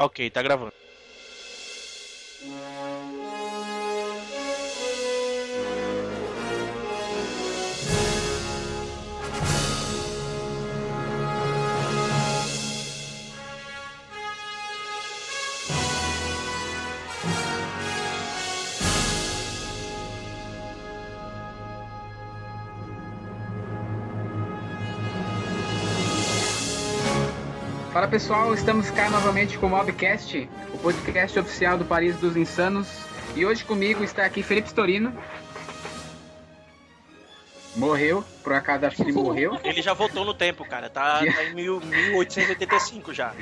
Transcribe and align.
Ok, 0.00 0.30
tá 0.30 0.42
gravando. 0.42 0.72
Fala 28.00 28.10
pessoal, 28.10 28.54
estamos 28.54 28.90
cá 28.90 29.10
novamente 29.10 29.58
com 29.58 29.66
o 29.66 29.68
Mobcast, 29.68 30.48
o 30.72 30.78
podcast 30.78 31.38
oficial 31.38 31.76
do 31.76 31.84
Paris 31.84 32.16
dos 32.16 32.34
Insanos. 32.34 32.88
E 33.36 33.44
hoje 33.44 33.62
comigo 33.62 34.02
está 34.02 34.24
aqui 34.24 34.42
Felipe 34.42 34.68
Storino. 34.68 35.12
Morreu, 37.76 38.24
por 38.42 38.54
acaso 38.54 38.86
acho 38.86 38.96
que 38.96 39.02
ele 39.02 39.12
morreu. 39.12 39.60
Ele 39.62 39.82
já 39.82 39.92
voltou 39.92 40.24
no 40.24 40.32
tempo, 40.32 40.64
cara. 40.64 40.88
Tá, 40.88 41.18
tá 41.30 41.44
em 41.44 41.54
mil- 41.54 41.78
1885 41.78 43.12
já. 43.12 43.34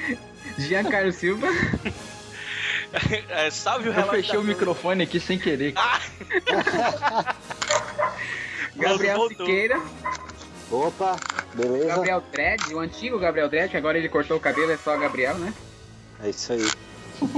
Giancarlo 0.59 1.13
Silva. 1.13 1.47
É, 3.29 3.51
salve 3.51 3.91
o 3.91 3.93
Eu 3.93 3.95
relógio. 3.95 4.23
fechei 4.23 4.35
da 4.35 4.41
o 4.41 4.45
microfone 4.45 5.03
aqui 5.05 5.21
sem 5.21 5.39
querer. 5.39 5.75
Ah! 5.77 6.01
Gabriel. 8.75 9.29
Siqueira. 9.29 9.79
Opa, 10.71 11.17
beleza? 11.55 11.87
Gabriel 11.87 12.23
Dredd, 12.33 12.75
o 12.75 12.79
antigo 12.79 13.19
Gabriel 13.19 13.49
Dredd, 13.49 13.71
que 13.71 13.77
agora 13.77 13.99
ele 13.99 14.09
cortou 14.09 14.37
o 14.37 14.41
cabelo, 14.41 14.73
é 14.73 14.77
só 14.77 14.97
Gabriel, 14.97 15.37
né? 15.37 15.53
É 16.23 16.31
isso 16.31 16.53
aí. 16.53 16.69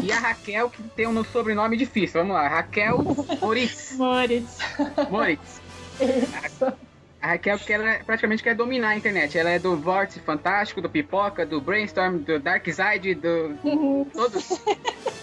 E 0.03 0.13
a 0.13 0.19
Raquel, 0.19 0.69
que 0.69 0.83
tem 0.83 1.07
um 1.07 1.25
sobrenome 1.25 1.77
difícil. 1.77 2.21
Vamos 2.21 2.35
lá, 2.35 2.49
Raquel 2.49 2.99
Moritz. 3.41 3.93
Moritz. 3.97 4.59
Moritz. 5.11 5.61
A 7.21 7.29
Raquel, 7.29 7.59
que 7.59 7.73
ela 7.73 8.01
praticamente 8.05 8.43
quer 8.43 8.55
dominar 8.55 8.91
a 8.91 8.97
internet. 8.97 9.37
Ela 9.39 9.51
é 9.51 9.59
do 9.59 9.77
Vórtice 9.77 10.21
Fantástico, 10.21 10.81
do 10.81 10.89
Pipoca, 10.89 11.45
do 11.47 11.61
Brainstorm, 11.61 12.19
do 12.19 12.39
Dark 12.39 12.67
Side, 12.67 13.15
do. 13.15 14.07
Todos. 14.13 14.61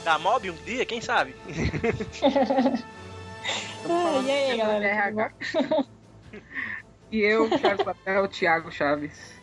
Da 0.04 0.18
Mob 0.18 0.50
um 0.50 0.56
dia, 0.66 0.86
quem 0.86 1.02
sabe? 1.02 1.36
Ah, 3.90 4.22
e 4.26 4.32
aí, 4.32 4.58
galera? 4.58 5.32
E 7.12 7.20
eu, 7.22 7.50
Charles 7.58 7.84
Papel, 7.84 8.28
Thiago 8.28 8.72
Chaves. 8.72 9.34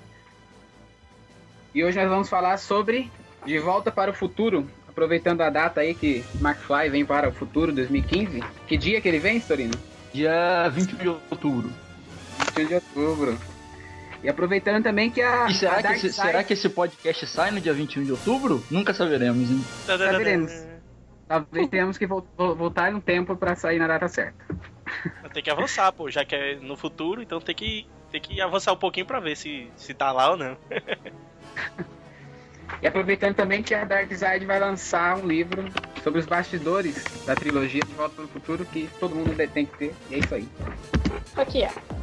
E 1.75 1.83
hoje 1.83 1.99
nós 1.99 2.09
vamos 2.09 2.29
falar 2.29 2.57
sobre 2.59 3.11
De 3.45 3.59
Volta 3.59 3.91
para 3.91 4.11
o 4.11 4.15
Futuro. 4.15 4.69
Aproveitando 4.89 5.41
a 5.41 5.51
data 5.51 5.81
aí 5.81 5.93
que 5.95 6.25
McFly 6.41 6.89
vem 6.89 7.05
para 7.05 7.29
o 7.29 7.33
futuro 7.33 7.73
2015. 7.73 8.41
Que 8.69 8.77
dia 8.77 9.01
que 9.01 9.09
ele 9.09 9.19
vem, 9.19 9.39
Storino? 9.39 9.75
Dia 10.13 10.69
21 10.69 10.99
de 10.99 11.09
outubro. 11.09 11.73
21 12.57 12.67
de 12.69 12.75
outubro. 12.75 13.39
E 14.23 14.29
aproveitando 14.29 14.85
também 14.85 15.11
que 15.11 15.21
a. 15.21 15.49
E 15.49 15.51
a 15.51 15.55
será 15.55 15.77
que, 15.79 15.83
Dark 15.83 15.97
esse, 15.97 16.13
Side- 16.13 16.27
será 16.27 16.45
que 16.45 16.53
esse 16.53 16.69
podcast 16.69 17.27
sai 17.27 17.51
no 17.51 17.61
dia 17.61 17.73
21 17.73 18.05
de 18.05 18.13
outubro? 18.13 18.63
Nunca 18.71 18.95
saberemos, 18.95 19.51
hein? 19.51 19.65
Saberemos. 19.85 20.53
Talvez 21.27 21.69
tenhamos 21.69 21.99
que 21.99 22.07
vol- 22.07 22.25
vol- 22.37 22.55
voltar 22.55 22.95
um 22.95 23.01
tempo 23.01 23.35
para 23.37 23.57
sair 23.57 23.81
na 23.81 23.89
data 23.89 24.07
certa. 24.07 24.45
Tem 25.33 25.43
que 25.43 25.51
avançar, 25.51 25.93
pô, 25.93 26.11
já 26.11 26.25
que 26.25 26.35
é 26.35 26.57
no 26.57 26.77
futuro, 26.77 27.21
então 27.21 27.41
tem 27.41 27.55
que, 27.55 27.87
tem 28.11 28.21
que 28.21 28.41
avançar 28.41 28.73
um 28.73 28.77
pouquinho 28.77 29.07
pra 29.07 29.19
ver 29.19 29.37
se, 29.37 29.69
se 29.77 29.93
tá 29.93 30.13
lá 30.13 30.31
ou 30.31 30.37
não. 30.37 30.57
E 32.83 32.87
aproveitando 32.87 33.35
também 33.35 33.63
que 33.63 33.75
a 33.75 33.85
Dark 33.85 34.11
Side 34.11 34.45
vai 34.45 34.59
lançar 34.59 35.17
um 35.19 35.27
livro 35.27 35.65
sobre 36.03 36.21
os 36.21 36.27
bastidores 36.27 37.03
da 37.25 37.35
trilogia 37.35 37.81
De 37.83 37.93
Volta 37.95 38.15
para 38.15 38.25
o 38.25 38.29
Futuro, 38.29 38.65
que 38.65 38.89
todo 38.99 39.15
mundo 39.15 39.35
tem 39.53 39.67
que 39.67 39.77
ter. 39.79 39.95
E 40.11 40.15
é 40.15 40.19
isso 40.19 40.35
aí. 40.35 40.49
Aqui, 41.37 41.63
ó. 41.65 41.95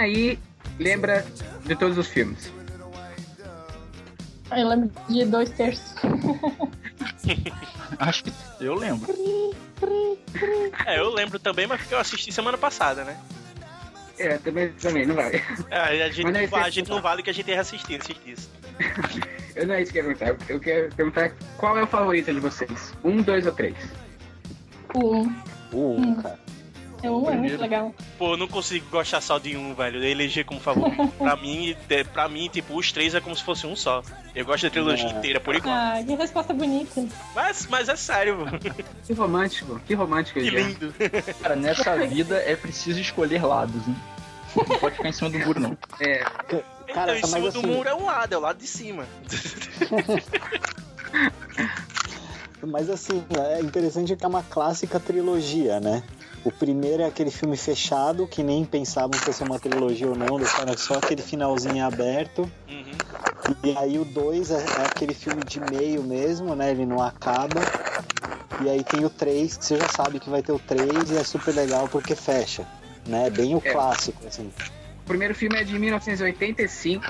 Quem 0.00 0.04
aí 0.04 0.38
lembra 0.78 1.26
de 1.64 1.76
todos 1.76 1.98
os 1.98 2.08
filmes? 2.08 2.50
Eu 4.50 4.68
lembro 4.68 4.90
de 5.10 5.26
dois 5.26 5.50
terços. 5.50 5.94
Acho 7.98 8.24
que 8.24 8.32
eu 8.60 8.74
lembro. 8.74 9.12
É, 10.86 10.98
eu 10.98 11.10
lembro 11.10 11.38
também, 11.38 11.66
mas 11.66 11.80
porque 11.80 11.94
eu 11.94 11.98
assisti 11.98 12.32
semana 12.32 12.56
passada, 12.56 13.04
né? 13.04 13.20
É, 14.18 14.38
também, 14.38 14.72
também, 14.72 15.04
não 15.04 15.14
vai. 15.14 15.42
É, 15.70 16.02
a 16.02 16.10
gente, 16.10 16.24
não 16.32 16.40
é 16.40 16.46
não, 16.46 16.58
a 16.58 16.60
isso. 16.62 16.70
gente 16.70 16.90
não 16.90 17.02
vale 17.02 17.22
que 17.22 17.30
a 17.30 17.34
gente 17.34 17.44
tenha 17.44 17.60
assistido 17.60 18.00
esses 18.02 18.24
dias. 18.24 18.50
Eu 19.54 19.66
não 19.66 19.74
é 19.74 19.82
isso 19.82 19.92
que 19.92 19.98
eu 19.98 20.04
quero 20.04 20.16
perguntar. 20.16 20.52
Eu 20.52 20.60
quero 20.60 20.94
perguntar 20.94 21.32
qual 21.58 21.76
é 21.76 21.82
o 21.82 21.86
favorito 21.86 22.32
de 22.32 22.40
vocês? 22.40 22.94
Um, 23.04 23.20
dois 23.20 23.44
ou 23.46 23.52
três? 23.52 23.76
O 24.94 25.16
um. 25.16 25.42
O 25.72 25.96
um, 25.96 26.14
cara. 26.22 26.38
É 27.02 27.10
um, 27.10 27.30
é 27.30 27.36
muito 27.36 27.60
legal. 27.60 27.94
Pô, 28.18 28.34
eu 28.34 28.36
não 28.36 28.46
consigo 28.46 28.86
gostar 28.90 29.20
só 29.20 29.38
de 29.38 29.56
um, 29.56 29.74
velho. 29.74 30.04
Eleger 30.04 30.44
como 30.44 30.60
favorito. 30.60 31.08
pra 31.16 31.34
mim, 31.36 31.74
de- 31.88 32.04
pra 32.04 32.28
mim, 32.28 32.48
tipo, 32.52 32.76
os 32.76 32.92
três 32.92 33.14
é 33.14 33.20
como 33.20 33.34
se 33.34 33.42
fosse 33.42 33.66
um 33.66 33.74
só. 33.74 34.02
Eu 34.34 34.44
gosto 34.44 34.64
da 34.64 34.70
trilogia 34.70 35.06
É. 35.08 35.12
inteira, 35.12 35.40
por 35.40 35.54
igual. 35.54 35.74
Ah, 35.74 35.94
que 36.06 36.14
resposta 36.14 36.52
bonita. 36.52 37.06
Mas, 37.34 37.66
mas 37.70 37.88
é 37.88 37.96
sério, 37.96 38.38
mano. 38.38 38.58
Que 39.06 39.12
romântico, 39.14 39.80
que 39.86 39.94
romântico. 39.94 40.38
Que 40.40 40.50
Jean. 40.50 40.68
lindo. 40.68 40.94
Cara, 41.42 41.56
nessa 41.56 41.96
vida 42.06 42.36
é 42.36 42.54
preciso 42.54 43.00
escolher 43.00 43.42
lados, 43.44 43.86
hein? 43.88 43.96
Não 44.56 44.78
pode 44.78 44.96
ficar 44.96 45.08
em 45.08 45.12
cima 45.12 45.30
do 45.30 45.38
muro, 45.38 45.60
não. 45.60 45.78
É, 46.00 46.18
Cara, 46.92 47.16
então, 47.16 47.18
em 47.18 47.26
cima 47.26 47.50
do 47.52 47.58
assim- 47.60 47.66
muro 47.68 47.88
é 47.88 47.94
um 47.94 48.04
lado, 48.04 48.34
é 48.34 48.36
o 48.36 48.40
lado 48.40 48.58
de 48.58 48.66
cima. 48.66 49.06
Mas 52.62 52.90
assim, 52.90 53.24
é 53.38 53.60
interessante 53.60 54.14
que 54.14 54.24
é 54.24 54.28
uma 54.28 54.42
clássica 54.42 55.00
trilogia, 55.00 55.80
né? 55.80 56.02
O 56.44 56.50
primeiro 56.50 57.02
é 57.02 57.06
aquele 57.06 57.30
filme 57.30 57.56
fechado, 57.56 58.26
que 58.26 58.42
nem 58.42 58.64
pensavam 58.64 59.12
se 59.12 59.26
ia 59.28 59.32
ser 59.32 59.44
uma 59.44 59.58
trilogia 59.58 60.08
ou 60.08 60.16
não, 60.16 60.38
deixaram 60.38 60.76
só 60.76 60.94
aquele 60.94 61.20
finalzinho 61.20 61.84
aberto. 61.84 62.50
Uhum. 62.68 63.54
E 63.62 63.76
aí 63.76 63.98
o 63.98 64.04
dois 64.04 64.50
é, 64.50 64.56
é 64.56 64.86
aquele 64.86 65.12
filme 65.12 65.44
de 65.44 65.60
meio 65.60 66.02
mesmo, 66.02 66.54
né? 66.54 66.70
Ele 66.70 66.86
não 66.86 67.02
acaba. 67.02 67.60
E 68.64 68.68
aí 68.68 68.82
tem 68.84 69.04
o 69.04 69.10
3, 69.10 69.56
que 69.56 69.64
você 69.64 69.76
já 69.76 69.88
sabe 69.88 70.18
que 70.18 70.30
vai 70.30 70.42
ter 70.42 70.52
o 70.52 70.58
3 70.58 71.10
e 71.10 71.16
é 71.16 71.24
super 71.24 71.54
legal 71.54 71.88
porque 71.88 72.14
fecha. 72.14 72.66
Né? 73.06 73.28
Bem 73.30 73.54
o 73.54 73.62
É. 73.64 73.72
clássico, 73.72 74.26
assim. 74.26 74.50
o 75.04 75.06
primeiro 75.06 75.34
filme 75.34 75.58
é 75.58 75.64
de 75.64 75.78
1985. 75.78 77.04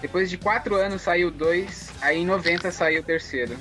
Depois 0.00 0.28
de 0.28 0.36
quatro 0.36 0.74
anos 0.76 1.02
saiu 1.02 1.28
o 1.28 1.30
dois. 1.30 1.90
Aí 2.00 2.18
em 2.18 2.26
90 2.26 2.70
saiu 2.70 3.00
o 3.00 3.04
terceiro. 3.04 3.56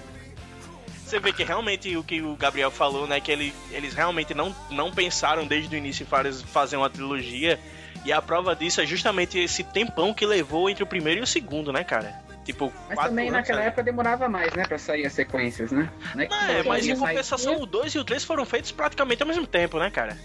Você 1.11 1.19
vê 1.19 1.33
que 1.33 1.43
realmente 1.43 1.97
o 1.97 2.03
que 2.05 2.21
o 2.21 2.37
Gabriel 2.37 2.71
falou, 2.71 3.05
né? 3.05 3.19
Que 3.19 3.33
ele, 3.33 3.53
eles 3.69 3.93
realmente 3.93 4.33
não, 4.33 4.55
não 4.69 4.89
pensaram 4.93 5.45
desde 5.45 5.75
o 5.75 5.77
início 5.77 6.03
em 6.03 6.05
faz- 6.05 6.41
fazer 6.41 6.77
uma 6.77 6.89
trilogia. 6.89 7.59
E 8.05 8.13
a 8.13 8.21
prova 8.21 8.55
disso 8.55 8.79
é 8.79 8.85
justamente 8.85 9.37
esse 9.37 9.61
tempão 9.61 10.13
que 10.13 10.25
levou 10.25 10.69
entre 10.69 10.81
o 10.85 10.87
primeiro 10.87 11.19
e 11.19 11.23
o 11.23 11.27
segundo, 11.27 11.73
né, 11.73 11.83
cara? 11.83 12.15
Tipo, 12.45 12.71
Mas 12.87 12.95
quatro 12.95 13.09
também 13.11 13.25
anos, 13.25 13.39
naquela 13.41 13.57
sabe? 13.57 13.67
época 13.67 13.83
demorava 13.83 14.29
mais, 14.29 14.53
né? 14.53 14.63
Pra 14.65 14.77
sair 14.77 15.05
as 15.05 15.11
sequências, 15.11 15.69
né? 15.69 15.91
Não 16.15 16.23
é 16.23 16.27
que 16.27 16.33
É, 16.33 16.63
mas 16.63 16.87
em 16.87 16.95
compensação, 16.97 17.61
o 17.61 17.65
2 17.65 17.93
e 17.93 17.99
o 17.99 18.05
3 18.05 18.23
foram 18.23 18.45
feitos 18.45 18.71
praticamente 18.71 19.21
ao 19.21 19.27
mesmo 19.27 19.45
tempo, 19.45 19.77
né, 19.79 19.91
cara? 19.91 20.17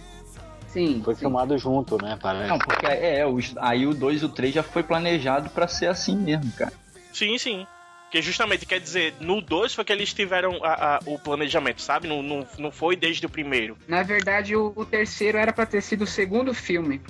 Sim, 0.69 1.03
Foi 1.05 1.15
sim. 1.15 1.21
filmado 1.23 1.59
junto, 1.59 2.01
né? 2.01 2.17
Parece. 2.23 2.49
Não, 2.49 2.61
porque 2.61 2.87
é, 2.87 3.19
é, 3.19 3.25
aí 3.59 3.89
o 3.89 3.93
2 3.93 4.23
e 4.23 4.25
o 4.25 4.29
3 4.29 4.55
já 4.55 4.63
foi 4.63 4.85
planejado 4.85 5.51
pra 5.51 5.67
ser 5.67 5.89
assim 5.89 6.17
mesmo, 6.17 6.53
cara. 6.53 6.73
Sim, 7.13 7.37
sim. 7.39 7.67
Que 8.17 8.23
justamente 8.23 8.65
quer 8.65 8.81
dizer, 8.81 9.13
no 9.21 9.43
2 9.43 9.75
foi 9.75 9.85
que 9.85 9.93
eles 9.93 10.15
tiveram 10.15 10.59
a- 10.65 10.97
a- 10.97 11.01
o 11.05 11.19
planejamento, 11.19 11.83
sabe? 11.83 12.09
Não, 12.09 12.23
não, 12.23 12.47
não 12.59 12.71
foi 12.71 12.97
desde 12.97 13.27
o 13.27 13.29
primeiro. 13.29 13.77
Na 13.87 14.03
verdade, 14.03 14.57
o, 14.57 14.73
o 14.75 14.87
terceiro 14.87 15.37
era 15.37 15.53
pra 15.53 15.67
ter 15.67 15.83
sido 15.83 16.05
o 16.05 16.07
segundo 16.07 16.55
filme, 16.55 17.03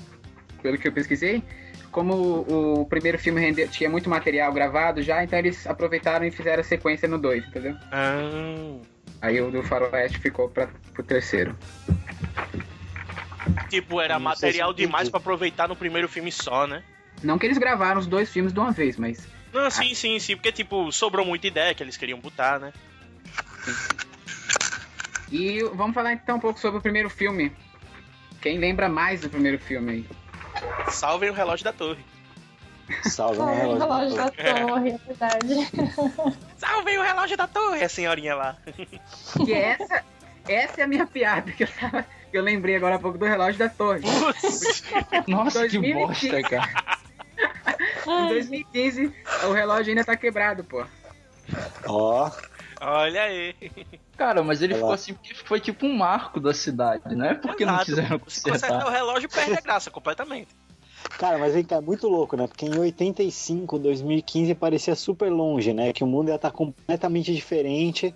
pelo 0.60 0.76
que 0.76 0.88
eu 0.88 0.92
pesquisei. 0.92 1.44
Como 1.92 2.12
o, 2.12 2.80
o 2.80 2.86
primeiro 2.86 3.18
filme 3.20 3.40
rendeu- 3.40 3.68
tinha 3.68 3.88
muito 3.88 4.10
material 4.10 4.52
gravado 4.52 5.00
já, 5.00 5.22
então 5.22 5.38
eles 5.38 5.64
aproveitaram 5.66 6.26
e 6.26 6.30
fizeram 6.32 6.60
a 6.60 6.64
sequência 6.64 7.06
no 7.06 7.18
2, 7.18 7.46
entendeu? 7.46 7.76
Ah. 7.92 8.76
Aí 9.22 9.40
o 9.40 9.48
do 9.48 9.62
Faroeste 9.62 10.18
ficou 10.18 10.48
pra, 10.48 10.68
pro 10.92 11.04
terceiro. 11.04 11.56
Tipo, 13.70 14.00
era 14.00 14.14
Não 14.14 14.20
material 14.24 14.72
demais 14.72 15.08
pra 15.08 15.18
aproveitar 15.18 15.68
no 15.68 15.76
primeiro 15.76 16.08
filme 16.08 16.32
só, 16.32 16.66
né? 16.66 16.82
Não 17.22 17.38
que 17.38 17.46
eles 17.46 17.58
gravaram 17.58 18.00
os 18.00 18.06
dois 18.08 18.28
filmes 18.28 18.52
de 18.52 18.58
uma 18.58 18.72
vez, 18.72 18.96
mas 18.96 19.26
Não, 19.56 19.70
sim, 19.70 19.94
sim, 19.94 20.18
sim, 20.18 20.36
porque, 20.36 20.52
tipo, 20.52 20.92
sobrou 20.92 21.24
muita 21.24 21.46
ideia 21.46 21.74
que 21.74 21.82
eles 21.82 21.96
queriam 21.96 22.18
botar, 22.20 22.60
né? 22.60 22.72
E 25.32 25.62
vamos 25.74 25.94
falar 25.94 26.12
então 26.12 26.36
um 26.36 26.40
pouco 26.40 26.60
sobre 26.60 26.78
o 26.78 26.82
primeiro 26.82 27.08
filme. 27.08 27.50
Quem 28.40 28.58
lembra 28.58 28.88
mais 28.88 29.22
do 29.22 29.30
primeiro 29.30 29.58
filme 29.58 29.92
aí? 29.92 30.06
Salvem 30.88 31.30
o 31.30 31.32
relógio 31.32 31.64
da 31.64 31.72
torre. 31.72 32.04
Salve, 33.02 33.40
Ai, 33.40 33.56
né? 33.56 33.66
o 33.66 33.78
relógio 33.78 34.16
da 34.16 34.32
É. 34.36 34.64
torre, 34.64 34.90
é 34.90 34.98
verdade. 34.98 35.54
Salvem 36.56 36.98
o 36.98 37.02
relógio 37.02 37.36
da 37.36 37.48
torre, 37.48 37.82
a 37.82 37.88
senhorinha 37.88 38.34
lá. 38.36 38.56
Que 39.44 39.52
essa, 39.52 40.04
essa 40.46 40.80
é 40.80 40.84
a 40.84 40.86
minha 40.86 41.06
piada 41.06 41.50
que 41.50 41.64
eu, 41.64 41.68
tava, 41.68 42.02
que 42.30 42.36
eu 42.38 42.42
lembrei 42.42 42.76
agora 42.76 42.94
há 42.94 42.98
pouco 42.98 43.18
do 43.18 43.24
relógio 43.24 43.58
da 43.58 43.68
torre. 43.68 44.02
Nossa, 45.26 45.66
que 45.66 45.78
2015. 45.78 45.94
bosta, 46.30 46.42
cara. 46.48 46.98
Em 48.06 48.10
Ai, 48.10 48.28
2015, 48.28 49.12
o 49.48 49.52
relógio 49.52 49.90
ainda 49.90 50.04
tá 50.04 50.16
quebrado, 50.16 50.64
pô. 50.64 50.84
Ó, 51.86 52.30
olha 52.80 53.22
aí. 53.22 53.54
Cara, 54.16 54.42
mas 54.42 54.62
ele 54.62 54.72
Olha 54.74 54.80
ficou 54.80 54.94
assim 54.94 55.14
porque 55.14 55.34
foi 55.34 55.60
tipo 55.60 55.86
um 55.86 55.94
marco 55.94 56.40
da 56.40 56.54
cidade, 56.54 57.14
não 57.14 57.26
é 57.26 57.34
porque 57.34 57.66
não 57.66 57.78
quiseram 57.84 58.20
Se 58.26 58.42
consertar 58.42 58.68
o 58.68 58.72
consertar. 58.80 58.90
relógio, 58.90 59.28
perde 59.28 59.54
a 59.54 59.60
graça 59.60 59.90
completamente. 59.90 60.48
Cara, 61.18 61.38
mas 61.38 61.54
vem 61.54 61.64
cá, 61.64 61.76
é 61.76 61.80
muito 61.80 62.08
louco, 62.08 62.36
né? 62.36 62.46
Porque 62.46 62.66
em 62.66 62.78
85, 62.78 63.78
2015 63.78 64.54
parecia 64.54 64.94
super 64.94 65.30
longe, 65.30 65.72
né? 65.72 65.92
Que 65.92 66.02
o 66.02 66.06
mundo 66.06 66.28
ia 66.28 66.36
estar 66.36 66.50
completamente 66.50 67.34
diferente. 67.34 68.14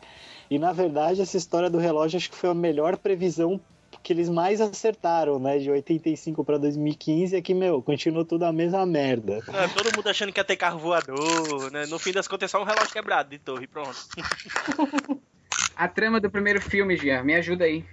E 0.50 0.58
na 0.58 0.72
verdade, 0.72 1.20
essa 1.20 1.36
história 1.36 1.70
do 1.70 1.78
relógio 1.78 2.16
acho 2.16 2.30
que 2.30 2.36
foi 2.36 2.50
a 2.50 2.54
melhor 2.54 2.96
previsão 2.96 3.60
que 4.02 4.12
eles 4.12 4.28
mais 4.28 4.60
acertaram, 4.60 5.38
né? 5.38 5.58
De 5.58 5.70
85 5.70 6.44
para 6.44 6.58
2015 6.58 7.36
é 7.36 7.42
que, 7.42 7.52
meu, 7.54 7.82
continuou 7.82 8.24
tudo 8.24 8.44
a 8.44 8.52
mesma 8.52 8.84
merda. 8.86 9.34
É, 9.52 9.68
todo 9.68 9.94
mundo 9.96 10.08
achando 10.08 10.32
que 10.32 10.40
ia 10.40 10.44
ter 10.44 10.56
carro 10.56 10.78
voador, 10.78 11.70
né? 11.70 11.86
No 11.86 11.98
fim 11.98 12.12
das 12.12 12.26
contas 12.26 12.48
é 12.48 12.52
só 12.52 12.60
um 12.60 12.64
relógio 12.64 12.92
quebrado 12.92 13.30
de 13.30 13.38
torre, 13.38 13.66
pronto. 13.66 13.96
A 15.76 15.88
trama 15.88 16.20
do 16.20 16.30
primeiro 16.30 16.60
filme, 16.60 16.96
Gia, 16.96 17.22
me 17.22 17.34
ajuda 17.34 17.64
aí. 17.64 17.84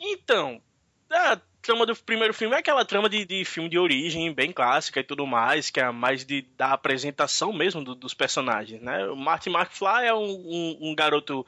Então, 0.00 0.60
a 1.08 1.38
trama 1.60 1.86
do 1.86 1.94
primeiro 1.94 2.34
filme 2.34 2.56
é 2.56 2.58
aquela 2.58 2.84
trama 2.84 3.08
de, 3.08 3.24
de 3.24 3.44
filme 3.44 3.68
de 3.68 3.78
origem, 3.78 4.32
bem 4.34 4.50
clássica 4.50 4.98
e 4.98 5.04
tudo 5.04 5.24
mais, 5.24 5.70
que 5.70 5.78
é 5.78 5.88
mais 5.92 6.24
de, 6.24 6.42
da 6.56 6.72
apresentação 6.72 7.52
mesmo 7.52 7.84
do- 7.84 7.94
dos 7.94 8.12
personagens, 8.12 8.82
né? 8.82 9.06
O 9.06 9.14
Martin 9.16 9.50
McFly 9.50 10.06
é 10.06 10.14
um, 10.14 10.24
um- 10.24 10.78
um 10.90 10.94
garoto 10.96 11.46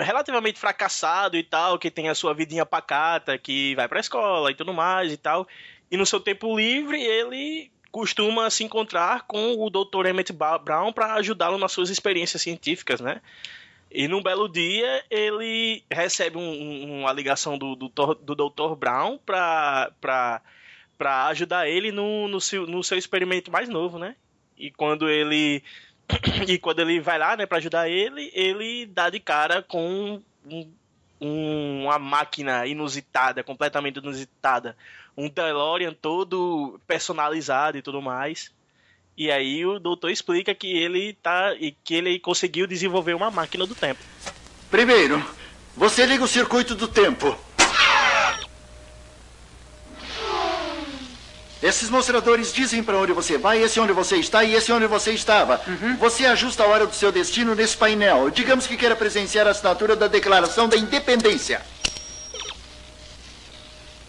relativamente 0.00 0.58
fracassado 0.58 1.36
e 1.36 1.42
tal, 1.42 1.78
que 1.78 1.90
tem 1.90 2.08
a 2.08 2.14
sua 2.14 2.32
vidinha 2.34 2.64
pacata, 2.64 3.36
que 3.36 3.74
vai 3.74 3.88
pra 3.88 4.00
escola 4.00 4.50
e 4.50 4.54
tudo 4.54 4.72
mais 4.72 5.12
e 5.12 5.16
tal. 5.16 5.46
E 5.90 5.96
no 5.96 6.06
seu 6.06 6.20
tempo 6.20 6.56
livre, 6.56 7.02
ele 7.02 7.70
costuma 7.90 8.48
se 8.48 8.64
encontrar 8.64 9.22
com 9.26 9.54
o 9.58 9.68
Dr. 9.68 10.06
Emmett 10.06 10.32
Brown 10.32 10.92
para 10.92 11.14
ajudá-lo 11.14 11.58
nas 11.58 11.72
suas 11.72 11.90
experiências 11.90 12.40
científicas, 12.40 13.00
né? 13.00 13.20
E 13.90 14.08
num 14.08 14.22
belo 14.22 14.48
dia 14.48 15.04
ele 15.10 15.84
recebe 15.90 16.38
um- 16.38 16.40
um- 16.40 17.00
uma 17.00 17.12
ligação 17.12 17.58
do, 17.58 17.74
do, 17.76 17.88
do 18.14 18.34
Dr. 18.34 18.74
Brown 18.74 19.18
pra 19.18 20.40
ajudar 21.28 21.68
ele 21.68 21.92
no, 21.92 22.26
no, 22.28 22.40
seu, 22.40 22.66
no 22.66 22.82
seu 22.82 22.96
experimento 22.96 23.50
mais 23.50 23.68
novo, 23.68 23.98
né? 23.98 24.14
E 24.56 24.70
quando 24.70 25.10
ele. 25.10 25.62
E 26.48 26.58
quando 26.58 26.80
ele 26.80 27.00
vai 27.00 27.18
lá, 27.18 27.36
né, 27.36 27.46
pra 27.46 27.58
ajudar 27.58 27.88
ele, 27.88 28.30
ele 28.34 28.86
dá 28.86 29.08
de 29.10 29.20
cara 29.20 29.62
com 29.62 30.20
um- 30.50 30.68
um- 31.20 31.84
uma 31.84 31.98
máquina 31.98 32.66
inusitada, 32.66 33.42
completamente 33.42 33.98
inusitada. 33.98 34.76
Um 35.16 35.28
DeLorean 35.28 35.92
todo 35.92 36.80
personalizado 36.86 37.76
e 37.78 37.82
tudo 37.82 38.00
mais. 38.02 38.50
E 39.16 39.30
aí 39.30 39.64
o 39.66 39.78
doutor 39.78 40.10
explica 40.10 40.54
que 40.54 40.66
ele 40.72 41.12
tá. 41.22 41.54
e 41.54 41.72
que 41.84 41.94
ele 41.94 42.18
conseguiu 42.18 42.66
desenvolver 42.66 43.14
uma 43.14 43.30
máquina 43.30 43.66
do 43.66 43.74
tempo. 43.74 44.00
Primeiro, 44.70 45.22
você 45.76 46.06
liga 46.06 46.24
o 46.24 46.28
circuito 46.28 46.74
do 46.74 46.88
tempo. 46.88 47.36
Esses 51.62 51.88
mostradores 51.88 52.52
dizem 52.52 52.82
para 52.82 52.98
onde 52.98 53.12
você 53.12 53.38
vai, 53.38 53.62
esse 53.62 53.78
onde 53.78 53.92
você 53.92 54.16
está 54.16 54.42
e 54.42 54.54
esse 54.54 54.72
onde 54.72 54.86
você 54.86 55.12
estava. 55.12 55.60
Você 56.00 56.26
ajusta 56.26 56.64
a 56.64 56.66
hora 56.66 56.84
do 56.86 56.94
seu 56.94 57.12
destino 57.12 57.54
nesse 57.54 57.76
painel. 57.76 58.30
Digamos 58.30 58.66
que 58.66 58.76
queira 58.76 58.96
presenciar 58.96 59.46
a 59.46 59.50
assinatura 59.50 59.94
da 59.94 60.08
Declaração 60.08 60.68
da 60.68 60.76
Independência. 60.76 61.62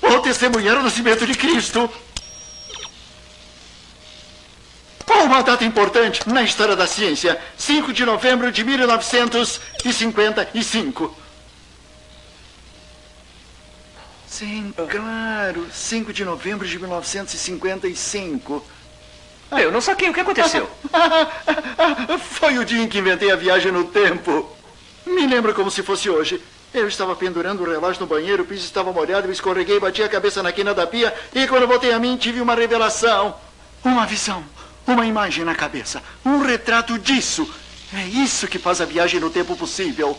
Ou 0.01 0.19
testemunhar 0.21 0.79
o 0.79 0.83
nascimento 0.83 1.27
de 1.27 1.35
Cristo. 1.35 1.87
Ou 5.07 5.23
uma 5.25 5.43
data 5.43 5.63
importante 5.63 6.27
na 6.27 6.41
história 6.41 6.75
da 6.75 6.87
ciência. 6.87 7.39
5 7.55 7.93
de 7.93 8.03
novembro 8.03 8.51
de 8.51 8.63
1955. 8.63 11.22
Sim, 14.33 14.73
claro. 14.89 15.67
5 15.71 16.11
de 16.11 16.25
novembro 16.25 16.67
de 16.67 16.79
1955. 16.79 18.65
Ah, 19.51 19.61
eu 19.61 19.71
não 19.71 19.79
saquei 19.79 20.09
o 20.09 20.13
que 20.13 20.21
aconteceu. 20.21 20.67
Foi 22.31 22.57
o 22.57 22.65
dia 22.65 22.81
em 22.81 22.87
que 22.87 22.97
inventei 22.97 23.29
a 23.31 23.35
viagem 23.35 23.71
no 23.71 23.83
tempo. 23.83 24.49
Me 25.05 25.27
lembro 25.27 25.53
como 25.53 25.69
se 25.69 25.83
fosse 25.83 26.09
hoje. 26.09 26.41
Eu 26.73 26.87
estava 26.87 27.15
pendurando 27.15 27.61
o 27.61 27.69
relógio 27.69 28.01
no 28.01 28.07
banheiro, 28.07 28.41
o 28.41 28.45
piso 28.47 28.65
estava 28.65 28.91
molhado, 28.91 29.27
eu 29.27 29.31
escorreguei, 29.31 29.79
bati 29.79 30.01
a 30.01 30.09
cabeça 30.09 30.41
na 30.41 30.51
quina 30.51 30.73
da 30.73 30.87
pia 30.87 31.13
e 31.35 31.47
quando 31.47 31.67
voltei 31.67 31.93
a 31.93 31.99
mim 31.99 32.17
tive 32.17 32.41
uma 32.41 32.55
revelação. 32.55 33.35
Uma 33.83 34.07
visão, 34.07 34.43
uma 34.87 35.05
imagem 35.05 35.45
na 35.45 35.53
cabeça, 35.53 36.01
um 36.25 36.39
retrato 36.41 36.97
disso. 36.97 37.47
É 37.93 38.03
isso 38.07 38.47
que 38.47 38.57
faz 38.57 38.81
a 38.81 38.85
viagem 38.85 39.19
no 39.19 39.29
tempo 39.29 39.55
possível. 39.55 40.17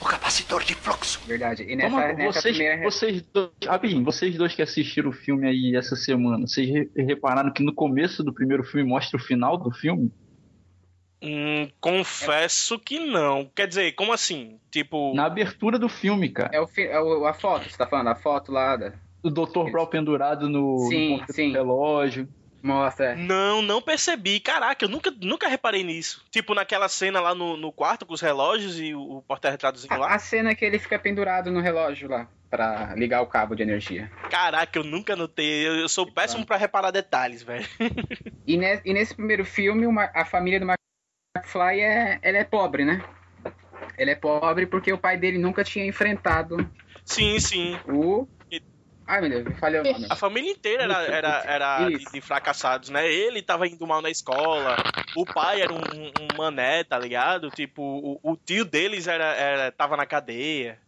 O 0.00 0.04
capacitor 0.04 0.62
de 0.62 0.74
fluxo. 0.74 1.20
Verdade. 1.26 1.64
E 1.64 1.74
nessa, 1.74 1.90
Toma, 1.90 2.12
nessa 2.12 2.40
vocês, 2.40 2.56
primeira. 2.56 2.82
vocês 2.90 3.22
dois, 3.32 3.50
rapidinho, 3.66 4.04
vocês 4.04 4.36
dois 4.36 4.54
que 4.54 4.62
assistiram 4.62 5.10
o 5.10 5.12
filme 5.12 5.48
aí 5.48 5.74
essa 5.76 5.96
semana, 5.96 6.46
vocês 6.46 6.68
re- 6.68 6.90
repararam 6.96 7.52
que 7.52 7.62
no 7.62 7.74
começo 7.74 8.22
do 8.22 8.32
primeiro 8.32 8.62
filme 8.62 8.88
mostra 8.88 9.16
o 9.18 9.22
final 9.22 9.56
do 9.56 9.70
filme? 9.72 10.12
Hum, 11.20 11.68
confesso 11.80 12.78
que 12.78 13.00
não. 13.00 13.50
Quer 13.54 13.66
dizer, 13.66 13.92
como 13.92 14.12
assim? 14.12 14.60
Tipo. 14.70 15.12
Na 15.14 15.26
abertura 15.26 15.76
do 15.78 15.88
filme, 15.88 16.28
cara. 16.28 16.50
É, 16.52 16.60
o, 16.60 16.66
fi- 16.68 16.86
é 16.86 17.00
o- 17.00 17.26
a 17.26 17.34
foto, 17.34 17.68
você 17.68 17.76
tá 17.76 17.86
falando? 17.86 18.08
A 18.08 18.14
foto 18.14 18.52
lá 18.52 18.76
da. 18.76 18.92
O 19.20 19.30
Dr. 19.30 19.68
Brown 19.72 19.86
pendurado 19.86 20.48
no, 20.48 20.78
Sim, 20.88 21.16
no 21.26 21.32
sim. 21.32 21.48
do 21.48 21.54
relógio. 21.54 22.28
Mostra. 22.62 23.12
é. 23.12 23.14
Não, 23.16 23.62
não 23.62 23.80
percebi. 23.80 24.40
Caraca, 24.40 24.84
eu 24.84 24.88
nunca, 24.88 25.12
nunca 25.20 25.48
reparei 25.48 25.84
nisso. 25.84 26.24
Tipo, 26.30 26.54
naquela 26.54 26.88
cena 26.88 27.20
lá 27.20 27.34
no, 27.34 27.56
no 27.56 27.70
quarto 27.72 28.04
com 28.04 28.12
os 28.14 28.20
relógios 28.20 28.78
e 28.80 28.94
o, 28.94 29.18
o 29.18 29.22
porta-retratozinho 29.22 29.96
lá. 29.98 30.14
a 30.14 30.18
cena 30.18 30.54
que 30.54 30.64
ele 30.64 30.78
fica 30.78 30.98
pendurado 30.98 31.50
no 31.50 31.60
relógio 31.60 32.08
lá, 32.08 32.28
pra 32.50 32.94
ligar 32.96 33.22
o 33.22 33.26
cabo 33.26 33.54
de 33.54 33.62
energia. 33.62 34.10
Caraca, 34.30 34.78
eu 34.78 34.82
nunca 34.84 35.14
notei. 35.14 35.66
Eu, 35.66 35.76
eu 35.76 35.88
sou 35.88 36.10
péssimo 36.12 36.44
pra 36.44 36.56
reparar 36.56 36.90
detalhes, 36.90 37.42
velho. 37.42 37.66
E, 38.46 38.56
ne- 38.56 38.80
e 38.82 38.94
nesse 38.94 39.14
primeiro 39.14 39.44
filme, 39.44 39.86
uma- 39.86 40.10
a 40.14 40.24
família 40.24 40.58
do 40.58 40.66
McFly 40.66 41.80
é, 41.80 42.18
ela 42.22 42.38
é 42.38 42.44
pobre, 42.44 42.82
né? 42.82 43.04
Ele 43.98 44.10
é 44.10 44.14
pobre 44.14 44.64
porque 44.66 44.90
o 44.92 44.96
pai 44.98 45.18
dele 45.18 45.36
nunca 45.38 45.62
tinha 45.62 45.84
enfrentado 45.84 46.56
Sim, 47.04 47.38
sim. 47.38 47.78
o. 47.86 48.26
Ai 49.08 49.22
meu 49.22 49.30
Deus, 49.30 49.44
me 49.44 49.54
falhou 49.54 49.82
o 49.82 49.90
nome. 49.90 50.06
A 50.10 50.14
família 50.14 50.50
inteira 50.52 50.82
era, 50.82 51.02
era, 51.06 51.42
era 51.46 51.88
de, 51.88 52.20
fracassados, 52.20 52.90
né? 52.90 53.10
Ele 53.10 53.40
tava 53.40 53.66
indo 53.66 53.86
mal 53.86 54.02
na 54.02 54.10
escola, 54.10 54.76
o 55.16 55.24
pai 55.24 55.62
era 55.62 55.72
um, 55.72 55.78
um- 55.78 56.36
mané, 56.36 56.84
tá 56.84 56.98
ligado? 56.98 57.50
Tipo, 57.50 57.82
o, 57.82 58.20
o 58.22 58.36
tio 58.36 58.66
deles 58.66 59.06
era, 59.08 59.34
era, 59.34 59.72
tava 59.72 59.96
na 59.96 60.04
cadeia. 60.04 60.78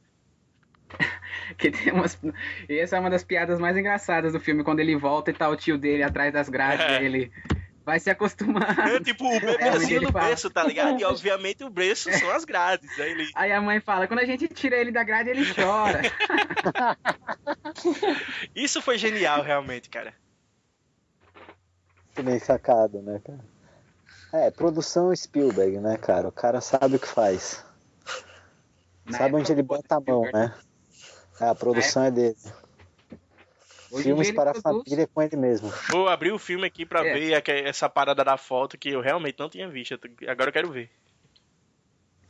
Que 1.57 1.71
tem 1.71 1.93
umas... 1.93 2.21
E 2.69 2.79
essa 2.79 2.97
é 2.97 3.01
uma 3.01 3.09
das 3.11 3.23
piadas 3.25 3.59
mais 3.59 3.77
engraçadas 3.77 4.33
do 4.33 4.41
filme, 4.41 4.63
quando 4.65 4.81
ele 4.81 4.97
volta 4.97 5.31
e 5.31 5.35
tá 5.35 5.49
o 5.49 5.57
tio 5.57 5.79
dele 5.79 6.03
atrás 6.03 6.33
das 6.33 6.49
grades, 6.49 6.85
É. 6.85 7.03
e 7.03 7.05
ele 7.07 7.33
vai 7.85 7.99
se 8.01 8.11
acostumar. 8.11 8.79
É, 8.89 9.01
tipo, 9.01 9.25
o 9.25 9.33
É, 9.33 9.41
bebezinho 9.41 9.99
ele 9.99 10.07
no 10.07 10.13
fala. 10.13 10.27
berço, 10.27 10.51
tá 10.51 10.65
ligado? 10.65 11.01
E 11.01 11.05
obviamente 11.09 11.65
o 11.65 11.71
berço 11.71 12.13
são 12.13 12.31
as 12.31 12.45
grades. 12.45 12.91
Aí 12.99 13.11
ele. 13.11 13.31
Aí 13.35 13.53
a 13.53 13.61
mãe 13.61 13.81
fala, 13.81 14.07
quando 14.07 14.21
a 14.21 14.25
gente 14.25 14.49
tira 14.49 14.77
ele 14.77 14.93
da 14.93 15.03
grade, 15.03 15.31
ele 15.31 15.45
chora. 15.55 16.03
Isso 18.55 18.83
foi 18.83 18.99
genial, 18.99 19.43
realmente, 19.43 19.89
cara. 19.89 20.13
Que 22.15 22.23
bem 22.23 22.39
sacado, 22.39 23.01
né, 23.03 23.21
cara? 23.25 23.41
É, 24.33 24.51
produção 24.51 25.15
Spielberg, 25.15 25.79
né, 25.79 25.97
cara? 25.97 26.29
O 26.29 26.33
cara 26.33 26.61
sabe 26.61 26.97
o 26.97 27.01
que 27.01 27.09
faz. 27.09 27.65
Na 29.05 29.19
sabe 29.19 29.37
onde 29.37 29.51
ele 29.51 29.63
bota 29.63 29.97
a 29.97 30.01
mão, 30.01 30.23
né? 30.33 30.55
É, 31.41 31.49
a 31.49 31.55
produção 31.55 32.05
é 32.05 32.11
dele. 32.11 32.37
Hoje 33.93 34.05
Filmes 34.05 34.31
para 34.31 34.53
a 34.53 34.55
família 34.55 35.07
com 35.13 35.21
ele 35.23 35.37
mesmo. 35.37 35.73
Vou 35.91 36.09
abrir 36.09 36.33
o 36.33 36.39
filme 36.39 36.67
aqui 36.67 36.87
pra 36.87 37.05
É. 37.05 37.13
ver 37.13 37.43
essa 37.67 37.89
parada 37.89 38.25
da 38.25 38.37
foto 38.37 38.79
que 38.79 38.91
eu 38.91 39.01
realmente 39.01 39.39
não 39.39 39.49
tinha 39.49 39.69
visto. 39.69 39.99
Agora 40.29 40.51
eu 40.51 40.53
quero 40.53 40.71
ver. 40.71 40.91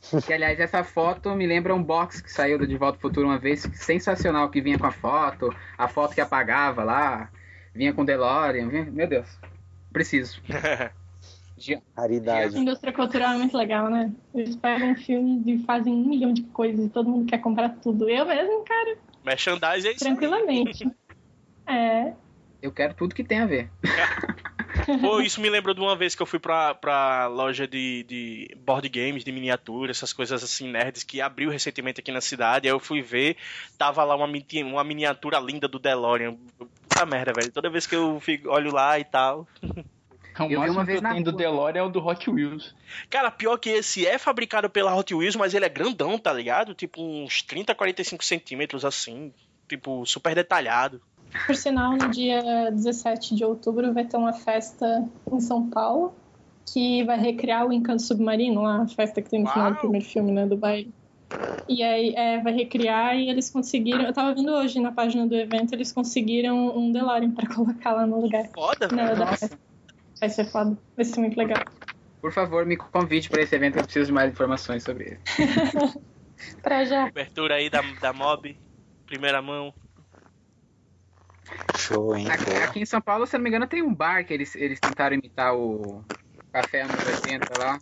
Que, 0.25 0.33
aliás, 0.33 0.59
essa 0.59 0.83
foto 0.83 1.35
me 1.35 1.45
lembra 1.45 1.75
um 1.75 1.83
box 1.83 2.21
que 2.21 2.31
saiu 2.31 2.57
do 2.57 2.65
De 2.65 2.75
Volta 2.75 2.97
ao 2.97 3.01
Futuro 3.01 3.27
uma 3.27 3.37
vez, 3.37 3.61
sensacional, 3.75 4.49
que 4.49 4.59
vinha 4.59 4.79
com 4.79 4.87
a 4.87 4.91
foto, 4.91 5.55
a 5.77 5.87
foto 5.87 6.15
que 6.15 6.21
apagava 6.21 6.83
lá, 6.83 7.29
vinha 7.73 7.93
com 7.93 8.03
DeLorean, 8.03 8.67
vinha- 8.67 8.85
meu 8.85 9.07
Deus, 9.07 9.27
preciso. 9.93 10.41
De- 11.55 11.75
A 11.95 12.01
Raridade. 12.01 12.57
indústria 12.57 12.91
cultural 12.91 13.33
é 13.33 13.37
muito 13.37 13.55
legal, 13.55 13.87
né? 13.91 14.11
Eles 14.33 14.55
pegam 14.55 14.91
um 14.91 14.95
filme 14.95 15.43
e 15.45 15.59
fazem 15.63 15.93
um 15.93 16.07
milhão 16.07 16.33
de 16.33 16.41
coisas 16.43 16.83
e 16.83 16.89
todo 16.89 17.07
mundo 17.07 17.27
quer 17.29 17.37
comprar 17.37 17.69
tudo. 17.69 18.09
Eu 18.09 18.25
mesmo, 18.25 18.63
cara, 18.63 18.97
Merchandise 19.23 19.87
é 19.87 19.91
isso. 19.91 20.03
aí. 20.03 20.09
tranquilamente. 20.15 20.83
É, 21.71 22.13
Eu 22.61 22.71
quero 22.71 22.93
tudo 22.93 23.15
que 23.15 23.23
tem 23.23 23.39
a 23.39 23.45
ver. 23.45 23.69
Pô, 25.01 25.21
isso 25.21 25.41
me 25.41 25.49
lembrou 25.49 25.75
de 25.75 25.81
uma 25.81 25.95
vez 25.95 26.15
que 26.15 26.21
eu 26.21 26.25
fui 26.25 26.39
pra, 26.39 26.73
pra 26.73 27.27
loja 27.27 27.67
de, 27.67 28.03
de 28.03 28.55
board 28.57 28.87
games, 28.89 29.23
de 29.23 29.31
miniatura, 29.31 29.91
essas 29.91 30.13
coisas 30.13 30.43
assim, 30.43 30.69
nerds, 30.69 31.03
que 31.03 31.21
abriu 31.21 31.49
recentemente 31.49 31.99
aqui 31.99 32.11
na 32.11 32.21
cidade. 32.21 32.67
Aí 32.67 32.73
eu 32.73 32.79
fui 32.79 33.01
ver, 33.01 33.35
tava 33.77 34.03
lá 34.03 34.15
uma, 34.15 34.27
uma 34.65 34.83
miniatura 34.83 35.39
linda 35.39 35.67
do 35.67 35.77
DeLorean. 35.77 36.35
Puta 36.57 37.05
merda, 37.05 37.33
velho. 37.33 37.51
Toda 37.51 37.69
vez 37.69 37.85
que 37.85 37.95
eu 37.95 38.19
fico, 38.19 38.49
olho 38.49 38.71
lá 38.71 38.99
e 38.99 39.03
tal. 39.03 39.47
O 40.39 40.43
Eu 40.43 40.47
vi 40.47 40.55
máximo 40.55 40.77
uma 40.77 40.81
que 40.85 40.87
vez 40.87 40.97
eu 40.97 41.03
na 41.03 41.11
tenho 41.11 41.25
do. 41.25 41.31
DeLorean 41.33 41.81
é 41.81 41.83
o 41.83 41.89
do 41.89 42.03
Hot 42.03 42.29
Wheels. 42.29 42.73
Cara, 43.09 43.29
pior 43.29 43.57
que 43.57 43.69
esse 43.69 44.07
é 44.07 44.17
fabricado 44.17 44.69
pela 44.69 44.95
Hot 44.95 45.13
Wheels, 45.13 45.35
mas 45.35 45.53
ele 45.53 45.65
é 45.65 45.69
grandão, 45.69 46.17
tá 46.17 46.31
ligado? 46.31 46.73
Tipo 46.73 47.03
uns 47.03 47.41
30, 47.41 47.75
45 47.75 48.23
centímetros 48.23 48.85
assim. 48.85 49.33
Tipo, 49.67 50.05
super 50.05 50.33
detalhado. 50.33 51.01
Por 51.45 51.55
sinal, 51.55 51.93
no 51.93 52.09
dia 52.09 52.69
17 52.71 53.35
de 53.35 53.45
outubro 53.45 53.93
vai 53.93 54.05
ter 54.05 54.17
uma 54.17 54.33
festa 54.33 55.07
em 55.31 55.39
São 55.39 55.69
Paulo 55.69 56.13
que 56.65 57.03
vai 57.03 57.19
recriar 57.19 57.65
o 57.67 57.73
Encanto 57.73 58.01
Submarino, 58.01 58.61
lá, 58.61 58.81
a 58.81 58.87
festa 58.87 59.21
que 59.21 59.29
tem 59.29 59.41
no 59.41 59.49
final 59.49 59.69
do 59.69 59.73
Uau! 59.73 59.81
primeiro 59.81 60.05
filme, 60.05 60.31
né, 60.31 60.45
do 60.45 60.55
baile. 60.55 60.93
E 61.67 61.81
aí 61.81 62.13
é, 62.15 62.41
vai 62.41 62.53
recriar 62.53 63.15
e 63.15 63.29
eles 63.29 63.49
conseguiram. 63.49 64.03
Eu 64.03 64.13
tava 64.13 64.33
vendo 64.33 64.51
hoje 64.51 64.79
na 64.79 64.91
página 64.91 65.25
do 65.25 65.35
evento, 65.35 65.73
eles 65.73 65.91
conseguiram 65.91 66.77
um 66.77 66.91
DeLorean 66.91 67.31
pra 67.31 67.47
colocar 67.53 67.93
lá 67.93 68.05
no 68.05 68.21
lugar. 68.21 68.47
Foda, 68.53 68.87
velho. 68.87 69.15
Vai 70.19 70.29
ser 70.29 70.45
foda. 70.45 70.77
Vai 70.95 71.05
ser 71.05 71.19
muito 71.19 71.37
legal. 71.37 71.63
Por 72.21 72.31
favor, 72.31 72.65
me 72.65 72.77
convide 72.77 73.29
para 73.29 73.41
esse 73.41 73.55
evento, 73.55 73.77
eu 73.77 73.83
preciso 73.83 74.07
de 74.07 74.11
mais 74.11 74.31
informações 74.31 74.83
sobre 74.83 75.05
ele. 75.05 75.19
Pra 76.61 76.83
já. 76.85 77.05
Abertura 77.05 77.55
aí 77.55 77.69
da, 77.69 77.81
da 77.99 78.13
Mob. 78.13 78.57
Primeira 79.05 79.41
mão. 79.41 79.73
Show, 81.77 82.15
hein? 82.15 82.29
Aqui, 82.29 82.51
aqui 82.51 82.79
em 82.79 82.85
São 82.85 83.01
Paulo, 83.01 83.25
se 83.25 83.37
não 83.37 83.43
me 83.43 83.49
engano, 83.49 83.67
tem 83.67 83.81
um 83.81 83.93
bar 83.93 84.25
que 84.25 84.33
eles, 84.33 84.55
eles 84.55 84.79
tentaram 84.79 85.15
imitar 85.15 85.55
o 85.55 86.03
Café 86.51 86.81
anos 86.81 87.05
80 87.05 87.57
lá. 87.57 87.79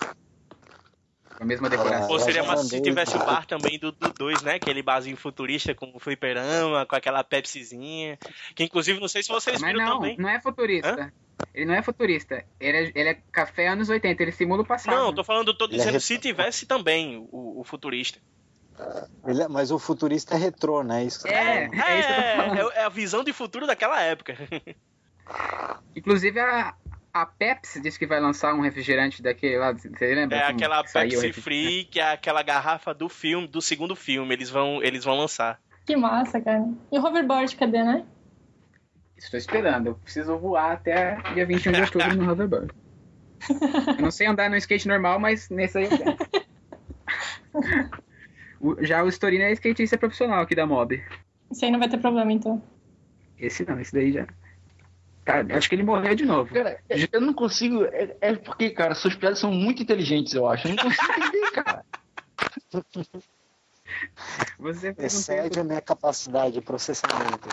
Com 1.37 1.43
a 1.43 1.45
mesma 1.45 1.69
decoração. 1.69 2.07
Pô, 2.07 2.15
eu 2.15 2.19
seria 2.19 2.43
já 2.43 2.47
massa 2.47 2.63
se 2.63 2.81
tivesse 2.81 3.15
o 3.15 3.19
bar 3.19 3.45
também 3.45 3.79
do 3.79 3.91
2, 3.91 4.41
né? 4.43 4.55
Aquele 4.55 4.83
barzinho 4.83 5.15
futurista 5.15 5.73
com 5.73 5.91
o 5.95 5.99
fliperama, 5.99 6.85
com 6.85 6.95
aquela 6.95 7.23
Pepsizinha. 7.23 8.19
Que 8.55 8.63
inclusive, 8.65 8.99
não 8.99 9.07
sei 9.07 9.23
se 9.23 9.29
vocês 9.29 9.61
Mas 9.61 9.71
viram 9.71 9.85
não, 9.85 9.99
também. 9.99 10.17
não 10.17 10.29
é 10.29 10.39
futurista. 10.41 11.13
Ele 11.53 11.65
não 11.65 11.73
é 11.73 11.81
futurista. 11.81 12.45
Ele 12.59 12.77
é, 12.77 12.91
ele 12.93 13.09
é 13.09 13.17
café 13.31 13.69
anos 13.69 13.89
80, 13.89 14.21
ele 14.21 14.31
simula 14.33 14.61
o 14.61 14.65
passado. 14.65 14.93
Não, 14.95 15.13
tô 15.13 15.23
falando, 15.23 15.53
tô 15.53 15.65
é 15.65 15.69
dizendo 15.69 15.93
re- 15.93 15.99
se 16.01 16.17
tivesse 16.17 16.65
também 16.65 17.17
o, 17.31 17.61
o 17.61 17.63
futurista. 17.63 18.19
Ele 19.25 19.43
é- 19.43 19.47
mas 19.47 19.71
o 19.71 19.79
futurista 19.79 20.35
é 20.35 20.37
retrô, 20.37 20.83
né? 20.83 21.03
Isso 21.03 21.23
tá 21.23 21.29
É, 21.29 21.63
é 21.65 21.69
é, 21.69 22.79
é 22.79 22.83
a 22.83 22.89
visão 22.89 23.23
de 23.23 23.33
futuro 23.33 23.67
daquela 23.67 24.01
época. 24.01 24.35
Inclusive 25.95 26.39
a, 26.39 26.73
a 27.13 27.25
Pepsi 27.25 27.81
disse 27.81 27.99
que 27.99 28.07
vai 28.07 28.19
lançar 28.19 28.53
um 28.53 28.61
refrigerante 28.61 29.21
daquele 29.21 29.57
lá. 29.57 29.71
Você 29.73 30.15
lembra? 30.15 30.37
É 30.37 30.41
como 30.41 30.57
aquela 30.57 30.83
Pepsi? 30.83 31.33
Free, 31.33 31.85
que 31.85 31.99
é 31.99 32.11
aquela 32.13 32.41
garrafa 32.41 32.93
do 32.93 33.09
filme, 33.09 33.47
do 33.47 33.61
segundo 33.61 33.95
filme, 33.95 34.33
eles 34.33 34.49
vão, 34.49 34.81
eles 34.81 35.03
vão 35.03 35.17
lançar. 35.17 35.59
Que 35.85 35.95
massa, 35.95 36.39
cara. 36.39 36.63
E 36.91 36.99
o 36.99 37.05
hoverboard, 37.05 37.55
cadê, 37.55 37.83
né? 37.83 38.05
Estou 39.17 39.37
esperando. 39.37 39.87
Eu 39.87 39.95
preciso 39.95 40.37
voar 40.37 40.71
até 40.71 41.15
dia 41.33 41.45
21 41.45 41.71
de 41.73 41.81
outubro 41.81 42.15
no 42.15 42.31
hoverboard. 42.31 42.71
Eu 43.97 44.03
não 44.03 44.11
sei 44.11 44.27
andar 44.27 44.49
no 44.49 44.55
skate 44.57 44.87
normal, 44.87 45.19
mas 45.19 45.49
nesse 45.49 45.77
aí 45.77 45.85
eu 45.85 45.97
quero. 45.97 46.17
O- 48.59 48.83
Já 48.83 49.03
o 49.03 49.07
Storino 49.09 49.43
é 49.43 49.51
skatista 49.53 49.97
profissional 49.97 50.41
aqui 50.41 50.55
da 50.55 50.65
Mob. 50.65 51.01
Isso 51.51 51.65
aí 51.65 51.71
não 51.71 51.79
vai 51.79 51.89
ter 51.89 51.97
problema, 51.97 52.31
então. 52.31 52.61
Esse 53.37 53.65
não, 53.67 53.79
esse 53.79 53.93
daí 53.93 54.11
já. 54.11 54.27
Tá, 55.25 55.45
acho 55.55 55.69
que 55.69 55.75
ele 55.75 55.83
morreu 55.83 56.15
de 56.15 56.25
novo. 56.25 56.53
Cara, 56.53 56.79
é- 56.89 57.07
eu 57.11 57.21
não 57.21 57.33
consigo. 57.33 57.83
É, 57.85 58.15
é 58.21 58.35
porque, 58.35 58.69
cara, 58.71 58.95
suas 58.95 59.15
piadas 59.15 59.39
são 59.39 59.51
muito 59.51 59.81
inteligentes, 59.81 60.33
eu 60.33 60.47
acho. 60.47 60.67
Eu 60.67 60.75
não 60.75 60.83
consigo 60.83 61.11
entender, 61.13 61.51
cara. 61.53 61.85
Você 64.59 64.93
Excede 64.97 65.59
a 65.59 65.63
minha 65.63 65.81
capacidade 65.81 66.53
de 66.53 66.61
processamento. 66.61 67.47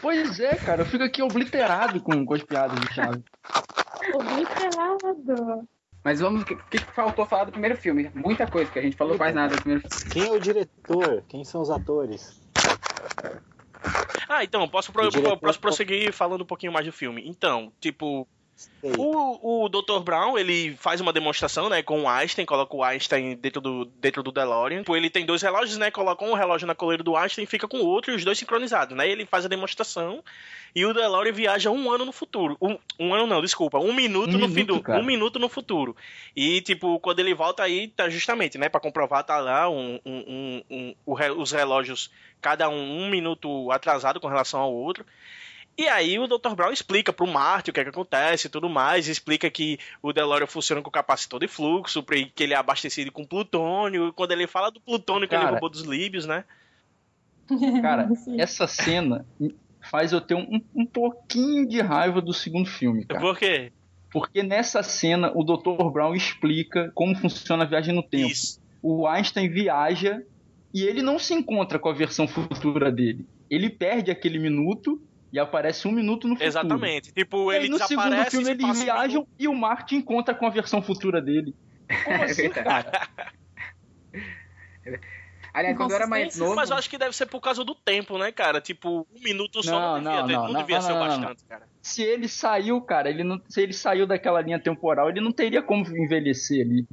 Pois 0.00 0.38
é, 0.40 0.54
cara, 0.56 0.82
eu 0.82 0.86
fico 0.86 1.02
aqui 1.04 1.22
obliterado 1.22 2.00
com, 2.00 2.24
com 2.24 2.34
as 2.34 2.42
piadas 2.42 2.78
do 2.78 2.92
Chaves. 2.92 3.22
Obrigado. 4.14 5.68
Mas 6.08 6.20
vamos. 6.20 6.40
O 6.40 6.44
que, 6.46 6.56
que 6.56 6.78
faltou 6.94 7.26
falar 7.26 7.44
do 7.44 7.52
primeiro 7.52 7.76
filme? 7.76 8.10
Muita 8.14 8.46
coisa, 8.46 8.70
que 8.70 8.78
a 8.78 8.82
gente 8.82 8.96
falou 8.96 9.14
quase 9.18 9.34
nada 9.34 9.54
do 9.54 9.60
primeiro 9.60 9.86
filme. 9.86 10.10
Quem 10.10 10.24
é 10.26 10.30
o 10.30 10.40
diretor? 10.40 11.22
Quem 11.28 11.44
são 11.44 11.60
os 11.60 11.68
atores? 11.68 12.40
Ah, 14.26 14.42
então, 14.42 14.66
posso, 14.70 14.90
pro, 14.90 15.10
diretor- 15.10 15.36
posso 15.38 15.60
prosseguir 15.60 16.10
falando 16.14 16.40
um 16.40 16.46
pouquinho 16.46 16.72
mais 16.72 16.86
do 16.86 16.92
filme. 16.92 17.22
Então, 17.28 17.70
tipo, 17.78 18.26
Sei. 18.58 18.92
O, 18.98 19.64
o 19.64 19.68
Dr. 19.68 20.00
Brown, 20.02 20.36
ele 20.36 20.74
faz 20.76 21.00
uma 21.00 21.12
demonstração, 21.12 21.68
né, 21.68 21.80
com 21.80 22.02
o 22.02 22.08
Einstein, 22.08 22.44
coloca 22.44 22.74
o 22.74 22.82
Einstein 22.82 23.36
dentro 23.36 23.60
do, 23.60 23.84
dentro 23.84 24.20
do 24.20 24.32
DeLorean. 24.32 24.78
Tipo, 24.80 24.96
ele 24.96 25.08
tem 25.08 25.24
dois 25.24 25.40
relógios, 25.42 25.78
né, 25.78 25.92
coloca 25.92 26.24
um 26.24 26.34
relógio 26.34 26.66
na 26.66 26.74
coleira 26.74 27.02
do 27.04 27.16
Einstein 27.16 27.44
e 27.44 27.46
fica 27.46 27.68
com 27.68 27.78
o 27.78 27.86
outro, 27.86 28.10
e 28.10 28.16
os 28.16 28.24
dois 28.24 28.36
sincronizados, 28.36 28.96
né, 28.96 29.08
ele 29.08 29.24
faz 29.24 29.44
a 29.44 29.48
demonstração 29.48 30.24
e 30.74 30.84
o 30.84 30.92
DeLorean 30.92 31.32
viaja 31.32 31.70
um 31.70 31.88
ano 31.90 32.04
no 32.04 32.10
futuro. 32.12 32.56
Um, 32.60 32.76
um 32.98 33.14
ano 33.14 33.28
não, 33.28 33.40
desculpa, 33.40 33.78
um 33.78 33.92
minuto 33.94 34.30
Um 34.30 34.38
no 34.40 34.48
minuto, 34.48 34.54
fim 34.54 34.64
do, 34.64 34.80
cara. 34.80 34.98
um 35.00 35.04
minuto 35.04 35.38
no 35.38 35.48
futuro. 35.48 35.96
E, 36.34 36.60
tipo, 36.60 36.98
quando 36.98 37.20
ele 37.20 37.34
volta 37.34 37.62
aí, 37.62 37.86
tá 37.86 38.08
justamente, 38.10 38.58
né, 38.58 38.68
pra 38.68 38.80
comprovar, 38.80 39.22
tá 39.22 39.38
lá 39.38 39.68
um, 39.70 40.00
um, 40.04 40.62
um, 40.68 40.94
um- 41.06 41.40
os 41.40 41.52
relógios, 41.52 42.10
cada 42.40 42.68
um 42.68 43.02
um 43.04 43.08
minuto 43.08 43.70
atrasado 43.70 44.18
com 44.18 44.26
relação 44.26 44.58
ao 44.60 44.72
outro. 44.72 45.06
E 45.78 45.86
aí 45.86 46.18
o 46.18 46.26
Dr. 46.26 46.56
Brown 46.56 46.72
explica 46.72 47.12
pro 47.12 47.24
Marty 47.24 47.70
o 47.70 47.72
que 47.72 47.78
é 47.78 47.84
que 47.84 47.90
acontece 47.90 48.48
e 48.48 48.50
tudo 48.50 48.68
mais, 48.68 49.06
explica 49.06 49.48
que 49.48 49.78
o 50.02 50.12
DeLorean 50.12 50.48
funciona 50.48 50.82
com 50.82 50.90
capacitor 50.90 51.38
de 51.38 51.46
fluxo, 51.46 52.02
que 52.02 52.42
ele 52.42 52.52
é 52.52 52.56
abastecido 52.56 53.12
com 53.12 53.24
plutônio, 53.24 54.08
e 54.08 54.12
quando 54.12 54.32
ele 54.32 54.48
fala 54.48 54.72
do 54.72 54.80
plutônio 54.80 55.28
que 55.28 55.36
ele 55.36 55.42
Cara. 55.42 55.52
roubou 55.52 55.70
dos 55.70 55.82
líbios, 55.82 56.26
né? 56.26 56.44
Cara, 57.80 58.08
essa 58.36 58.66
cena 58.66 59.24
faz 59.88 60.12
eu 60.12 60.20
ter 60.20 60.34
um, 60.34 60.60
um 60.74 60.84
pouquinho 60.84 61.64
de 61.68 61.80
raiva 61.80 62.20
do 62.20 62.34
segundo 62.34 62.68
filme, 62.68 63.04
cara. 63.04 63.20
Por 63.20 63.38
quê? 63.38 63.70
Porque 64.10 64.42
nessa 64.42 64.82
cena 64.82 65.30
o 65.32 65.44
Dr. 65.44 65.90
Brown 65.92 66.14
explica 66.14 66.90
como 66.92 67.14
funciona 67.16 67.62
a 67.62 67.66
viagem 67.66 67.94
no 67.94 68.02
tempo. 68.02 68.32
Isso. 68.32 68.60
O 68.82 69.06
Einstein 69.06 69.48
viaja 69.48 70.22
e 70.74 70.82
ele 70.82 71.02
não 71.02 71.20
se 71.20 71.34
encontra 71.34 71.78
com 71.78 71.88
a 71.88 71.94
versão 71.94 72.26
futura 72.26 72.90
dele. 72.90 73.24
Ele 73.48 73.70
perde 73.70 74.10
aquele 74.10 74.38
minuto 74.38 75.00
e 75.32 75.38
aparece 75.38 75.86
um 75.86 75.92
minuto 75.92 76.26
no 76.26 76.34
futuro. 76.34 76.48
Exatamente. 76.48 77.12
Tipo, 77.12 77.52
E 77.52 77.56
aí, 77.56 77.62
ele 77.62 77.70
no 77.70 77.78
segundo 77.78 78.04
desaparece 78.04 78.30
filme 78.36 78.50
eles 78.50 78.82
viajam 78.82 79.26
e 79.38 79.48
o 79.48 79.54
Marty 79.54 79.96
encontra 79.96 80.34
com 80.34 80.46
a 80.46 80.50
versão 80.50 80.82
futura 80.82 81.20
dele. 81.20 81.54
Como 82.04 82.22
assim, 82.24 82.48
cara? 82.50 83.08
Aliás, 85.52 85.76
quando 85.76 85.90
eu 85.90 85.96
era 85.96 86.06
mais 86.06 86.36
novo. 86.36 86.54
Mas 86.54 86.70
eu 86.70 86.76
acho 86.76 86.88
que 86.88 86.98
deve 86.98 87.14
ser 87.16 87.26
por 87.26 87.40
causa 87.40 87.64
do 87.64 87.74
tempo, 87.74 88.16
né, 88.18 88.30
cara? 88.30 88.60
Tipo, 88.60 89.06
um 89.14 89.22
minuto 89.22 89.62
só 89.62 89.98
não, 89.98 90.00
Não, 90.00 90.12
devia, 90.12 90.20
não, 90.20 90.26
ter- 90.26 90.32
não, 90.34 90.52
não 90.52 90.60
devia 90.60 90.76
não, 90.76 90.82
ser 90.82 90.92
bastante, 90.94 91.44
cara. 91.44 91.68
Se 91.82 92.02
ele 92.02 92.28
saiu, 92.28 92.80
cara, 92.82 93.08
ele 93.10 93.24
não, 93.24 93.40
se 93.48 93.60
ele 93.62 93.72
saiu 93.72 94.06
daquela 94.06 94.40
linha 94.40 94.58
temporal, 94.58 95.08
ele 95.08 95.20
não 95.20 95.32
teria 95.32 95.62
como 95.62 95.84
envelhecer 95.96 96.64
ali. 96.64 96.86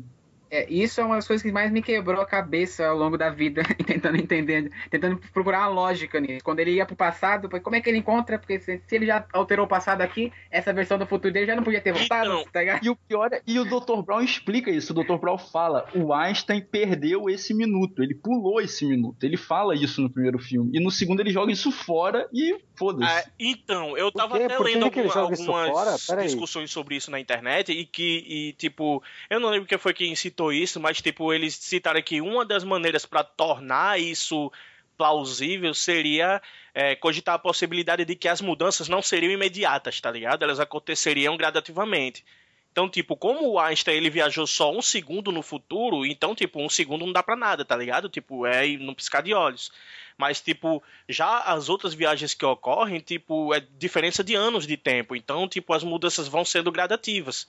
É, 0.49 0.71
isso 0.71 1.01
é 1.01 1.03
uma 1.03 1.15
das 1.15 1.27
coisas 1.27 1.43
que 1.43 1.51
mais 1.51 1.71
me 1.71 1.81
quebrou 1.81 2.21
a 2.21 2.25
cabeça 2.25 2.85
ao 2.87 2.95
longo 2.97 3.17
da 3.17 3.29
vida, 3.29 3.61
tentando 3.85 4.17
entender, 4.17 4.71
tentando 4.89 5.17
procurar 5.33 5.59
uma 5.59 5.67
lógica 5.67 6.19
nisso. 6.19 6.43
Quando 6.43 6.59
ele 6.59 6.71
ia 6.71 6.85
pro 6.85 6.95
passado, 6.95 7.49
como 7.61 7.75
é 7.75 7.81
que 7.81 7.89
ele 7.89 7.97
encontra? 7.97 8.37
Porque 8.37 8.59
se, 8.59 8.81
se 8.87 8.95
ele 8.95 9.05
já 9.05 9.25
alterou 9.33 9.65
o 9.65 9.69
passado 9.69 10.01
aqui, 10.01 10.31
essa 10.51 10.71
versão 10.73 10.97
do 10.97 11.05
futuro 11.07 11.33
dele 11.33 11.45
já 11.47 11.55
não 11.55 11.63
podia 11.63 11.81
ter 11.81 11.93
voltado, 11.93 12.29
Então. 12.29 12.45
tá 12.51 12.59
ligado? 12.59 12.85
E 12.85 12.89
o 12.89 12.95
pior 12.95 13.31
é, 13.33 13.41
e 13.45 13.59
o 13.59 13.65
Dr. 13.65 14.01
Brown 14.05 14.21
explica 14.21 14.69
isso. 14.69 14.93
O 14.93 15.03
Dr. 15.03 15.15
Brown 15.17 15.37
fala: 15.37 15.87
o 15.95 16.13
Einstein 16.13 16.61
perdeu 16.61 17.29
esse 17.29 17.53
minuto, 17.53 18.03
ele 18.03 18.13
pulou 18.15 18.61
esse 18.61 18.85
minuto. 18.85 19.23
Ele 19.23 19.37
fala 19.37 19.75
isso 19.75 20.01
no 20.01 20.09
primeiro 20.09 20.37
filme. 20.39 20.71
E 20.73 20.79
no 20.83 20.91
segundo 20.91 21.19
ele 21.21 21.31
joga 21.31 21.51
isso 21.51 21.71
fora 21.71 22.27
e 22.33 22.57
foda-se. 22.77 23.11
Ah, 23.11 23.23
então, 23.39 23.97
eu 23.97 24.11
tava 24.11 24.35
até 24.35 24.57
lendo 24.59 24.85
alguma- 24.85 25.13
algumas 25.13 26.23
discussões 26.25 26.69
sobre 26.71 26.95
isso 26.95 27.09
na 27.09 27.19
internet 27.19 27.71
e 27.71 27.85
que, 27.85 28.23
e, 28.27 28.53
tipo, 28.53 29.01
eu 29.29 29.39
não 29.39 29.49
lembro 29.49 29.67
quem 29.67 29.77
foi 29.77 29.93
quem 29.93 30.15
citou 30.15 30.34
isso, 30.51 30.79
mas, 30.79 31.01
tipo, 31.01 31.33
eles 31.33 31.55
citaram 31.55 32.01
que 32.01 32.21
uma 32.21 32.45
das 32.45 32.63
maneiras 32.63 33.05
pra 33.05 33.23
tornar 33.23 33.99
isso 33.99 34.51
plausível 34.97 35.73
seria 35.73 36.41
é, 36.73 36.95
cogitar 36.95 37.35
a 37.35 37.39
possibilidade 37.39 38.05
de 38.05 38.15
que 38.15 38.27
as 38.27 38.41
mudanças 38.41 38.87
não 38.87 39.01
seriam 39.01 39.31
imediatas, 39.31 39.99
tá 39.99 40.09
ligado? 40.11 40.43
Elas 40.43 40.59
aconteceriam 40.59 41.37
gradativamente. 41.37 42.23
Então, 42.71 42.89
tipo, 42.89 43.15
como 43.15 43.47
o 43.51 43.57
Einstein 43.57 43.95
ele 43.95 44.09
viajou 44.09 44.45
só 44.45 44.69
um 44.69 44.81
segundo 44.81 45.31
no 45.31 45.41
futuro, 45.41 46.05
então, 46.05 46.35
tipo, 46.35 46.61
um 46.61 46.67
segundo 46.67 47.05
não 47.05 47.13
dá 47.13 47.23
pra 47.23 47.35
nada, 47.37 47.63
tá 47.63 47.73
ligado? 47.73 48.09
Tipo, 48.09 48.45
é 48.45 48.67
no 48.67 48.93
piscar 48.93 49.21
de 49.21 49.33
olhos. 49.33 49.71
Mas, 50.17 50.41
tipo, 50.41 50.83
já 51.07 51.39
as 51.39 51.69
outras 51.69 51.93
viagens 51.93 52.33
que 52.33 52.45
ocorrem, 52.45 52.99
tipo, 52.99 53.53
é 53.53 53.61
diferença 53.77 54.21
de 54.23 54.35
anos 54.35 54.67
de 54.67 54.75
tempo. 54.75 55.15
Então, 55.15 55.47
tipo, 55.47 55.73
as 55.73 55.83
mudanças 55.83 56.27
vão 56.27 56.43
sendo 56.43 56.69
gradativas. 56.69 57.47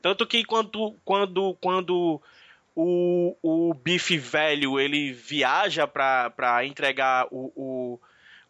Tanto 0.00 0.26
que 0.26 0.44
quando, 0.44 0.96
quando, 1.04 1.54
quando 1.60 2.20
o, 2.74 3.36
o 3.42 3.74
Bife 3.74 4.16
velho 4.16 4.78
ele 4.78 5.12
viaja 5.12 5.86
pra 5.86 6.64
entregar 6.64 7.26
o, 7.30 7.52
o, 7.54 8.00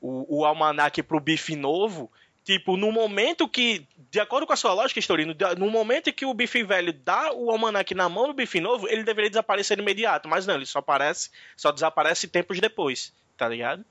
o, 0.00 0.38
o 0.40 0.44
almanac 0.44 1.02
pro 1.02 1.20
Bife 1.20 1.56
novo, 1.56 2.10
tipo, 2.44 2.76
no 2.76 2.92
momento 2.92 3.48
que, 3.48 3.86
de 4.10 4.20
acordo 4.20 4.46
com 4.46 4.52
a 4.52 4.56
sua 4.56 4.72
lógica, 4.72 5.00
Storino, 5.00 5.34
no 5.58 5.70
momento 5.70 6.12
que 6.12 6.24
o 6.24 6.34
Bife 6.34 6.62
velho 6.62 6.92
dá 6.92 7.32
o 7.32 7.50
almanac 7.50 7.94
na 7.94 8.08
mão 8.08 8.28
do 8.28 8.34
Bife 8.34 8.60
novo, 8.60 8.88
ele 8.88 9.04
deveria 9.04 9.30
desaparecer 9.30 9.76
de 9.76 9.82
imediato. 9.82 10.28
Mas 10.28 10.46
não, 10.46 10.54
ele 10.54 10.66
só 10.66 10.78
aparece, 10.78 11.30
só 11.56 11.72
desaparece 11.72 12.28
tempos 12.28 12.60
depois, 12.60 13.12
tá 13.36 13.48
ligado? 13.48 13.84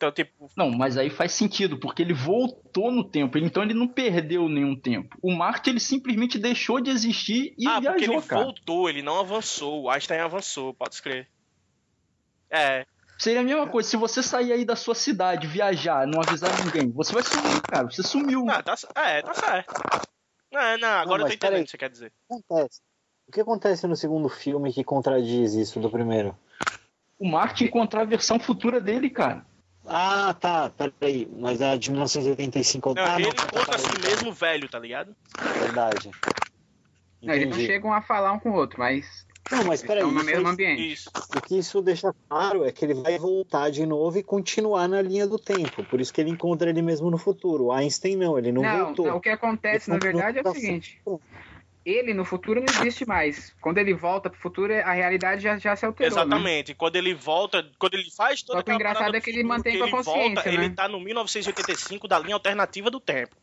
Então, 0.00 0.10
tipo, 0.10 0.48
Não, 0.56 0.70
mas 0.70 0.96
aí 0.96 1.10
faz 1.10 1.32
sentido, 1.32 1.76
porque 1.76 2.00
ele 2.00 2.14
voltou 2.14 2.90
no 2.90 3.04
tempo, 3.04 3.36
então 3.36 3.62
ele 3.62 3.74
não 3.74 3.86
perdeu 3.86 4.48
nenhum 4.48 4.74
tempo. 4.74 5.14
O 5.20 5.30
Marte, 5.30 5.68
ele 5.68 5.78
simplesmente 5.78 6.38
deixou 6.38 6.80
de 6.80 6.88
existir 6.88 7.54
e 7.58 7.68
ah, 7.68 7.82
porque 7.82 7.98
viajou, 7.98 8.14
ele 8.14 8.22
cara. 8.22 8.42
voltou, 8.44 8.88
ele 8.88 9.02
não 9.02 9.20
avançou. 9.20 9.82
O 9.82 9.90
Einstein 9.90 10.20
avançou, 10.20 10.72
pode 10.72 10.94
escrever. 10.94 11.28
É, 12.50 12.86
Seria 13.18 13.40
a 13.40 13.44
mesma 13.44 13.68
coisa, 13.68 13.86
se 13.86 13.98
você 13.98 14.22
sair 14.22 14.54
aí 14.54 14.64
da 14.64 14.74
sua 14.74 14.94
cidade, 14.94 15.46
viajar, 15.46 16.06
não 16.06 16.22
avisar 16.22 16.50
ninguém, 16.64 16.90
você 16.90 17.12
vai 17.12 17.22
sumir, 17.22 17.60
cara, 17.60 17.84
você 17.84 18.02
sumiu. 18.02 18.42
não, 18.46 18.62
tá, 18.62 18.74
é, 18.96 19.20
tá 19.20 19.34
certo. 19.34 19.74
Não, 20.50 20.78
não, 20.78 20.88
agora 20.88 21.24
eu 21.24 21.26
tô 21.26 21.34
entendendo 21.34 21.60
o 21.60 21.64
que 21.66 21.70
você 21.70 21.76
quer 21.76 21.90
dizer. 21.90 22.10
O 22.26 22.38
que 22.38 22.42
acontece? 22.42 22.80
O 23.28 23.32
que 23.32 23.40
acontece 23.42 23.86
no 23.86 23.94
segundo 23.94 24.30
filme 24.30 24.72
que 24.72 24.82
contradiz 24.82 25.52
isso 25.52 25.78
do 25.78 25.90
primeiro? 25.90 26.34
O 27.18 27.28
Marte 27.28 27.64
encontrar 27.64 28.00
a 28.00 28.06
versão 28.06 28.40
futura 28.40 28.80
dele, 28.80 29.10
cara. 29.10 29.44
Ah, 29.86 30.34
tá, 30.38 30.70
peraí. 30.70 31.28
Mas 31.38 31.60
a 31.62 31.76
de 31.76 31.90
1985 31.90 32.94
Não, 32.94 33.02
ah, 33.04 33.16
ele 33.16 33.26
não, 33.26 33.32
tá, 33.34 33.44
encontra 33.44 33.66
tá, 33.66 33.74
a 33.74 33.78
si 33.78 33.88
tá, 33.92 34.08
mesmo 34.08 34.32
velho, 34.32 34.68
tá 34.68 34.78
ligado? 34.78 35.14
Verdade. 35.60 36.10
Não, 37.22 37.34
eles 37.34 37.48
não 37.50 37.56
chegam 37.56 37.92
a 37.92 38.00
falar 38.00 38.32
um 38.32 38.38
com 38.38 38.50
o 38.50 38.54
outro, 38.54 38.78
mas 38.78 39.26
Não, 39.50 39.64
mas 39.64 39.82
peraí. 39.82 39.98
estão 39.98 40.10
no 40.12 40.18
isso 40.20 40.26
mesmo 40.26 40.46
aí- 40.46 40.52
ambiente. 40.52 40.92
Isso. 40.92 41.10
O 41.36 41.40
que 41.40 41.58
isso 41.58 41.82
deixa 41.82 42.14
claro 42.28 42.64
é 42.64 42.72
que 42.72 42.84
ele 42.84 42.94
vai 42.94 43.18
voltar 43.18 43.70
de 43.70 43.84
novo 43.84 44.18
e 44.18 44.22
continuar 44.22 44.88
na 44.88 45.02
linha 45.02 45.26
do 45.26 45.38
tempo. 45.38 45.84
Por 45.84 46.00
isso 46.00 46.12
que 46.14 46.20
ele 46.20 46.30
encontra 46.30 46.70
ele 46.70 46.82
mesmo 46.82 47.10
no 47.10 47.18
futuro. 47.18 47.64
O 47.64 47.72
Einstein 47.72 48.16
não, 48.16 48.38
ele 48.38 48.52
não, 48.52 48.62
Não, 48.62 48.84
voltou. 48.86 49.06
não, 49.06 49.16
o 49.16 49.20
que 49.20 49.28
acontece, 49.28 49.90
Ele 49.90 49.98
na 49.98 50.02
verdade, 50.04 50.38
é 50.38 50.48
o 50.48 50.54
seguinte. 50.54 51.00
Ele 51.84 52.12
no 52.12 52.24
futuro 52.26 52.60
não 52.60 52.66
existe 52.80 53.06
mais. 53.06 53.54
Quando 53.60 53.78
ele 53.78 53.94
volta 53.94 54.28
pro 54.28 54.38
futuro, 54.38 54.72
a 54.72 54.92
realidade 54.92 55.42
já, 55.42 55.56
já 55.58 55.74
se 55.74 55.86
alterou. 55.86 56.14
Né? 56.14 56.22
Exatamente. 56.22 56.74
Quando 56.74 56.96
ele 56.96 57.14
volta, 57.14 57.66
quando 57.78 57.94
ele 57.94 58.10
faz 58.10 58.42
toda 58.42 58.58
Só 58.58 58.62
que 58.62 58.70
o 58.70 58.74
aquela 58.74 58.90
engraçado 58.90 59.16
é 59.16 59.20
que 59.20 59.30
ele 59.30 59.42
mantém 59.42 59.72
que 59.72 59.78
com 59.78 59.84
a 59.84 59.86
ele 59.86 59.96
consciência, 59.96 60.34
volta, 60.34 60.52
né? 60.52 60.54
ele 60.66 60.74
tá 60.74 60.88
no 60.88 61.00
1985 61.00 62.06
da 62.06 62.18
linha 62.18 62.34
alternativa 62.34 62.90
do 62.90 63.00
tempo. 63.00 63.34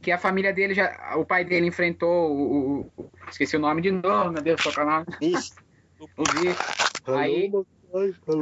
Que 0.00 0.10
a 0.10 0.18
família 0.18 0.52
dele 0.52 0.72
já. 0.74 1.14
O 1.16 1.24
pai 1.26 1.44
dele 1.44 1.66
enfrentou 1.66 2.30
o. 2.30 2.80
o- 2.86 2.92
o- 2.96 3.10
esqueci 3.28 3.56
o 3.56 3.60
nome 3.60 3.82
de 3.82 3.90
novo, 3.90 4.30
meu 4.30 4.42
Deus, 4.42 4.60
qual 4.62 4.74
que 4.74 4.80
é 4.80 4.82
o 4.82 4.86
nome? 4.86 5.06
Isso. 5.20 5.54
O 5.98 6.22
bicho. 6.22 7.14
Aí- 7.16 7.50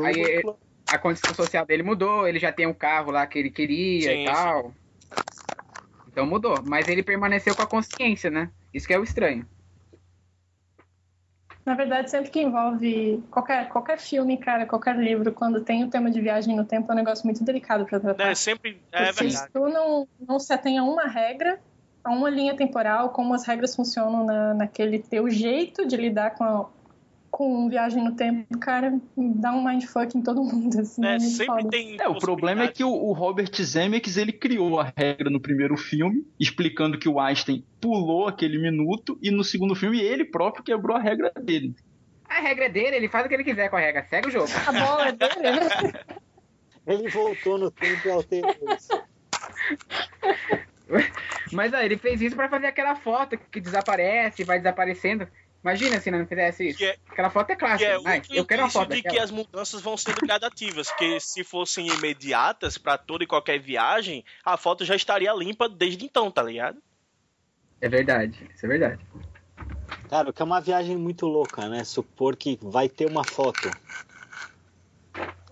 aí- 0.04 0.42
A 0.88 0.98
condição 0.98 1.32
social 1.34 1.64
dele 1.64 1.82
mudou, 1.84 2.26
ele 2.28 2.38
já 2.38 2.52
tem 2.52 2.66
um 2.66 2.74
carro 2.74 3.10
lá 3.12 3.26
que 3.26 3.38
ele 3.38 3.50
queria 3.50 4.12
Sim, 4.12 4.22
e 4.22 4.24
tal. 4.26 4.74
Então 6.08 6.26
mudou. 6.26 6.62
Mas 6.66 6.88
ele 6.88 7.02
permaneceu 7.02 7.54
com 7.54 7.62
a 7.62 7.66
consciência, 7.66 8.28
né? 8.30 8.50
Isso 8.74 8.86
que 8.86 8.92
é 8.92 8.98
o 8.98 9.04
estranho. 9.04 9.46
Na 11.64 11.74
verdade, 11.74 12.10
sempre 12.10 12.30
que 12.30 12.42
envolve 12.42 13.22
qualquer, 13.30 13.68
qualquer 13.68 13.98
filme, 13.98 14.36
cara, 14.36 14.66
qualquer 14.66 14.96
livro, 14.96 15.32
quando 15.32 15.62
tem 15.62 15.82
o 15.82 15.88
tema 15.88 16.10
de 16.10 16.20
viagem 16.20 16.54
no 16.54 16.64
tempo, 16.64 16.90
é 16.90 16.92
um 16.92 16.96
negócio 16.96 17.24
muito 17.24 17.42
delicado 17.42 17.86
pra 17.86 17.98
tratar. 17.98 18.30
É, 18.30 18.34
sempre. 18.34 18.82
É 18.92 19.06
Porque 19.06 19.30
se 19.30 19.36
verdade. 19.36 19.52
tu 19.52 19.68
não, 19.68 20.06
não 20.28 20.38
se 20.38 20.52
atém 20.52 20.76
a 20.76 20.84
uma 20.84 21.06
regra, 21.06 21.58
a 22.02 22.10
uma 22.10 22.28
linha 22.28 22.54
temporal, 22.54 23.10
como 23.10 23.32
as 23.32 23.46
regras 23.46 23.74
funcionam 23.74 24.26
na, 24.26 24.52
naquele 24.52 24.98
teu 24.98 25.30
jeito 25.30 25.86
de 25.86 25.96
lidar 25.96 26.34
com, 26.34 26.44
a, 26.44 26.68
com 27.34 27.68
viagem 27.68 28.00
no 28.00 28.14
tempo, 28.14 28.46
cara, 28.60 28.96
dá 29.16 29.50
um 29.50 29.64
mindfuck 29.64 30.16
em 30.16 30.22
todo 30.22 30.44
mundo. 30.44 30.78
Assim, 30.78 31.04
É, 31.04 31.16
é 31.16 31.18
sempre 31.18 31.68
tem. 31.68 32.00
É, 32.00 32.08
o 32.08 32.16
problema 32.16 32.62
é 32.62 32.68
que 32.68 32.84
o, 32.84 32.88
o 32.88 33.12
Robert 33.12 33.50
Zemeckis, 33.60 34.16
ele 34.16 34.32
criou 34.32 34.78
a 34.78 34.92
regra 34.96 35.28
no 35.28 35.40
primeiro 35.40 35.76
filme, 35.76 36.24
explicando 36.38 36.96
que 36.96 37.08
o 37.08 37.18
Einstein 37.18 37.64
pulou 37.80 38.28
aquele 38.28 38.56
minuto, 38.56 39.18
e 39.20 39.32
no 39.32 39.42
segundo 39.42 39.74
filme 39.74 40.00
ele 40.00 40.24
próprio 40.24 40.62
quebrou 40.62 40.96
a 40.96 41.00
regra 41.00 41.32
dele. 41.42 41.74
A 42.28 42.40
regra 42.40 42.66
é 42.66 42.68
dele, 42.68 42.94
ele 42.94 43.08
faz 43.08 43.26
o 43.26 43.28
que 43.28 43.34
ele 43.34 43.42
quiser 43.42 43.68
com 43.68 43.76
a 43.76 43.80
regra. 43.80 44.06
Segue 44.08 44.28
o 44.28 44.30
jogo. 44.30 44.48
A 44.68 44.72
bola 44.72 45.08
é 45.08 45.12
dele, 45.12 45.40
né? 45.42 45.92
Ele 46.86 47.08
voltou 47.08 47.56
no 47.56 47.70
tempo 47.70 48.06
e 48.06 48.10
alterou 48.10 48.54
isso. 48.76 48.90
Mas 51.50 51.72
aí, 51.72 51.86
ele 51.86 51.96
fez 51.96 52.20
isso 52.20 52.36
pra 52.36 52.46
fazer 52.46 52.66
aquela 52.66 52.94
foto 52.94 53.38
que 53.38 53.58
desaparece, 53.58 54.44
vai 54.44 54.58
desaparecendo. 54.58 55.26
Imagina 55.64 55.98
se 55.98 56.10
não 56.10 56.26
fizesse 56.26 56.68
isso. 56.68 56.78
Que 56.78 56.84
é- 56.84 56.96
Aquela 57.10 57.30
foto 57.30 57.50
é 57.50 57.54
Que 57.54 57.60
clássica. 57.60 57.90
é 57.90 57.94
Ai, 58.04 58.18
outro 58.18 58.36
eu 58.36 58.44
quero 58.44 58.62
uma 58.62 58.70
foto 58.70 58.92
de 58.92 59.02
que 59.02 59.18
as 59.18 59.30
mudanças 59.30 59.80
vão 59.80 59.96
sendo 59.96 60.20
gradativas, 60.20 60.90
que 60.92 61.18
se 61.20 61.42
fossem 61.42 61.88
imediatas 61.88 62.76
pra 62.76 62.98
toda 62.98 63.24
e 63.24 63.26
qualquer 63.26 63.58
viagem, 63.58 64.22
a 64.44 64.56
foto 64.58 64.84
já 64.84 64.94
estaria 64.94 65.32
limpa 65.32 65.68
desde 65.68 66.04
então, 66.04 66.30
tá 66.30 66.42
ligado? 66.42 66.78
É 67.80 67.88
verdade, 67.88 68.46
isso 68.54 68.66
é 68.66 68.68
verdade. 68.68 69.02
Cara, 70.10 70.28
o 70.28 70.32
que 70.32 70.42
é 70.42 70.44
uma 70.44 70.60
viagem 70.60 70.96
muito 70.98 71.24
louca, 71.26 71.66
né? 71.68 71.82
Supor 71.82 72.36
que 72.36 72.58
vai 72.60 72.88
ter 72.88 73.06
uma 73.06 73.24
foto. 73.24 73.74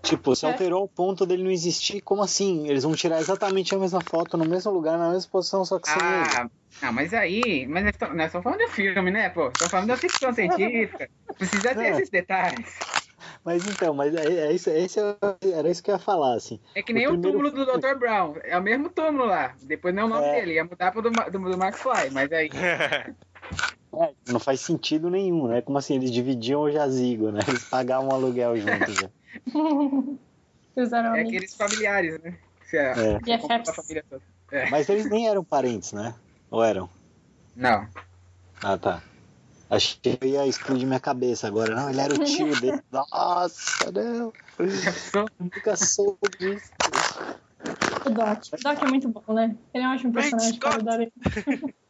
Tipo, 0.03 0.35
se 0.35 0.45
É. 0.45 0.51
alterou 0.51 0.81
ao 0.81 0.87
ponto 0.87 1.25
dele 1.25 1.43
não 1.43 1.49
existir, 1.49 2.01
como 2.01 2.21
assim? 2.21 2.67
Eles 2.67 2.83
vão 2.83 2.93
tirar 2.93 3.19
exatamente 3.21 3.73
a 3.73 3.77
mesma 3.79 4.01
foto, 4.01 4.37
no 4.37 4.45
mesmo 4.45 4.69
lugar, 4.71 4.97
na 4.97 5.09
mesma 5.11 5.31
posição, 5.31 5.63
só 5.63 5.79
que 5.79 5.87
sem 5.89 5.95
ele. 5.97 6.29
Ah, 6.37 6.49
não, 6.81 6.91
mas 6.93 7.13
aí. 7.13 7.65
Mas 7.69 7.83
nós 7.85 7.93
estamos- 7.93 8.17
nós 8.17 8.25
estamos 8.27 8.43
falando 8.43 8.59
de 8.59 8.67
filme, 8.67 9.09
né, 9.11 9.29
pô? 9.29 9.47
Estamos 9.47 9.71
falando 9.71 9.87
da 9.87 9.95
ficção 9.97 10.33
científica. 10.35 11.09
Precisa 11.37 11.73
ter 11.73 11.85
É. 11.85 11.89
esses 11.91 12.09
detalhes. 12.09 12.77
Mas 13.45 13.65
então, 13.65 13.93
mas 13.93 14.13
é, 14.13 14.47
é 14.47 14.51
isso, 14.51 14.69
esse 14.69 14.99
é- 14.99 15.15
era 15.53 15.69
isso 15.69 15.81
que 15.81 15.89
eu 15.89 15.95
ia 15.95 15.99
falar, 15.99 16.33
assim. 16.35 16.59
É 16.75 16.81
que 16.83 16.91
nem 16.93 17.07
O 17.07 17.13
o, 17.13 17.21
túmulo 17.21 17.49
do 17.51 17.65
Dr. 17.65 17.95
Brown. 17.97 18.35
É 18.43 18.57
o 18.57 18.61
mesmo 18.61 18.89
túmulo 18.89 19.25
lá. 19.25 19.53
Depois 19.61 19.95
não 19.95 20.03
é 20.03 20.05
o 20.05 20.09
nome 20.09 20.25
É. 20.27 20.35
dele. 20.39 20.53
Ia 20.55 20.65
mudar 20.65 20.91
pro 20.91 21.01
do, 21.01 21.09
do, 21.11 21.39
do 21.51 21.57
Mark 21.57 21.75
Fly. 21.77 22.09
Mas 22.11 22.29
aí. 22.31 22.49
É, 23.95 24.11
não 24.31 24.39
faz 24.39 24.59
sentido 24.61 25.07
nenhum, 25.07 25.47
né? 25.47 25.61
Como 25.61 25.77
assim, 25.77 25.93
eles 25.95 26.09
dividiam 26.09 26.61
o 26.61 26.71
jazigo, 26.71 27.29
né? 27.31 27.41
Eles 27.47 27.63
pagavam 27.65 28.07
o 28.09 28.13
aluguel 28.13 28.55
juntos. 28.57 29.01
né? 29.03 29.09
É 31.05 31.07
amigos. 31.07 31.29
aqueles 31.29 31.55
familiares, 31.55 32.19
né? 32.21 32.37
Se 32.65 32.77
É. 32.77 33.19
a 33.71 33.73
família 33.73 34.03
toda. 34.09 34.23
Mas 34.69 34.89
eles 34.89 35.05
nem 35.09 35.27
eram 35.27 35.43
parentes, 35.43 35.93
né? 35.93 36.15
Ou 36.49 36.63
eram? 36.63 36.89
Não. 37.55 37.87
Ah, 38.61 38.77
tá. 38.77 39.01
Achei 39.69 39.97
que 40.01 40.17
eu 40.21 40.27
ia 40.29 40.47
explodir 40.47 40.85
minha 40.87 40.99
cabeça 40.99 41.47
agora. 41.47 41.75
Não, 41.75 41.89
ele 41.89 41.99
era 41.99 42.13
o 42.13 42.23
tio 42.23 42.53
dele. 42.61 42.81
Nossa, 42.91 43.91
não. 43.91 44.33
Nunca 45.39 45.75
soube 45.75 46.29
disso. 46.39 46.71
O 48.05 48.09
Doc. 48.09 48.43
O 48.53 48.63
Doc 48.63 48.83
é 48.83 48.87
muito 48.87 49.09
bom, 49.09 49.33
né? 49.33 49.55
Ele 49.73 49.83
é 49.83 49.87
um 49.87 49.93
ótimo 49.93 50.13
personagem, 50.13 50.59
eu 50.61 51.01
ele. 51.01 51.13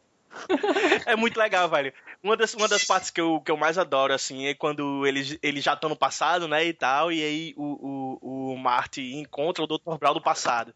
É 1.05 1.15
muito 1.15 1.37
legal, 1.37 1.69
velho. 1.69 1.93
Uma 2.23 2.37
das, 2.37 2.53
uma 2.53 2.69
das 2.69 2.85
partes 2.85 3.09
que 3.09 3.19
eu, 3.19 3.41
que 3.41 3.51
eu 3.51 3.57
mais 3.57 3.77
adoro, 3.77 4.13
assim, 4.13 4.45
é 4.45 4.53
quando 4.53 5.05
eles, 5.05 5.37
eles 5.43 5.61
já 5.61 5.73
estão 5.73 5.89
no 5.89 5.95
passado, 5.95 6.47
né, 6.47 6.63
e 6.63 6.73
tal, 6.73 7.11
e 7.11 7.21
aí 7.21 7.53
o, 7.57 8.17
o, 8.21 8.53
o 8.53 8.57
Marty 8.57 9.15
encontra 9.15 9.61
o 9.61 9.67
Dr. 9.67 9.97
Brown 9.99 10.13
do 10.13 10.21
passado. 10.21 10.73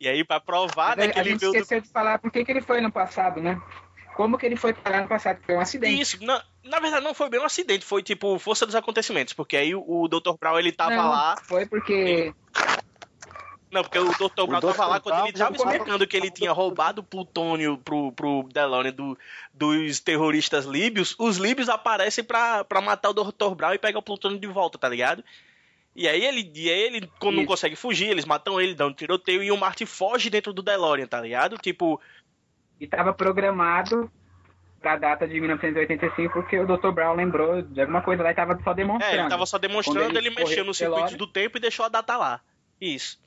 E 0.00 0.08
aí, 0.08 0.24
pra 0.24 0.40
provar, 0.40 0.96
né, 0.96 1.08
que 1.08 1.18
ele 1.18 1.36
veio 1.36 1.38
do... 1.38 1.56
esqueceu 1.56 1.82
de 1.82 1.88
falar 1.90 2.18
por 2.18 2.30
que, 2.30 2.42
que 2.42 2.50
ele 2.50 2.62
foi 2.62 2.80
no 2.80 2.90
passado, 2.90 3.40
né? 3.40 3.60
Como 4.16 4.38
que 4.38 4.46
ele 4.46 4.56
foi 4.56 4.72
parar 4.72 5.02
no 5.02 5.08
passado? 5.08 5.38
Foi 5.44 5.54
um 5.56 5.60
acidente. 5.60 6.00
Isso, 6.00 6.24
na, 6.24 6.42
na 6.64 6.80
verdade 6.80 7.04
não 7.04 7.14
foi 7.14 7.28
bem 7.28 7.38
um 7.38 7.44
acidente, 7.44 7.84
foi 7.84 8.02
tipo 8.02 8.38
força 8.38 8.64
dos 8.64 8.74
acontecimentos, 8.74 9.34
porque 9.34 9.56
aí 9.56 9.74
o, 9.74 9.84
o 9.86 10.08
Dr. 10.08 10.32
Brown 10.40 10.58
ele 10.58 10.72
tava 10.72 10.96
Não, 10.96 11.10
lá, 11.10 11.36
Foi 11.44 11.66
porque. 11.66 12.34
Não, 13.70 13.82
porque 13.82 13.98
o 13.98 14.08
Dr. 14.10 14.46
Brown 14.46 14.60
Dr. 14.60 14.66
tava 14.72 14.86
lá 14.86 15.00
quando 15.00 15.24
ele 15.26 15.32
tava 15.32 15.56
tava- 15.56 15.70
explicando 15.72 16.06
que 16.06 16.16
ele 16.16 16.30
tinha 16.30 16.52
roubado 16.52 17.02
plutônio 17.02 17.76
pro, 17.78 18.12
pro 18.12 18.48
DeLorean 18.52 18.92
do, 18.92 19.18
dos 19.52 20.00
terroristas 20.00 20.64
líbios, 20.64 21.14
os 21.18 21.36
líbios 21.36 21.68
aparecem 21.68 22.24
pra, 22.24 22.64
pra 22.64 22.80
matar 22.80 23.10
o 23.10 23.12
Dr. 23.14 23.54
Brown 23.54 23.74
e 23.74 23.78
pegar 23.78 23.98
o 23.98 24.02
plutônio 24.02 24.38
de 24.38 24.46
volta, 24.46 24.78
tá 24.78 24.88
ligado? 24.88 25.22
E 25.94 26.06
aí 26.06 26.24
ele, 26.24 26.50
e 26.54 26.70
aí 26.70 26.80
ele 26.80 27.10
quando 27.18 27.34
não 27.36 27.42
Isso. 27.42 27.48
consegue 27.50 27.74
fugir, 27.76 28.08
eles 28.08 28.24
matam 28.24 28.60
ele, 28.60 28.74
dão 28.74 28.88
um 28.88 28.92
tiroteio 28.94 29.42
e 29.42 29.50
o 29.50 29.56
Marty 29.56 29.84
foge 29.84 30.30
dentro 30.30 30.52
do 30.52 30.62
DeLorean, 30.62 31.06
tá 31.06 31.20
ligado? 31.20 31.58
Tipo, 31.58 32.00
E 32.80 32.84
estava 32.84 33.12
programado 33.12 34.10
pra 34.80 34.96
data 34.96 35.26
de 35.26 35.40
1985, 35.40 36.32
porque 36.34 36.56
o 36.56 36.64
Dr. 36.66 36.90
Brown 36.92 37.16
lembrou 37.16 37.62
de 37.62 37.80
alguma 37.80 38.00
coisa 38.00 38.22
lá 38.22 38.30
e 38.30 38.34
tava 38.34 38.56
só 38.62 38.72
demonstrando. 38.72 39.12
é, 39.16 39.20
ele 39.20 39.28
tava 39.28 39.44
só 39.44 39.58
demonstrando, 39.58 40.16
ele, 40.16 40.28
ele 40.28 40.30
mexeu 40.36 40.64
no 40.64 40.72
circuito 40.72 41.16
do 41.16 41.26
tempo 41.26 41.56
e 41.58 41.60
deixou 41.60 41.84
a 41.84 41.88
data 41.88 42.16
lá. 42.16 42.40
Isso. 42.80 43.18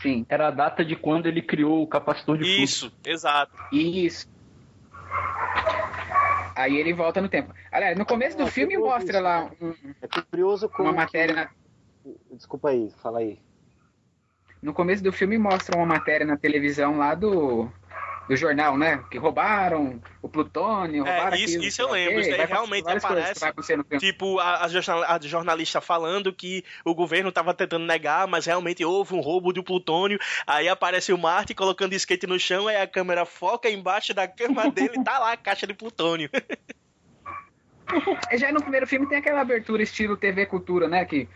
Sim, 0.00 0.24
Era 0.28 0.48
a 0.48 0.50
data 0.50 0.84
de 0.84 0.94
quando 0.96 1.26
ele 1.26 1.42
criou 1.42 1.82
o 1.82 1.86
capacitor 1.86 2.38
de 2.38 2.44
fluxo. 2.44 2.86
Isso, 2.86 2.92
exato. 3.04 3.52
isso. 3.72 4.28
Aí 6.54 6.76
ele 6.76 6.92
volta 6.92 7.20
no 7.20 7.28
tempo. 7.28 7.54
Aliás, 7.70 7.96
no 7.96 8.04
começo 8.04 8.36
do 8.36 8.44
Ah, 8.44 8.46
filme 8.46 8.74
curioso 8.74 8.94
mostra 8.94 9.14
isso, 9.18 9.22
lá 9.22 9.40
né? 9.44 9.50
um- 9.60 9.94
É 10.02 10.08
curioso 10.30 10.68
como. 10.68 10.88
uma 10.88 10.96
matéria 10.96 11.34
que- 11.34 11.40
na, 11.40 11.48
Desculpa 12.36 12.70
aí, 12.70 12.90
fala 13.02 13.18
aí. 13.20 13.38
No 14.62 14.72
começo 14.72 15.02
do 15.04 15.12
filme 15.12 15.38
mostra 15.38 15.76
uma 15.76 15.86
matéria 15.86 16.26
na 16.26 16.36
televisão 16.36 16.96
lá 16.96 17.14
do, 17.14 17.70
do 18.28 18.36
jornal, 18.36 18.76
né? 18.76 19.02
Que 19.10 19.16
roubaram 19.18 20.00
o 20.20 20.28
plutônio, 20.28 21.06
É, 21.06 21.10
roubaram 21.10 21.36
isso- 21.36 21.44
aquilo, 21.54 21.64
isso 21.64 21.82
eu 21.82 21.90
lembro, 21.90 22.20
isso 22.20 22.30
aí 22.30 22.36
Vai 22.36 22.46
passando 22.46 22.56
realmente 22.56 22.88
aparece. 22.90 23.98
Tipo, 23.98 24.38
a, 24.38 24.64
a 24.64 24.68
jornal- 24.68 25.04
a 25.04 25.18
jornalista 25.22 25.80
falando 25.80 26.32
que 26.32 26.62
o 26.84 26.94
governo 26.94 27.32
tava 27.32 27.54
tentando 27.54 27.86
negar, 27.86 28.26
mas 28.26 28.44
realmente 28.46 28.84
houve 28.84 29.14
um 29.14 29.20
roubo 29.20 29.52
de 29.52 29.62
plutônio. 29.62 30.18
Aí 30.46 30.68
aparece 30.68 31.12
o 31.12 31.18
Marty 31.18 31.54
colocando 31.54 31.94
skate 31.94 32.26
no 32.26 32.38
chão, 32.38 32.68
aí 32.68 32.76
a 32.76 32.86
câmera 32.86 33.24
foca 33.24 33.70
embaixo 33.70 34.12
da 34.12 34.28
cama 34.28 34.70
dele 34.70 34.92
e 34.98 35.02
tá 35.04 35.18
lá 35.18 35.32
a 35.32 35.36
caixa 35.36 35.66
de 35.66 35.72
plutônio. 35.74 36.28
É, 38.30 38.36
Já 38.36 38.52
no 38.52 38.60
primeiro 38.60 38.86
filme 38.86 39.08
tem 39.08 39.18
aquela 39.18 39.40
abertura 39.40 39.82
estilo 39.82 40.16
TV 40.16 40.44
Cultura, 40.44 40.86
né? 40.86 41.04
Que 41.06 41.26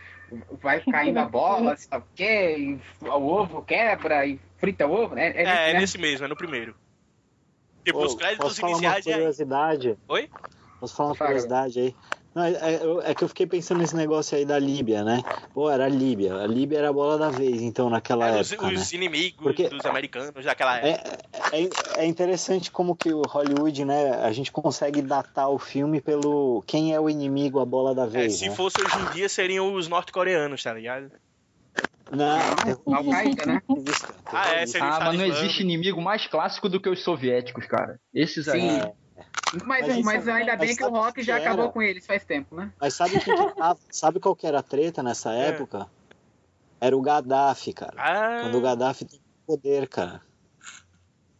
vai 0.61 0.79
caindo 0.81 1.17
a 1.17 1.25
bola, 1.25 1.75
sabe 1.77 2.03
o 2.05 2.15
quê? 2.15 2.77
O 3.01 3.07
ovo 3.07 3.63
quebra 3.63 4.25
e 4.25 4.39
frita 4.57 4.85
o 4.87 4.91
ovo, 4.91 5.15
né? 5.15 5.31
É, 5.35 5.41
é 5.41 5.73
né? 5.73 5.79
nesse 5.79 5.97
mesmo, 5.97 6.25
é 6.25 6.27
no 6.27 6.35
primeiro. 6.35 6.75
Tipo, 7.83 7.99
Ô, 7.99 8.05
os 8.05 8.15
créditos 8.15 8.45
posso 8.45 8.61
falar 8.61 8.73
uma 8.73 8.77
iniciais 8.79 9.05
e 9.05 9.09
aí. 9.09 9.15
curiosidade? 9.15 9.97
Oi? 10.07 10.29
Posso 10.79 10.95
falar 10.95 11.09
uma 11.09 11.15
Fala. 11.15 11.29
curiosidade 11.29 11.79
aí? 11.79 11.95
Não, 12.35 12.43
é, 12.43 12.51
é- 12.51 13.11
é 13.11 13.13
que 13.13 13.23
eu 13.23 13.27
fiquei 13.27 13.45
pensando 13.45 13.77
nesse 13.77 13.95
negócio 13.95 14.35
aí 14.35 14.43
da 14.43 14.57
Líbia, 14.57 15.03
né? 15.03 15.21
Pô, 15.53 15.69
era 15.69 15.85
a 15.85 15.89
Líbia. 15.89 16.33
A 16.35 16.47
Líbia 16.47 16.79
era 16.79 16.89
a 16.89 16.93
bola 16.93 17.15
da 17.15 17.29
vez, 17.29 17.61
então, 17.61 17.91
naquela 17.91 18.39
os, 18.39 18.51
época, 18.51 18.71
né? 18.71 18.73
os 18.73 18.91
inimigos 18.91 19.43
Porque- 19.43 19.69
dos 19.69 19.85
americanos 19.85 20.43
daquela 20.43 20.77
época. 20.79 21.19
É, 21.53 21.61
é, 21.63 21.69
é 21.97 22.05
interessante 22.07 22.71
como 22.71 22.95
que 22.95 23.13
o 23.13 23.25
Hollywood, 23.27 23.85
né? 23.85 24.13
A 24.15 24.31
gente 24.31 24.51
consegue 24.51 25.01
datar 25.03 25.49
o 25.51 25.59
filme 25.59 26.01
pelo 26.01 26.63
quem 26.65 26.91
é 26.91 26.99
o 26.99 27.07
inimigo, 27.07 27.59
a 27.59 27.65
bola 27.65 27.93
da 27.93 28.05
É, 28.05 28.07
vez, 28.07 28.39
se 28.39 28.49
né? 28.49 28.55
fosse 28.55 28.81
hoje 28.81 28.97
em 28.99 29.13
dia, 29.13 29.29
seriam 29.29 29.71
os 29.75 29.87
norte-coreanos, 29.87 30.63
tá 30.63 30.73
ligado? 30.73 31.11
Não, 32.11 32.95
Al-Qaeda, 32.95 33.45
né? 33.45 33.61
Ah, 33.67 34.47
é, 34.49 34.65
terrorista. 34.65 34.67
seria 34.67 34.87
o 34.87 34.91
Ah, 34.93 34.99
mas 34.99 35.05
não 35.05 35.11
Islâmico. 35.25 35.37
existe 35.37 35.63
inimigo 35.63 36.01
mais 36.01 36.27
clássico 36.27 36.69
do 36.69 36.79
que 36.79 36.89
os 36.89 37.03
soviéticos, 37.03 37.65
cara. 37.65 37.99
Esses 38.13 38.47
aí. 38.47 38.61
Sim. 38.61 38.79
É, 38.79 38.93
Mas, 39.65 39.87
Mas 39.87 40.03
mas, 40.03 40.27
ainda 40.27 40.55
bem 40.55 40.69
mas 40.69 40.77
que 40.77 40.83
o 40.83 40.89
Rock 40.89 41.13
que 41.13 41.23
já 41.23 41.35
era? 41.35 41.43
acabou 41.43 41.71
com 41.71 41.81
eles 41.81 42.05
faz 42.05 42.23
tempo, 42.25 42.55
né? 42.55 42.71
Mas 42.81 42.95
sabe, 42.95 43.19
que 43.19 43.31
tava- 43.31 43.77
sabe 43.91 44.19
qual 44.19 44.35
que 44.35 44.47
era 44.47 44.59
a 44.59 44.63
treta 44.63 45.01
nessa 45.03 45.31
É. 45.33 45.49
época? 45.49 45.87
Era 46.81 46.97
o 46.97 47.01
Gaddafi, 47.01 47.71
cara. 47.71 47.93
Ah, 47.97 48.39
Quando 48.41 48.57
o 48.57 48.61
Gaddafi 48.61 49.05
tem 49.05 49.19
poder, 49.45 49.87
cara. 49.87 50.21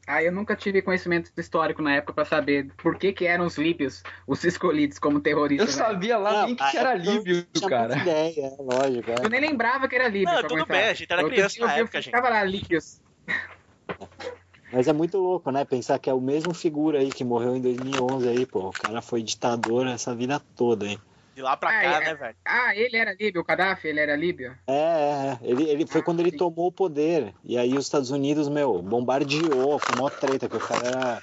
Ah, 0.06 0.22
eu 0.22 0.32
nunca 0.34 0.54
tive 0.56 0.82
conhecimento 0.82 1.32
histórico 1.38 1.82
na 1.82 1.96
época 1.96 2.12
pra 2.14 2.26
saber 2.26 2.70
por 2.78 2.98
que 2.98 3.14
que 3.14 3.26
eram 3.26 3.46
os 3.46 3.58
líbios 3.58 4.04
os 4.28 4.44
escolhidos 4.44 5.00
como 5.00 5.18
Eu 5.20 5.22
terroristas. 5.22 5.78
né? 5.78 5.84
sabia 5.86 6.18
lá 6.18 6.34
Não, 6.34 6.46
nem 6.48 6.56
que 6.56 6.64
a 6.64 6.80
era 6.80 6.96
eu 6.98 7.00
líbio, 7.00 7.48
cara. 7.70 7.98
ideia, 7.98 8.48
é 8.48 8.56
lógico. 8.62 9.10
é. 9.12 9.16
Eu 9.26 9.30
nem 9.30 9.40
lembrava 9.40 9.88
que 9.88 9.96
era 9.96 10.08
líbio. 10.10 10.26
Não, 10.34 10.42
tudo 10.42 10.50
começar. 10.66 10.74
bem, 10.74 10.84
a 10.90 10.94
gente 10.94 11.12
era 11.12 11.22
Outro 11.22 11.36
criança 11.36 11.56
dia 11.56 11.64
eu 11.64 11.68
na 11.68 11.74
vi, 11.76 11.80
época, 11.82 12.02
gente. 12.02 12.12
Tava 12.12 12.30
lá, 12.30 12.44
líbios. 12.44 13.00
Mas 14.74 14.88
é 14.88 14.94
muito 14.94 15.18
louco, 15.20 15.52
né? 15.52 15.64
Pensar 15.66 16.00
que 16.00 16.10
é 16.10 16.14
o 16.14 16.20
mesmo 16.20 16.54
figura 16.54 16.98
aí 17.00 17.12
que 17.12 17.24
morreu 17.24 17.56
em 17.56 17.62
2011 17.62 18.28
aí, 18.28 18.46
pô. 18.46 18.70
O 18.70 18.72
cara 18.74 19.02
foi 19.02 19.22
ditador 19.22 19.86
essa 19.88 20.16
vida 20.16 20.42
toda, 20.56 20.88
hein? 20.88 21.00
De 21.34 21.42
lá 21.42 21.58
pra 21.58 21.70
Ah, 21.70 21.82
cá, 21.82 21.98
é. 21.98 22.00
né, 22.06 22.16
velho? 22.16 22.36
Ah, 22.46 22.76
ele 22.76 22.98
era 22.98 23.14
líbio, 23.14 23.42
o 23.42 23.44
Gaddafi, 23.44 23.88
ele 23.88 24.00
era 24.00 24.16
líbio. 24.16 24.56
É, 24.68 24.74
é, 24.74 25.30
é. 25.32 25.40
Ele, 25.42 25.64
ele 25.64 25.88
foi 25.88 26.02
Ah, 26.02 26.04
quando 26.04 26.20
ele 26.20 26.32
sim. 26.32 26.38
tomou 26.38 26.68
o 26.68 26.72
poder. 26.72 27.34
E 27.44 27.58
aí 27.58 27.76
os 27.78 27.86
Estados 27.86 28.12
Unidos, 28.12 28.48
meu, 28.48 28.82
bombardeou, 28.82 29.80
foi 29.80 29.96
mó 29.98 30.10
treta, 30.10 30.48
que 30.48 30.58
o 30.58 30.60
cara 30.60 30.88
era 30.88 31.22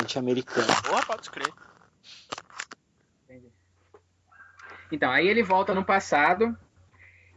anti-americano. 0.00 0.68
Porra, 0.84 1.02
pode 1.02 1.30
crer. 1.30 1.52
Então, 4.92 5.10
aí 5.10 5.28
ele 5.28 5.42
volta 5.42 5.72
no 5.72 5.84
passado 5.84 6.56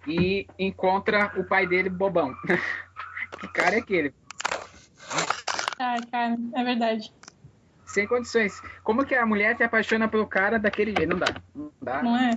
e 0.07 0.47
encontra 0.57 1.31
o 1.37 1.43
pai 1.43 1.67
dele 1.67 1.87
bobão. 1.89 2.33
que 3.39 3.47
cara 3.49 3.75
é 3.75 3.79
aquele? 3.79 4.13
Ai, 5.77 6.01
cara, 6.11 6.35
é 6.55 6.63
verdade. 6.63 7.13
Sem 7.93 8.07
condições. 8.07 8.59
Como 8.83 9.05
que 9.05 9.13
a 9.13 9.25
mulher 9.25 9.55
se 9.55 9.63
apaixona 9.63 10.07
pelo 10.07 10.25
cara 10.25 10.57
daquele 10.57 10.93
jeito? 10.97 11.09
Não 11.09 11.19
dá. 11.19 11.35
Não 11.53 11.71
dá. 11.79 12.01
Não 12.01 12.17
é? 12.17 12.31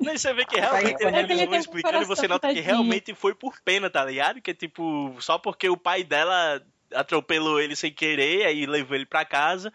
Você 0.16 0.32
vê 0.32 0.46
que 0.46 0.58
realmente 0.58 0.96
quando 1.02 1.14
eles 1.16 1.30
ele 1.30 1.46
vão 1.46 1.58
explicando 1.58 2.02
e 2.02 2.06
você 2.06 2.26
nota 2.26 2.52
que 2.52 2.60
realmente 2.60 3.14
foi 3.14 3.34
por 3.34 3.60
pena, 3.62 3.90
tá 3.90 4.04
ligado? 4.04 4.40
Que 4.40 4.54
tipo, 4.54 5.14
só 5.20 5.38
porque 5.38 5.68
o 5.68 5.76
pai 5.76 6.02
dela 6.02 6.62
atropelou 6.94 7.60
ele 7.60 7.76
sem 7.76 7.92
querer, 7.92 8.46
aí 8.46 8.64
levou 8.64 8.96
ele 8.96 9.06
pra 9.06 9.24
casa. 9.24 9.72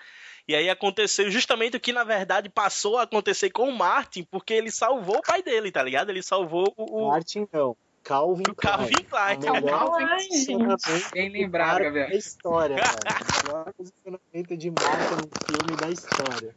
E 0.47 0.55
aí 0.55 0.69
aconteceu 0.69 1.29
justamente 1.29 1.77
o 1.77 1.79
que 1.79 1.91
na 1.91 2.03
verdade 2.03 2.49
passou 2.49 2.97
a 2.97 3.03
acontecer 3.03 3.49
com 3.49 3.69
o 3.69 3.77
Martin, 3.77 4.23
porque 4.23 4.53
ele 4.53 4.71
salvou 4.71 5.17
o 5.17 5.21
pai 5.21 5.43
dele, 5.43 5.71
tá 5.71 5.83
ligado? 5.83 6.09
Ele 6.09 6.23
salvou 6.23 6.73
o, 6.75 7.03
o, 7.03 7.07
Martin 7.09 7.47
não. 7.51 7.75
Calvin 8.07 8.43
o 8.49 8.55
Calvin 8.55 9.03
Klein. 9.03 9.37
O 9.37 9.51
melhor 9.53 9.79
Calvin, 9.79 10.07
posicionamento 10.27 11.11
Quem 11.11 11.27
do 11.29 11.33
lembrava, 11.33 11.77
cara 11.79 11.91
velho. 11.91 12.09
da 12.09 12.15
história, 12.15 12.75
cara. 12.77 13.19
O 13.19 13.45
melhor 13.47 13.73
posicionamento 13.73 14.57
de 14.57 14.71
marca 14.71 15.15
no 15.17 15.29
filme 15.45 15.75
da 15.77 15.89
história. 15.89 16.55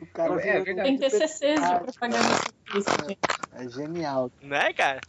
O 0.00 0.06
cara 0.06 0.34
É, 0.46 0.60
verdade. 0.60 0.88
Tem 0.88 0.98
TCCs 0.98 1.60
de 1.60 1.78
propaganda 1.80 2.28
gente. 2.72 3.18
É 3.52 3.68
genial. 3.68 4.30
Né, 4.40 4.72
cara? 4.72 5.00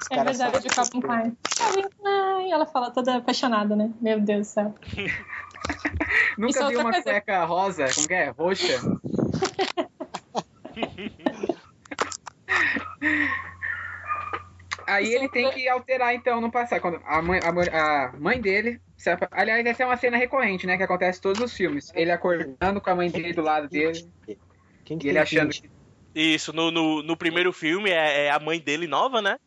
Os 0.00 0.06
É 0.10 0.24
verdade, 0.24 0.56
o 0.68 0.74
sabem- 0.74 1.00
Calvin 1.00 1.00
Klein. 1.00 1.36
Calvin 1.56 1.88
Klein. 2.00 2.52
Ela 2.52 2.66
fala 2.66 2.90
toda 2.90 3.16
apaixonada, 3.16 3.76
né? 3.76 3.92
Meu 4.00 4.20
Deus 4.20 4.48
do 4.48 4.50
céu. 4.52 4.74
Nunca 6.36 6.64
é 6.64 6.68
vi 6.68 6.76
uma 6.76 6.90
coisa. 6.90 7.02
cueca 7.04 7.44
rosa, 7.44 7.86
como 7.94 8.08
que 8.08 8.14
é? 8.14 8.28
Roxa. 8.30 8.80
Aí 14.86 15.12
ele 15.12 15.28
tem 15.28 15.50
que 15.50 15.68
alterar 15.68 16.14
então 16.14 16.40
no 16.40 16.50
passado. 16.50 16.80
Quando 16.80 17.00
a 17.04 17.20
mãe, 17.20 17.40
a 17.42 17.52
mãe, 17.52 17.68
a 17.68 18.12
mãe 18.18 18.40
dele. 18.40 18.80
Aliás, 19.32 19.64
essa 19.66 19.82
é 19.82 19.86
uma 19.86 19.96
cena 19.96 20.16
recorrente, 20.16 20.66
né? 20.66 20.76
Que 20.76 20.84
acontece 20.84 21.18
em 21.18 21.22
todos 21.22 21.40
os 21.40 21.52
filmes. 21.52 21.92
Ele 21.94 22.10
acordando 22.10 22.80
com 22.80 22.90
a 22.90 22.94
mãe 22.94 23.10
dele 23.10 23.32
do 23.32 23.42
lado 23.42 23.68
dele. 23.68 24.08
Quem 24.84 24.98
que 24.98 25.06
E 25.06 25.10
ele 25.10 25.14
tem 25.14 25.22
achando 25.22 25.52
20? 25.52 25.62
que. 25.62 25.70
Isso, 26.14 26.52
no, 26.52 26.70
no, 26.70 27.02
no 27.02 27.16
primeiro 27.16 27.52
filme 27.52 27.90
é, 27.90 28.26
é 28.26 28.30
a 28.30 28.38
mãe 28.38 28.58
dele 28.58 28.86
nova, 28.86 29.20
né? 29.20 29.38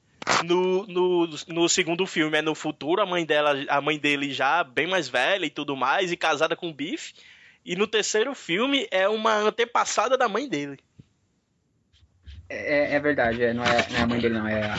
No, 0.46 0.86
no, 0.86 1.28
no 1.48 1.68
segundo 1.68 2.06
filme 2.06 2.38
é 2.38 2.42
no 2.42 2.54
futuro, 2.54 3.02
a 3.02 3.06
mãe 3.06 3.26
dela, 3.26 3.56
a 3.68 3.82
mãe 3.82 3.98
dele 3.98 4.32
já 4.32 4.64
bem 4.64 4.86
mais 4.86 5.10
velha 5.10 5.46
e 5.46 5.50
tudo 5.50 5.76
mais, 5.76 6.12
e 6.12 6.18
casada 6.18 6.56
com 6.56 6.70
o 6.70 6.74
Biff. 6.74 7.14
E 7.66 7.76
no 7.76 7.88
terceiro 7.88 8.36
filme 8.36 8.88
é 8.92 9.10
uma 9.10 9.34
antepassada 9.34 10.18
da 10.18 10.30
mãe 10.30 10.48
dele. 10.48 10.78
É, 12.50 12.96
é 12.96 13.00
verdade, 13.00 13.44
é, 13.44 13.54
não, 13.54 13.64
é, 13.64 13.88
não 13.92 14.00
é 14.00 14.02
a 14.02 14.08
mãe 14.08 14.20
dele, 14.20 14.40
não. 14.40 14.48
É 14.48 14.64
a, 14.66 14.76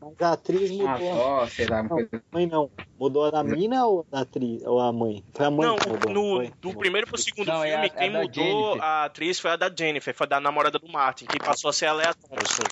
Mas 0.00 0.20
a 0.22 0.32
atriz 0.32 0.70
mudou. 0.70 0.88
avó, 0.88 1.46
sei 1.46 1.66
lá, 1.66 1.82
Não, 1.82 1.88
coisa. 1.90 2.22
mãe 2.32 2.46
não. 2.46 2.70
Mudou 2.98 3.26
a 3.26 3.30
da 3.30 3.44
mina 3.44 3.84
ou 3.84 4.06
a 4.10 4.20
atriz? 4.20 4.62
Ou 4.64 4.80
a 4.80 4.90
mãe? 4.90 5.22
Foi 5.34 5.44
a 5.46 5.50
mãe 5.50 5.66
Não, 5.66 5.76
que 5.76 5.88
mudou. 5.90 6.10
no, 6.10 6.36
foi? 6.36 6.52
do 6.62 6.74
primeiro 6.78 7.06
pro 7.06 7.18
segundo 7.18 7.48
Não, 7.48 7.62
é 7.62 7.68
filme, 7.72 7.82
a- 7.82 7.86
é 7.86 7.88
quem 7.90 8.10
da 8.12 8.20
mudou 8.22 8.42
Jennifer. 8.44 8.82
a 8.82 9.04
atriz 9.04 9.38
foi 9.38 9.50
a 9.50 9.56
da 9.56 9.70
Jennifer, 9.74 10.14
foi 10.14 10.26
da 10.26 10.40
namorada 10.40 10.78
do 10.78 10.88
Martin, 10.90 11.26
que 11.26 11.38
passou 11.38 11.68
a 11.68 11.72
ser 11.74 11.84
aleatória. 11.86 12.40
Eu 12.42 12.46
sei. 12.46 12.64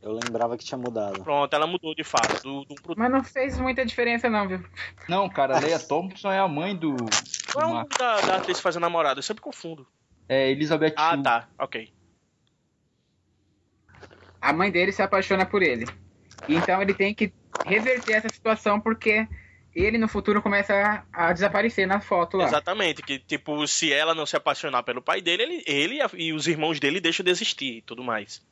Eu 0.00 0.12
lembrava 0.12 0.56
que 0.56 0.64
tinha 0.64 0.78
mudado. 0.78 1.22
Pronto, 1.22 1.52
ela 1.54 1.66
mudou 1.66 1.94
de 1.94 2.02
fato. 2.04 2.40
Do, 2.42 2.64
do. 2.64 2.74
Mas 2.96 3.10
não 3.10 3.22
fez 3.24 3.58
muita 3.58 3.84
diferença, 3.86 4.28
não, 4.30 4.46
viu? 4.48 4.64
Não, 5.08 5.28
cara, 5.28 5.58
Leia 5.60 5.78
Thompson 5.78 6.30
é 6.30 6.38
a 6.38 6.46
mãe 6.48 6.76
do. 6.76 6.94
Qual 7.52 7.64
é 7.64 7.70
o 7.70 7.74
nome 7.74 7.88
da, 7.98 8.20
da 8.20 8.36
atriz 8.36 8.56
que 8.58 8.62
faz 8.62 8.76
a 8.76 8.80
namorada? 8.80 9.18
Eu 9.18 9.22
sempre 9.24 9.42
confundo. 9.42 9.86
É 10.28 10.50
Elizabeth 10.50 10.94
Ah, 10.96 11.14
Shue. 11.14 11.22
tá, 11.22 11.48
ok. 11.58 11.92
A 14.42 14.52
mãe 14.52 14.70
dele 14.70 14.90
se 14.90 15.00
apaixona 15.00 15.46
por 15.46 15.62
ele. 15.62 15.86
Então 16.48 16.82
ele 16.82 16.92
tem 16.92 17.14
que 17.14 17.32
reverter 17.64 18.14
essa 18.14 18.28
situação 18.28 18.80
porque 18.80 19.28
ele 19.74 19.96
no 19.96 20.08
futuro 20.08 20.42
começa 20.42 20.74
a, 20.74 21.28
a 21.28 21.32
desaparecer 21.32 21.86
na 21.86 22.00
foto 22.00 22.36
lá. 22.36 22.44
Exatamente, 22.44 23.02
que 23.02 23.18
tipo, 23.18 23.66
se 23.66 23.92
ela 23.92 24.14
não 24.14 24.26
se 24.26 24.36
apaixonar 24.36 24.82
pelo 24.82 25.00
pai 25.00 25.22
dele, 25.22 25.42
ele, 25.44 25.64
ele 25.66 25.98
e 26.14 26.32
os 26.32 26.46
irmãos 26.46 26.80
dele 26.80 27.00
deixam 27.00 27.24
de 27.24 27.30
existir 27.30 27.76
e 27.78 27.82
tudo 27.82 28.02
mais. 28.02 28.42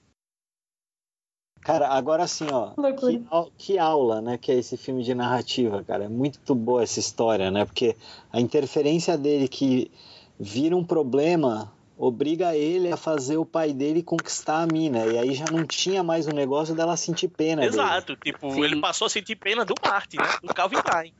Cara, 1.61 1.89
agora 1.89 2.27
sim, 2.27 2.47
ó. 2.51 2.73
Que, 2.93 3.23
que 3.59 3.79
aula, 3.79 4.23
né? 4.23 4.39
Que 4.39 4.51
é 4.51 4.55
esse 4.55 4.79
filme 4.79 5.03
de 5.03 5.15
narrativa, 5.15 5.85
cara. 5.85 6.05
É 6.05 6.09
muito 6.09 6.55
boa 6.55 6.83
essa 6.83 6.99
história, 6.99 7.51
né? 7.51 7.67
Porque 7.67 7.97
a 8.33 8.41
interferência 8.41 9.19
dele 9.19 9.47
que 9.47 9.91
vira 10.39 10.75
um 10.75 10.85
problema 10.85 11.71
obriga 12.03 12.57
ele 12.57 12.91
a 12.91 12.97
fazer 12.97 13.37
o 13.37 13.45
pai 13.45 13.75
dele 13.75 14.03
conquistar 14.03 14.63
a 14.63 14.67
mina. 14.67 15.05
E 15.07 15.19
aí 15.19 15.35
já 15.35 15.45
não 15.53 15.67
tinha 15.67 16.03
mais 16.03 16.27
o 16.27 16.31
negócio 16.33 16.75
dela 16.75 16.97
sentir 16.97 17.29
pena 17.29 17.61
dele. 17.61 17.75
Exato, 17.75 18.17
tipo, 18.17 18.51
Sim. 18.51 18.65
ele 18.65 18.81
passou 18.81 19.07
a 19.07 19.11
sentir 19.11 19.37
pena 19.37 19.67
do 19.67 19.75
Martin, 19.85 20.17
né? 20.17 20.25
Do 20.43 20.55
Calvin 20.55 20.81
Klein. 20.81 21.13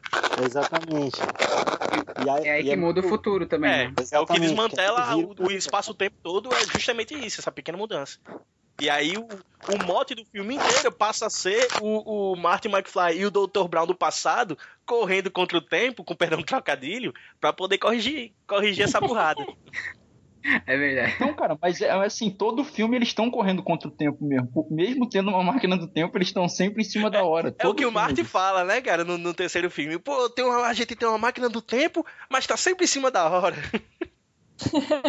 Exatamente. 0.43 1.21
E 2.25 2.31
aí, 2.31 2.45
É 2.47 2.51
aí 2.55 2.61
e 2.63 2.65
que 2.71 2.77
muda 2.77 3.01
o 3.01 3.03
futuro 3.09 3.47
também. 3.47 3.71
É, 3.71 3.89
né? 3.89 3.95
é 4.11 4.19
o 4.21 4.27
que 4.27 4.41
desmantela 4.41 5.03
que 5.03 5.15
vira- 5.17 5.43
o, 5.43 5.47
o 5.49 5.53
espaço 5.53 5.91
o 5.91 5.95
tempo 5.95 6.17
todo, 6.23 6.49
é 6.55 6.65
justamente 6.73 7.15
isso, 7.15 7.41
essa 7.43 7.53
pequena 7.53 7.77
mudança. 7.77 8.19
E 8.81 8.89
aí 8.89 9.19
o, 9.19 9.25
o 9.29 9.85
mote 9.87 10.15
do 10.15 10.25
filme 10.25 10.55
inteiro 10.55 10.91
passa 10.91 11.27
a 11.27 11.31
ser 11.31 11.69
o, 11.83 12.33
o 12.33 12.37
Martin 12.37 12.69
McFly 12.69 13.19
e 13.19 13.27
o 13.27 13.31
Dr. 13.31 13.69
Brown 13.69 13.87
do 13.87 13.95
passado 13.95 14.57
correndo 14.87 15.31
contra 15.31 15.59
o 15.59 15.61
tempo, 15.61 16.03
com 16.03 16.17
perdão 16.17 16.39
do 16.39 16.45
trocadilho, 16.47 17.13
pra 17.39 17.53
poder 17.53 17.77
corrigir, 17.77 18.33
corrigir 18.47 18.85
essa 18.87 18.99
burrada. 18.99 19.45
É 20.67 20.77
verdade. 20.77 21.17
Não, 21.21 21.35
cara, 21.35 21.59
mas 21.61 21.81
é 21.83 21.91
assim, 21.91 22.31
todo 22.31 22.65
filme 22.65 22.97
eles 22.97 23.09
estão 23.09 23.31
correndo 23.31 23.63
contra 23.63 23.89
o 23.89 23.91
tempo 23.91 24.25
mesmo. 24.25 24.67
Mesmo 24.71 25.09
tendo 25.09 25.29
uma 25.31 25.43
máquina 25.43 25.77
do 25.77 25.87
tempo, 25.87 26.17
eles 26.17 26.29
estão 26.29 26.49
sempre 26.49 26.81
em 26.83 26.85
cima 26.85 27.11
da 27.11 27.23
hora. 27.25 27.49
É 27.49 27.51
o 27.51 27.55
Todo 27.55 27.77
que 27.77 27.85
o. 27.85 27.93
Marty 27.93 28.25
fala, 28.25 28.65
né, 28.65 28.81
cara, 28.81 29.05
no, 29.05 29.19
no 29.19 29.35
terceiro 29.35 29.71
filme. 29.71 29.99
Pô, 29.99 30.31
tem 30.31 30.45
uma, 30.45 30.67
a 30.67 30.73
gente 30.73 30.97
tem 30.97 31.07
uma 31.09 31.19
máquina 31.19 31.49
do 31.49 31.61
tempo, 31.61 32.05
mas 32.31 32.47
tá 32.47 32.57
sempre 32.57 32.85
em 32.85 32.89
cima 32.89 33.11
da 33.11 33.29
hora. 33.29 33.57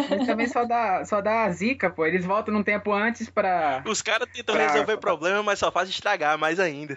Mas 0.08 0.26
também 0.26 0.48
só 0.48 0.64
dá, 0.64 1.04
só 1.04 1.20
dá 1.20 1.44
a 1.44 1.50
zica, 1.52 1.90
pô. 1.90 2.06
Eles 2.06 2.24
voltam 2.24 2.52
num 2.54 2.62
tempo 2.62 2.92
antes 2.92 3.28
pra. 3.28 3.82
Os 3.86 4.00
caras 4.02 4.28
tentam 4.32 4.54
Pra- 4.54 4.66
resolver 4.70 4.96
problema, 4.98 5.42
mas 5.42 5.58
só 5.58 5.70
faz 5.70 5.88
estragar 5.88 6.38
mais 6.38 6.58
ainda. 6.58 6.96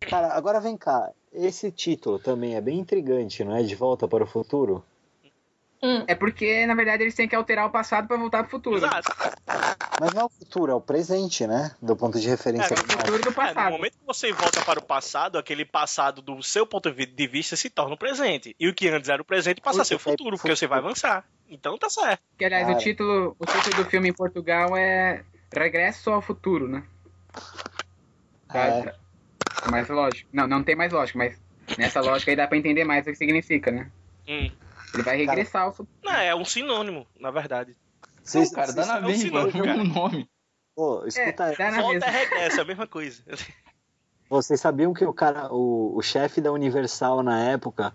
Cara, 0.00 0.34
agora 0.34 0.60
vem 0.60 0.76
cá. 0.76 1.10
Esse 1.32 1.70
título 1.70 2.18
também 2.18 2.54
é 2.56 2.60
bem 2.60 2.78
intrigante, 2.78 3.44
não 3.44 3.56
é? 3.56 3.62
De 3.62 3.74
Volta 3.74 4.08
para 4.08 4.24
o 4.24 4.26
Futuro? 4.26 4.84
É 6.06 6.14
porque, 6.14 6.66
na 6.66 6.74
verdade, 6.74 7.02
eles 7.02 7.14
têm 7.14 7.28
que 7.28 7.34
alterar 7.34 7.66
o 7.66 7.70
passado 7.70 8.06
pra 8.08 8.16
voltar 8.16 8.42
pro 8.42 8.50
futuro. 8.50 8.76
Exato. 8.76 9.12
Mas 10.00 10.12
não 10.12 10.22
é 10.22 10.24
o 10.24 10.28
futuro, 10.28 10.72
é 10.72 10.74
o 10.74 10.80
presente, 10.80 11.46
né? 11.46 11.74
Do 11.80 11.96
ponto 11.96 12.18
de 12.20 12.28
referência. 12.28 12.74
É 12.74 12.78
o 12.78 12.82
futuro 12.82 13.18
do 13.22 13.28
É, 13.28 13.30
no 13.30 13.34
passado. 13.34 13.70
momento 13.72 13.92
que 13.92 14.06
você 14.06 14.32
volta 14.32 14.60
para 14.62 14.78
o 14.78 14.82
passado, 14.82 15.38
aquele 15.38 15.64
passado 15.64 16.20
do 16.22 16.42
seu 16.42 16.66
ponto 16.66 16.90
de 16.90 17.26
vista 17.26 17.56
se 17.56 17.68
torna 17.70 17.94
o 17.94 17.98
presente. 17.98 18.54
E 18.58 18.68
o 18.68 18.74
que 18.74 18.88
antes 18.88 19.08
era 19.08 19.20
o 19.20 19.24
presente 19.24 19.60
passa 19.60 19.82
a 19.82 19.84
ser 19.84 19.94
o 19.94 19.98
Puta, 19.98 20.10
futuro, 20.10 20.36
porque 20.36 20.54
você 20.56 20.66
vai 20.66 20.78
avançar. 20.78 21.24
Então 21.48 21.78
tá 21.78 21.88
certo. 21.88 22.20
Que, 22.38 22.44
aliás, 22.44 22.66
Cara. 22.66 22.78
o 22.78 22.80
título, 22.80 23.36
o 23.38 23.46
título 23.46 23.84
do 23.84 23.90
filme 23.90 24.08
em 24.08 24.12
Portugal 24.12 24.76
é 24.76 25.22
Regresso 25.54 26.10
ao 26.10 26.20
Futuro, 26.22 26.66
né? 26.68 26.82
Ah, 28.48 28.58
é? 28.66 28.82
Tá- 28.82 28.94
tá 29.62 29.70
mais 29.70 29.88
lógico. 29.88 30.28
Não, 30.32 30.46
não 30.46 30.62
tem 30.62 30.74
mais 30.76 30.92
lógica, 30.92 31.18
mas 31.18 31.38
nessa 31.78 32.00
lógica 32.00 32.30
aí 32.30 32.36
dá 32.36 32.46
pra 32.46 32.56
entender 32.58 32.84
mais 32.84 33.02
o 33.06 33.10
que 33.10 33.16
significa, 33.16 33.70
né? 33.70 33.90
Hum. 34.28 34.50
Ele 34.94 35.02
vai 35.02 35.16
regressar 35.16 35.62
ao 35.62 35.72
futuro. 35.72 35.96
Não, 36.04 36.12
é 36.14 36.34
um 36.34 36.44
sinônimo, 36.44 37.06
na 37.18 37.30
verdade. 37.30 37.76
Vocês, 38.22 38.50
Não, 38.50 38.56
cara, 38.56 38.72
dá 38.72 38.82
vocês- 38.82 38.86
na 38.88 38.94
é 38.96 38.98
um 39.00 39.06
mesma, 39.06 39.22
sinônimo, 39.22 39.58
é 39.58 39.60
o 39.60 39.64
cara. 39.64 39.78
mesmo 39.78 39.94
nome. 39.94 40.30
Pô, 40.74 41.04
É, 41.04 41.08
escuta, 41.08 41.54
dá 41.56 41.70
na 41.70 41.80
Volta 41.82 42.06
mesma. 42.10 42.36
é 42.38 42.46
é 42.56 42.60
a 42.60 42.64
mesma 42.64 42.86
coisa. 42.86 43.22
vocês 44.28 44.60
sabiam 44.60 44.92
que 44.92 45.04
o 45.04 45.12
cara, 45.12 45.52
o, 45.52 45.96
o 45.96 46.02
chefe 46.02 46.40
da 46.40 46.50
Universal 46.52 47.22
na 47.22 47.38
época, 47.44 47.94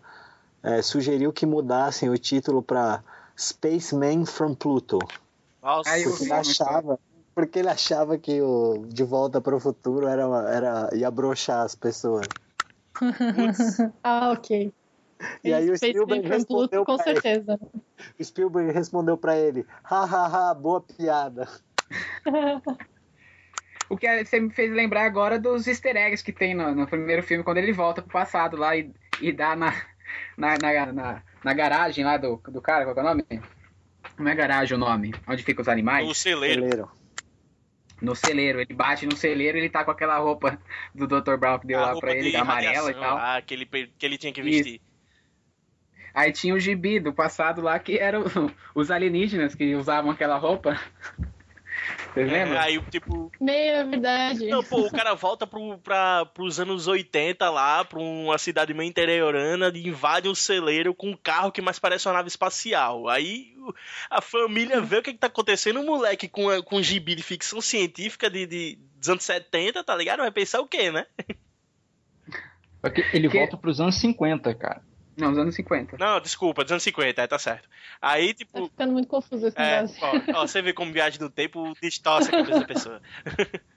é, 0.63 0.81
sugeriu 0.81 1.31
que 1.33 1.45
mudassem 1.45 2.09
o 2.09 2.17
título 2.17 2.61
pra 2.63 3.03
Spaceman 3.37 4.25
from 4.25 4.53
Pluto. 4.55 4.99
Nossa, 5.61 5.91
Porque 6.03 6.23
ele 6.23 6.33
achava, 6.33 6.99
porque 7.35 7.59
ele 7.59 7.69
achava 7.69 8.17
que 8.17 8.41
o 8.41 8.85
De 8.87 9.03
Volta 9.03 9.39
para 9.41 9.55
o 9.55 9.59
Futuro 9.59 10.07
era, 10.07 10.23
era 10.49 10.89
ia 10.95 11.11
broxar 11.11 11.63
as 11.65 11.75
pessoas. 11.75 12.25
ah, 14.03 14.31
ok. 14.31 14.73
E 15.43 15.53
aí 15.53 15.69
o 15.69 15.77
Spielberg 15.77 16.27
respondeu 16.27 16.85
com 16.85 16.97
pra 16.97 17.11
ele. 17.11 17.21
certeza. 17.21 17.59
O 18.19 18.23
Spielberg 18.23 18.71
respondeu 18.71 19.17
pra 19.17 19.37
ele: 19.37 19.65
hahaha, 19.83 20.53
boa 20.53 20.81
piada. 20.81 21.47
O 23.91 23.97
que 23.97 24.23
você 24.23 24.39
me 24.39 24.49
fez 24.49 24.71
lembrar 24.71 25.03
agora 25.03 25.37
dos 25.37 25.67
easter 25.67 25.97
eggs 25.97 26.23
que 26.23 26.31
tem 26.31 26.55
no, 26.55 26.73
no 26.73 26.87
primeiro 26.87 27.21
filme, 27.21 27.43
quando 27.43 27.57
ele 27.57 27.73
volta 27.73 28.01
pro 28.01 28.13
passado 28.13 28.55
lá 28.55 28.73
e, 28.73 28.89
e 29.19 29.33
dá 29.33 29.53
na, 29.53 29.73
na, 30.37 30.57
na, 30.57 30.93
na, 30.93 31.23
na 31.43 31.53
garagem 31.53 32.05
lá 32.05 32.15
do, 32.15 32.41
do 32.47 32.61
cara, 32.61 32.85
qual 32.85 32.93
que 32.93 33.01
é 33.01 33.03
o 33.03 33.05
nome? 33.05 33.25
Não 34.17 34.31
é 34.31 34.33
garagem 34.33 34.77
o 34.77 34.79
nome, 34.79 35.13
onde 35.27 35.43
ficam 35.43 35.61
os 35.61 35.67
animais? 35.67 36.07
o 36.07 36.13
celeiro. 36.13 36.61
Celeiro. 36.61 36.91
No 38.01 38.15
celeiro, 38.15 38.61
ele 38.61 38.73
bate 38.73 39.05
no 39.05 39.15
celeiro 39.15 39.57
e 39.57 39.61
ele 39.61 39.69
tá 39.69 39.83
com 39.83 39.91
aquela 39.91 40.17
roupa 40.17 40.57
do 40.95 41.05
Dr. 41.05 41.35
Brown 41.35 41.59
que 41.59 41.67
deu 41.67 41.79
a 41.79 41.91
lá 41.91 41.99
pra 41.99 42.15
ele, 42.15 42.33
amarela 42.35 42.91
e 42.91 42.93
tal. 42.93 43.15
lá, 43.15 43.41
que 43.41 43.53
ele, 43.53 43.65
que 43.65 44.05
ele 44.05 44.17
tinha 44.17 44.31
que 44.31 44.41
Isso. 44.41 44.79
Aí 46.13 46.31
tinha 46.31 46.53
o 46.53 46.59
gibi 46.59 46.99
do 46.99 47.13
passado 47.13 47.61
lá 47.61 47.77
que 47.79 47.97
eram 47.97 48.23
os 48.75 48.91
alienígenas 48.91 49.55
que 49.55 49.75
usavam 49.75 50.11
aquela 50.11 50.37
roupa. 50.37 50.79
Vocês 52.13 52.29
É, 52.29 52.31
lembram? 52.43 52.59
aí, 52.59 52.79
tipo, 52.91 53.31
Meia 53.39 53.85
verdade. 53.85 54.45
Não, 54.47 54.61
pô, 54.61 54.81
o 54.81 54.91
cara 54.91 55.13
volta 55.15 55.47
pro, 55.47 55.77
pra, 55.79 56.25
pros 56.25 56.59
anos 56.59 56.85
80 56.85 57.49
lá, 57.49 57.83
pra 57.85 57.97
uma 57.97 58.37
cidade 58.37 58.73
meio 58.73 58.89
interiorana, 58.89 59.71
e 59.73 59.87
invade 59.87 60.27
um 60.27 60.35
celeiro 60.35 60.93
com 60.93 61.09
um 61.11 61.15
carro 61.17 61.51
que 61.51 61.61
mais 61.61 61.79
parece 61.79 62.07
uma 62.07 62.13
nave 62.15 62.27
espacial. 62.27 63.07
Aí 63.07 63.53
o- 63.57 63.73
a 64.09 64.21
família 64.21 64.81
vê 64.81 64.97
o 64.97 65.01
que, 65.01 65.13
que 65.13 65.19
tá 65.19 65.27
acontecendo, 65.27 65.79
um 65.79 65.85
moleque 65.85 66.27
com, 66.27 66.49
a- 66.49 66.61
com 66.61 66.75
um 66.75 66.83
gibi 66.83 67.15
de 67.15 67.23
ficção 67.23 67.61
científica 67.61 68.29
de, 68.29 68.45
de, 68.45 68.77
dos 68.97 69.09
anos 69.09 69.23
70, 69.23 69.81
tá 69.83 69.95
ligado? 69.95 70.19
Vai 70.19 70.31
pensar 70.31 70.59
o 70.59 70.67
quê, 70.67 70.91
né? 70.91 71.05
Ele 73.13 73.29
Que- 73.29 73.37
volta 73.37 73.55
pros 73.57 73.79
anos 73.79 73.95
50, 73.95 74.53
cara. 74.53 74.81
Não, 75.17 75.31
os 75.31 75.37
anos 75.37 75.55
50. 75.55 75.97
Não, 75.97 76.19
desculpa, 76.19 76.63
dos 76.63 76.71
anos 76.71 76.83
50, 76.83 77.21
é, 77.21 77.27
tá 77.27 77.37
certo. 77.37 77.67
Aí, 78.01 78.33
Tá 78.33 78.37
tipo, 78.37 78.65
ficando 78.69 78.93
muito 78.93 79.07
confuso 79.07 79.47
esse 79.47 79.59
é, 79.59 79.75
negócio. 79.75 79.97
ó, 80.01 80.39
ó, 80.41 80.47
você 80.47 80.61
vê 80.61 80.73
como 80.73 80.91
viagem 80.93 81.19
do 81.19 81.29
tempo 81.29 81.73
distorce 81.81 82.29
a 82.29 82.31
cabeça 82.31 82.59
da 82.59 82.65
pessoa. 82.65 83.01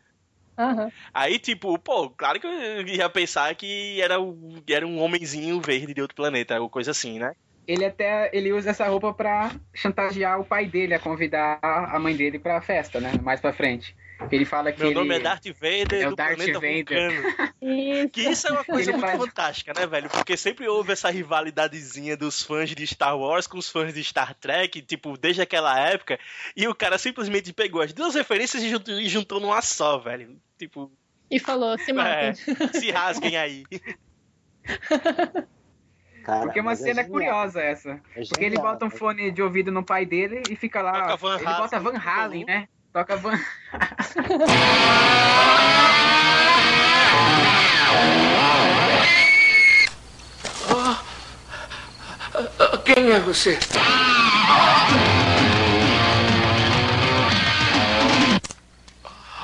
Aham. 0.57 0.90
Aí, 1.12 1.38
tipo, 1.38 1.77
pô, 1.79 2.11
claro 2.11 2.40
que 2.40 2.47
eu 2.47 2.87
ia 2.87 3.11
pensar 3.11 3.55
que 3.57 4.01
era, 4.01 4.20
o- 4.20 4.62
era 4.68 4.87
um 4.87 5.01
homenzinho 5.01 5.61
verde 5.61 5.92
de 5.92 6.01
outro 6.01 6.14
planeta, 6.14 6.61
ou 6.61 6.70
coisa 6.70 6.92
assim, 6.92 7.18
né? 7.18 7.33
Ele 7.66 7.85
até 7.85 8.31
ele 8.33 8.53
usa 8.53 8.70
essa 8.70 8.87
roupa 8.87 9.12
pra 9.12 9.51
chantagear 9.75 10.38
o 10.38 10.44
pai 10.44 10.66
dele 10.66 10.94
a 10.94 10.99
convidar 11.01 11.59
a 11.62 11.99
mãe 11.99 12.14
dele 12.16 12.38
pra 12.38 12.61
festa, 12.61 13.01
né? 13.01 13.12
Mais 13.23 13.40
pra 13.40 13.53
frente. 13.53 13.97
Ele 14.31 14.45
fala 14.45 14.73
que 14.73 14.79
Meu 14.81 14.89
ele... 14.89 14.95
nome 14.99 15.15
é 15.17 15.21
Darth 15.21 15.47
Vader 15.47 16.03
É 16.03 16.07
o 16.07 16.11
do 16.11 16.17
Darth 16.17 16.37
planeta 16.37 16.59
Vader. 16.61 17.23
Vulcano. 17.23 17.53
Isso. 17.63 18.09
Que 18.11 18.21
isso 18.29 18.47
é 18.49 18.51
uma 18.53 18.65
coisa 18.65 18.91
Ele 18.91 18.99
muito 18.99 19.07
faz- 19.11 19.19
fantástica, 19.21 19.73
né, 19.79 19.87
velho? 19.87 20.09
Porque 20.11 20.37
sempre 20.37 20.69
houve 20.69 20.93
essa 20.93 21.11
rivalidadezinha 21.11 22.17
dos 22.17 22.43
fãs 22.43 22.71
de 22.71 22.87
Star 22.87 23.17
Wars 23.19 23.47
com 23.47 23.59
os 23.59 23.69
fãs 23.71 23.93
de 23.95 24.03
Star 24.05 24.35
Trek, 24.35 24.83
tipo, 24.83 25.17
desde 25.17 25.43
aquela 25.43 25.79
época. 25.79 26.19
E 26.57 26.67
o 26.69 26.75
cara 26.75 26.99
simplesmente 26.99 27.53
pegou 27.53 27.81
as 27.83 27.93
duas 27.93 28.15
referências 28.15 28.63
e 28.63 28.69
juntou, 28.71 28.99
e 29.01 29.09
juntou 29.09 29.41
numa 29.41 29.61
só, 29.63 29.99
velho. 29.99 30.37
Tipo, 30.59 30.91
E 31.31 31.39
falou, 31.39 31.77
se 31.79 31.93
mata. 31.93 32.11
é, 32.11 32.33
se 32.73 32.91
rasguem 32.91 33.37
aí. 33.37 33.65
Cara, 36.25 36.41
Porque 36.47 36.61
uma 36.61 36.71
mas 36.71 36.81
é 36.81 36.85
cena 36.85 37.03
genial. 37.03 37.11
curiosa 37.13 37.61
essa. 37.61 38.01
É 38.17 38.23
Porque 38.29 38.45
ele 38.45 38.57
bota 38.57 38.87
um 38.87 38.91
fone 38.91 39.31
de 39.31 39.43
ouvido 39.43 39.71
no 39.71 39.85
pai 39.85 40.07
dele 40.07 40.43
e 40.51 40.57
fica 40.57 40.81
lá. 40.81 41.17
Ele 41.37 41.45
bota 41.45 41.79
Van 41.79 41.99
Halen, 41.99 42.45
né? 42.47 42.69
Toca 42.95 43.17
Van. 43.17 43.37
Quem 52.85 53.11
é 53.11 53.19
você? 53.19 53.59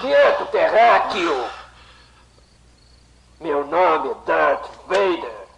Quieto, 0.01 0.47
terráqueo! 0.53 1.45
Meu 3.41 3.67
nome 3.67 4.11
é 4.11 4.15
Darth 4.27 4.71
Vader. 4.87 5.49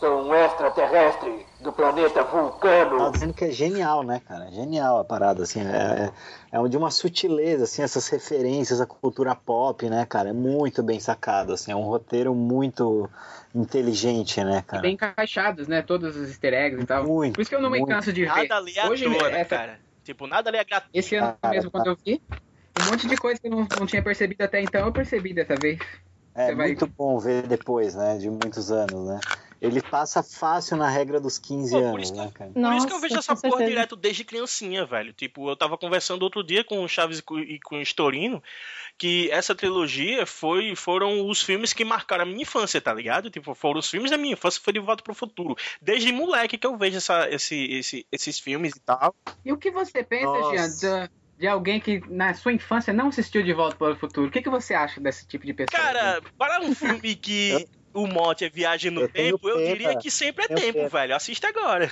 Sou 0.00 0.26
um 0.26 0.34
extraterrestre 0.34 1.46
do 1.62 1.72
planeta 1.72 2.22
Tá 2.24 2.30
Vulcano. 2.30 3.10
dizendo 3.10 3.32
que 3.32 3.44
é 3.44 3.50
genial, 3.50 4.02
né, 4.02 4.20
cara? 4.20 4.50
Genial 4.50 4.98
a 4.98 5.04
parada, 5.04 5.42
assim. 5.44 5.60
É, 5.60 6.10
é, 6.52 6.58
é 6.58 6.68
de 6.68 6.76
uma 6.76 6.90
sutileza, 6.90 7.64
assim, 7.64 7.82
essas 7.82 8.08
referências 8.08 8.80
à 8.80 8.86
cultura 8.86 9.34
pop, 9.34 9.88
né, 9.88 10.04
cara? 10.04 10.30
É 10.30 10.32
muito 10.32 10.82
bem 10.82 10.98
sacado, 11.00 11.52
assim. 11.52 11.70
É 11.72 11.76
um 11.76 11.82
roteiro 11.84 12.34
muito 12.34 13.08
inteligente, 13.54 14.42
né, 14.42 14.62
cara? 14.66 14.82
Bem 14.82 14.94
encaixados, 14.94 15.68
né? 15.68 15.82
Todos 15.82 16.16
os 16.16 16.28
easter 16.28 16.52
eggs 16.52 16.82
e 16.82 16.86
tal. 16.86 17.04
Muito, 17.04 17.34
Por 17.34 17.42
isso 17.42 17.50
que 17.50 17.56
eu 17.56 17.62
não 17.62 17.70
me 17.70 17.78
muito. 17.78 17.90
canso 17.90 18.12
de 18.12 18.22
ver. 18.22 18.28
Nada 18.28 18.56
ali 18.56 18.78
é 18.78 18.88
Hoje, 18.88 19.08
né, 19.08 19.40
essa- 19.40 19.56
cara? 19.56 19.80
Tipo, 20.04 20.26
nada 20.26 20.50
ali 20.50 20.58
é 20.58 20.64
gratuito. 20.64 20.90
Esse 20.92 21.14
ano 21.14 21.36
Cara, 21.40 21.54
mesmo, 21.54 21.70
tá. 21.70 21.78
quando 21.78 21.86
eu 21.86 21.96
vi, 22.04 22.20
um 22.76 22.90
monte 22.90 23.06
de 23.06 23.16
coisa 23.16 23.40
que 23.40 23.46
eu 23.46 23.52
não, 23.52 23.68
não 23.78 23.86
tinha 23.86 24.02
percebido 24.02 24.42
até 24.42 24.60
então, 24.60 24.84
eu 24.86 24.92
percebi 24.92 25.32
dessa 25.32 25.54
vez. 25.56 25.78
É 26.34 26.46
Você 26.46 26.54
vai- 26.54 26.66
muito 26.68 26.86
bom 26.86 27.18
ver 27.18 27.46
depois, 27.46 27.94
né? 27.94 28.18
De 28.18 28.28
muitos 28.28 28.72
anos, 28.72 29.06
né? 29.06 29.20
Ele 29.62 29.80
passa 29.80 30.22
fácil 30.22 30.76
na 30.76 30.88
regra 30.88 31.20
dos 31.20 31.38
15 31.38 31.70
Pô, 31.70 31.78
por 31.80 31.86
anos, 31.86 32.02
isso 32.02 32.12
que- 32.12 32.18
né, 32.20 32.30
cara? 32.34 32.50
Por 32.50 32.72
isso 32.74 32.86
que 32.86 32.92
eu 32.92 32.96
Nossa, 32.96 33.00
vejo 33.00 33.18
essa 33.18 33.36
porra 33.36 33.50
certeza. 33.58 33.70
direto 33.70 33.96
desde 33.96 34.24
criancinha, 34.24 34.84
velho. 34.84 35.12
Tipo, 35.12 35.48
eu 35.48 35.56
tava 35.56 35.78
conversando 35.78 36.22
outro 36.22 36.42
dia 36.42 36.64
com 36.64 36.82
o 36.82 36.88
Chaves 36.88 37.20
e 37.20 37.22
com- 37.22 37.38
e 37.38 37.60
com 37.60 37.76
o 37.78 37.82
Storino 37.82 38.42
que 38.98 39.30
essa 39.30 39.54
trilogia 39.54 40.26
foi, 40.26 40.74
foram 40.74 41.26
os 41.28 41.40
filmes 41.42 41.72
que 41.72 41.84
marcaram 41.84 42.24
a 42.24 42.26
minha 42.26 42.42
infância, 42.42 42.80
tá 42.80 42.92
ligado? 42.92 43.30
Tipo, 43.30 43.54
foram 43.54 43.78
os 43.80 43.88
filmes 43.88 44.10
da 44.10 44.18
minha 44.18 44.34
infância 44.34 44.58
que 44.58 44.64
foi 44.64 44.72
de 44.72 44.80
volta 44.80 45.02
pro 45.02 45.14
futuro. 45.14 45.56
Desde 45.80 46.12
moleque 46.12 46.58
que 46.58 46.66
eu 46.66 46.76
vejo 46.76 46.96
essa, 46.98 47.28
esse, 47.30 47.56
esse- 47.72 48.06
esses 48.12 48.38
filmes 48.40 48.74
e 48.76 48.80
tal. 48.80 49.14
E 49.44 49.52
o 49.52 49.56
que 49.56 49.70
você 49.70 50.02
pensa, 50.02 50.26
Nossa. 50.26 50.78
Jean, 50.80 51.08
de 51.38 51.46
alguém 51.48 51.80
que 51.80 52.00
na 52.08 52.34
sua 52.34 52.52
infância 52.52 52.92
não 52.92 53.08
assistiu 53.08 53.42
De 53.42 53.52
Volta 53.52 53.76
para 53.76 53.92
o 53.92 53.96
Futuro? 53.96 54.26
O 54.28 54.30
que, 54.30 54.42
que 54.42 54.50
você 54.50 54.74
acha 54.74 55.00
desse 55.00 55.26
tipo 55.26 55.46
de 55.46 55.54
pessoa? 55.54 55.80
Cara, 55.82 56.20
para 56.36 56.60
um 56.60 56.74
filme 56.74 57.16
que 57.16 57.66
o 57.94 58.06
mote 58.06 58.44
é 58.44 58.48
viagem 58.48 58.90
no 58.90 59.02
Eu 59.02 59.08
tempo, 59.08 59.48
eu 59.48 59.58
diria 59.66 59.96
que 59.98 60.10
sempre 60.10 60.44
é 60.44 60.48
tempo, 60.48 60.78
pena. 60.78 60.88
velho. 60.88 61.14
Assista 61.16 61.48
agora. 61.48 61.88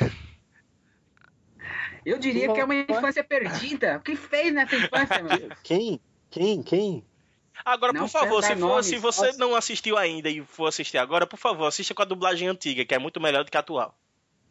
Eu 2.04 2.18
diria 2.18 2.52
que 2.52 2.60
é 2.60 2.64
uma 2.64 2.74
infância 2.74 3.22
perdida. 3.22 3.98
O 3.98 4.00
que 4.00 4.16
fez 4.16 4.52
nessa 4.54 4.74
infância, 4.76 5.22
meu? 5.22 5.50
Quem? 5.62 6.00
Quem? 6.30 6.62
Quem? 6.62 7.04
Agora, 7.62 7.92
Não 7.92 8.02
por 8.02 8.08
favor, 8.08 8.42
se, 8.42 8.56
for, 8.56 8.82
se 8.82 8.96
você 8.96 9.26
nossa. 9.26 9.38
não 9.38 9.54
assistiu 9.54 9.98
ainda 9.98 10.30
e 10.30 10.40
for 10.42 10.66
assistir 10.66 10.96
agora, 10.96 11.26
por 11.26 11.36
favor, 11.38 11.66
assista 11.66 11.92
com 11.92 12.00
a 12.00 12.06
dublagem 12.06 12.48
antiga, 12.48 12.86
que 12.86 12.94
é 12.94 12.98
muito 12.98 13.20
melhor 13.20 13.44
do 13.44 13.50
que 13.50 13.56
a 13.56 13.60
atual. 13.60 13.94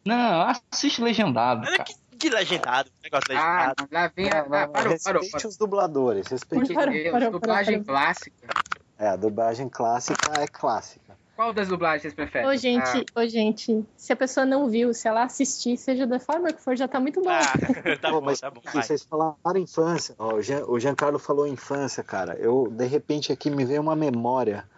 Não, 0.04 0.54
assiste 0.72 1.02
legendado, 1.02 1.62
Olha 1.66 1.78
cara. 1.78 1.84
que, 1.84 2.16
que 2.16 2.30
legendado, 2.30 2.88
negócio 3.02 3.24
Ah, 3.36 3.74
legendado. 3.74 3.88
não, 3.90 4.00
lá 4.00 4.12
vem 4.14 4.30
a. 4.30 4.42
Não, 4.44 4.48
não, 4.48 4.56
Ah, 4.58 4.66
não, 4.66 4.72
parou, 4.72 4.72
parou, 4.72 4.92
respeite 4.92 5.32
parou. 5.32 5.48
os 5.48 5.56
dubladores, 5.56 6.26
respeite. 6.28 6.72
Parou, 6.72 6.92
Meu 6.94 7.02
Deus, 7.02 7.12
parou, 7.12 7.30
dublagem 7.32 7.82
parou, 7.82 8.00
clássica. 8.00 8.48
É, 8.96 9.08
a 9.08 9.16
dublagem 9.16 9.68
clássica 9.68 10.40
é 10.40 10.46
clássica. 10.46 11.09
Qual 11.40 11.54
das 11.54 11.68
dublagens 11.68 12.02
vocês 12.02 12.12
preferem? 12.12 12.46
Ô, 12.46 12.54
gente, 12.54 13.06
ô, 13.16 13.26
gente, 13.26 13.82
se 13.96 14.12
a 14.12 14.16
pessoa 14.16 14.44
não 14.44 14.68
viu, 14.68 14.92
se 14.92 15.08
ela 15.08 15.22
assistir, 15.22 15.74
seja 15.78 16.06
da 16.06 16.20
forma 16.20 16.52
que 16.52 16.60
for, 16.60 16.76
já 16.76 16.86
tá 16.86 17.00
muito 17.00 17.22
bom. 17.22 17.30
Ah, 17.30 17.54
tá 17.96 18.10
bom, 18.10 18.20
mas 18.20 18.40
tá 18.40 18.50
bom. 18.50 18.60
vai. 18.62 18.82
vocês 18.82 19.02
falaram 19.04 19.38
infância. 19.56 20.14
Ó, 20.18 20.34
o, 20.34 20.42
Jean, 20.42 20.66
o 20.66 20.78
Giancarlo 20.78 21.18
falou 21.18 21.46
infância, 21.46 22.04
cara. 22.04 22.34
Eu, 22.34 22.68
de 22.70 22.84
repente, 22.84 23.32
aqui 23.32 23.48
me 23.48 23.64
veio 23.64 23.80
uma 23.80 23.96
memória. 23.96 24.68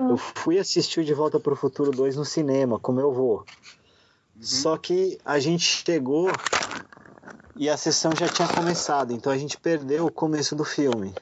Hum. 0.00 0.12
Eu 0.12 0.16
fui 0.16 0.58
assistir 0.58 1.00
o 1.00 1.04
De 1.04 1.12
Volta 1.12 1.38
pro 1.38 1.54
Futuro 1.54 1.90
2 1.90 2.16
no 2.16 2.24
cinema, 2.24 2.78
com 2.78 2.92
meu 2.92 3.10
avô. 3.10 3.44
Só 4.40 4.78
que 4.78 5.18
a 5.22 5.38
gente 5.38 5.64
chegou 5.64 6.30
e 7.54 7.68
a 7.68 7.76
sessão 7.76 8.12
já 8.18 8.26
tinha 8.26 8.48
começado, 8.48 9.12
então 9.12 9.30
a 9.30 9.36
gente 9.36 9.58
perdeu 9.58 10.06
o 10.06 10.10
começo 10.10 10.56
do 10.56 10.64
filme. 10.64 11.14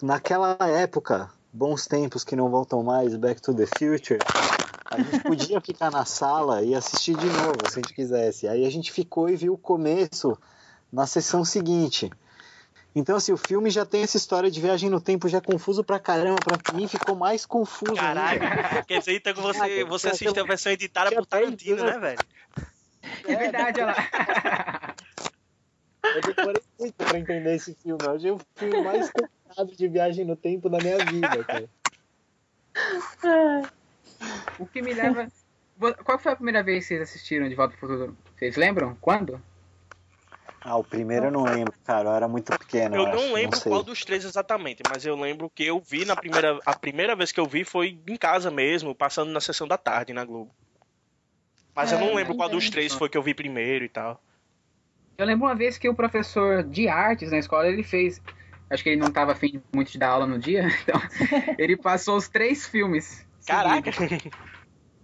Naquela 0.00 0.56
época, 0.60 1.28
bons 1.56 1.86
tempos 1.86 2.22
que 2.22 2.36
não 2.36 2.50
voltam 2.50 2.82
mais, 2.82 3.16
Back 3.16 3.40
to 3.40 3.54
the 3.54 3.66
Future, 3.66 4.18
a 4.90 4.98
gente 5.00 5.20
podia 5.20 5.60
ficar 5.60 5.90
na 5.90 6.04
sala 6.04 6.62
e 6.62 6.74
assistir 6.74 7.16
de 7.16 7.26
novo, 7.26 7.58
se 7.68 7.78
a 7.78 7.82
gente 7.82 7.94
quisesse. 7.94 8.46
Aí 8.46 8.66
a 8.66 8.70
gente 8.70 8.92
ficou 8.92 9.28
e 9.28 9.36
viu 9.36 9.54
o 9.54 9.58
começo 9.58 10.38
na 10.92 11.06
sessão 11.06 11.44
seguinte. 11.44 12.10
Então, 12.94 13.16
assim, 13.16 13.32
o 13.32 13.36
filme 13.36 13.70
já 13.70 13.84
tem 13.84 14.02
essa 14.02 14.16
história 14.16 14.50
de 14.50 14.60
viagem 14.60 14.88
no 14.88 15.00
tempo 15.00 15.28
já 15.28 15.40
confuso 15.40 15.82
pra 15.82 15.98
caramba. 15.98 16.40
Pra 16.62 16.74
mim 16.74 16.86
ficou 16.88 17.14
mais 17.14 17.44
confuso 17.44 17.92
ainda. 18.00 18.38
Caraca, 18.38 18.82
quer 18.88 18.98
dizer 18.98 19.16
então 19.16 19.34
você, 19.34 19.58
Caraca, 19.58 19.86
você 19.86 20.08
assistiu 20.08 20.42
a 20.42 20.46
versão 20.46 20.72
editada 20.72 21.10
por 21.10 21.26
Tarantino, 21.26 21.84
né, 21.84 21.98
velho? 21.98 22.18
É 23.26 23.36
verdade, 23.36 23.80
olha 23.80 23.94
lá. 23.94 24.94
Eu 26.14 26.34
demorei 26.34 26.62
muito 26.78 26.94
pra 26.94 27.18
entender 27.18 27.56
esse 27.56 27.74
filme. 27.74 27.98
Eu 28.02 28.14
achei 28.14 28.30
o 28.30 28.40
filme 28.54 28.80
mais 28.80 29.10
de 29.64 29.88
viagem 29.88 30.24
no 30.24 30.36
tempo 30.36 30.68
da 30.68 30.78
minha 30.78 30.98
vida, 30.98 31.44
cara. 31.44 31.68
O 34.58 34.66
que 34.66 34.82
me 34.82 34.92
leva. 34.92 35.28
Qual 36.04 36.18
foi 36.18 36.32
a 36.32 36.36
primeira 36.36 36.62
vez 36.62 36.84
que 36.84 36.88
vocês 36.88 37.02
assistiram 37.02 37.48
De 37.48 37.54
Volta 37.54 37.76
pro 37.76 37.88
Futuro? 37.88 38.16
Vocês 38.36 38.56
lembram? 38.56 38.96
Quando? 39.00 39.40
Ah, 40.62 40.76
o 40.76 40.84
primeiro 40.84 41.26
eu 41.26 41.30
não 41.30 41.44
lembro, 41.44 41.74
cara. 41.84 42.08
Eu 42.08 42.14
era 42.14 42.28
muito 42.28 42.56
pequeno. 42.58 42.96
Eu 42.96 43.06
acho, 43.06 43.16
não 43.16 43.32
lembro 43.34 43.56
sei. 43.56 43.70
qual 43.70 43.82
dos 43.82 44.04
três 44.04 44.24
exatamente, 44.24 44.82
mas 44.90 45.06
eu 45.06 45.14
lembro 45.14 45.48
que 45.48 45.64
eu 45.64 45.78
vi 45.80 46.04
na 46.04 46.16
primeira. 46.16 46.58
A 46.66 46.74
primeira 46.74 47.14
vez 47.14 47.30
que 47.30 47.38
eu 47.38 47.46
vi 47.46 47.64
foi 47.64 47.98
em 48.06 48.16
casa 48.16 48.50
mesmo, 48.50 48.94
passando 48.94 49.30
na 49.30 49.40
sessão 49.40 49.68
da 49.68 49.78
tarde 49.78 50.12
na 50.12 50.24
Globo. 50.24 50.50
Mas 51.74 51.92
eu 51.92 51.98
É, 51.98 52.00
não 52.00 52.14
lembro 52.14 52.34
qual 52.34 52.48
dos 52.48 52.70
três 52.70 52.94
foi 52.94 53.08
que 53.08 53.18
eu 53.18 53.22
vi 53.22 53.34
primeiro 53.34 53.84
e 53.84 53.88
tal. 53.88 54.20
Eu 55.18 55.26
lembro 55.26 55.46
uma 55.46 55.54
vez 55.54 55.78
que 55.78 55.88
o 55.88 55.94
professor 55.94 56.62
de 56.62 56.88
artes 56.88 57.30
na 57.30 57.38
escola 57.38 57.68
ele 57.68 57.82
fez. 57.82 58.20
Acho 58.68 58.82
que 58.82 58.90
ele 58.90 59.00
não 59.00 59.08
estava 59.08 59.32
afim 59.32 59.62
muito 59.72 59.92
de 59.92 59.98
dar 59.98 60.08
aula 60.08 60.26
no 60.26 60.38
dia, 60.38 60.66
então 60.82 61.00
ele 61.58 61.76
passou 61.76 62.16
os 62.16 62.28
três 62.28 62.66
filmes. 62.66 63.24
Caraca! 63.46 63.92
seguidos. 63.92 64.30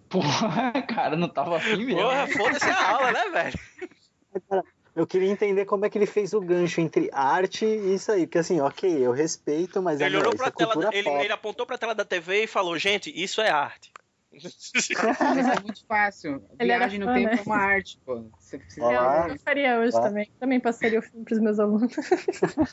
Porra, 0.09 0.73
cara, 0.87 1.17
não 1.17 1.29
tava 1.29 1.57
afim 1.57 1.85
mesmo. 1.85 2.03
Porra, 2.03 2.27
foda-se 2.27 2.69
a 2.69 2.91
aula, 2.91 3.13
né, 3.13 3.31
velho? 3.31 4.65
Eu 4.95 5.07
queria 5.07 5.31
entender 5.31 5.65
como 5.65 5.87
é 5.87 5.91
que 5.91 5.97
ele 5.97 6.07
fez 6.07 6.35
o 6.35 6.41
gancho 6.41 6.81
entre 6.81 7.09
arte 7.13 7.65
e 7.65 7.95
isso 7.95 8.13
aí. 8.13 8.27
Porque 8.27 8.39
assim, 8.39 8.61
ok, 8.61 8.91
eu 8.91 9.11
respeito, 9.11 9.81
mas 9.81 10.01
é, 10.01 10.07
Ele 10.07 10.17
meu, 10.17 10.21
olhou 10.21 10.37
pra 10.37 10.49
é 10.49 10.51
tela, 10.51 10.91
ele, 10.93 11.09
ele 11.09 11.33
apontou 11.33 11.65
pra 11.65 11.79
tela 11.79 11.95
da 11.95 12.05
TV 12.05 12.45
e 12.45 12.47
falou, 12.47 12.79
gente, 12.79 13.11
isso 13.15 13.41
é 13.41 13.49
arte. 13.49 13.91
Mas 14.33 15.47
é 15.47 15.61
muito 15.61 15.85
fácil. 15.87 16.43
Ele 16.59 16.75
Viagem 16.75 16.99
no 16.99 17.07
fã, 17.07 17.15
tempo 17.15 17.29
né? 17.29 17.39
é 17.39 17.43
uma 17.43 17.57
arte, 17.57 18.01
pô. 18.05 18.25
Você 18.39 18.59
precisa. 18.59 18.87
Olá. 18.87 19.29
Eu 19.29 19.39
faria 19.39 19.79
hoje 19.79 19.95
Olá. 19.95 20.09
também. 20.09 20.33
Também 20.41 20.61
passaria 20.61 20.99
o 20.99 21.03
filme 21.03 21.25
pros 21.25 21.39
meus 21.39 21.61
alunos. 21.61 21.93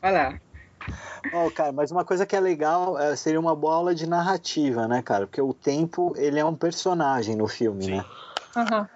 Olha 0.02 0.12
lá. 0.12 0.42
Ó, 1.34 1.50
cara, 1.52 1.72
mas 1.72 1.92
uma 1.92 2.06
coisa 2.06 2.26
que 2.26 2.36
é 2.36 2.40
legal 2.40 2.98
é, 2.98 3.16
seria 3.16 3.40
uma 3.40 3.56
boa 3.56 3.76
aula 3.76 3.96
de 3.96 4.08
narrativa, 4.08 4.88
né, 4.88 5.02
cara? 5.02 5.28
Porque 5.28 5.42
o 5.42 5.54
tempo, 5.54 6.14
ele 6.18 6.40
é 6.40 6.46
um 6.46 6.56
personagem 6.56 7.36
no 7.36 7.48
filme, 7.48 7.86
Sim. 7.86 7.98
né? 7.98 8.06
Aham. 8.56 8.90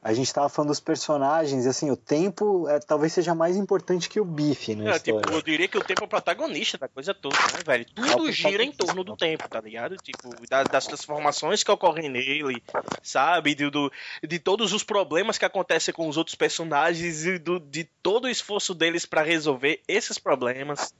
A 0.00 0.14
gente 0.14 0.32
tava 0.32 0.48
falando 0.48 0.68
dos 0.68 0.78
personagens 0.80 1.66
e 1.66 1.68
assim, 1.68 1.90
o 1.90 1.96
tempo 1.96 2.68
é, 2.68 2.78
talvez 2.78 3.12
seja 3.12 3.34
mais 3.34 3.56
importante 3.56 4.08
que 4.08 4.20
o 4.20 4.24
bife 4.24 4.74
na 4.74 4.94
É, 4.94 4.98
tipo, 4.98 5.20
eu 5.28 5.42
diria 5.42 5.66
que 5.66 5.76
o 5.76 5.82
tempo 5.82 6.02
é 6.02 6.06
o 6.06 6.08
protagonista 6.08 6.78
da 6.78 6.86
coisa 6.88 7.12
toda, 7.12 7.34
né, 7.34 7.62
velho? 7.66 7.84
É 7.84 8.12
Tudo 8.12 8.30
gira 8.30 8.62
em 8.62 8.70
torno 8.70 9.02
do 9.02 9.16
tempo, 9.16 9.48
tá 9.48 9.60
ligado? 9.60 9.96
Tipo, 9.96 10.30
da- 10.48 10.62
das 10.62 10.86
transformações 10.86 11.64
que 11.64 11.70
ocorrem 11.70 12.08
nele, 12.08 12.62
sabe? 13.02 13.56
De, 13.56 13.68
do, 13.68 13.92
de 14.22 14.38
todos 14.38 14.72
os 14.72 14.84
problemas 14.84 15.36
que 15.36 15.44
acontecem 15.44 15.92
com 15.92 16.08
os 16.08 16.16
outros 16.16 16.36
personagens 16.36 17.26
e 17.26 17.36
do, 17.36 17.58
de 17.58 17.84
todo 18.00 18.26
o 18.26 18.30
esforço 18.30 18.74
deles 18.74 19.04
pra 19.04 19.22
resolver 19.22 19.82
esses 19.88 20.16
problemas. 20.16 20.94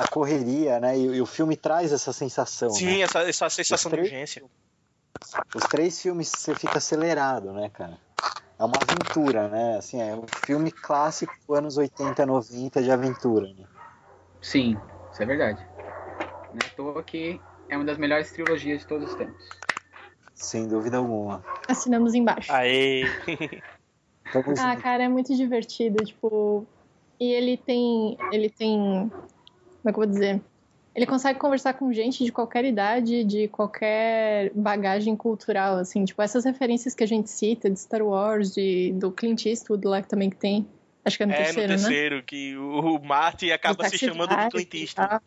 A 0.00 0.08
correria, 0.08 0.78
né? 0.78 0.96
E, 0.96 1.02
e 1.02 1.20
o 1.20 1.26
filme 1.26 1.56
traz 1.56 1.92
essa 1.92 2.12
sensação, 2.12 2.68
né? 2.68 2.74
Sim, 2.74 3.02
essa, 3.02 3.22
essa 3.22 3.50
sensação 3.50 3.90
de 3.92 4.00
urgência. 4.00 4.42
Os 5.54 5.64
três 5.64 6.00
filmes 6.00 6.28
você 6.28 6.54
fica 6.54 6.78
acelerado, 6.78 7.52
né, 7.52 7.68
cara? 7.70 7.98
É 8.58 8.64
uma 8.64 8.74
aventura, 8.80 9.48
né? 9.48 9.78
Assim, 9.78 10.00
é 10.00 10.14
um 10.14 10.26
filme 10.46 10.70
clássico 10.70 11.54
anos 11.54 11.76
80, 11.76 12.24
90 12.24 12.82
de 12.82 12.90
aventura, 12.90 13.52
né? 13.54 13.64
Sim, 14.40 14.76
isso 15.12 15.22
é 15.22 15.26
verdade. 15.26 15.60
Não 16.18 16.58
é 16.62 16.66
à 16.66 16.70
toa 16.76 17.02
que 17.02 17.40
é 17.68 17.76
uma 17.76 17.84
das 17.84 17.98
melhores 17.98 18.30
trilogias 18.32 18.80
de 18.80 18.86
todos 18.86 19.10
os 19.10 19.16
tempos. 19.16 19.48
Sem 20.34 20.66
dúvida 20.66 20.96
alguma. 20.96 21.44
Assinamos 21.68 22.14
embaixo. 22.14 22.52
Aê! 22.52 23.04
Ah, 24.58 24.76
cara, 24.76 25.04
é 25.04 25.08
muito 25.08 25.34
divertido, 25.36 26.04
tipo. 26.04 26.66
E 27.20 27.32
ele 27.32 27.56
tem. 27.56 28.16
Ele 28.30 28.48
tem. 28.48 29.10
Como 29.82 29.90
é 29.90 29.92
que 29.92 29.98
eu 29.98 30.04
vou 30.04 30.06
dizer? 30.06 30.40
Ele 30.94 31.06
consegue 31.06 31.38
conversar 31.38 31.74
com 31.74 31.92
gente 31.92 32.22
de 32.24 32.30
qualquer 32.30 32.64
idade, 32.64 33.24
de 33.24 33.48
qualquer 33.48 34.52
bagagem 34.54 35.16
cultural, 35.16 35.76
assim. 35.76 36.04
Tipo, 36.04 36.20
essas 36.22 36.44
referências 36.44 36.94
que 36.94 37.02
a 37.02 37.06
gente 37.06 37.30
cita 37.30 37.68
de 37.70 37.80
Star 37.80 38.02
Wars, 38.02 38.52
de, 38.54 38.92
do 38.92 39.10
Clint 39.10 39.46
Eastwood 39.46 39.86
lá 39.86 40.02
que 40.02 40.08
também 40.08 40.28
que 40.28 40.36
tem. 40.36 40.66
Acho 41.04 41.16
que 41.16 41.22
é 41.22 41.26
no 41.26 41.32
É 41.32 41.36
terceiro, 41.36 41.62
no 41.62 41.78
né? 41.78 41.82
terceiro 41.82 42.22
que 42.22 42.56
o, 42.56 42.96
o 42.96 43.04
Marty 43.04 43.50
acaba 43.50 43.88
se 43.88 43.98
chamando 43.98 44.36
de 44.36 44.48
Clint 44.50 44.74
Eastwood. 44.74 45.20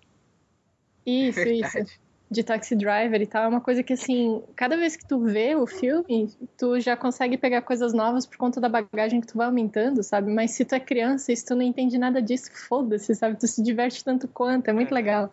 Isso, 1.05 1.47
isso. 1.47 2.04
De 2.29 2.43
Taxi 2.43 2.75
Driver 2.75 3.21
e 3.21 3.27
tal. 3.27 3.43
É 3.43 3.47
uma 3.47 3.61
coisa 3.61 3.83
que, 3.83 3.93
assim, 3.93 4.41
cada 4.55 4.75
vez 4.75 4.95
que 4.95 5.05
tu 5.05 5.19
vê 5.19 5.55
o 5.55 5.67
filme, 5.67 6.29
tu 6.57 6.79
já 6.79 6.97
consegue 6.97 7.37
pegar 7.37 7.61
coisas 7.61 7.93
novas 7.93 8.25
por 8.25 8.37
conta 8.37 8.59
da 8.59 8.67
bagagem 8.67 9.21
que 9.21 9.27
tu 9.27 9.37
vai 9.37 9.45
aumentando, 9.45 10.01
sabe? 10.01 10.31
Mas 10.31 10.51
se 10.51 10.65
tu 10.65 10.73
é 10.73 10.79
criança 10.79 11.31
e 11.31 11.37
se 11.37 11.45
tu 11.45 11.53
não 11.55 11.61
entende 11.61 11.97
nada 11.97 12.21
disso, 12.21 12.49
foda-se, 12.67 13.13
sabe? 13.13 13.37
Tu 13.39 13.47
se 13.47 13.61
diverte 13.61 14.03
tanto 14.03 14.27
quanto, 14.27 14.67
é 14.69 14.73
muito 14.73 14.91
É. 14.91 14.95
legal. 14.95 15.31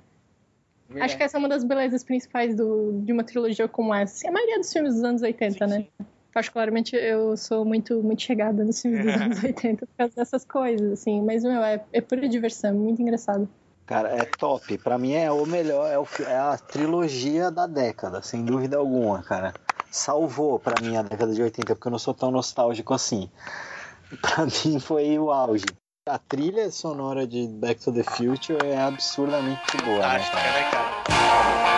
Acho 1.00 1.16
que 1.16 1.22
essa 1.22 1.38
é 1.38 1.40
uma 1.40 1.48
das 1.48 1.64
belezas 1.64 2.05
principais 2.05 2.55
do, 2.55 3.00
de 3.02 3.12
uma 3.12 3.24
trilogia 3.24 3.66
como 3.66 3.94
essa. 3.94 4.14
Assim, 4.14 4.28
a 4.28 4.33
maioria 4.33 4.59
dos 4.59 4.70
filmes 4.70 4.94
dos 4.94 5.02
anos 5.02 5.22
80, 5.22 5.66
Sim, 5.66 5.74
né? 5.74 5.87
Particularmente, 6.35 6.94
eu 6.96 7.37
sou 7.37 7.64
muito, 7.64 8.02
muito 8.02 8.20
chegada 8.22 8.62
nos 8.64 8.81
filmes 8.83 9.02
dos 9.02 9.14
anos 9.20 9.42
80 9.42 9.87
por 9.87 9.96
causa 9.96 10.14
dessas 10.14 10.44
coisas, 10.44 10.92
assim. 10.92 11.22
Mas, 11.22 11.42
meu, 11.42 11.62
é, 11.62 11.83
é 11.92 12.00
pura 12.02 12.28
diversão, 12.28 12.74
muito 12.74 13.00
engraçado. 13.00 13.48
Cara, 13.92 14.09
é 14.09 14.24
top. 14.24 14.78
Pra 14.78 14.96
mim 14.96 15.12
é 15.12 15.31
o 15.31 15.44
melhor, 15.44 15.87
é, 15.90 15.98
o 15.98 16.07
é 16.26 16.38
a 16.38 16.57
trilogia 16.57 17.50
da 17.50 17.66
década, 17.66 18.22
sem 18.22 18.42
dúvida 18.42 18.78
alguma, 18.78 19.22
cara. 19.22 19.52
Salvou 19.90 20.59
pra 20.59 20.81
mim 20.81 20.96
a 20.96 21.02
década 21.02 21.35
de 21.35 21.42
80, 21.42 21.74
porque 21.74 21.88
eu 21.88 21.92
não 21.92 21.98
sou 21.98 22.14
tão 22.14 22.31
nostálgico 22.31 22.94
assim. 22.94 23.31
Pra 24.22 24.46
mim 24.64 24.81
foi 24.81 25.18
o 25.18 25.31
auge. 25.31 25.66
A 26.09 26.18
trilha 26.18 26.70
sonora 26.70 27.26
de 27.26 27.46
Back 27.46 27.85
to 27.85 27.92
the 27.92 28.02
Future 28.02 28.59
é 28.66 28.81
absurdamente 28.81 29.76
boa, 29.85 29.98
né, 29.98 30.18
Fantástica, 30.20 30.37
né, 30.38 30.70
cara? 30.70 31.71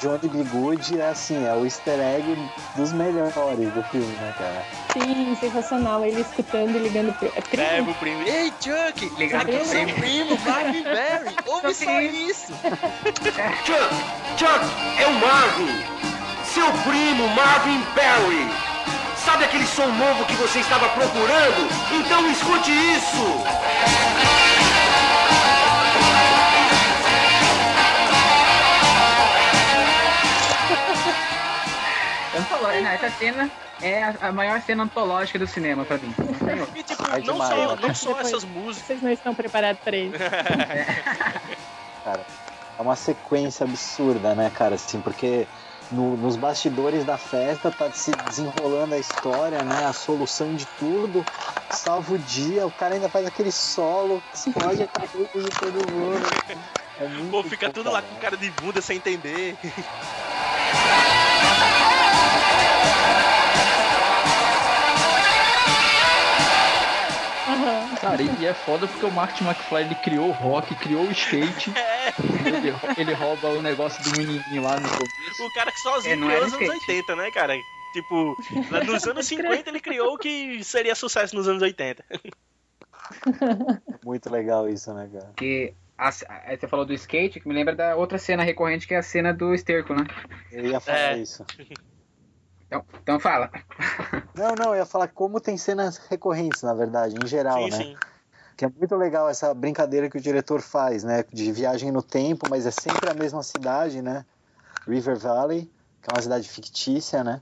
Johnny 0.00 0.28
B. 0.28 0.44
Good 0.44 1.00
é 1.00 1.08
assim, 1.08 1.46
é 1.46 1.54
o 1.54 1.64
easter 1.64 1.98
egg 1.98 2.36
dos 2.76 2.92
melhores 2.92 3.72
do 3.72 3.82
filme, 3.84 4.14
né, 4.16 4.34
cara? 4.36 4.64
Sim, 4.92 5.36
sensacional. 5.40 6.04
Ele 6.04 6.20
escutando 6.20 6.76
e 6.76 6.78
ligando 6.78 7.12
pro. 7.18 7.28
É 7.34 7.40
primo? 7.40 7.90
É, 7.90 7.94
primo. 7.94 8.22
Ei, 8.22 8.52
Chuck! 8.60 9.12
Ligado 9.18 9.48
aqui 9.48 9.56
pro 9.58 9.66
seu 9.66 9.80
primo. 9.84 9.98
primo, 9.98 10.38
Marvin 10.44 10.82
Berry. 10.82 11.36
Ouve 11.46 11.74
só 11.74 12.00
isso. 12.00 12.52
Chuck, 13.64 13.94
Chuck, 14.36 14.64
é 14.98 15.06
o 15.06 15.12
Marvin. 15.14 15.84
Seu 16.44 16.72
primo, 16.84 17.28
Marvin 17.28 17.80
Barry. 17.94 18.66
Sabe 19.24 19.44
aquele 19.44 19.66
som 19.66 19.86
novo 19.86 20.24
que 20.26 20.34
você 20.34 20.60
estava 20.60 20.88
procurando? 20.90 21.68
Então 21.92 22.30
escute 22.30 22.70
isso. 22.70 24.05
Antológica, 32.38 32.80
né? 32.82 32.94
Essa 32.94 33.10
cena 33.18 33.50
é 33.82 34.14
a, 34.20 34.32
maior 34.32 34.60
cena 34.62 34.82
antológica 34.84 35.38
do 35.38 35.46
cinema 35.46 35.84
pra 35.84 35.98
mim. 35.98 36.14
E 36.74 36.82
tipo, 36.82 37.02
É 37.06 37.12
não 37.12 37.20
demais, 37.20 37.54
só, 37.54 37.76
não 37.76 37.94
só 37.94 38.20
essas 38.20 38.44
músicas. 38.44 38.86
Vocês 38.86 39.02
não 39.02 39.10
estão 39.10 39.34
preparados 39.34 39.80
pra 39.82 39.96
isso. 39.96 40.14
cara. 42.04 42.20
É 42.78 42.82
uma 42.82 42.96
sequência 42.96 43.64
absurda, 43.64 44.34
né, 44.34 44.50
cara? 44.54 44.74
Assim, 44.74 45.00
porque 45.00 45.46
no- 45.90 46.16
nos 46.16 46.36
bastidores 46.36 47.04
da 47.04 47.16
festa 47.16 47.70
tá 47.70 47.90
se 47.90 48.10
desenrolando 48.28 48.94
a 48.94 48.98
história, 48.98 49.62
né? 49.62 49.86
A 49.86 49.92
solução 49.94 50.54
de 50.54 50.66
tudo. 50.78 51.24
Salva 51.70 52.14
o 52.14 52.18
dia, 52.18 52.66
o 52.66 52.70
cara 52.70 52.94
ainda 52.94 53.08
faz 53.08 53.26
aquele 53.26 53.50
solo, 53.50 54.22
explode 54.32 54.82
a 54.82 54.86
cabeça 54.86 55.38
de 55.38 55.50
todo 55.58 55.90
mundo. 55.92 56.26
É 57.00 57.08
Pô, 57.30 57.42
fica 57.42 57.70
tudo 57.70 57.90
lá 57.90 58.00
com 58.02 58.14
cara 58.16 58.36
de 58.36 58.50
bunda 58.50 58.80
sem 58.80 58.98
entender. 58.98 59.56
Cara, 68.00 68.22
e 68.22 68.46
é 68.46 68.54
foda 68.54 68.86
porque 68.86 69.04
o 69.06 69.10
Martin 69.10 69.44
McFly 69.44 69.82
ele 69.82 69.94
criou 69.96 70.28
o 70.28 70.32
rock, 70.32 70.74
criou 70.76 71.04
o 71.04 71.10
skate. 71.10 71.70
ele, 72.44 72.72
ele 72.96 73.12
rouba 73.14 73.48
o 73.48 73.62
negócio 73.62 74.02
do 74.04 74.18
menininho 74.18 74.62
lá 74.62 74.78
no 74.78 74.88
começo. 74.88 75.44
O 75.46 75.52
cara 75.54 75.72
que 75.72 75.80
sozinho 75.80 76.14
É, 76.14 76.16
criou 76.16 76.44
nos 76.44 76.52
anos 76.54 76.74
skate. 76.74 76.90
80, 76.92 77.16
né, 77.16 77.30
cara? 77.30 77.54
Tipo, 77.92 78.36
nos 78.86 79.06
anos 79.08 79.26
50 79.26 79.70
ele 79.70 79.80
criou 79.80 80.14
o 80.14 80.18
que 80.18 80.62
seria 80.62 80.94
sucesso 80.94 81.34
nos 81.34 81.48
anos 81.48 81.62
80. 81.62 82.04
Muito 84.04 84.30
legal 84.30 84.68
isso, 84.68 84.92
né, 84.92 85.08
cara? 85.12 85.32
Que 85.36 85.74
a, 85.96 86.10
você 86.12 86.68
falou 86.68 86.84
do 86.84 86.92
skate, 86.92 87.40
que 87.40 87.48
me 87.48 87.54
lembra 87.54 87.74
da 87.74 87.96
outra 87.96 88.18
cena 88.18 88.42
recorrente, 88.42 88.86
que 88.86 88.94
é 88.94 88.98
a 88.98 89.02
cena 89.02 89.32
do 89.32 89.54
esterco, 89.54 89.94
né? 89.94 90.04
Eu 90.52 90.66
ia 90.66 90.80
falar 90.80 90.98
É. 90.98 91.18
isso. 91.18 91.44
Então, 92.66 92.84
então 93.02 93.20
fala. 93.20 93.50
Não, 94.34 94.54
não, 94.54 94.68
eu 94.70 94.76
ia 94.76 94.86
falar 94.86 95.08
como 95.08 95.40
tem 95.40 95.56
cenas 95.56 95.96
recorrentes, 95.96 96.62
na 96.62 96.74
verdade, 96.74 97.16
em 97.22 97.26
geral, 97.26 97.64
sim, 97.64 97.70
né? 97.70 97.76
sim. 97.76 97.96
Que 98.56 98.64
é 98.64 98.68
muito 98.68 98.96
legal 98.96 99.28
essa 99.28 99.52
brincadeira 99.52 100.08
que 100.08 100.16
o 100.16 100.20
diretor 100.20 100.60
faz, 100.60 101.04
né? 101.04 101.24
De 101.32 101.52
viagem 101.52 101.92
no 101.92 102.02
tempo, 102.02 102.46
mas 102.48 102.66
é 102.66 102.70
sempre 102.70 103.08
a 103.08 103.14
mesma 103.14 103.42
cidade, 103.42 104.00
né? 104.00 104.24
River 104.86 105.18
Valley, 105.18 105.70
que 106.00 106.10
é 106.10 106.14
uma 106.14 106.22
cidade 106.22 106.48
fictícia, 106.48 107.22
né? 107.22 107.40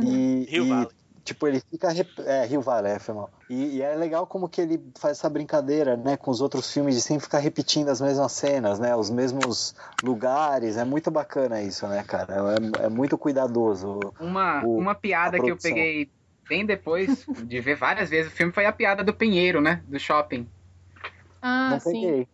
E, 0.00 0.46
Rio 0.48 0.64
e, 0.64 0.68
Valley. 0.68 0.95
Tipo, 1.26 1.46
ele 1.46 1.60
fica. 1.70 1.88
É, 2.24 2.44
Rio 2.46 2.60
Valley, 2.62 2.92
é, 2.92 2.98
foi 2.98 3.14
mal. 3.14 3.30
E, 3.48 3.76
e 3.76 3.82
é 3.82 3.94
legal 3.96 4.26
como 4.26 4.48
que 4.48 4.60
ele 4.60 4.78
faz 4.98 5.18
essa 5.18 5.28
brincadeira, 5.30 5.96
né? 5.96 6.16
Com 6.16 6.30
os 6.30 6.40
outros 6.40 6.72
filmes 6.72 6.94
de 6.94 7.02
sempre 7.02 7.24
ficar 7.24 7.38
repetindo 7.38 7.88
as 7.88 8.00
mesmas 8.00 8.32
cenas, 8.32 8.78
né? 8.78 8.94
Os 8.96 9.10
mesmos 9.10 9.74
lugares. 10.02 10.76
É 10.76 10.84
muito 10.84 11.10
bacana 11.10 11.62
isso, 11.62 11.86
né, 11.88 12.02
cara? 12.04 12.34
É, 12.80 12.86
é 12.86 12.88
muito 12.88 13.18
cuidadoso. 13.18 14.14
Uma, 14.18 14.62
O- 14.64 14.78
uma 14.80 14.94
piada 14.94 15.40
que 15.40 15.50
eu 15.50 15.56
peguei 15.56 16.10
bem 16.48 16.64
depois 16.64 17.26
de 17.46 17.60
ver 17.60 17.74
várias 17.76 18.08
vezes 18.10 18.32
o 18.32 18.34
filme 18.36 18.52
foi 18.52 18.64
a 18.66 18.72
piada 18.72 19.02
do 19.04 19.12
Pinheiro, 19.14 19.60
né? 19.60 19.82
Do 19.86 19.98
shopping. 19.98 20.48
Ah, 21.42 21.70
não 21.70 21.80
sim. 21.80 21.92
peguei. 21.92 22.28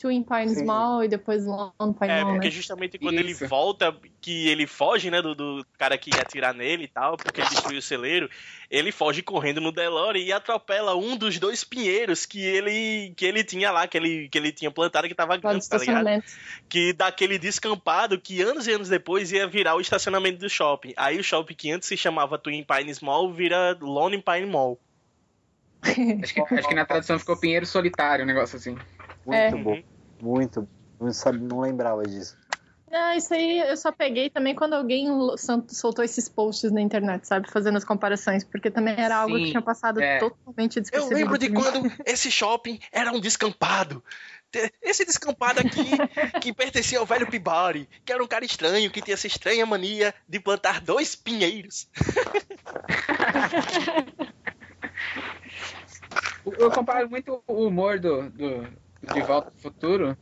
Twin 0.00 0.22
Pines 0.22 0.58
Sim. 0.58 0.64
Mall 0.64 1.02
e 1.02 1.08
depois 1.08 1.44
Lone 1.44 1.72
Pine 1.98 2.10
É, 2.10 2.22
Mall, 2.22 2.34
porque 2.34 2.46
né? 2.46 2.52
justamente 2.52 2.98
quando 2.98 3.18
ele 3.18 3.32
Isso. 3.32 3.48
volta, 3.48 3.94
que 4.20 4.48
ele 4.48 4.66
foge, 4.66 5.10
né, 5.10 5.20
do, 5.20 5.34
do 5.34 5.66
cara 5.76 5.98
que 5.98 6.14
ia 6.14 6.22
atirar 6.22 6.54
nele 6.54 6.84
e 6.84 6.88
tal, 6.88 7.16
porque 7.16 7.40
ele 7.40 7.48
destruiu 7.50 7.80
o 7.80 7.82
celeiro, 7.82 8.30
ele 8.70 8.92
foge 8.92 9.22
correndo 9.22 9.60
no 9.60 9.72
DeLorean 9.72 10.22
e 10.22 10.32
atropela 10.32 10.94
um 10.94 11.16
dos 11.16 11.38
dois 11.40 11.64
pinheiros 11.64 12.24
que 12.24 12.40
ele 12.40 13.12
que 13.16 13.26
ele 13.26 13.42
tinha 13.42 13.72
lá, 13.72 13.88
que 13.88 13.96
ele, 13.96 14.28
que 14.28 14.38
ele 14.38 14.52
tinha 14.52 14.70
plantado 14.70 15.08
que 15.08 15.14
tava 15.14 15.36
grande, 15.36 15.68
tá 15.68 15.78
ligado? 15.78 16.22
Que 16.68 16.92
daquele 16.92 17.36
descampado 17.36 18.20
que 18.20 18.40
anos 18.40 18.68
e 18.68 18.72
anos 18.72 18.88
depois 18.88 19.32
ia 19.32 19.48
virar 19.48 19.74
o 19.74 19.80
estacionamento 19.80 20.38
do 20.38 20.48
shopping. 20.48 20.94
Aí 20.96 21.18
o 21.18 21.24
shopping 21.24 21.54
que 21.54 21.72
antes 21.72 21.88
se 21.88 21.96
chamava 21.96 22.38
Twin 22.38 22.64
Pines 22.64 23.00
Mall 23.00 23.32
vira 23.32 23.76
Lone 23.80 24.22
Pine 24.22 24.46
Mall. 24.46 24.78
Acho 26.22 26.34
que, 26.34 26.40
acho 26.40 26.68
que 26.68 26.74
na 26.74 26.84
tradução 26.84 27.20
ficou 27.20 27.36
Pinheiro 27.36 27.64
Solitário, 27.64 28.24
um 28.24 28.26
negócio 28.26 28.56
assim. 28.56 28.76
Muito 29.28 29.56
É. 29.56 29.62
bom. 29.62 29.82
Muito. 30.22 30.68
Não, 30.98 31.12
sabe, 31.12 31.38
não 31.38 31.60
lembrava 31.60 32.02
disso. 32.04 32.36
Ah, 32.90 33.14
isso 33.14 33.34
aí 33.34 33.58
eu 33.58 33.76
só 33.76 33.92
peguei 33.92 34.30
também 34.30 34.54
quando 34.54 34.72
alguém 34.72 35.06
soltou 35.68 36.02
esses 36.02 36.26
posts 36.26 36.72
na 36.72 36.80
internet, 36.80 37.28
sabe? 37.28 37.50
Fazendo 37.50 37.76
as 37.76 37.84
comparações, 37.84 38.42
porque 38.42 38.70
também 38.70 38.94
era 38.96 39.14
algo 39.14 39.36
Sim, 39.36 39.44
que 39.44 39.50
tinha 39.50 39.62
passado 39.62 40.00
é. 40.00 40.18
totalmente 40.18 40.76
Eu 40.76 40.82
despercebido. 40.82 41.20
lembro 41.20 41.38
de 41.38 41.50
quando 41.50 41.82
esse 42.06 42.30
shopping 42.30 42.80
era 42.90 43.12
um 43.12 43.20
descampado. 43.20 44.02
Esse 44.80 45.04
descampado 45.04 45.60
aqui, 45.60 45.90
que 46.40 46.54
pertencia 46.54 46.98
ao 46.98 47.04
velho 47.04 47.30
Pibari, 47.30 47.86
que 48.06 48.10
era 48.10 48.24
um 48.24 48.26
cara 48.26 48.46
estranho, 48.46 48.90
que 48.90 49.02
tinha 49.02 49.12
essa 49.12 49.26
estranha 49.26 49.66
mania 49.66 50.14
de 50.26 50.40
plantar 50.40 50.80
dois 50.80 51.14
pinheiros. 51.14 51.86
Eu 56.58 56.70
comparo 56.70 57.10
muito 57.10 57.42
o 57.46 57.66
humor 57.66 58.00
do, 58.00 58.30
do 58.30 58.66
De 59.02 59.20
Volta 59.22 59.48
ao 59.48 59.54
Futuro 59.56 60.16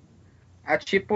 a 0.64 0.76
tipo. 0.76 1.14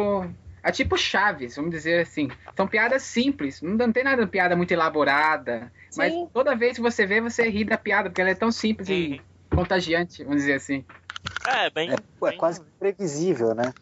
A 0.63 0.71
tipo 0.71 0.95
Chaves, 0.99 1.57
vamos 1.57 1.71
dizer 1.71 2.03
assim. 2.03 2.29
São 2.55 2.69
piadas 2.69 3.03
simples, 3.03 3.63
não, 3.63 3.77
não 3.77 3.93
tem 3.93 4.05
nada 4.05 4.27
de 4.27 4.31
piada 4.31 4.55
muito 4.55 4.71
elaborada. 4.73 5.73
Mas 5.97 6.13
Sim. 6.13 6.29
toda 6.35 6.55
vez 6.55 6.77
que 6.77 6.83
você 6.83 7.07
vê, 7.07 7.19
você 7.19 7.49
ri 7.49 7.65
da 7.65 7.79
piada, 7.79 8.11
porque 8.11 8.21
ela 8.21 8.29
é 8.29 8.35
tão 8.35 8.53
simples 8.53 8.91
e 8.91 9.23
contagiante, 9.49 10.23
vamos 10.23 10.41
dizer 10.41 10.55
assim. 10.55 10.85
É, 11.47 11.71
bem. 11.71 11.91
É, 11.91 11.95
é 11.95 11.99
bem- 12.21 12.39
quase 12.39 12.61
previsível, 12.79 13.55
né? 13.55 13.73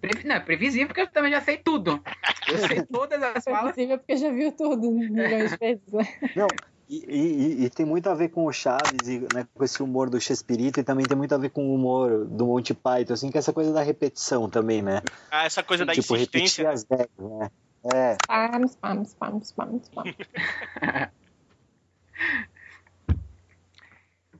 Pre- 0.00 0.22
Não, 0.24 0.36
é 0.36 0.40
previsível, 0.40 0.86
porque 0.86 1.00
eu 1.00 1.08
também 1.08 1.32
já 1.32 1.40
sei 1.40 1.56
tudo. 1.56 2.00
Eu 2.48 2.58
sei 2.58 2.86
todas 2.86 3.20
as 3.20 3.42
falas. 3.42 3.72
possível 3.72 3.98
porque 3.98 4.16
já 4.16 4.30
viu 4.30 4.52
tudo 4.52 4.92
milhões 4.92 5.50
de 5.50 5.56
vezes, 5.56 5.92
né? 5.92 6.04
Não, 6.36 6.48
e, 6.88 7.04
e- 7.06 7.64
e 7.64 7.70
tem 7.70 7.84
muito 7.84 8.08
a 8.08 8.14
ver 8.14 8.30
com 8.30 8.46
o 8.46 8.52
Chaves 8.52 9.08
e 9.08 9.18
né, 9.34 9.46
com 9.54 9.62
esse 9.64 9.82
humor 9.82 10.08
do 10.08 10.20
Chespirito 10.20 10.80
e 10.80 10.82
também 10.82 11.06
tem 11.06 11.16
muito 11.16 11.34
a 11.34 11.38
ver 11.38 11.50
com 11.50 11.68
o 11.68 11.74
humor 11.74 12.24
do 12.26 12.46
Monty 12.46 12.72
Python, 12.74 13.12
assim, 13.14 13.30
que 13.30 13.36
é 13.36 13.40
essa 13.40 13.52
coisa 13.52 13.72
da 13.72 13.82
repetição 13.82 14.48
também, 14.48 14.80
né? 14.80 15.02
Ah, 15.30 15.44
essa 15.44 15.62
coisa 15.62 15.84
da 15.84 15.92
tipo, 15.92 16.14
repetir 16.14 16.66
insistência. 16.66 16.70
as 16.70 16.84
gags, 16.84 17.10
né? 17.18 17.50
É, 17.94 18.16
Spam, 18.24 18.64
spam, 18.64 19.02
spam, 19.02 19.40
spam, 19.40 19.80
spam. 19.82 20.04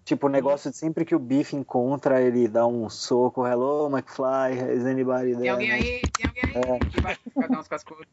tipo, 0.04 0.26
o 0.26 0.30
negócio 0.30 0.70
de 0.70 0.76
sempre 0.76 1.04
que 1.04 1.14
o 1.14 1.18
Biff 1.18 1.54
encontra, 1.54 2.20
ele 2.20 2.48
dá 2.48 2.66
um 2.66 2.88
soco, 2.88 3.46
hello, 3.46 3.88
McFly, 3.90 4.74
is 4.74 4.84
anybody 4.86 5.36
there? 5.36 5.40
Tem 5.42 5.50
alguém 5.50 5.70
aí, 5.70 6.02
tem 6.16 6.26
alguém 6.26 6.44
aí 6.44 6.80
que 6.90 7.00
vai 7.00 7.16
uns 7.58 7.68
cascudos. 7.68 8.06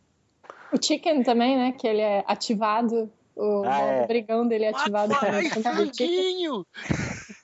O 0.71 0.81
Chicken 0.81 1.23
também, 1.23 1.55
né? 1.57 1.71
Que 1.71 1.87
ele 1.87 2.01
é 2.01 2.23
ativado. 2.27 3.09
O 3.35 3.63
Ah, 3.65 3.79
é. 3.81 4.07
brigão 4.07 4.47
dele 4.47 4.65
é 4.65 4.69
ativado 4.69 5.13
com 5.13 5.25
Ai, 5.25 5.45
o 5.47 5.61
sangue 5.61 5.85
do 5.85 5.95
Chicken. 5.95 5.97
franguinho! 5.97 6.67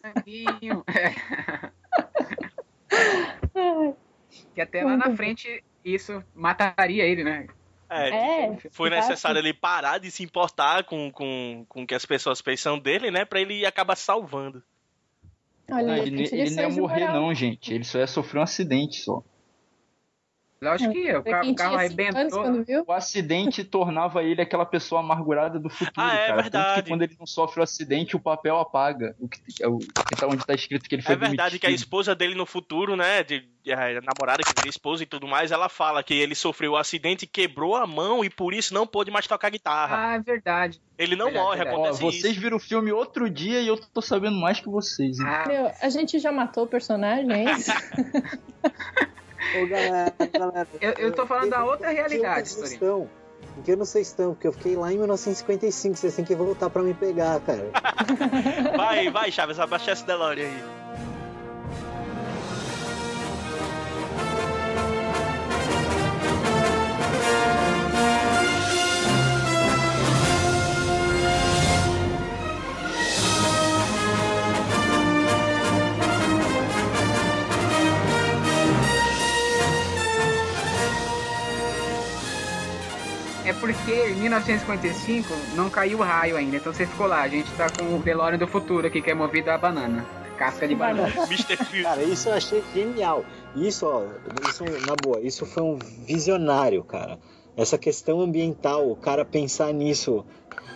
Sanguinho. 0.02 0.84
É. 0.88 1.72
Que 4.56 4.62
até 4.62 4.84
lá 4.84 4.96
na 4.96 5.14
frente 5.16 5.62
isso 5.84 6.24
mataria 6.34 7.04
ele, 7.04 7.24
né? 7.24 7.48
É, 7.90 8.10
É, 8.46 8.58
foi 8.72 8.88
exato. 8.90 9.08
necessário 9.10 9.40
ele 9.40 9.54
parar 9.54 9.98
de 9.98 10.10
se 10.10 10.24
importar 10.24 10.86
com, 10.86 11.12
com, 11.12 11.66
com 11.68 11.84
o 11.84 11.88
que 11.88 11.94
as 11.94 12.06
pessoas 12.06 12.42
pensam 12.42 12.80
dele, 12.80 13.12
né? 13.12 13.26
Pra 13.26 13.42
ele 13.42 13.66
acabar 13.66 13.98
salvando. 13.98 14.64
Olha, 15.70 16.00
ele, 16.00 16.30
tem 16.30 16.40
ele 16.40 16.56
não 16.56 16.64
ia 16.64 16.70
morrer, 16.70 17.00
moral. 17.08 17.22
não, 17.22 17.34
gente. 17.34 17.74
Ele 17.74 17.84
só 17.84 18.00
ia 18.00 18.08
sofrer 18.08 18.40
um 18.40 18.44
acidente 18.44 18.98
só. 19.02 19.22
Lógico 20.64 20.94
que 20.94 21.12
o 21.16 21.24
Pra 21.24 21.32
carro, 21.32 21.44
quem 21.44 21.52
o 21.52 21.56
carro 21.56 21.76
arrebentou. 21.76 22.64
viu. 22.64 22.84
O 22.88 22.92
acidente 22.92 23.64
tornava 23.64 24.24
ele 24.24 24.42
aquela 24.44 24.64
pessoa 24.66 25.02
amargurada 25.02 25.60
do 25.60 25.70
futuro, 25.72 25.92
Ah, 25.98 26.14
é 26.14 26.28
cara. 26.28 26.28
Tanto 26.44 26.52
verdade. 26.52 26.84
que 26.84 26.90
quando 26.90 27.02
ele 27.02 27.16
não 27.20 27.26
sofre 27.26 27.60
o 27.60 27.64
acidente, 27.64 28.16
o 28.16 28.20
papel 28.20 28.60
apaga. 28.60 29.16
O 29.20 29.28
que, 29.28 29.40
é 29.60 29.68
o, 29.68 29.80
que 29.80 30.16
tá, 30.16 30.28
onde 30.28 30.46
tá 30.46 30.54
escrito 30.54 30.88
que 30.88 30.94
ele 30.94 31.02
foi 31.02 31.16
É 31.16 31.18
verdade 31.18 31.58
que 31.58 31.66
a 31.66 31.70
demitido. 31.70 31.84
esposa 31.84 32.14
dele 32.14 32.36
no 32.36 32.46
futuro, 32.46 32.96
né? 32.96 33.24
De, 33.24 33.40
de- 33.64 33.74
a 33.74 34.02
namorada 34.02 34.44
que 34.44 34.54
vira 34.56 34.70
esposa 34.70 35.02
e 35.02 35.08
tudo 35.08 35.28
mais, 35.28 35.52
ela 35.52 35.68
fala 35.68 36.04
que 36.04 36.14
ele 36.14 36.36
sofreu 36.36 36.74
um 36.74 36.78
acidente, 36.78 37.26
quebrou 37.26 37.76
a 37.76 37.88
mão 37.88 38.24
e 38.24 38.30
por 38.30 38.54
isso 38.54 38.72
não 38.72 38.86
pôde 38.86 39.10
mais 39.10 39.26
tocar 39.26 39.50
guitarra. 39.50 39.98
Ah, 40.12 40.16
é 40.16 40.20
verdade. 40.20 40.80
ele 40.96 41.16
não 41.16 41.26
verdade, 41.26 41.44
morre. 41.44 41.64
Ó, 41.64 41.68
acontece 41.74 42.02
vocês 42.04 42.34
isso. 42.34 42.40
viram 42.40 42.58
o 42.58 42.60
filme 42.60 42.92
outro 42.92 43.28
dia 43.32 43.62
e 43.62 43.68
eu 43.68 43.78
tô 43.92 44.00
sabendo 44.00 44.40
mais 44.40 44.60
que 44.60 44.70
vocês. 44.70 45.20
hein? 45.20 45.26
Ah, 45.28 45.48
Meu, 45.48 45.72
a 45.82 45.90
gente 45.90 46.20
já 46.20 46.32
matou 46.32 46.66
o 46.66 46.68
personagem, 46.68 47.32
é 47.32 47.52
isso? 47.52 47.72
Ô, 49.56 49.68
galera, 49.68 50.14
galera. 50.32 50.68
Eu, 50.80 50.92
eu 50.94 51.12
tô 51.12 51.26
falando 51.26 51.50
da 51.50 51.64
outra 51.66 51.90
realidade, 51.90 52.50
Torino. 52.50 52.74
estão? 52.74 53.10
Em 53.58 53.62
que 53.62 53.72
ano 53.72 53.86
vocês 53.86 54.08
estão? 54.08 54.34
Porque 54.34 54.48
eu 54.48 54.54
fiquei 54.54 54.76
lá 54.76 54.92
em 54.94 54.98
1955, 54.98 55.98
vocês 55.98 56.16
têm 56.16 56.24
que 56.24 56.36
voltar 56.36 56.70
pra 56.70 56.82
me 56.84 56.94
pegar, 56.94 57.40
cara. 57.42 57.72
Vai, 58.78 59.10
vai, 59.10 59.32
Chaves, 59.32 59.60
abaixa 59.60 59.92
esse 59.92 60.06
DeLorean 60.06 60.48
aí. 60.48 61.11
Porque 83.62 83.92
em 83.92 84.16
1955 84.16 85.34
não 85.56 85.70
caiu 85.70 86.00
o 86.00 86.02
raio 86.02 86.36
ainda, 86.36 86.58
então 86.58 86.74
você 86.74 86.86
ficou 86.86 87.06
lá. 87.06 87.22
A 87.22 87.28
gente 87.30 87.50
tá 87.52 87.70
com 87.70 87.96
o 87.96 88.00
DeLorean 88.00 88.38
do 88.38 88.48
futuro 88.48 88.88
aqui, 88.88 89.02
que 89.02 89.12
é 89.12 89.14
movido 89.14 89.52
a 89.52 89.58
banana. 89.58 90.04
Casca 90.38 90.68
de 90.68 90.74
banana. 90.74 91.14
Mr. 91.30 91.84
Cara, 91.84 92.04
isso 92.04 92.28
eu 92.28 92.34
achei 92.34 92.64
genial. 92.74 93.24
Isso, 93.56 93.86
ó, 93.86 94.04
isso, 94.50 94.64
na 94.88 94.96
boa, 94.96 95.22
isso 95.22 95.46
foi 95.46 95.62
um 95.62 95.78
visionário, 96.06 96.84
cara. 96.84 97.20
Essa 97.56 97.78
questão 97.78 98.20
ambiental, 98.20 98.90
o 98.90 98.96
cara 98.96 99.24
pensar 99.24 99.72
nisso 99.72 100.26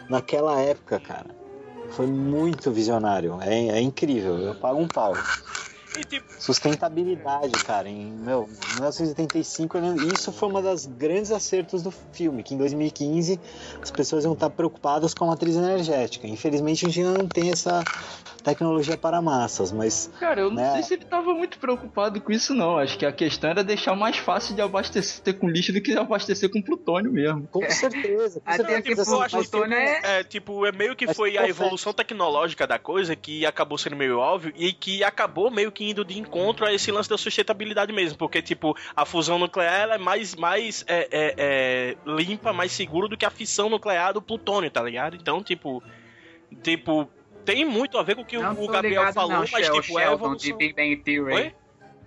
naquela 0.07 0.59
época, 0.61 0.99
cara, 0.99 1.31
foi 1.89 2.05
muito 2.05 2.71
visionário. 2.71 3.39
É, 3.41 3.69
é 3.69 3.81
incrível, 3.81 4.37
eu 4.37 4.53
pago 4.53 4.79
um 4.79 4.87
pau. 4.87 5.13
E 5.97 6.03
tipo, 6.03 6.25
Sustentabilidade, 6.39 7.51
cara, 7.63 7.87
em 7.87 8.11
meu, 8.11 8.49
1985, 8.73 9.79
né, 9.79 9.95
isso 10.13 10.31
foi 10.31 10.49
uma 10.49 10.61
das 10.61 10.85
grandes 10.85 11.31
acertos 11.31 11.81
do 11.81 11.91
filme, 11.91 12.43
que 12.43 12.53
em 12.53 12.57
2015 12.57 13.39
as 13.81 13.91
pessoas 13.91 14.25
iam 14.25 14.33
estar 14.33 14.49
preocupadas 14.49 15.13
com 15.13 15.23
a 15.25 15.27
matriz 15.27 15.55
energética. 15.55 16.27
Infelizmente 16.27 16.85
a 16.85 16.89
gente 16.89 17.03
não 17.03 17.27
tem 17.27 17.49
essa 17.49 17.83
tecnologia 18.45 18.97
para 18.97 19.21
massas, 19.21 19.71
mas 19.71 20.09
Cara, 20.19 20.41
eu 20.41 20.49
não 20.49 20.55
Né? 20.55 20.71
sei 20.73 20.83
se 20.83 20.93
ele 20.93 21.05
tava 21.05 21.33
muito 21.33 21.57
preocupado 21.59 22.21
com 22.21 22.31
isso, 22.31 22.53
não. 22.53 22.77
Acho 22.77 22.97
que 22.97 23.05
a 23.05 23.11
questão 23.11 23.49
era 23.49 23.63
deixar 23.63 23.95
mais 23.95 24.17
fácil 24.17 24.55
de 24.55 24.61
abastecer 24.61 25.37
com 25.37 25.49
lixo 25.49 25.73
do 25.73 25.81
que 25.81 25.93
abastecer 25.97 26.49
com 26.49 26.61
plutônio 26.61 27.11
mesmo. 27.11 27.47
com 27.47 27.61
certeza, 27.69 28.39
com 28.39 28.49
Até 28.49 28.57
certeza. 28.63 28.81
que 28.81 29.01
assim, 29.01 29.11
eu 29.11 29.21
acho 29.21 29.37
plutônio 29.37 29.77
é... 29.77 30.19
é, 30.19 30.23
tipo, 30.23 30.65
é 30.65 30.71
meio 30.71 30.95
que 30.95 31.13
foi 31.13 31.37
a 31.37 31.47
evolução 31.47 31.91
tecnológica 31.93 32.67
da 32.67 32.77
coisa 32.79 33.15
que 33.15 33.45
acabou 33.45 33.77
sendo 33.77 33.95
meio 33.95 34.17
óbvio 34.19 34.53
e 34.55 34.71
que 34.71 35.03
acabou 35.03 35.49
meio 35.49 35.71
que 35.71 35.89
indo 35.89 36.05
de 36.05 36.17
encontro 36.19 36.65
a 36.65 36.73
esse 36.73 36.91
lance 36.91 37.09
da 37.09 37.17
sustentabilidade 37.17 37.91
mesmo, 37.91 38.17
porque, 38.17 38.41
tipo, 38.41 38.75
a 38.95 39.05
fusão 39.05 39.39
nuclear 39.39 39.81
ela 39.81 39.95
é 39.95 39.97
mais, 39.97 40.35
mais 40.35 40.85
é, 40.87 41.07
é, 41.11 41.35
é, 41.37 41.97
limpa, 42.05 42.53
mais 42.53 42.71
segura 42.71 43.07
do 43.07 43.17
que 43.17 43.25
a 43.25 43.29
fissão 43.29 43.69
nuclear 43.69 44.13
do 44.13 44.21
plutônio, 44.21 44.69
tá 44.69 44.81
ligado? 44.83 45.15
Então, 45.15 45.41
tipo, 45.41 45.81
tipo, 46.61 47.09
tem 47.45 47.63
muito 47.65 47.97
a 47.97 48.03
ver 48.03 48.15
com 48.15 48.21
o 48.21 48.25
que 48.25 48.37
Não 48.37 48.51
o 48.51 48.67
Gabriel 48.67 49.01
ligado, 49.01 49.13
falou, 49.13 49.31
não, 49.31 49.39
mas, 49.39 49.49
Shel- 49.49 49.81
tipo, 49.81 49.99
é 49.99 50.03
Sheldon 50.03 50.35
de 50.35 50.49
evolução... 50.49 50.57
Big 50.57 50.73
Bang 50.73 50.95
Theory. 50.97 51.33
Oi? 51.33 51.53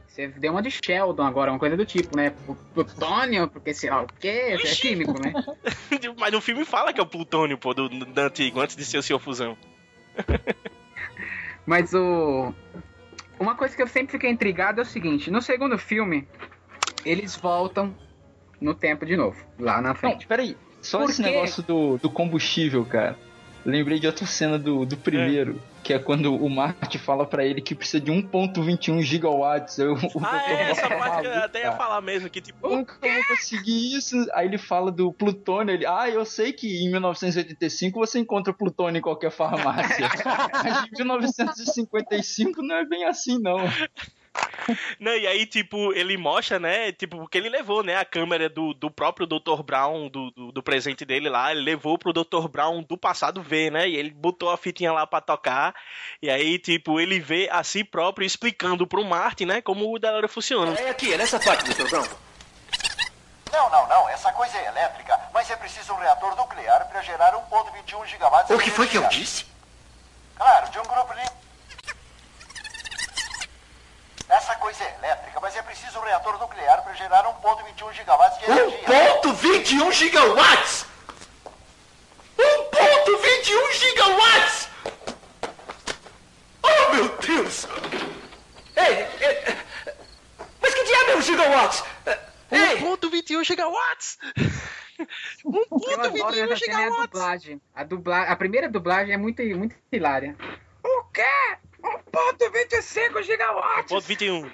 Você 0.07 0.27
deu 0.29 0.51
uma 0.53 0.61
de 0.63 0.71
Sheldon 0.71 1.23
agora, 1.23 1.53
uma 1.53 1.59
coisa 1.61 1.77
do 1.77 1.87
tipo, 1.87 2.17
né? 2.17 2.33
Plutônio, 2.75 3.47
porque 3.49 3.73
sei 3.73 3.89
lá 3.89 4.03
o 4.03 4.07
quê? 4.19 4.57
É 4.57 4.59
químico, 4.59 5.17
né? 5.23 5.33
Mas 6.19 6.33
no 6.33 6.41
filme 6.41 6.65
fala 6.65 6.93
que 6.93 6.99
é 7.01 7.03
o 7.03 7.07
plutônio, 7.07 7.57
pô, 7.57 7.73
do, 7.73 7.89
do 7.89 8.21
antigo, 8.21 8.61
antes 8.61 8.75
de 8.75 8.85
ser 8.85 8.99
o 8.99 9.03
Senhor 9.03 9.21
Fusão. 9.21 9.57
Mas 11.65 11.93
o. 11.95 12.53
Uma 13.39 13.55
coisa 13.55 13.77
que 13.77 13.83
eu 13.83 13.87
sempre 13.87 14.11
fiquei 14.13 14.31
intrigado 14.31 14.81
é 14.81 14.83
o 14.83 14.87
seguinte: 14.87 15.31
no 15.31 15.41
segundo 15.41 15.79
filme, 15.79 16.27
eles 17.05 17.37
voltam 17.37 17.95
no 18.61 18.75
tempo 18.75 19.07
de 19.07 19.17
novo, 19.17 19.41
lá 19.59 19.81
na 19.81 19.91
Não, 19.91 19.95
frente. 19.95 20.27
peraí. 20.27 20.57
Só 20.81 20.99
Por 20.99 21.11
esse 21.11 21.23
quê? 21.23 21.31
negócio 21.31 21.63
do, 21.63 21.99
do 21.99 22.11
combustível, 22.11 22.85
cara. 22.85 23.17
Lembrei 23.69 24.01
de 24.01 24.07
outra 24.07 24.25
cena 24.25 24.59
do, 24.59 24.87
do 24.87 24.97
primeiro, 24.97 25.61
que 25.85 25.93
é 25.93 25.99
quando 25.99 26.35
o 26.35 26.49
Marty 26.49 26.99
fala 26.99 27.27
pra 27.27 27.45
ele 27.45 27.61
que 27.61 27.75
precisa 27.75 28.01
de 28.01 28.11
1.21 28.11 29.03
gigawatts. 29.03 29.79
Eu, 29.79 29.95
Ah, 30.25 30.51
é, 30.51 30.71
essa 30.71 30.89
parte 30.89 31.21
que 31.21 31.27
eu 31.27 31.35
até 31.35 31.61
ia 31.65 31.73
falar 31.73 32.01
mesmo, 32.01 32.31
que 32.31 32.41
tipo, 32.41 32.67
eu 32.67 32.87
vou 32.87 33.25
conseguir 33.29 33.95
isso? 33.95 34.17
Aí 34.33 34.47
ele 34.47 34.57
fala 34.57 34.91
do 34.91 35.13
plutônio. 35.13 35.75
Ele, 35.75 35.85
ah, 35.85 36.09
eu 36.09 36.25
sei 36.25 36.51
que 36.51 36.83
em 36.83 36.91
1985 36.91 37.99
você 37.99 38.19
encontra 38.19 38.55
plutônio 38.55 39.01
em 39.01 39.03
qualquer 39.03 39.31
farmácia. 39.31 40.09
Mas 40.65 40.87
em 40.87 40.97
1955 40.97 42.63
não 42.63 42.77
é 42.77 42.87
bem 42.87 43.05
assim, 43.05 43.39
não. 43.39 43.59
Né, 45.01 45.19
e 45.19 45.27
aí, 45.27 45.47
tipo, 45.47 45.93
ele 45.93 46.17
mostra, 46.17 46.59
né? 46.59 46.93
Tipo, 46.93 47.19
porque 47.19 47.39
ele 47.39 47.49
levou, 47.49 47.83
né, 47.83 47.97
a 47.97 48.05
câmera 48.05 48.49
do, 48.49 48.75
do 48.75 48.91
próprio 48.91 49.27
Dr. 49.27 49.63
Brown, 49.63 50.09
do, 50.09 50.31
do, 50.31 50.53
do 50.53 50.63
presente 50.63 51.05
dele 51.05 51.29
lá, 51.29 51.53
ele 51.53 51.63
levou 51.63 51.99
pro 51.99 52.13
Dr. 52.13 52.49
Brown 52.49 52.83
do 52.83 52.97
passado 52.97 53.43
ver, 53.43 53.71
né? 53.71 53.89
E 53.89 53.97
ele 53.97 54.11
botou 54.11 54.51
a 54.51 54.57
fitinha 54.57 54.93
lá 54.93 55.07
pra 55.07 55.21
tocar. 55.21 55.75
E 56.21 56.29
aí, 56.29 56.59
tipo, 56.59 57.01
ele 57.01 57.21
vê 57.21 57.49
a 57.51 57.63
si 57.63 57.85
próprio 57.85 58.27
explicando 58.27 58.87
pro 58.87 59.05
Martin, 59.05 59.47
né, 59.47 59.63
como 59.63 59.93
o 59.93 59.99
DeLorean 59.99 60.29
funciona. 60.29 60.75
É 60.79 60.91
aqui, 60.91 61.13
é 61.13 61.17
nessa 61.17 61.39
parte, 61.39 61.65
Dr. 61.73 61.89
Brown. 61.89 62.07
Não, 63.53 63.71
não, 63.71 63.89
não. 63.89 64.09
Essa 64.09 64.33
coisa 64.33 64.57
é 64.59 64.67
elétrica, 64.67 65.19
mas 65.33 65.51
é 65.51 65.57
preciso 65.57 65.93
um 65.93 65.97
reator 65.97 66.37
nuclear 66.37 66.87
para 66.89 67.03
gerar 67.03 67.33
1.21 67.33 68.07
gigawatts. 68.07 68.51
O 68.51 68.59
que 68.59 68.71
foi 68.71 68.87
que 68.87 68.99
eu 68.99 69.09
disse? 69.09 69.47
Claro, 70.37 70.71
de 70.71 70.79
um 70.79 70.83
grupo 70.83 71.15
de... 71.15 71.48
Essa 74.29 74.55
coisa 74.57 74.85
é 74.85 74.95
elétrica, 74.99 75.41
mas 75.41 75.57
é 75.57 75.63
preciso 75.63 75.99
um 75.99 76.03
reator 76.03 76.39
nuclear 76.39 76.83
para 76.83 76.93
gerar 76.95 77.25
1.21 77.25 77.93
gigawatts 77.95 78.39
de 78.39 78.45
energia. 78.45 78.89
1.21 79.23 79.93
gigawatts! 79.93 80.87
1.21 82.39 83.73
gigawatts! 83.73 84.69
Oh, 86.63 86.95
meu 86.95 87.09
Deus! 87.17 87.67
Ei, 88.77 89.07
ei, 89.27 89.57
mas 90.61 90.75
que 90.75 90.85
diabo 90.85 91.11
é 91.11 91.17
um 91.17 91.23
gigawatts? 91.23 91.85
Ei, 92.51 92.77
1.21 92.81 93.45
gigawatts! 93.45 94.19
Eu 94.99 96.01
adoro 96.01 96.37
1.21 96.37 96.53
essa 96.53 96.57
cena 96.57 96.83
é 96.83 96.85
a 96.85 96.89
gigawatts! 96.89 97.11
dublagem. 97.11 97.61
A, 97.75 97.85
dubla... 97.85 98.23
a 98.25 98.37
primeira 98.37 98.69
dublagem 98.69 99.15
é 99.15 99.17
muito, 99.17 99.43
muito 99.57 99.75
hilária. 99.91 100.37
O 100.85 101.05
quê? 101.05 101.23
1.25 101.83 103.23
gigawatts! 103.23 103.93
1.21. 103.93 104.51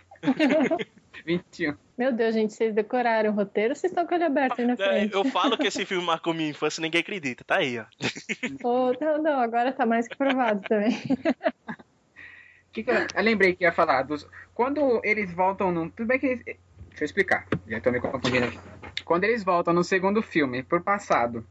21. 1.25 1.77
Meu 1.97 2.12
Deus, 2.12 2.35
gente, 2.35 2.53
vocês 2.53 2.75
decoraram 2.75 3.31
o 3.31 3.35
roteiro 3.35 3.70
ou 3.70 3.77
vocês 3.77 3.93
estão 3.93 4.05
com 4.07 4.14
ele 4.14 4.25
aberto 4.25 4.59
aí 4.61 4.66
na 4.66 4.72
É, 4.72 4.77
frente? 4.77 5.14
Eu 5.14 5.25
falo 5.27 5.57
que 5.57 5.68
esse 5.68 5.85
filme 5.87 6.05
marcou 6.05 6.35
minha 6.35 6.51
infância 6.51 6.81
ninguém 6.81 7.01
acredita, 7.01 7.45
tá 7.45 7.59
aí, 7.59 7.79
ó. 7.79 7.85
Ô, 8.64 8.93
não, 9.01 9.22
não, 9.22 9.39
agora 9.41 9.72
tá 9.72 9.87
mais 9.87 10.09
que 10.09 10.16
provado 10.16 10.61
também. 10.68 11.01
Que 12.72 12.83
que 12.83 12.91
eu... 12.91 12.95
eu 13.14 13.22
lembrei 13.22 13.55
que 13.55 13.62
ia 13.62 13.70
falar 13.70 14.03
dos. 14.03 14.27
Quando 14.53 15.01
eles 15.05 15.33
voltam 15.33 15.70
no. 15.70 15.89
Tudo 15.91 16.09
bem 16.09 16.18
que. 16.18 16.27
eles- 16.27 16.45
Deixa 16.45 17.03
eu 17.03 17.05
explicar. 17.05 17.47
Já 17.68 17.81
tô 17.81 17.93
me 17.93 18.01
confundindo 18.01 18.47
aqui. 18.47 18.59
Quando 19.05 19.22
eles 19.22 19.45
voltam 19.45 19.72
no 19.72 19.85
segundo 19.85 20.20
filme, 20.20 20.61
por 20.64 20.81
passado, 20.83 21.47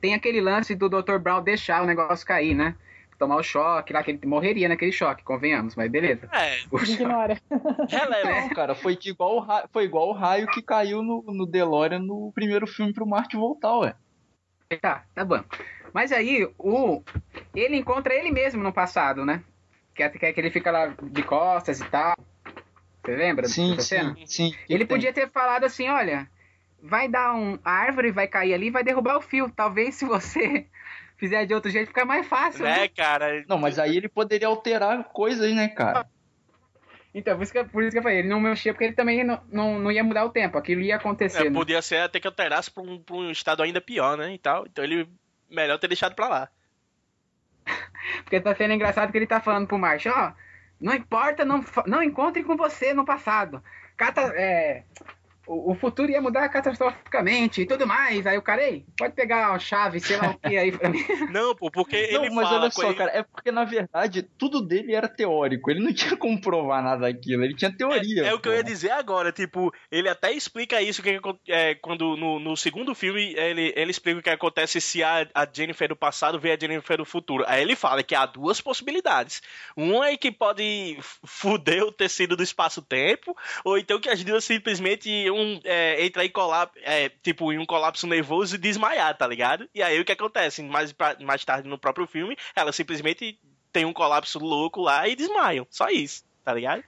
tem 0.00 0.12
aquele 0.12 0.40
lance 0.40 0.74
do 0.74 0.88
Dr. 0.88 1.18
Brown 1.18 1.40
deixar 1.40 1.84
o 1.84 1.86
negócio 1.86 2.26
cair, 2.26 2.54
né? 2.56 2.74
Tomar 3.20 3.36
o 3.36 3.42
choque 3.42 3.92
lá, 3.92 4.02
que 4.02 4.12
ele 4.12 4.20
morreria 4.24 4.66
naquele 4.66 4.92
choque, 4.92 5.22
convenhamos, 5.22 5.76
mas 5.76 5.90
beleza. 5.90 6.26
É, 6.32 6.60
Ignora. 6.90 7.38
releva. 7.86 8.30
Não, 8.30 8.48
cara, 8.48 8.74
foi 8.74 8.98
igual 9.04 9.36
o 9.36 9.40
raio, 9.40 9.68
foi 9.70 9.84
igual 9.84 10.08
o 10.08 10.12
raio 10.12 10.46
que 10.46 10.62
caiu 10.62 11.02
no, 11.02 11.22
no 11.28 11.44
DeLorean 11.44 11.98
no 11.98 12.32
primeiro 12.34 12.66
filme 12.66 12.94
pro 12.94 13.06
Marty 13.06 13.36
voltar, 13.36 13.76
ué. 13.76 13.94
Tá, 14.80 15.04
tá 15.14 15.22
bom. 15.22 15.44
Mas 15.92 16.12
aí, 16.12 16.48
o. 16.58 17.02
Ele 17.54 17.76
encontra 17.76 18.14
ele 18.14 18.30
mesmo 18.30 18.62
no 18.62 18.72
passado, 18.72 19.22
né? 19.22 19.44
Que 19.94 20.02
é 20.02 20.08
que 20.08 20.24
é 20.24 20.32
que 20.32 20.40
ele 20.40 20.50
fica 20.50 20.70
lá 20.70 20.86
de 20.86 21.22
costas 21.22 21.78
e 21.78 21.84
tal. 21.90 22.14
Você 23.04 23.16
lembra 23.16 23.46
Sim, 23.48 23.76
dessa 23.76 23.82
cena? 23.82 24.14
sim, 24.14 24.26
sim. 24.26 24.54
Ele 24.66 24.86
tem. 24.86 24.96
podia 24.96 25.12
ter 25.12 25.30
falado 25.30 25.64
assim, 25.64 25.90
olha, 25.90 26.26
vai 26.82 27.06
dar 27.06 27.34
um 27.34 27.58
a 27.62 27.70
árvore, 27.70 28.12
vai 28.12 28.26
cair 28.26 28.54
ali, 28.54 28.70
vai 28.70 28.82
derrubar 28.82 29.18
o 29.18 29.20
fio. 29.20 29.52
Talvez 29.54 29.96
se 29.96 30.06
você 30.06 30.66
fizer 31.20 31.44
de 31.44 31.54
outro 31.54 31.70
jeito, 31.70 31.88
fica 31.88 32.04
mais 32.04 32.26
fácil. 32.26 32.64
Né, 32.64 32.78
Né? 32.78 32.88
cara? 32.88 33.44
Não, 33.46 33.58
mas 33.58 33.78
aí 33.78 33.96
ele 33.96 34.08
poderia 34.08 34.48
alterar 34.48 35.04
coisas, 35.04 35.54
né, 35.54 35.68
cara? 35.68 36.08
Então, 37.12 37.36
por 37.36 37.42
isso, 37.42 37.52
que, 37.52 37.64
por 37.64 37.82
isso 37.82 37.92
que 37.92 37.98
eu 37.98 38.02
falei, 38.02 38.18
ele 38.20 38.28
não 38.28 38.40
mexia 38.40 38.72
porque 38.72 38.84
ele 38.84 38.94
também 38.94 39.22
não, 39.22 39.40
não, 39.50 39.78
não 39.78 39.92
ia 39.92 40.02
mudar 40.02 40.24
o 40.24 40.30
tempo, 40.30 40.56
aquilo 40.56 40.80
ia 40.80 40.96
acontecer. 40.96 41.42
É, 41.46 41.50
né? 41.50 41.50
podia 41.50 41.82
ser 41.82 41.98
até 41.98 42.18
que 42.18 42.26
alterasse 42.26 42.70
pra 42.70 42.82
um, 42.82 42.98
pra 42.98 43.16
um 43.16 43.30
estado 43.30 43.62
ainda 43.62 43.80
pior, 43.80 44.16
né? 44.16 44.32
E 44.32 44.38
tal. 44.38 44.64
Então 44.66 44.82
ele 44.82 45.08
melhor 45.48 45.78
ter 45.78 45.88
deixado 45.88 46.14
pra 46.14 46.28
lá. 46.28 46.48
Porque 48.22 48.40
tá 48.40 48.54
sendo 48.54 48.72
engraçado 48.74 49.10
que 49.10 49.18
ele 49.18 49.26
tá 49.26 49.40
falando 49.40 49.66
pro 49.66 49.78
Marshall, 49.78 50.14
ó, 50.16 50.32
não 50.80 50.94
importa, 50.94 51.44
não, 51.44 51.62
não 51.86 52.02
encontre 52.02 52.42
com 52.42 52.56
você 52.56 52.94
no 52.94 53.04
passado. 53.04 53.62
Cata, 53.96 54.32
é, 54.34 54.84
o, 55.46 55.72
o 55.72 55.74
futuro 55.74 56.10
ia 56.10 56.20
mudar 56.20 56.48
catastroficamente 56.48 57.62
e 57.62 57.66
tudo 57.66 57.86
mais. 57.86 58.26
Aí 58.26 58.36
o 58.38 58.42
cara, 58.42 58.62
ei, 58.62 58.84
pode 58.96 59.14
pegar 59.14 59.50
a 59.52 59.58
chave, 59.58 60.00
sei 60.00 60.16
lá 60.16 60.30
o 60.30 60.38
que 60.38 60.56
aí 60.56 60.70
pra 60.72 60.88
mim. 60.88 61.04
Não, 61.30 61.54
pô, 61.54 61.70
porque 61.70 62.08
Não, 62.12 62.24
ele 62.24 62.34
mas 62.34 62.48
fala 62.48 62.60
olha 62.62 62.70
só, 62.70 62.84
ele- 62.86 62.94
cara, 62.94 63.10
é 63.12 63.22
porque 63.22 63.50
na 63.52 63.64
verdade 63.64 64.22
tudo 64.38 64.60
dele 64.60 64.94
era 64.94 65.08
teórico. 65.08 65.70
Ele 65.70 65.80
não 65.80 65.92
tinha 65.94 66.16
como 66.16 66.40
provar 66.40 66.82
nada 66.82 67.02
daquilo, 67.02 67.44
ele 67.44 67.54
tinha 67.54 67.74
teoria. 67.74 68.26
É 68.26 68.34
o 68.34 68.40
que 68.40 68.48
eu 68.48 68.54
ia 68.54 68.62
dizer 68.64 68.90
agora, 68.90 69.32
tipo, 69.32 69.72
ele 69.90 70.08
até 70.08 70.32
explica 70.32 70.80
isso 70.82 71.02
que 71.02 71.18
é, 71.48 71.74
quando 71.76 72.16
no, 72.16 72.38
no 72.38 72.56
segundo 72.56 72.94
filme 72.94 73.34
ele, 73.36 73.72
ele 73.76 73.90
explica 73.90 74.20
o 74.20 74.22
que 74.22 74.30
acontece 74.30 74.80
se 74.80 75.02
a, 75.02 75.26
a 75.34 75.46
Jennifer 75.50 75.88
do 75.88 75.96
passado 75.96 76.38
vê 76.38 76.52
a 76.52 76.58
Jennifer 76.58 76.96
do 76.96 77.04
futuro. 77.04 77.44
Aí 77.46 77.62
ele 77.62 77.76
fala 77.76 78.02
que 78.02 78.14
há 78.14 78.26
duas 78.26 78.60
possibilidades. 78.60 79.42
Uma 79.76 80.08
é 80.08 80.16
que 80.16 80.30
pode 80.30 80.98
fuder 81.24 81.82
o 81.84 81.92
tecido 81.92 82.36
do 82.36 82.42
espaço-tempo, 82.42 83.36
ou 83.64 83.78
então 83.78 84.00
que 84.00 84.08
as 84.08 84.22
duas 84.24 84.44
simplesmente 84.44 85.29
um, 85.30 85.60
é, 85.64 86.04
entra 86.04 86.24
em 86.24 86.30
colapso, 86.30 86.78
é, 86.82 87.08
tipo, 87.08 87.52
em 87.52 87.58
um 87.58 87.66
colapso 87.66 88.06
nervoso 88.06 88.54
e 88.54 88.58
desmaiar, 88.58 89.16
tá 89.16 89.26
ligado? 89.26 89.68
E 89.74 89.82
aí 89.82 89.98
o 90.00 90.04
que 90.04 90.12
acontece? 90.12 90.62
Mais, 90.62 90.92
pra- 90.92 91.16
mais 91.20 91.44
tarde 91.44 91.68
no 91.68 91.78
próprio 91.78 92.06
filme, 92.06 92.36
ela 92.54 92.72
simplesmente 92.72 93.38
tem 93.72 93.84
um 93.84 93.92
colapso 93.92 94.38
louco 94.38 94.80
lá 94.80 95.06
e 95.08 95.14
desmaiam. 95.16 95.66
Só 95.70 95.88
isso, 95.88 96.24
tá 96.44 96.52
ligado? 96.54 96.82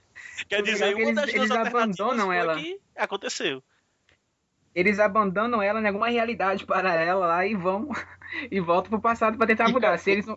Quer 0.49 0.61
O 0.61 0.64
dizer, 0.64 0.95
uma 0.95 1.03
eles- 1.03 1.14
das 1.14 1.32
duas 1.32 1.51
abandonam 1.51 2.32
ela. 2.32 2.55
que 2.57 2.78
aconteceu. 2.97 3.62
Eles 4.74 4.99
abandonam 4.99 5.61
ela 5.62 5.80
em 5.80 5.86
alguma 5.86 6.09
realidade 6.09 6.64
paralela 6.64 7.26
lá 7.26 7.47
e 7.47 7.55
vão 7.55 7.88
e 8.51 8.59
voltam 8.61 8.90
pro 8.90 9.01
passado 9.01 9.36
pra 9.36 9.47
tentar 9.47 9.68
E, 9.68 9.72
mudar. 9.72 9.99
Se 9.99 10.11
eles 10.11 10.26
não... 10.26 10.36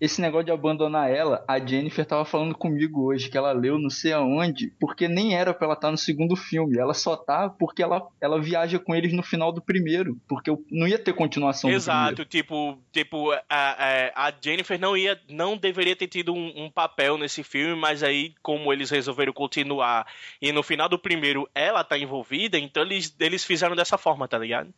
Esse 0.00 0.20
negócio 0.20 0.46
de 0.46 0.52
abandonar 0.52 1.10
ela, 1.10 1.44
a 1.48 1.58
Jennifer 1.58 2.04
tava 2.06 2.24
falando 2.24 2.54
comigo 2.56 3.06
hoje 3.06 3.28
que 3.28 3.36
ela 3.36 3.52
leu 3.52 3.78
não 3.78 3.90
sei 3.90 4.12
aonde, 4.12 4.72
porque 4.78 5.08
nem 5.08 5.34
era 5.36 5.52
pra 5.52 5.66
ela 5.66 5.74
estar 5.74 5.90
no 5.90 5.98
segundo 5.98 6.36
filme. 6.36 6.78
Ela 6.78 6.94
só 6.94 7.16
tá 7.16 7.48
porque 7.50 7.82
ela, 7.82 8.06
ela 8.20 8.40
viaja 8.40 8.78
com 8.78 8.94
eles 8.94 9.12
no 9.12 9.22
final 9.22 9.52
do 9.52 9.60
primeiro. 9.60 10.16
Porque 10.28 10.48
eu- 10.50 10.64
não 10.70 10.86
ia 10.86 10.98
ter 10.98 11.12
continuação 11.14 11.68
do 11.68 11.74
Exato, 11.74 12.24
tipo, 12.24 12.78
tipo 12.92 13.32
a, 13.32 13.40
a, 13.50 14.28
a 14.28 14.32
Jennifer 14.40 14.78
não 14.78 14.96
ia, 14.96 15.20
não 15.28 15.56
deveria 15.56 15.96
ter 15.96 16.06
tido 16.06 16.32
um, 16.32 16.64
um 16.64 16.70
papel 16.70 17.18
nesse 17.18 17.42
filme, 17.42 17.74
mas 17.74 18.02
aí 18.02 18.34
como 18.42 18.72
eles 18.72 18.90
resolveram 18.90 19.32
continuar 19.32 20.06
e 20.40 20.52
no 20.52 20.62
final 20.62 20.88
do 20.88 20.98
primeiro 20.98 21.48
ela 21.54 21.82
tá 21.82 21.98
envolvida, 21.98 22.56
então 22.58 22.82
eles, 22.84 23.14
eles 23.18 23.44
fizeram 23.44 23.74
dessa 23.74 23.98
forma, 23.98 24.28
tá 24.28 24.38
ligado? 24.38 24.72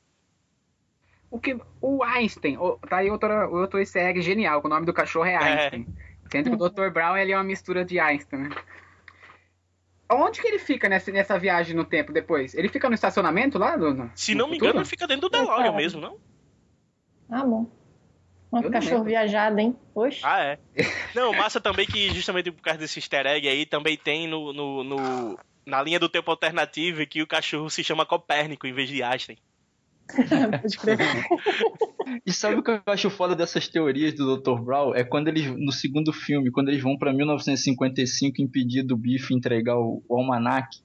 O 1.31 1.39
que 1.39 1.57
o 1.81 2.03
Einstein, 2.03 2.57
o- 2.59 2.77
tá 2.79 2.97
aí 2.99 3.11
outro, 3.11 3.29
outro 3.55 3.79
easter 3.79 4.05
egg 4.07 4.21
genial, 4.21 4.61
que 4.61 4.67
o 4.67 4.71
nome 4.71 4.85
do 4.85 4.93
cachorro 4.93 5.27
é 5.27 5.37
Einstein. 5.37 5.87
Sendo 6.31 6.51
que 6.51 6.57
o 6.63 6.69
Dr. 6.69 6.91
Brown 6.91 7.17
ele 7.17 7.33
é 7.33 7.37
uma 7.37 7.45
mistura 7.45 7.85
de 7.85 7.99
Einstein, 8.01 8.43
né? 8.49 8.51
Onde 10.13 10.41
que 10.41 10.49
ele 10.49 10.59
fica 10.59 10.89
nessa, 10.89 11.11
nessa 11.13 11.39
viagem 11.39 11.75
no 11.75 11.85
tempo 11.85 12.13
depois? 12.13 12.53
Ele 12.55 12.69
fica 12.69 12.89
no 12.89 12.95
estacionamento 12.97 13.59
lá? 13.59 13.77
Do, 13.77 13.95
no- 13.95 14.11
Se 14.15 14.33
no 14.35 14.39
não 14.41 14.47
me 14.49 14.55
futuro? 14.55 14.71
engano, 14.71 14.81
ele 14.83 14.89
fica 14.91 15.07
dentro 15.07 15.29
do 15.29 15.31
DeLorean 15.31 15.73
mesmo, 15.73 16.01
não? 16.01 16.19
Ah, 17.31 17.45
bom. 17.45 17.71
Um 18.53 18.61
Eu 18.61 18.71
cachorro 18.73 19.05
viajado, 19.05 19.61
hein? 19.61 19.77
Oxe. 19.95 20.21
Ah, 20.25 20.41
é. 20.43 20.59
Não, 21.15 21.33
massa 21.33 21.61
também 21.61 21.87
que 21.87 22.13
justamente 22.13 22.51
por 22.51 22.61
causa 22.63 22.81
desse 22.81 22.99
easter 22.99 23.25
egg 23.27 23.49
aí, 23.49 23.65
também 23.65 23.97
tem 23.97 24.27
no, 24.27 24.53
no, 24.53 24.83
no- 24.83 25.39
na 25.65 25.81
linha 25.81 26.01
do 26.01 26.09
tempo 26.09 26.29
alternativo 26.33 27.07
que 27.07 27.23
o 27.23 27.27
cachorro 27.29 27.71
se 27.71 27.85
chama 27.85 28.05
Copérnico 28.05 28.67
em 28.67 28.73
vez 28.73 28.89
de 28.89 29.05
Einstein. 29.05 29.39
Pode 30.63 30.79
crer. 30.79 30.99
E 32.27 32.33
sabe 32.33 32.57
o 32.57 32.63
que 32.63 32.71
eu 32.73 32.81
acho 32.87 33.09
foda 33.09 33.37
dessas 33.37 33.69
teorias 33.69 34.13
do 34.15 34.37
Dr. 34.37 34.61
Brown? 34.61 34.95
É 34.97 35.05
quando 35.05 35.29
eles, 35.29 35.47
no 35.47 35.71
segundo 35.71 36.13
filme, 36.13 36.51
quando 36.51 36.69
eles 36.69 36.83
vão 36.83 36.99
pra 36.99 37.13
1955 37.13 38.43
impedir 38.43 38.83
do 38.83 38.97
Biff 38.97 39.33
entregar 39.33 39.77
o, 39.79 40.03
o 40.09 40.17
almanac. 40.17 40.77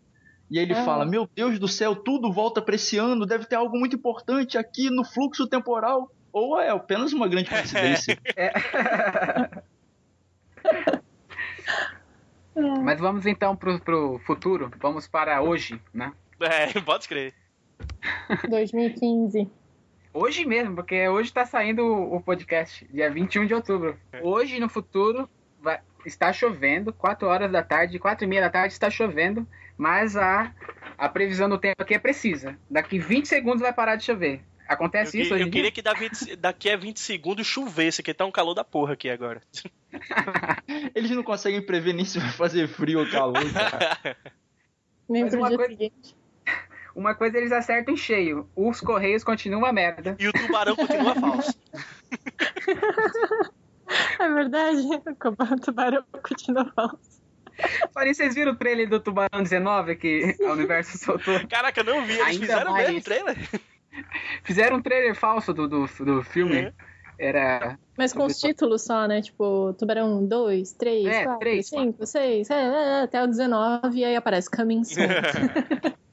E 0.52 0.60
aí 0.60 0.66
ele 0.66 0.74
Ah. 0.76 0.84
fala: 0.86 1.04
Meu 1.06 1.28
Deus 1.36 1.58
do 1.58 1.68
céu, 1.68 1.96
tudo 1.96 2.32
volta 2.32 2.62
pra 2.62 2.76
esse 2.76 2.98
ano, 2.98 3.26
deve 3.26 3.46
ter 3.46 3.56
algo 3.56 3.76
muito 3.78 3.96
importante 3.96 4.56
aqui 4.58 4.92
no 4.92 5.04
fluxo 5.04 5.48
temporal. 5.48 6.12
Ou 6.32 6.60
é 6.60 6.70
apenas 6.70 7.12
uma 7.12 7.28
grande 7.28 7.50
coincidência. 7.50 8.20
Mas 12.84 13.00
vamos 13.00 13.26
então 13.26 13.56
pro, 13.56 13.80
pro 13.80 14.20
futuro. 14.26 14.72
Vamos 14.80 15.08
para 15.08 15.42
hoje, 15.42 15.80
né? 15.94 16.14
É, 16.40 16.80
pode 16.82 17.08
crer. 17.08 17.34
2015. 18.50 19.50
Hoje 20.14 20.46
mesmo, 20.46 20.76
porque 20.76 21.08
hoje 21.10 21.32
tá 21.34 21.46
saindo 21.46 21.86
o 21.86 22.22
podcast, 22.22 22.88
dia 22.92 23.10
21 23.12 23.46
de 23.48 23.54
outubro. 23.54 23.98
Hoje, 24.22 24.60
no 24.60 24.70
futuro, 24.70 25.30
vai- 25.62 25.82
está 26.06 26.32
chovendo, 26.32 26.94
4 26.94 27.28
horas 27.28 27.52
da 27.52 27.62
tarde, 27.62 28.00
4 28.00 28.24
e 28.24 28.28
meia 28.28 28.42
da 28.42 28.50
tarde 28.50 28.74
está 28.74 28.90
chovendo, 28.90 29.46
mas 29.78 30.16
a, 30.16 30.54
a 30.98 31.10
previsão 31.10 31.50
do 31.50 31.58
tempo 31.58 31.82
aqui 31.82 31.94
é 31.96 32.00
precisa. 32.00 32.58
Daqui 32.70 32.98
20 32.98 33.28
segundos 33.28 33.60
vai 33.62 33.74
parar 33.74 33.98
de 33.98 34.06
chover. 34.06 34.36
Eu, 34.68 34.74
Acontece 34.74 35.12
que- 35.12 35.22
isso 35.22 35.34
hoje 35.34 35.44
eu 35.44 35.48
em 35.48 35.52
queria 35.52 35.64
dia? 35.70 35.72
que 35.74 35.82
da 35.82 35.94
20 35.94 36.36
daqui 36.38 36.70
a 36.70 36.78
20 36.78 37.00
segundos 37.00 37.46
chovesse, 37.46 38.02
que 38.02 38.14
tá 38.14 38.26
um 38.26 38.32
calor 38.32 38.54
da 38.54 38.64
porra 38.64 38.94
aqui 38.94 39.10
agora. 39.10 39.42
Eles 40.96 41.12
não 41.12 41.24
conseguem 41.24 41.62
prever 41.62 41.94
nem 41.94 42.06
se 42.06 42.20
vai 42.20 42.30
fazer 42.32 42.68
frio 42.68 43.00
ou 43.00 43.10
calor. 43.10 43.44
cara. 43.54 44.16
Nem 45.10 45.24
Mas 45.26 45.34
uma 45.36 45.50
dia 45.50 45.58
coisa- 45.58 45.72
seguinte. 45.74 46.16
Uma 46.96 47.14
coisa 47.14 47.38
eles 47.38 47.52
acertam 47.52 47.94
em 47.94 47.98
cheio. 47.98 48.50
Os 48.56 48.80
Correios 48.80 49.24
continuam 49.24 49.64
uma 49.64 49.74
merda. 49.74 50.16
E 50.18 50.28
o 50.28 50.34
tubarão 50.34 50.76
continua 50.76 51.16
falso. 51.16 51.54
É 54.20 54.28
verdade. 54.28 54.80
O 54.82 55.58
tubarão 55.60 56.04
continua 56.28 56.66
falso. 56.76 57.22
Olha, 57.96 58.14
vocês 58.14 58.34
viram 58.34 58.54
o 58.54 58.56
trailer 58.56 58.90
do 58.90 59.00
Tubarão 59.00 59.44
19 59.44 59.96
que 59.96 60.36
a 60.44 60.52
Universo 60.52 60.98
soltou? 60.98 61.40
Caraca, 61.48 61.82
eu 61.82 61.84
não 61.84 62.04
vi. 62.04 62.14
Eles 62.14 62.26
Ainda 62.26 62.40
fizeram 62.42 62.72
mais. 62.72 62.88
mesmo 62.88 63.00
o 63.00 63.04
trailer? 63.04 63.38
Fizeram 64.44 64.78
um 64.78 64.82
trailer 64.82 65.16
falso 65.16 65.54
do, 65.54 65.68
do, 65.68 65.86
do 65.86 66.24
filme. 66.24 66.58
É. 66.58 66.74
Era. 67.18 67.80
Mas 67.98 68.12
com 68.12 68.26
os 68.26 68.40
títulos 68.40 68.84
só, 68.84 69.08
né? 69.08 69.22
Tipo, 69.22 69.74
Tubarão 69.78 70.26
2, 70.26 70.74
3, 70.74 71.06
É, 71.06 71.24
4, 71.24 71.40
três, 71.40 71.70
5, 71.70 72.06
6, 72.06 72.50
é, 72.50 72.54
é, 72.56 73.02
até 73.04 73.24
o 73.24 73.28
19, 73.28 73.98
e 73.98 74.04
aí 74.04 74.16
aparece 74.16 74.50
Coming 74.52 74.84
Soon. 74.84 75.08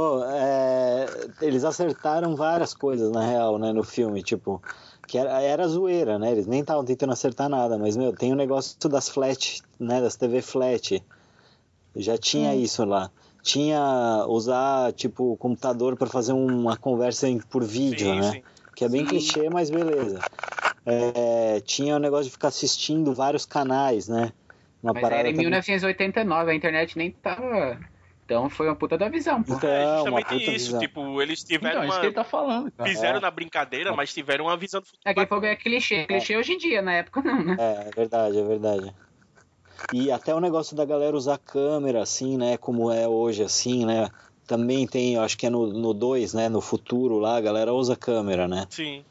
Oh, 0.00 0.22
é, 0.24 1.28
eles 1.40 1.64
acertaram 1.64 2.36
várias 2.36 2.72
coisas, 2.72 3.10
na 3.10 3.26
real, 3.26 3.58
né, 3.58 3.72
no 3.72 3.82
filme, 3.82 4.22
tipo, 4.22 4.62
que 5.08 5.18
era, 5.18 5.42
era 5.42 5.66
zoeira, 5.66 6.20
né, 6.20 6.30
eles 6.30 6.46
nem 6.46 6.60
estavam 6.60 6.84
tentando 6.84 7.12
acertar 7.12 7.48
nada, 7.48 7.76
mas, 7.76 7.96
meu, 7.96 8.12
tem 8.12 8.32
o 8.32 8.36
negócio 8.36 8.76
das 8.88 9.08
flat, 9.08 9.60
né, 9.80 10.00
das 10.00 10.14
TV 10.14 10.40
flat, 10.40 11.02
já 11.96 12.16
tinha 12.16 12.54
Hum. 12.54 12.60
isso 12.60 12.84
lá. 12.84 13.10
Tinha 13.42 14.24
usar, 14.28 14.92
tipo, 14.92 15.32
o 15.32 15.36
computador 15.36 15.96
para 15.96 16.06
fazer 16.06 16.32
uma 16.32 16.76
conversa 16.76 17.26
por 17.50 17.64
vídeo, 17.64 18.06
Sim, 18.10 18.20
né, 18.20 18.32
sim. 18.34 18.42
que 18.76 18.84
é 18.84 18.88
bem 18.88 19.00
Sim. 19.02 19.08
clichê, 19.08 19.50
mas 19.50 19.68
beleza. 19.68 20.20
É, 20.86 21.60
tinha 21.60 21.96
o 21.96 21.98
negócio 21.98 22.26
de 22.26 22.30
ficar 22.30 22.48
assistindo 22.48 23.12
vários 23.12 23.44
canais, 23.44 24.06
né, 24.06 24.32
uma 24.80 24.94
Mas 24.94 25.02
era 25.02 25.28
em 25.28 25.32
também- 25.32 25.46
1989, 25.46 26.52
a 26.52 26.54
internet 26.54 26.96
nem 26.96 27.10
tava. 27.10 27.80
Então 28.28 28.50
foi 28.50 28.66
uma 28.68 28.76
puta 28.76 28.98
da 28.98 29.08
visão, 29.08 29.42
pô. 29.42 29.54
Então, 29.54 29.70
é 29.70 29.86
uma 29.86 29.94
justamente 29.96 30.24
puta 30.26 30.34
isso. 30.52 30.66
visão. 30.66 30.80
Tipo, 30.80 31.22
eles 31.22 31.42
tiveram 31.42 31.70
Então, 31.70 31.82
é 31.82 31.86
isso 31.86 31.94
uma. 31.94 32.00
que 32.00 32.06
ele 32.08 32.14
tá 32.14 32.24
falando, 32.24 32.70
cara. 32.72 32.90
Fizeram 32.90 33.16
É. 33.16 33.20
na 33.22 33.30
brincadeira, 33.30 33.96
mas 33.96 34.12
tiveram 34.12 34.44
uma 34.44 34.56
visão 34.58 34.82
do 34.82 34.86
futuro. 34.86 35.00
É 35.06 35.14
que 35.14 35.26
fogo 35.26 35.46
é 35.46 35.56
clichê. 35.56 36.04
Clichê 36.04 36.36
hoje 36.36 36.52
em 36.52 36.58
dia, 36.58 36.82
na 36.82 36.92
época 36.92 37.22
não, 37.22 37.42
né? 37.42 37.56
É, 37.58 37.88
é 37.88 37.90
verdade, 37.96 38.38
é 38.38 38.44
verdade. 38.44 38.94
E 39.94 40.12
até 40.12 40.34
o 40.34 40.40
negócio 40.40 40.76
da 40.76 40.84
galera 40.84 41.16
usar 41.16 41.38
câmera, 41.38 42.02
assim, 42.02 42.36
né? 42.36 42.58
Como 42.58 42.92
é 42.92 43.08
hoje, 43.08 43.42
assim, 43.42 43.86
né? 43.86 44.10
Também 44.46 44.86
tem, 44.86 45.14
eu 45.14 45.22
acho 45.22 45.38
que 45.38 45.46
é 45.46 45.50
no 45.50 45.94
2, 45.94 46.34
né? 46.34 46.50
No 46.50 46.60
futuro 46.60 47.18
lá, 47.18 47.38
a 47.38 47.40
galera 47.40 47.72
usa 47.72 47.96
câmera, 47.96 48.46
né? 48.46 48.66
Sim. 48.68 49.02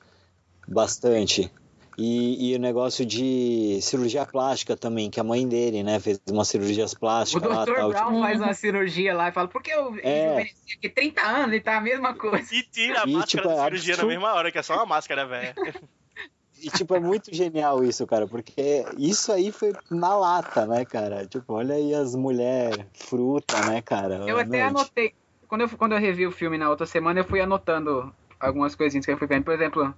Bastante. 0.67 1.51
E, 1.97 2.51
e 2.51 2.55
o 2.55 2.59
negócio 2.59 3.03
de 3.03 3.79
cirurgia 3.81 4.23
plástica 4.23 4.77
também, 4.77 5.09
que 5.09 5.19
a 5.19 5.23
mãe 5.23 5.47
dele, 5.47 5.81
né? 5.81 5.99
Fez 5.99 6.21
umas 6.29 6.47
cirurgias 6.47 6.93
O 6.93 6.99
plásticas 6.99 7.49
lá 7.49 7.65
Dr. 7.65 7.73
tal. 7.73 7.89
Brown 7.89 8.07
tipo- 8.09 8.19
faz 8.21 8.39
uma 8.41 8.53
cirurgia 8.53 9.15
lá 9.15 9.29
e 9.29 9.31
fala, 9.31 9.47
por 9.47 9.63
que 9.63 9.71
eu 9.71 9.97
É. 10.03 10.45
aqui 10.77 10.89
30 10.89 11.21
anos 11.23 11.55
e 11.55 11.59
tá 11.59 11.77
a 11.77 11.81
mesma 11.81 12.13
coisa? 12.13 12.53
E 12.53 12.61
tira 12.61 13.01
a 13.01 13.07
E, 13.07 13.13
máscara 13.13 13.25
tipo, 13.25 13.47
da 13.47 13.53
é 13.55 13.63
cirurgia 13.65 13.97
na 13.97 14.05
mesma 14.05 14.33
hora, 14.33 14.51
que 14.51 14.59
é 14.59 14.61
só 14.61 14.75
uma 14.75 14.85
máscara, 14.85 15.25
velho. 15.25 15.53
E, 16.59 16.71
tipo, 16.71 16.95
é 16.95 16.99
muito 16.99 17.31
genial 17.31 17.83
isso, 17.83 18.07
cara, 18.07 18.25
porque 18.25 18.83
isso 18.97 19.31
aí 19.31 19.51
foi 19.51 19.73
na 19.91 20.17
lata, 20.17 20.65
né, 20.65 20.85
cara? 20.85 21.23
Tipo, 21.27 21.53
olha 21.53 21.75
aí 21.75 21.93
as 21.93 22.15
mulheres 22.15 22.83
fruta, 22.95 23.63
né, 23.67 23.79
cara? 23.79 24.15
Eu 24.27 24.39
até 24.39 24.63
anotei. 24.63 25.13
Quando 25.47 25.61
eu, 25.61 25.69
quando 25.69 25.91
eu 25.91 25.99
revi 25.99 26.25
o 26.25 26.31
filme 26.31 26.57
na 26.57 26.67
outra 26.67 26.87
semana, 26.87 27.19
eu 27.19 27.23
fui 27.23 27.39
anotando 27.39 28.11
algumas 28.39 28.73
coisinhas 28.73 29.05
que 29.05 29.11
eu 29.11 29.17
fui 29.19 29.27
vendo. 29.27 29.43
Por 29.43 29.53
exemplo, 29.53 29.93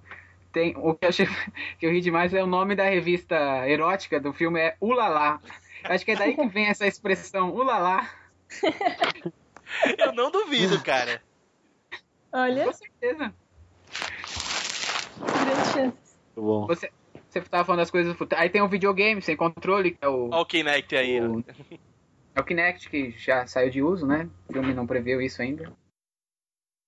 tem 0.52 0.74
o 0.76 0.94
que 0.94 1.04
eu 1.04 1.08
achei 1.08 1.26
que 1.78 1.86
eu 1.86 1.90
ri 1.92 2.00
demais 2.00 2.32
é 2.34 2.42
o 2.42 2.46
nome 2.46 2.74
da 2.74 2.84
revista 2.84 3.36
erótica 3.68 4.20
do 4.20 4.32
filme 4.32 4.60
é 4.60 4.76
Ulala. 4.80 5.40
Acho 5.84 6.04
que 6.04 6.10
é 6.12 6.16
daí 6.16 6.34
que 6.36 6.46
vem 6.48 6.66
essa 6.66 6.86
expressão 6.86 7.50
Ulala. 7.54 8.06
Eu 9.98 10.12
não 10.12 10.30
duvido, 10.30 10.82
cara. 10.82 11.22
Olha, 12.32 12.64
Com 12.64 12.72
certeza. 12.72 13.34
grande 15.20 15.72
chance. 15.72 16.16
Muito 16.36 16.42
bom. 16.46 16.66
Você, 16.66 16.90
você 17.28 17.40
tava 17.42 17.64
falando 17.64 17.80
das 17.80 17.90
coisas 17.90 18.12
do 18.12 18.18
futuro. 18.18 18.40
Aí 18.40 18.48
tem 18.50 18.62
o 18.62 18.68
videogame 18.68 19.20
sem 19.22 19.36
controle, 19.36 19.92
que 19.92 19.98
é 20.04 20.08
o. 20.08 20.28
Olha 20.30 20.36
o 20.40 20.46
Kinect 20.46 20.96
aí, 20.96 21.20
o- 21.20 21.40
é 21.40 21.54
É 22.36 22.40
o 22.40 22.44
Kinect, 22.44 22.88
que 22.88 23.10
já 23.12 23.46
saiu 23.46 23.70
de 23.70 23.82
uso, 23.82 24.06
né? 24.06 24.28
O 24.48 24.52
filme 24.52 24.72
não 24.72 24.86
preveu 24.86 25.20
isso 25.20 25.40
ainda. 25.42 25.72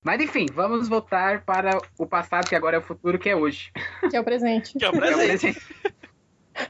Mas 0.03 0.20
enfim, 0.20 0.46
vamos 0.53 0.88
voltar 0.88 1.44
para 1.44 1.78
o 1.98 2.07
passado, 2.07 2.48
que 2.48 2.57
agora 2.57 2.76
é 2.76 2.78
o 2.80 2.82
futuro, 2.82 3.18
que 3.18 3.28
é 3.28 3.36
hoje. 3.36 3.70
Que 4.11 4.16
é 4.16 4.20
o 4.20 4.24
presente. 4.24 4.76
Que 4.78 4.84
é 4.84 4.88
o 4.88 4.92
Que 4.98 4.98
é 4.98 5.11
o 5.11 5.14
presente. 5.16 5.62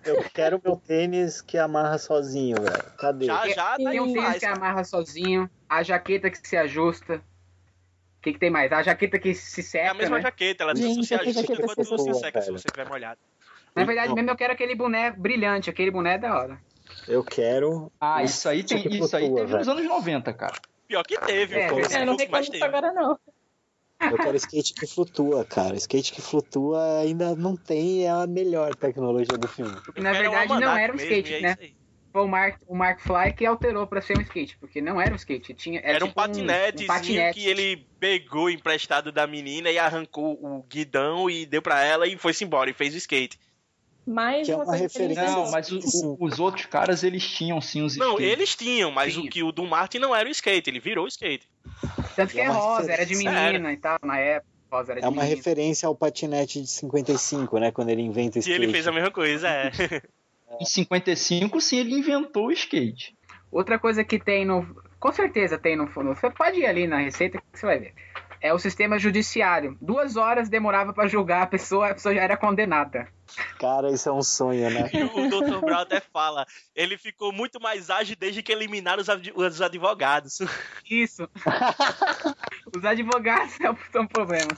Eu 0.05 0.25
quero 0.33 0.61
meu 0.65 0.77
tênis 0.77 1.41
que 1.41 1.59
amarra 1.59 1.99
sozinho, 1.99 2.57
velho. 2.61 2.85
Cadê? 2.99 3.27
Já, 3.27 3.49
já, 3.49 3.77
Tem 3.77 4.01
um 4.01 4.13
tênis 4.13 4.23
faz. 4.29 4.39
que 4.39 4.47
amarra 4.47 4.85
sozinho, 4.85 5.51
a 5.69 5.83
jaqueta 5.83 6.31
que 6.31 6.47
se 6.47 6.57
ajusta. 6.57 7.17
O 7.17 8.23
que, 8.23 8.35
que 8.35 8.39
tem 8.39 8.51
mais? 8.51 8.71
A 8.71 8.83
jaqueta 8.83 9.19
que 9.19 9.35
se 9.35 9.63
seca, 9.63 9.87
É 9.87 9.89
a 9.89 9.95
mesma 9.95 10.17
né? 10.17 10.23
jaqueta, 10.23 10.63
ela 10.63 10.77
Gente, 10.77 11.05
se 11.05 11.15
ajusta 11.15 11.41
jaqueta 11.41 11.63
quanto 11.63 11.85
se 11.85 11.91
se 11.99 12.05
seca. 12.05 12.15
seca 12.15 12.41
se 12.43 12.47
Velho. 12.47 12.59
você 12.59 12.69
tiver 12.71 12.89
molhado. 12.89 13.19
Na 13.75 13.85
verdade 13.85 14.15
mesmo 14.15 14.31
eu 14.31 14.37
quero 14.37 14.53
aquele 14.53 14.75
boné 14.77 15.11
brilhante, 15.11 15.69
aquele 15.69 15.91
boné 15.91 16.15
é 16.15 16.19
da 16.19 16.37
hora. 16.39 16.61
Eu 17.09 17.25
quero. 17.25 17.91
Ah, 18.01 18.23
isso 18.23 18.49
aí 18.49 18.63
tem. 18.63 18.83
que 18.83 18.99
Isso 18.99 19.17
aí 19.17 19.25
teve 19.29 19.41
nos 19.41 19.51
velho. 19.67 19.71
anos 19.71 19.85
90, 19.85 20.33
cara. 20.35 20.55
Pior 20.87 21.05
que 21.05 21.19
teve, 21.21 21.57
É, 21.57 21.69
foi 21.69 21.83
verdade. 21.83 22.03
É, 22.03 22.07
não 22.07 22.17
reclamo 22.17 22.47
agora, 22.63 22.93
não. 22.93 23.19
Eu 24.11 24.19
quero 24.19 24.37
skate 24.37 24.75
que 24.75 24.87
flutua, 24.87 25.45
cara. 25.45 25.77
Skate 25.77 26.13
que 26.13 26.21
flutua 26.21 27.01
ainda 27.01 27.37
não 27.37 27.57
tem 27.57 28.09
a 28.09 28.27
melhor 28.27 28.75
tecnologia 28.75 29.39
do 29.39 29.47
filme. 29.47 29.77
Eu 29.95 30.03
na 30.03 30.13
verdade 30.13 30.49
não 30.59 30.77
era 30.77 30.93
um 30.93 30.97
mesmo, 30.97 31.13
skate, 31.13 31.33
e 31.33 31.37
é 31.37 31.41
né? 31.41 31.57
Foi 32.13 32.23
o 32.23 32.29
Mark, 32.29 32.61
o 32.67 32.77
Mark 32.77 33.01
Fly 33.01 33.33
que 33.33 33.47
alterou 33.47 33.87
pra 33.87 34.03
ser 34.03 34.19
um 34.19 34.21
skate, 34.21 34.59
porque 34.59 34.83
não 34.83 35.01
era 35.01 35.13
um 35.13 35.17
skate, 35.17 35.55
tinha 35.55 35.81
era, 35.81 35.97
Era 35.97 36.05
um 36.05 36.09
tipo 36.09 36.21
patinetezinho 36.21 36.85
um 36.85 36.87
patinete. 36.87 37.41
que 37.41 37.47
ele 37.47 37.89
pegou 37.99 38.51
emprestado 38.51 39.11
da 39.11 39.27
menina 39.27 39.71
e 39.71 39.79
arrancou 39.79 40.35
o 40.35 40.63
guidão 40.65 41.31
e 41.31 41.47
deu 41.47 41.63
pra 41.63 41.83
ela 41.83 42.07
e 42.07 42.19
foi-se 42.19 42.45
embora 42.45 42.69
e 42.69 42.75
fez 42.75 42.93
o 42.93 42.99
skate. 42.99 43.39
Mais 44.07 44.47
Que 44.47 44.53
é 44.53 44.57
uma 44.57 44.75
referência-. 44.75 45.25
Não, 45.25 45.51
mas 45.51 45.71
o- 45.71 45.79
o- 45.79 46.17
os 46.25 46.41
outros 46.41 46.67
caras, 46.67 47.05
eles 47.05 47.25
tinham 47.29 47.61
sim 47.61 47.83
os 47.83 47.97
Não, 47.97 48.13
skates. 48.15 48.33
eles 48.33 48.57
tinham, 48.57 48.91
mas 48.91 49.13
Tinha. 49.15 49.27
o 49.27 49.31
que 49.31 49.43
o 49.43 49.53
do 49.53 49.65
Martin 49.65 49.99
não 49.99 50.15
era 50.15 50.29
o 50.29 50.33
skate, 50.33 50.69
ele 50.71 50.81
virou 50.81 51.05
o 51.05 51.09
skate. 51.09 51.49
Tanto 52.17 52.33
que 52.33 52.41
é 52.41 52.45
É 52.45 52.49
rosa, 52.49 52.91
era 52.93 53.07
de 53.07 53.15
referência. 53.15 53.43
menina 53.53 53.73
e 53.73 53.77
tal, 53.77 53.99
na 54.03 54.19
época. 54.19 54.51
Rosa 54.73 54.93
era 54.93 55.01
de 55.03 55.07
É 55.07 55.09
uma 55.09 55.23
menina. 55.23 55.37
referência 55.37 55.87
ao 55.87 55.95
patinete 55.95 56.61
de 56.63 56.67
55, 56.67 57.59
né? 57.59 57.71
Quando 57.71 57.91
ele 57.91 58.03
inventa 58.03 58.37
o 58.37 58.39
E 58.39 58.41
skate. 58.41 58.61
ele 58.63 58.73
fez 58.73 58.87
a 58.89 58.93
mesma 58.93 59.11
coisa, 59.11 59.47
é. 59.49 59.71
Em 60.61 60.65
55, 60.65 61.61
sim, 61.61 61.79
ele 61.79 61.95
inventou 61.95 62.47
o 62.47 62.53
skate. 62.53 63.15
Outra 63.51 63.79
coisa 63.79 64.03
que 64.05 64.19
tem 64.19 64.45
no. 64.45 64.67
Com 64.99 65.13
certeza 65.13 65.59
tem 65.59 65.77
no. 65.77 65.85
no- 65.87 66.15
Você 66.17 66.31
pode 66.31 66.59
ir 66.61 66.67
ali 66.67 66.87
na 66.87 66.99
receita 66.99 67.39
que 67.39 67.59
você 67.59 67.67
vai 67.67 67.79
ver. 67.79 67.95
É 68.41 68.53
o 68.53 68.59
sistema 68.59 68.99
judiciário. 68.99 69.77
Duas 69.81 70.17
horas 70.17 70.49
demorava 70.49 70.93
pra 70.93 71.07
julgar 71.07 71.43
a 71.43 71.47
pessoa, 71.47 71.89
a 71.91 71.95
pessoa 71.95 72.15
já 72.15 72.23
era 72.23 72.37
condenada. 72.37 73.07
Cara, 73.59 73.91
isso 73.91 74.09
é 74.09 74.13
um 74.13 74.23
sonho, 74.23 74.71
né? 74.71 74.91
E 74.93 75.03
o 75.05 75.29
Dr. 75.29 75.61
Brown 75.61 75.81
até 75.81 76.01
fala, 76.01 76.47
ele 76.75 76.99
ficou 76.99 77.33
muito 77.33 77.61
mais 77.61 77.91
ágil 77.91 78.17
desde 78.19 78.43
que 78.43 78.53
eliminaram 78.53 79.01
os, 79.01 79.09
ad- 79.09 79.33
os 79.35 79.61
advogados. 79.63 80.39
Isso. 80.89 81.29
Os 82.75 82.85
advogados 82.85 83.61
é 83.61 83.71
o- 83.71 83.77
são 83.93 84.03
um 84.03 84.07
problema. 84.07 84.51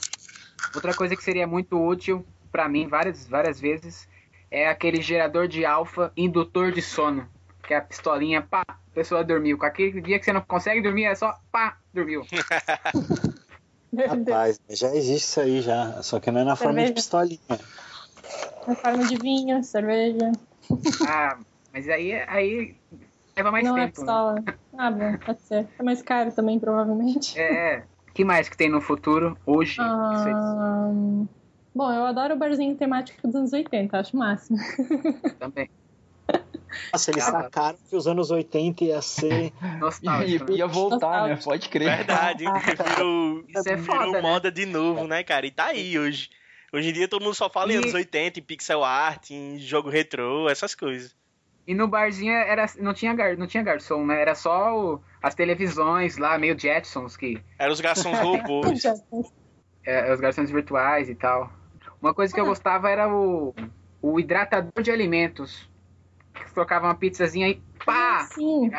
Outra 0.73 0.93
coisa 0.93 1.15
que 1.15 1.23
seria 1.23 1.45
muito 1.45 1.77
útil 1.77 2.25
pra 2.51 2.69
mim 2.69 2.87
várias, 2.87 3.27
várias 3.27 3.59
vezes 3.59 4.07
é 4.49 4.69
aquele 4.69 5.01
gerador 5.01 5.47
de 5.47 5.65
alfa 5.65 6.11
indutor 6.15 6.71
de 6.71 6.81
sono. 6.81 7.29
Que 7.67 7.73
é 7.73 7.77
a 7.77 7.81
pistolinha, 7.81 8.41
pá, 8.41 8.63
a 8.67 8.75
pessoa 8.93 9.23
dormiu. 9.23 9.57
Com 9.57 9.65
aquele 9.65 9.99
dia 10.01 10.17
que 10.19 10.23
você 10.25 10.31
não 10.31 10.41
consegue 10.41 10.81
dormir, 10.81 11.05
é 11.05 11.15
só 11.15 11.33
pá, 11.51 11.77
dormiu. 11.93 12.25
Rapaz, 14.07 14.59
já 14.69 14.93
existe 14.95 15.25
isso 15.27 15.39
aí 15.39 15.61
já. 15.61 16.01
Só 16.03 16.19
que 16.19 16.29
não 16.31 16.41
é 16.41 16.43
na 16.43 16.55
forma 16.55 16.83
de 16.85 16.93
pistolinha. 16.93 17.39
Na 18.67 18.75
forma 18.75 19.05
de 19.05 19.15
vinho, 19.17 19.63
cerveja. 19.63 20.31
Ah, 21.07 21.37
mas 21.71 21.87
aí, 21.87 22.13
aí 22.27 22.75
leva 23.37 23.51
mais 23.51 23.63
não 23.65 23.77
é 23.77 23.85
tempo. 23.85 24.01
né? 24.01 24.05
pistola. 24.05 24.43
Ah, 24.77 24.91
bom, 24.91 25.17
pode 25.17 25.41
ser. 25.41 25.67
É 25.77 25.83
mais 25.83 26.01
caro 26.01 26.31
também, 26.31 26.59
provavelmente. 26.59 27.39
É. 27.39 27.83
que 28.13 28.23
mais 28.25 28.49
que 28.49 28.57
tem 28.57 28.69
no 28.69 28.81
futuro, 28.81 29.37
hoje? 29.45 29.77
Ah, 29.79 30.89
bom, 31.73 31.91
eu 31.91 32.05
adoro 32.05 32.33
o 32.33 32.37
barzinho 32.37 32.75
temático 32.75 33.27
dos 33.27 33.35
anos 33.35 33.53
80, 33.53 33.99
acho 33.99 34.15
o 34.15 34.19
máximo. 34.19 34.57
Também. 35.39 35.69
Nossa, 36.91 37.11
eles 37.11 37.23
Cara. 37.23 37.43
sacaram 37.43 37.77
que 37.89 37.95
os 37.95 38.07
anos 38.07 38.31
80 38.31 38.83
ia 38.83 39.01
ser. 39.01 39.53
Nostálgico. 39.79 40.51
E 40.51 40.57
ia 40.57 40.67
voltar, 40.67 41.23
né? 41.27 41.35
Nostálgico. 41.35 41.43
Pode 41.45 41.69
crer. 41.69 41.97
Verdade, 41.97 42.43
virou, 42.45 43.43
Isso 43.47 43.69
é 43.69 43.75
virou 43.75 43.85
foda, 43.85 44.11
né? 44.11 44.21
moda 44.21 44.51
de 44.51 44.65
novo, 44.65 45.07
né, 45.07 45.23
cara? 45.23 45.45
E 45.45 45.51
tá 45.51 45.67
aí 45.67 45.97
hoje. 45.97 46.29
Hoje 46.75 46.89
em 46.89 46.93
dia 46.93 47.07
todo 47.07 47.23
mundo 47.23 47.33
só 47.33 47.49
fala 47.49 47.71
em 47.71 47.75
E- 47.75 47.77
anos 47.77 47.93
80, 47.93 48.39
em 48.39 48.43
pixel 48.43 48.83
art, 48.83 49.31
em 49.31 49.57
jogo 49.57 49.89
retrô, 49.89 50.49
essas 50.49 50.75
coisas. 50.75 51.15
E 51.65 51.73
no 51.73 51.87
barzinho 51.87 52.33
era, 52.33 52.65
não, 52.79 52.93
tinha 52.93 53.13
gar, 53.13 53.37
não 53.37 53.47
tinha 53.47 53.63
garçom, 53.63 54.05
né? 54.05 54.21
Era 54.21 54.35
só 54.35 54.77
o- 54.77 55.01
as 55.23 55.33
televisões 55.33 56.17
lá, 56.17 56.37
meio 56.37 56.59
Jetsons, 56.59 57.15
que 57.15 57.41
Eram 57.57 57.71
os 57.71 57.79
garçons 57.79 58.19
robôs. 58.19 58.83
é, 59.85 60.13
os 60.13 60.19
garçons 60.19 60.51
virtuais 60.51 61.07
e 61.09 61.15
tal. 61.15 61.49
Uma 62.01 62.13
coisa 62.13 62.33
que 62.33 62.39
eu 62.41 62.45
gostava 62.45 62.89
era 62.89 63.07
o, 63.07 63.55
o 64.01 64.19
hidratador 64.19 64.83
de 64.83 64.91
alimentos. 64.91 65.67
Que 66.33 66.53
trocava 66.53 66.87
uma 66.87 66.95
pizzazinha 66.95 67.47
e 67.47 67.55
pá! 67.85 68.19
Ah, 68.19 68.23
sim. 68.33 68.67
E 68.67 68.71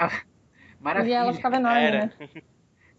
Maravilha. 0.79 1.15
ela 1.15 1.33
ficava 1.33 1.57
enorme, 1.57 1.81
Era. 1.81 2.07
né? 2.07 2.13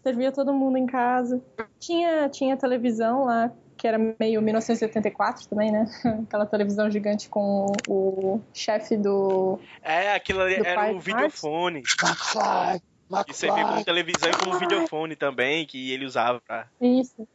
Servia 0.02 0.32
todo 0.32 0.52
mundo 0.52 0.76
em 0.76 0.86
casa. 0.86 1.40
Tinha, 1.78 2.28
tinha 2.28 2.56
televisão 2.56 3.24
lá, 3.24 3.52
que 3.78 3.86
era 3.86 3.96
meio 4.18 4.42
1984 4.42 5.48
também, 5.48 5.70
né? 5.70 5.86
Aquela 6.26 6.44
televisão 6.44 6.90
gigante 6.90 7.28
com 7.28 7.72
o 7.88 8.40
chefe 8.52 8.96
do. 8.96 9.58
É, 9.82 10.12
aquilo 10.12 10.42
ali 10.42 10.56
era 10.56 10.92
o 10.92 11.00
videofone. 11.00 11.78
McFly! 11.78 12.82
Que 13.24 13.32
servia 13.32 13.62
como 13.62 13.76
McFly! 13.78 13.84
televisão 13.84 14.30
e 14.30 14.36
como 14.44 14.58
videofone 14.58 15.16
também, 15.16 15.64
que 15.64 15.92
ele 15.92 16.04
usava 16.04 16.40
pra. 16.40 16.66
Isso. 16.80 17.26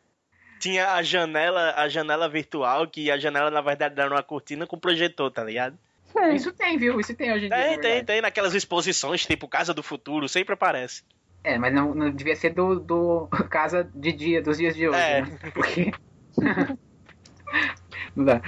Tinha 0.60 0.94
a 0.94 1.02
janela, 1.02 1.74
a 1.76 1.90
janela 1.90 2.30
virtual, 2.30 2.88
que 2.88 3.10
a 3.10 3.18
janela, 3.18 3.50
na 3.50 3.60
verdade, 3.62 4.00
era 4.00 4.10
uma 4.10 4.22
cortina 4.24 4.68
com 4.68 4.78
projetor, 4.78 5.32
tá 5.32 5.44
ligado? 5.44 5.78
É. 6.16 6.36
Isso 6.36 6.52
tem, 6.54 6.78
viu? 6.78 7.00
Isso 7.00 7.16
tem 7.16 7.34
hoje 7.34 7.48
em 7.48 7.50
dia. 7.50 7.58
Tem, 7.58 7.76
na 7.76 7.82
tem, 7.82 8.06
tem. 8.06 8.22
Naquelas 8.22 8.54
exposições, 8.54 9.26
tipo 9.26 9.48
Casa 9.48 9.74
do 9.74 9.82
Futuro, 9.82 10.30
sempre 10.30 10.54
aparece. 10.54 11.04
É, 11.44 11.58
mas 11.58 11.74
não, 11.74 11.94
não 11.94 12.12
devia 12.12 12.36
ser 12.36 12.52
do, 12.54 12.80
do 12.80 13.28
casa 13.50 13.90
de 13.94 14.12
dia, 14.14 14.42
dos 14.42 14.58
dias 14.58 14.76
de 14.76 14.88
hoje, 14.88 15.00
É. 15.00 15.22
né? 15.22 15.40
Porque. 15.54 15.92
não 18.16 18.26
dá. 18.26 18.42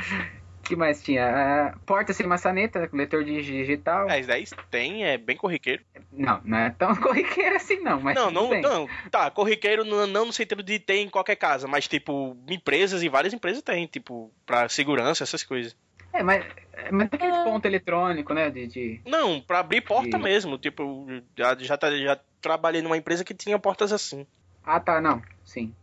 O 0.60 0.68
que 0.68 0.76
mais 0.76 1.04
tinha? 1.04 1.28
Ah, 1.28 1.78
porta 1.86 2.12
sem 2.12 2.26
maçaneta, 2.26 2.90
leitor 2.92 3.24
de 3.24 3.40
digital. 3.40 4.08
Mas 4.08 4.26
daí 4.26 4.46
tem, 4.72 5.06
é 5.06 5.16
bem 5.16 5.38
corriqueiro. 5.38 5.84
Não, 6.12 6.42
não 6.44 6.58
é 6.58 6.72
tão 6.72 6.96
corriqueiro 6.98 7.56
assim, 7.56 7.80
não. 7.82 8.02
Mas 8.02 8.16
não, 8.16 8.32
não, 8.32 8.50
não. 8.62 8.90
Tá, 9.12 9.30
corriqueiro 9.30 9.86
não, 9.86 10.08
não 10.08 10.26
no 10.26 10.34
sentido 10.34 10.64
de 10.64 10.80
ter 10.80 10.96
em 10.98 11.10
qualquer 11.10 11.36
casa, 11.36 11.68
mas 11.68 11.88
tipo, 11.88 12.36
empresas 12.50 13.04
e 13.04 13.10
várias 13.10 13.32
empresas 13.34 13.62
têm, 13.62 13.86
tipo, 13.86 14.32
pra 14.44 14.68
segurança, 14.68 15.24
essas 15.24 15.44
coisas. 15.44 15.76
É, 16.12 16.24
mas, 16.24 16.44
mas 16.92 17.10
tem 17.10 17.20
aquele 17.20 17.32
Ah. 17.34 17.44
ponto 17.44 17.66
eletrônico, 17.68 18.34
né? 18.34 18.50
De, 18.50 18.66
de- 18.66 19.02
Não, 19.06 19.40
pra 19.42 19.60
abrir 19.60 19.82
porta 19.82 20.18
E- 20.18 20.22
mesmo. 20.22 20.58
Tipo, 20.58 21.06
já, 21.38 21.56
já, 21.60 21.78
tá- 21.78 21.96
já 21.96 22.18
trabalhei 22.42 22.82
numa 22.82 22.98
empresa 22.98 23.24
que 23.24 23.36
tinha 23.36 23.60
portas 23.60 23.92
assim. 23.94 24.26
Ah, 24.64 24.80
tá, 24.80 25.00
não. 25.00 25.22
Sim. 25.44 25.76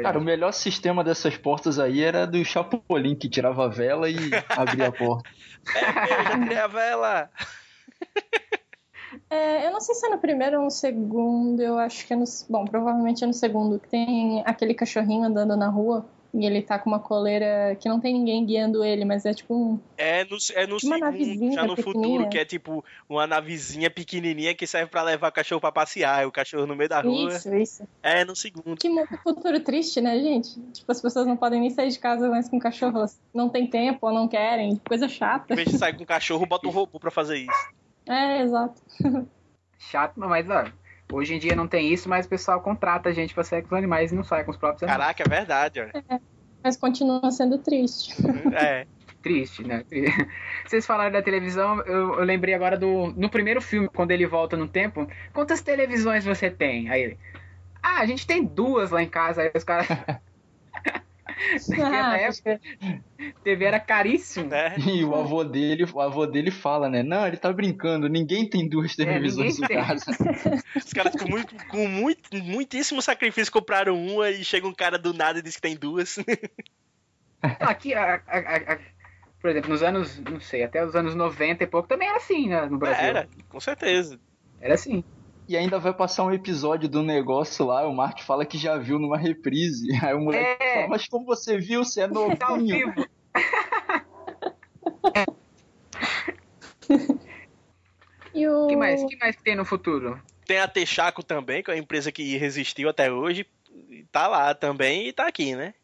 Cara, 0.00 0.18
o 0.18 0.22
melhor 0.22 0.52
sistema 0.52 1.04
dessas 1.04 1.36
portas 1.36 1.78
aí 1.78 2.02
era 2.02 2.26
do 2.26 2.42
Chapolin, 2.44 3.14
que 3.14 3.28
tirava 3.28 3.66
a 3.66 3.68
vela 3.68 4.08
e 4.08 4.16
abria 4.48 4.88
a 4.88 4.92
porta. 4.92 5.28
É, 5.74 6.20
eu 6.20 6.24
já 6.24 6.40
tirei 6.40 6.58
a 6.58 6.66
vela. 6.66 7.30
É, 9.28 9.66
eu 9.66 9.72
não 9.72 9.80
sei 9.80 9.94
se 9.94 10.06
é 10.06 10.08
no 10.08 10.18
primeiro 10.18 10.58
ou 10.58 10.64
no 10.64 10.70
segundo, 10.70 11.60
eu 11.60 11.78
acho 11.78 12.06
que 12.06 12.14
é 12.14 12.16
no. 12.16 12.24
Bom, 12.48 12.64
provavelmente 12.64 13.22
é 13.22 13.26
no 13.26 13.34
segundo, 13.34 13.78
que 13.78 13.88
tem 13.88 14.42
aquele 14.46 14.72
cachorrinho 14.72 15.24
andando 15.24 15.56
na 15.56 15.68
rua 15.68 16.06
e 16.34 16.46
ele 16.46 16.62
tá 16.62 16.78
com 16.78 16.88
uma 16.88 16.98
coleira 16.98 17.76
que 17.78 17.88
não 17.88 18.00
tem 18.00 18.14
ninguém 18.14 18.44
guiando 18.46 18.82
ele, 18.82 19.04
mas 19.04 19.26
é 19.26 19.34
tipo 19.34 19.54
um. 19.54 19.78
É 19.98 20.24
no, 20.24 20.36
é 20.54 20.66
no 20.66 20.76
Uma 20.82 21.12
segundo, 21.12 21.52
já 21.52 21.64
no 21.66 21.76
futuro, 21.76 22.28
que 22.28 22.38
é 22.38 22.44
tipo 22.44 22.84
uma 23.08 23.26
navezinha 23.26 23.90
pequenininha 23.90 24.54
que 24.54 24.66
serve 24.66 24.90
pra 24.90 25.02
levar 25.02 25.28
o 25.28 25.32
cachorro 25.32 25.60
pra 25.60 25.70
passear. 25.70 26.22
e 26.22 26.26
O 26.26 26.32
cachorro 26.32 26.66
no 26.66 26.74
meio 26.74 26.88
da 26.88 27.00
rua. 27.00 27.28
Isso, 27.28 27.54
isso. 27.54 27.88
É 28.02 28.24
no 28.24 28.34
segundo. 28.34 28.76
Que 28.76 28.88
futuro 29.22 29.60
triste, 29.60 30.00
né, 30.00 30.18
gente? 30.20 30.58
Tipo, 30.72 30.90
as 30.90 31.00
pessoas 31.02 31.26
não 31.26 31.36
podem 31.36 31.60
nem 31.60 31.70
sair 31.70 31.90
de 31.90 31.98
casa 31.98 32.28
mais 32.28 32.48
com 32.48 32.58
cachorros. 32.58 33.18
Não 33.34 33.48
tem 33.48 33.66
tempo 33.66 34.06
ou 34.06 34.12
não 34.12 34.26
querem. 34.26 34.80
Coisa 34.88 35.08
chata. 35.08 35.52
Em 35.52 35.56
vez 35.56 35.68
de 35.68 35.78
sair 35.78 35.96
com 35.96 36.04
o 36.04 36.06
cachorro, 36.06 36.46
bota 36.46 36.66
um 36.66 36.70
robô 36.70 36.98
pra 36.98 37.10
fazer 37.10 37.38
isso. 37.38 37.68
É, 38.08 38.42
exato. 38.42 38.80
Chato, 39.78 40.18
mas 40.20 40.48
ó, 40.48 40.64
hoje 41.12 41.34
em 41.34 41.38
dia 41.38 41.54
não 41.54 41.68
tem 41.68 41.92
isso, 41.92 42.08
mas 42.08 42.26
o 42.26 42.28
pessoal 42.28 42.60
contrata 42.60 43.08
a 43.08 43.12
gente 43.12 43.34
pra 43.34 43.44
sair 43.44 43.62
com 43.62 43.68
os 43.68 43.78
animais 43.78 44.12
e 44.12 44.14
não 44.14 44.24
sai 44.24 44.44
com 44.44 44.50
os 44.50 44.56
próprios 44.56 44.82
animais. 44.82 45.16
Caraca, 45.16 45.22
é 45.22 45.28
verdade, 45.28 45.80
olha. 45.80 46.22
Mas 46.62 46.76
continua 46.76 47.30
sendo 47.30 47.58
triste. 47.58 48.14
É. 48.54 48.86
Triste, 49.22 49.62
né? 49.62 49.84
Vocês 50.66 50.84
falaram 50.84 51.12
da 51.12 51.22
televisão, 51.22 51.80
eu, 51.82 52.18
eu 52.18 52.24
lembrei 52.24 52.54
agora 52.54 52.76
do. 52.76 53.12
No 53.16 53.30
primeiro 53.30 53.60
filme, 53.60 53.88
quando 53.88 54.10
ele 54.10 54.26
volta 54.26 54.56
no 54.56 54.66
tempo, 54.66 55.08
quantas 55.32 55.62
televisões 55.62 56.24
você 56.24 56.50
tem? 56.50 56.90
Aí 56.90 57.02
ele. 57.02 57.18
Ah, 57.80 58.00
a 58.00 58.06
gente 58.06 58.26
tem 58.26 58.44
duas 58.44 58.90
lá 58.90 59.00
em 59.00 59.08
casa. 59.08 59.42
Aí 59.42 59.52
os 59.54 59.62
caras. 59.62 59.86
Naquela 61.68 62.14
Ah, 62.14 62.16
época, 62.18 62.60
TV 63.44 63.64
era 63.64 63.80
caríssimo. 63.80 64.48
né? 64.48 64.74
E 64.78 65.04
o 65.04 65.14
avô 65.14 65.44
dele, 65.44 65.84
o 65.84 66.00
avô 66.00 66.26
dele 66.26 66.50
fala, 66.50 66.88
né? 66.88 67.02
Não, 67.02 67.26
ele 67.26 67.36
tá 67.36 67.52
brincando, 67.52 68.08
ninguém 68.08 68.48
tem 68.48 68.68
duas 68.68 68.96
televisões 68.96 69.58
ninguém 69.58 69.64
em 69.64 69.68
tem. 69.68 69.86
casa. 69.86 70.04
Os 70.76 70.92
caras 70.92 71.14
com, 71.14 71.28
muito, 71.28 71.54
com 71.66 71.86
muito, 71.88 72.36
muitíssimo 72.36 73.02
sacrifício 73.02 73.52
compraram 73.52 73.94
uma 73.94 74.30
e 74.30 74.44
chega 74.44 74.66
um 74.66 74.74
cara 74.74 74.98
do 74.98 75.12
nada 75.12 75.38
e 75.38 75.42
diz 75.42 75.56
que 75.56 75.62
tem 75.62 75.76
duas. 75.76 76.16
Não, 77.42 77.68
Aqui, 77.68 77.92
a- 77.94 78.22
a- 78.26 78.38
a- 78.38 78.72
a- 78.74 78.78
por 79.40 79.50
exemplo, 79.50 79.70
nos 79.70 79.82
anos, 79.82 80.18
não 80.20 80.40
sei, 80.40 80.62
até 80.62 80.84
os 80.84 80.94
anos 80.94 81.14
90 81.14 81.64
e 81.64 81.66
pouco, 81.66 81.88
também 81.88 82.08
era 82.08 82.16
assim, 82.16 82.48
né, 82.48 82.66
no 82.66 82.78
Brasil. 82.78 83.04
Era, 83.04 83.28
com 83.48 83.58
certeza. 83.60 84.18
Era 84.60 84.74
assim. 84.74 85.02
E 85.52 85.56
ainda 85.58 85.78
vai 85.78 85.92
passar 85.92 86.24
um 86.24 86.32
episódio 86.32 86.88
do 86.88 87.02
negócio 87.02 87.66
lá, 87.66 87.86
o 87.86 87.94
Mark 87.94 88.20
fala 88.22 88.46
que 88.46 88.56
já 88.56 88.78
viu 88.78 88.98
numa 88.98 89.18
reprise. 89.18 89.86
Aí 90.02 90.14
o 90.14 90.20
moleque 90.20 90.62
É. 90.62 90.74
fala, 90.76 90.88
mas 90.88 91.06
como 91.06 91.26
você 91.26 91.58
viu, 91.58 91.84
você 91.84 92.00
é 92.00 92.08
Tá 92.08 92.46
ao 92.46 92.56
novinho. 92.56 92.90
vivo. 92.94 93.06
E 98.34 98.48
o... 98.48 98.66
Que 98.66 98.76
mais? 98.76 99.04
que 99.04 99.16
mais 99.16 99.36
que 99.36 99.42
tem 99.42 99.54
no 99.54 99.64
futuro? 99.64 100.20
Tem 100.46 100.58
a 100.58 100.66
Texaco 100.66 101.22
também, 101.22 101.62
que 101.62 101.70
é 101.70 101.74
uma 101.74 101.80
empresa 101.80 102.10
que 102.10 102.36
resistiu 102.38 102.88
até 102.88 103.12
hoje. 103.12 103.46
Tá 104.10 104.26
lá 104.26 104.54
também 104.54 105.08
e 105.08 105.12
tá 105.12 105.26
aqui, 105.26 105.54
né? 105.54 105.74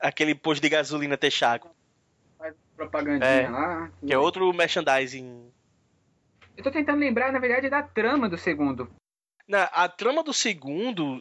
Aquele 0.00 0.34
posto 0.34 0.62
de 0.62 0.68
gasolina 0.68 1.16
Texaco, 1.16 1.70
Faz 2.38 2.54
propagandinha 2.76 3.28
É. 3.28 3.48
lá. 3.50 3.90
que 4.06 4.12
é 4.12 4.18
outro 4.18 4.52
merchandising. 4.52 5.50
Eu 6.56 6.62
tô 6.62 6.70
tentando 6.70 6.98
lembrar, 6.98 7.32
na 7.32 7.38
verdade, 7.38 7.68
da 7.68 7.82
trama 7.82 8.28
do 8.28 8.36
segundo. 8.36 8.90
Na, 9.48 9.64
a 9.64 9.88
trama 9.88 10.22
do 10.22 10.32
segundo, 10.32 11.20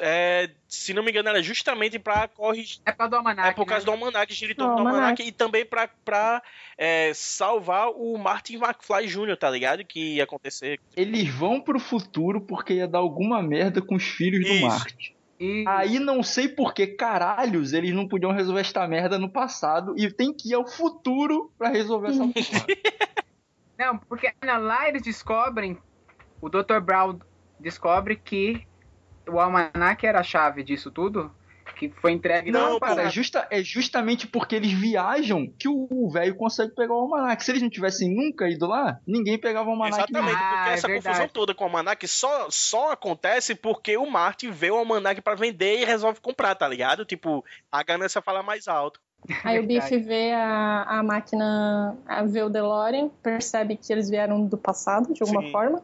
é, 0.00 0.50
se 0.66 0.94
não 0.94 1.02
me 1.02 1.10
engano, 1.10 1.28
era 1.28 1.42
justamente 1.42 1.98
pra 1.98 2.26
corrigir. 2.26 2.80
É 2.86 2.92
por 2.92 2.98
causa 2.98 3.10
do 3.10 3.16
Almanac, 3.16 3.48
É 3.48 3.52
por 3.52 3.66
causa 3.66 3.80
né? 3.82 3.84
do 3.86 3.92
Almanac, 3.92 4.34
gira 4.34 4.52
em 4.52 4.54
Do 4.54 4.64
do 4.64 4.70
Almanac. 4.70 4.94
Almanac 4.96 5.22
e 5.22 5.30
também 5.32 5.66
pra, 5.66 5.86
pra 6.04 6.42
é, 6.78 7.12
salvar 7.14 7.90
o 7.90 8.16
Martin 8.16 8.56
McFly 8.56 9.06
Jr., 9.06 9.36
tá 9.36 9.50
ligado? 9.50 9.84
Que 9.84 10.14
ia 10.16 10.24
acontecer. 10.24 10.80
Eles 10.96 11.28
vão 11.28 11.60
pro 11.60 11.78
futuro 11.78 12.40
porque 12.40 12.72
ia 12.74 12.88
dar 12.88 13.00
alguma 13.00 13.42
merda 13.42 13.82
com 13.82 13.96
os 13.96 14.04
filhos 14.04 14.44
do 14.46 14.52
Isso. 14.52 14.66
Mark. 14.66 14.98
E... 15.38 15.64
Aí 15.68 16.00
não 16.00 16.22
sei 16.22 16.48
por 16.48 16.74
que 16.74 16.86
caralhos 16.86 17.72
eles 17.72 17.92
não 17.94 18.08
podiam 18.08 18.32
resolver 18.32 18.62
esta 18.62 18.88
merda 18.88 19.18
no 19.18 19.30
passado 19.30 19.94
e 19.96 20.10
tem 20.10 20.32
que 20.32 20.50
ir 20.50 20.54
ao 20.54 20.66
futuro 20.66 21.52
pra 21.56 21.68
resolver 21.68 22.08
essa 22.08 22.26
porra. 22.26 22.66
Não, 23.78 23.96
porque 23.96 24.32
lá 24.44 24.88
eles 24.88 25.02
descobrem, 25.02 25.78
o 26.40 26.48
Dr. 26.48 26.80
Brown 26.82 27.18
descobre 27.60 28.16
que 28.16 28.66
o 29.28 29.38
Almanac 29.38 30.04
era 30.06 30.20
a 30.20 30.24
chave 30.24 30.62
disso 30.62 30.90
tudo, 30.90 31.32
que 31.76 31.90
foi 32.00 32.12
entregue 32.12 32.50
Não, 32.50 32.72
no 32.74 32.80
Cara, 32.80 33.02
é, 33.02 33.10
justa, 33.10 33.46
é 33.50 33.62
justamente 33.62 34.26
porque 34.26 34.56
eles 34.56 34.72
viajam 34.72 35.46
que 35.58 35.68
o 35.68 36.10
velho 36.10 36.34
consegue 36.34 36.74
pegar 36.74 36.92
o 36.94 37.02
almanac. 37.02 37.44
Se 37.44 37.52
eles 37.52 37.62
não 37.62 37.70
tivessem 37.70 38.12
nunca 38.12 38.48
ido 38.48 38.66
lá, 38.66 38.98
ninguém 39.06 39.38
pegava 39.38 39.68
o 39.68 39.72
almanac. 39.72 39.98
Exatamente, 39.98 40.34
Ah, 40.34 40.54
porque 40.56 40.70
é 40.70 40.72
essa 40.72 40.88
verdade. 40.88 41.06
confusão 41.06 41.28
toda 41.28 41.54
com 41.54 41.64
o 41.64 41.66
Almanac 41.68 42.08
só, 42.08 42.48
só 42.50 42.92
acontece 42.92 43.54
porque 43.54 43.96
o 43.96 44.10
Martin 44.10 44.50
vê 44.50 44.70
o 44.70 44.76
Almanac 44.76 45.20
pra 45.20 45.34
vender 45.36 45.80
e 45.80 45.84
resolve 45.84 46.20
comprar, 46.20 46.54
tá 46.54 46.66
ligado? 46.66 47.04
Tipo, 47.04 47.44
a 47.70 47.82
ganância 47.82 48.20
fala 48.22 48.42
mais 48.42 48.66
alto. 48.66 49.00
Aí 49.44 49.58
o. 49.58 49.66
Biff 49.66 49.96
vê 49.98 50.32
a, 50.32 50.82
a 50.84 51.02
máquina, 51.02 51.96
a- 52.06 52.22
vê 52.24 52.42
o 52.42 52.48
DeLorean, 52.48 53.08
percebe 53.22 53.76
que 53.76 53.92
eles 53.92 54.08
vieram 54.08 54.44
do 54.46 54.56
passado, 54.56 55.12
de 55.12 55.22
alguma 55.22 55.42
Sim. 55.42 55.50
forma. 55.52 55.82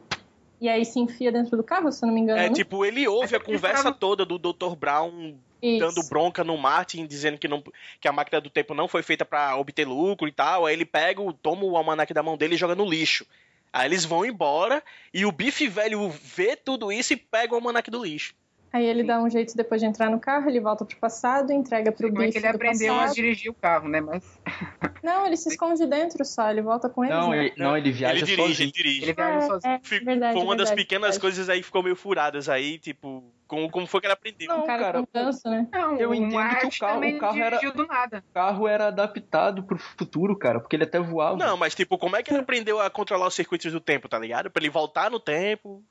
E 0.59 0.69
aí 0.69 0.85
se 0.85 0.99
enfia 0.99 1.31
dentro 1.31 1.55
do 1.57 1.63
carro, 1.63 1.91
se 1.91 2.03
eu 2.03 2.07
não 2.07 2.13
me 2.15 2.21
engano. 2.21 2.39
É, 2.39 2.49
tipo, 2.49 2.85
ele 2.85 3.07
ouve 3.07 3.35
a 3.35 3.39
porque 3.39 3.51
eles 3.51 3.61
conversa 3.61 3.79
estavam- 3.89 3.99
toda 3.99 4.25
do 4.25 4.37
Dr. 4.39 4.75
Brown 4.75 5.35
Isso. 5.61 5.79
dando 5.79 6.07
bronca 6.07 6.43
no 6.43 6.57
Martin, 6.57 7.05
dizendo 7.05 7.37
que, 7.37 7.47
não, 7.47 7.61
que 7.99 8.07
a 8.07 8.11
máquina 8.11 8.39
do 8.39 8.49
tempo 8.49 8.73
não 8.73 8.87
foi 8.87 9.03
feita 9.03 9.25
pra 9.25 9.55
obter 9.57 9.85
lucro 9.85 10.27
e 10.27 10.31
tal. 10.31 10.65
Aí 10.65 10.73
ele 10.73 10.85
pega, 10.85 11.21
toma 11.41 11.65
o 11.65 11.75
almanac 11.77 12.11
da 12.13 12.23
mão 12.23 12.37
dele 12.37 12.55
e 12.55 12.57
joga 12.57 12.73
no 12.73 12.85
lixo. 12.85 13.25
Aí 13.71 13.85
eles 13.87 14.05
vão 14.05 14.25
embora 14.25 14.81
e 15.13 15.25
o 15.25 15.31
bife 15.31 15.67
velho 15.67 16.09
vê 16.09 16.55
tudo 16.55 16.91
isso 16.91 17.11
e 17.13 17.17
pega 17.17 17.53
o 17.53 17.57
almanac 17.57 17.91
do 17.91 18.03
lixo. 18.03 18.33
Aí 18.75 18.85
ele 18.85 19.03
dá 19.03 19.21
um 19.21 19.29
jeito 19.29 19.55
depois 19.55 19.79
de 19.79 19.87
entrar 19.87 20.09
no 20.09 20.19
carro, 20.19 20.49
ele 20.49 20.59
volta 20.59 20.83
pro 20.83 20.97
passado, 20.97 21.49
entrega 21.53 21.93
pro 21.93 22.09
Como 22.09 22.21
é 22.21 22.29
que 22.29 22.37
ele 22.39 22.49
do 22.49 22.55
aprendeu 22.57 22.93
a 22.93 22.97
passado. 22.97 23.15
dirigir 23.15 23.49
o 23.49 23.53
carro, 23.53 23.87
né? 23.87 24.01
Mas 24.01 24.21
Não, 25.01 25.25
ele 25.25 25.37
se 25.37 25.47
esconde 25.47 25.85
dentro 25.85 26.25
só, 26.25 26.49
ele 26.51 26.61
volta 26.61 26.89
com 26.89 27.05
eles. 27.05 27.15
Não, 27.15 27.29
né? 27.29 27.45
ele, 27.45 27.53
não, 27.57 27.77
ele 27.77 27.91
viaja 27.93 28.15
ele 28.17 28.25
dirige, 28.25 28.47
sozinho. 28.49 28.65
ele 28.65 28.71
dirige. 28.73 29.03
ele 29.03 29.13
viaja 29.13 29.37
É, 29.37 29.41
sozinho. 29.47 29.73
é, 29.75 29.79
Fi- 29.81 29.99
verdade, 29.99 30.33
foi 30.33 30.43
uma 30.43 30.55
das 30.57 30.67
verdade, 30.69 30.75
pequenas 30.75 31.01
verdade. 31.03 31.21
coisas 31.21 31.47
aí 31.49 31.59
que 31.59 31.65
ficou 31.65 31.83
meio 31.83 31.95
furadas 31.95 32.49
aí, 32.49 32.77
tipo, 32.77 33.23
como, 33.47 33.69
como 33.71 33.87
foi 33.87 34.01
que 34.01 34.07
ele 34.07 34.13
aprendeu. 34.13 34.47
Não, 34.49 34.63
O 34.63 34.65
cara, 34.65 35.05
cara, 35.13 35.31
né? 35.45 35.67
Não, 35.71 35.95
Eu 35.97 36.09
o 36.09 36.13
entendo 36.13 36.31
que 36.31 36.35
o 36.67 36.79
carro- 36.79 36.99
o 37.07 37.17
carro 37.19 37.39
era- 37.39 37.71
do 37.71 37.87
nada. 37.87 38.23
O 38.29 38.33
carro 38.33 38.67
era 38.67 38.87
adaptado 38.87 39.63
pro 39.63 39.77
futuro, 39.77 40.37
cara, 40.37 40.59
porque 40.59 40.75
ele 40.75 40.83
até 40.83 40.99
voava. 40.99 41.37
Não, 41.37 41.55
mas 41.55 41.73
tipo, 41.73 41.97
como 41.97 42.17
é 42.17 42.21
que 42.23 42.29
ele 42.29 42.39
aprendeu 42.41 42.81
a 42.81 42.89
controlar 42.89 43.27
os 43.27 43.35
circuitos 43.35 43.71
do 43.71 43.79
tempo, 43.79 44.09
tá 44.09 44.19
ligado? 44.19 44.49
Pra 44.51 44.61
ele 44.61 44.69
voltar 44.69 45.09
no 45.09 45.19
tempo. 45.19 45.81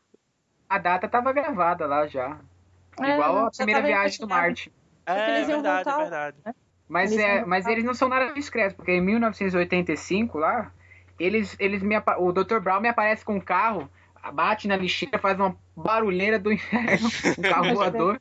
A 0.69 0.77
data 0.79 1.09
tava 1.09 1.33
gravada 1.33 1.87
lá 1.87 2.07
já. 2.07 2.41
É, 3.01 3.15
Igual 3.15 3.47
a 3.47 3.51
primeira 3.51 3.81
tava 3.81 3.93
viagem 3.93 4.19
do. 4.21 4.29
Marte. 4.29 4.73
É 5.07 5.41
iam 5.41 5.47
verdade, 5.47 5.89
é 5.89 5.93
voltar. 5.93 5.99
verdade. 6.03 6.37
Mas, 6.89 7.13
Eles 7.13 7.25
é, 7.25 7.45
mas 7.45 7.67
eles 7.67 7.85
não 7.85 7.95
são 7.95 8.09
nada 8.09 8.33
discretos, 8.33 8.77
porque 8.77 8.93
em 8.93 9.01
1985 9.01 10.39
lá, 10.39 10.71
eles, 11.19 11.57
eles 11.59 11.83
me, 11.83 11.97
o 12.19 12.33
Dr. 12.33 12.59
Brown 12.61 12.81
me 12.81 12.89
aparece 12.89 13.25
com 13.25 13.37
um 13.37 13.41
carro, 13.41 13.89
bate 14.33 14.69
na 14.69 14.77
lixeira, 14.77 15.19
faz 15.19 15.39
uma 15.39 15.57
barulheira 15.77 16.39
do 16.39 16.53
inferno, 16.53 17.09
um 17.39 17.43
carro 17.43 17.73
voador. 17.75 18.21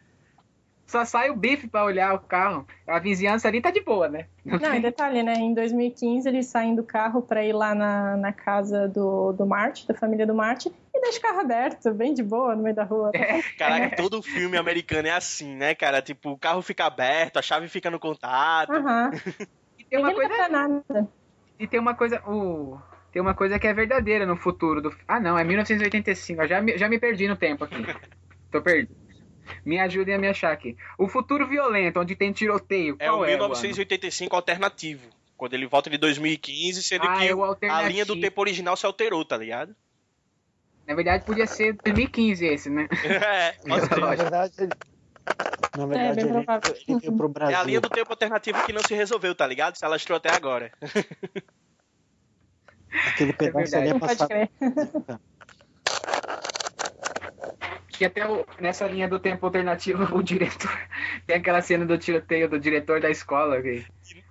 Só 0.93 1.03
sai 1.03 1.31
o 1.31 1.35
bife 1.35 1.67
pra 1.67 1.83
olhar 1.83 2.13
o 2.13 2.19
carro. 2.19 2.67
A 2.85 2.99
vizinhança 2.99 3.47
ali 3.47 3.59
tá 3.59 3.71
de 3.71 3.81
boa, 3.81 4.07
né? 4.07 4.27
Não, 4.45 4.75
e 4.75 4.79
detalhe, 4.79 5.23
né? 5.23 5.33
Em 5.33 5.51
2015 5.51 6.29
eles 6.29 6.45
saem 6.45 6.75
do 6.75 6.83
carro 6.83 7.19
pra 7.19 7.43
ir 7.43 7.51
lá 7.51 7.73
na, 7.73 8.15
na 8.15 8.31
casa 8.31 8.87
do, 8.87 9.33
do 9.33 9.43
Marte, 9.43 9.87
da 9.87 9.95
família 9.95 10.27
do 10.27 10.35
Marte, 10.35 10.71
e 10.93 11.01
deixa 11.01 11.17
o 11.17 11.21
carro 11.23 11.39
aberto, 11.39 11.91
bem 11.95 12.13
de 12.13 12.21
boa, 12.21 12.55
no 12.55 12.61
meio 12.61 12.75
da 12.75 12.83
rua. 12.83 13.09
Caraca, 13.57 13.95
todo 13.95 14.21
filme 14.21 14.55
americano 14.55 15.07
é 15.07 15.11
assim, 15.13 15.55
né, 15.55 15.73
cara? 15.73 15.99
Tipo, 15.99 16.29
o 16.29 16.37
carro 16.37 16.61
fica 16.61 16.85
aberto, 16.85 17.37
a 17.37 17.41
chave 17.41 17.67
fica 17.67 17.89
no 17.89 17.99
contato. 17.99 18.71
Aham. 18.71 19.09
E 19.75 19.85
tem 19.85 19.99
uma 19.99 20.13
coisa, 20.13 20.29
pra 20.29 20.49
nada. 20.49 20.83
e 21.57 21.67
tem 21.67 21.79
uma 21.79 21.95
coisa, 21.95 22.21
o, 22.27 22.77
tem 23.11 23.19
uma 23.19 23.33
coisa 23.33 23.57
que 23.57 23.65
é 23.65 23.73
verdadeira 23.73 24.23
no 24.23 24.37
futuro 24.37 24.79
do. 24.79 24.95
Ah, 25.07 25.19
não, 25.19 25.35
é 25.37 25.43
1985. 25.43 26.43
Eu 26.43 26.47
já 26.47 26.61
me, 26.61 26.77
já 26.77 26.87
me 26.87 26.99
perdi 26.99 27.27
no 27.27 27.35
tempo 27.35 27.63
aqui. 27.63 27.75
Tô 28.51 28.61
perdido. 28.61 29.02
Me 29.65 29.79
ajudem 29.79 30.15
a 30.15 30.17
me 30.17 30.27
achar 30.27 30.51
aqui. 30.51 30.75
O 30.97 31.07
futuro 31.07 31.47
violento, 31.47 31.99
onde 31.99 32.15
tem 32.15 32.31
tiroteio. 32.31 32.95
É 32.99 33.07
qual 33.07 33.19
o 33.21 33.25
é, 33.25 33.29
1985 33.29 34.35
alternativo. 34.35 35.09
Quando 35.35 35.53
ele 35.53 35.67
volta 35.67 35.89
de 35.89 35.97
2015, 35.97 36.83
sendo 36.83 37.05
Ah, 37.05 37.19
que 37.19 37.27
é 37.27 37.35
o 37.35 37.43
a 37.43 37.81
linha 37.83 38.05
do 38.05 38.19
tempo 38.19 38.39
original 38.39 38.77
se 38.77 38.85
alterou, 38.85 39.25
tá 39.25 39.35
ligado? 39.35 39.75
Na 40.87 40.95
verdade, 40.95 41.25
podia 41.25 41.47
ser 41.47 41.73
2015 41.83 42.45
esse, 42.45 42.69
né? 42.69 42.87
é. 43.03 43.55
Na 43.65 43.77
verdade, 44.15 44.53
ele, 44.59 44.71
na 45.77 45.85
verdade, 45.85 46.15
bem 46.15 46.25
ele, 46.25 46.45
ele 46.87 46.99
veio 46.99 47.17
pro 47.17 47.27
É 47.27 47.29
Brasil. 47.29 47.57
a 47.57 47.63
linha 47.63 47.81
do 47.81 47.89
tempo 47.89 48.11
alternativo 48.11 48.63
que 48.65 48.73
não 48.73 48.83
se 48.83 48.93
resolveu, 48.93 49.33
tá 49.33 49.47
ligado? 49.47 49.75
Se 49.75 49.85
alastrou 49.85 50.17
até 50.17 50.29
agora. 50.29 50.71
Aquele 53.07 53.33
pedaço 53.33 53.71
verdade. 53.71 53.75
ali 53.75 53.89
é 53.89 53.99
passado. 53.99 55.19
Que 57.97 58.05
até 58.05 58.27
o- 58.27 58.45
nessa 58.59 58.87
linha 58.87 59.07
do 59.07 59.19
tempo 59.19 59.45
alternativo, 59.45 60.03
o 60.17 60.23
diretor. 60.23 60.71
Tem 61.25 61.37
aquela 61.37 61.61
cena 61.61 61.85
do 61.85 61.97
tiroteio 61.97 62.49
do 62.49 62.59
diretor 62.59 62.99
da 62.99 63.09
escola. 63.09 63.61
Que 63.61 63.85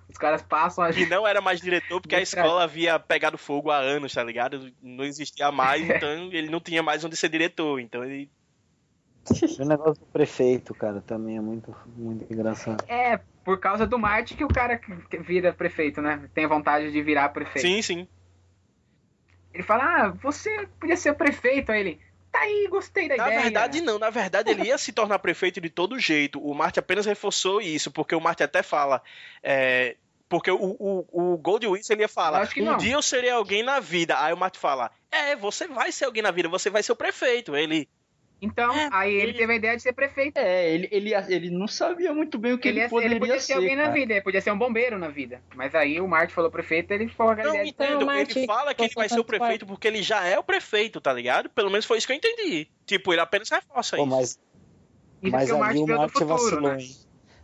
os 0.09 0.17
caras 0.17 0.41
passam 0.41 0.83
a 0.83 0.91
E 0.91 1.05
não 1.05 1.25
era 1.25 1.41
mais 1.41 1.59
diretor 1.59 1.99
porque 1.99 2.15
a 2.15 2.21
escola 2.21 2.63
havia 2.63 2.99
pegado 2.99 3.37
fogo 3.37 3.71
há 3.71 3.77
anos, 3.77 4.13
tá 4.13 4.23
ligado? 4.23 4.71
Não 4.81 5.03
existia 5.03 5.51
mais, 5.51 5.81
então 5.89 6.29
ele 6.31 6.49
não 6.49 6.59
tinha 6.59 6.83
mais 6.83 7.03
onde 7.03 7.15
ser 7.15 7.29
diretor. 7.29 7.79
Então 7.79 8.03
ele. 8.03 8.29
O 9.57 9.65
negócio 9.65 10.01
do 10.03 10.11
prefeito, 10.11 10.75
cara, 10.75 10.99
também 10.99 11.37
é 11.37 11.41
muito, 11.41 11.73
muito 11.95 12.31
engraçado. 12.31 12.83
É, 12.89 13.17
por 13.45 13.57
causa 13.57 13.87
do 13.87 13.97
Marte 13.97 14.35
que 14.35 14.43
o 14.43 14.49
cara 14.49 14.79
vira 15.21 15.53
prefeito, 15.53 16.01
né? 16.01 16.29
Tem 16.33 16.45
vontade 16.45 16.91
de 16.91 17.01
virar 17.01 17.29
prefeito. 17.29 17.65
Sim, 17.65 17.81
sim. 17.81 18.07
Ele 19.53 19.63
fala, 19.63 19.83
ah, 19.83 20.09
você 20.09 20.67
podia 20.77 20.97
ser 20.97 21.11
o 21.11 21.15
prefeito. 21.15 21.71
Aí 21.71 21.79
ele, 21.79 22.01
tá 22.33 22.39
aí, 22.39 22.67
gostei 22.69 23.07
da 23.07 23.15
Na 23.15 23.27
ideia. 23.27 23.41
verdade, 23.43 23.81
não. 23.81 23.97
Na 23.99 24.09
verdade, 24.09 24.49
ele 24.51 24.63
ia 24.63 24.77
se 24.77 24.91
tornar 24.91 25.19
prefeito 25.19 25.61
de 25.61 25.69
todo 25.69 25.97
jeito. 25.99 26.39
O 26.45 26.53
Marte 26.53 26.79
apenas 26.79 27.05
reforçou 27.05 27.61
isso, 27.61 27.91
porque 27.91 28.13
o 28.15 28.19
Marte 28.19 28.43
até 28.43 28.61
fala. 28.61 29.01
é, 29.41 29.95
porque 30.27 30.49
o, 30.49 30.57
o, 30.57 31.05
o 31.33 31.37
Gold 31.37 31.65
ele 31.67 32.01
ia 32.01 32.07
falar: 32.09 32.41
Acho 32.41 32.55
que 32.55 32.61
um 32.61 32.65
não. 32.65 32.77
dia 32.77 32.93
eu 32.95 33.01
serei 33.03 33.29
alguém 33.29 33.61
na 33.61 33.79
vida. 33.79 34.19
Aí 34.19 34.33
o 34.33 34.37
Marte 34.37 34.57
fala: 34.57 34.89
É, 35.11 35.35
você 35.35 35.67
vai 35.67 35.91
ser 35.91 36.05
alguém 36.05 36.23
na 36.23 36.31
vida, 36.31 36.49
você 36.49 36.69
vai 36.71 36.81
ser 36.81 36.91
o 36.91 36.95
prefeito. 36.95 37.55
Ele. 37.55 37.87
Então, 38.43 38.75
É, 38.77 38.89
aí 38.91 39.13
ele 39.13 39.21
ele- 39.29 39.33
teve 39.33 39.53
a 39.53 39.55
ideia 39.55 39.75
de 39.77 39.81
ser 39.81 39.93
prefeito. 39.93 40.37
É, 40.37 40.69
ele, 40.69 40.89
ele, 40.91 41.13
ele 41.29 41.49
não 41.49 41.67
sabia 41.67 42.13
muito 42.13 42.37
bem 42.37 42.53
o 42.53 42.57
que 42.59 42.67
Ele, 42.67 42.79
ele, 42.79 42.85
ia- 42.85 42.89
poderia 42.89 43.11
ele 43.15 43.19
podia 43.19 43.39
ser, 43.39 43.53
alguém 43.53 43.75
na 43.75 43.83
cara. 43.83 43.93
vida, 43.93 44.13
ele 44.13 44.21
podia 44.21 44.41
ser 44.41 44.51
um 44.51 44.57
bombeiro 44.57 44.99
na 44.99 45.07
vida. 45.07 45.41
Mas 45.55 45.73
aí 45.73 45.99
o 46.01 46.07
Marte 46.07 46.33
falou 46.33 46.51
prefeito, 46.51 46.91
ele 46.91 47.07
ficou 47.07 47.25
com 47.27 47.31
a 47.31 47.35
Não, 47.43 47.49
ideia 47.49 47.63
de... 47.63 47.69
entendo. 47.69 47.95
Então, 47.95 48.05
Marte, 48.05 48.37
ele 48.39 48.45
fala 48.45 48.73
que 48.73 48.83
ele 48.83 48.93
vai 48.93 49.07
ser 49.07 49.15
o 49.15 49.17
tanto 49.23 49.27
prefeito 49.27 49.65
porque 49.65 49.87
ele 49.87 50.03
já 50.03 50.25
é 50.27 50.37
o 50.37 50.43
prefeito, 50.43 50.99
tá 50.99 51.13
ligado? 51.13 51.49
Pelo 51.49 51.71
menos 51.71 51.85
foi 51.85 51.97
isso 51.97 52.05
que 52.07 52.13
eu 52.13 52.17
entendi. 52.17 52.67
Tipo, 52.85 53.13
ele 53.13 53.21
apenas 53.21 53.49
reforça 53.49 53.95
Pô, 53.95 54.03
isso. 54.03 54.11
mas, 54.11 54.39
Isso 55.21 55.31
mas 55.31 55.49
o 55.49 55.57
Marte 55.57 55.81
ali 55.81 55.93
o 55.93 55.97
Marte 55.97 56.13
futuro, 56.13 56.27
vacilou, 56.27 56.69
né? 56.71 56.79
hein? 56.81 56.89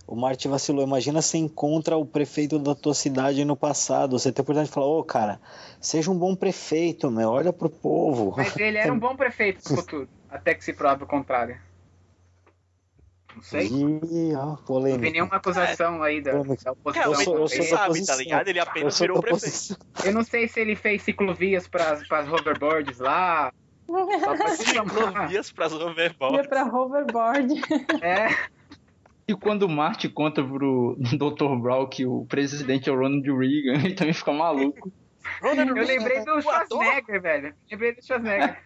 o 0.06 0.16
Marty 0.16 0.48
vacilou. 0.48 0.84
Imagina 0.84 1.22
você 1.22 1.38
encontra 1.38 1.96
o 1.96 2.06
prefeito 2.06 2.60
da 2.60 2.76
tua 2.76 2.94
cidade 2.94 3.46
no 3.46 3.56
passado. 3.56 4.18
Você 4.20 4.32
tem 4.32 4.42
a 4.42 4.44
oportunidade 4.44 4.68
de 4.70 4.74
falar, 4.74 4.88
ô 4.88 5.04
cara, 5.04 5.40
seja 5.80 6.10
um 6.12 6.18
bom 6.18 6.36
prefeito, 6.36 7.10
meu, 7.12 7.30
olha 7.30 7.54
pro 7.54 7.70
povo. 7.70 8.34
Mas 8.36 8.58
ele 8.58 8.78
era 8.78 8.92
um 8.92 8.98
bom 9.00 9.16
prefeito 9.16 9.62
no 9.70 9.76
futuro, 9.78 10.10
até 10.30 10.54
que 10.54 10.64
se 10.64 10.74
prove 10.74 11.04
o 11.04 11.08
contrário. 11.08 11.60
Não 13.36 13.44
sei. 13.44 13.68
Ih, 13.68 14.34
ó, 14.36 14.58
Não 14.68 14.98
vi 14.98 15.12
nenhuma 15.12 15.36
acusação 15.36 16.02
aí 16.04 16.20
da, 16.22 16.32
da 16.32 16.40
oposição. 16.42 16.76
Eu 17.06 17.16
sou- 17.16 17.38
eu 17.40 17.48
sabe, 17.48 18.06
tá 18.06 18.16
ligado? 18.16 18.48
Ele 18.48 18.60
apenas 18.60 19.00
virou 19.00 19.22
prefeito. 19.22 19.78
Eu 20.04 20.14
não 20.14 20.24
sei 20.24 20.48
se 20.48 20.60
ele 20.60 20.76
fez 20.76 21.04
ciclovias 21.04 21.68
para 21.68 21.92
as 21.94 22.28
hoverboards 22.28 22.98
lá. 23.00 23.54
Pra 23.90 24.56
chamar. 24.56 24.90
Ciclovias 24.94 25.52
pras 25.52 25.72
Ia 25.72 25.80
hoverboards. 25.80 26.48
pra 26.48 26.64
hoverboard. 26.66 27.54
É, 28.04 28.28
E 29.28 29.36
quando 29.36 29.64
o 29.64 29.70
Marty 29.70 30.10
conta 30.10 30.44
pro 30.44 30.96
Dr. 31.00 31.56
Brown 31.62 31.88
que 31.88 32.06
o 32.06 32.26
presidente 32.26 32.90
é 32.90 32.94
o 32.94 32.96
Ronald 32.98 33.26
Reagan, 33.28 33.82
ele 33.86 33.96
também 33.96 34.14
fica 34.14 34.32
maluco. 34.34 34.92
eu 35.42 35.54
lembrei 35.56 36.24
do? 36.26 36.42
Schwarzenegger, 36.42 37.22
velho. 37.22 37.56
Lembrei 37.72 37.96
do 37.96 38.04
Schwarzenegger. 38.06 38.60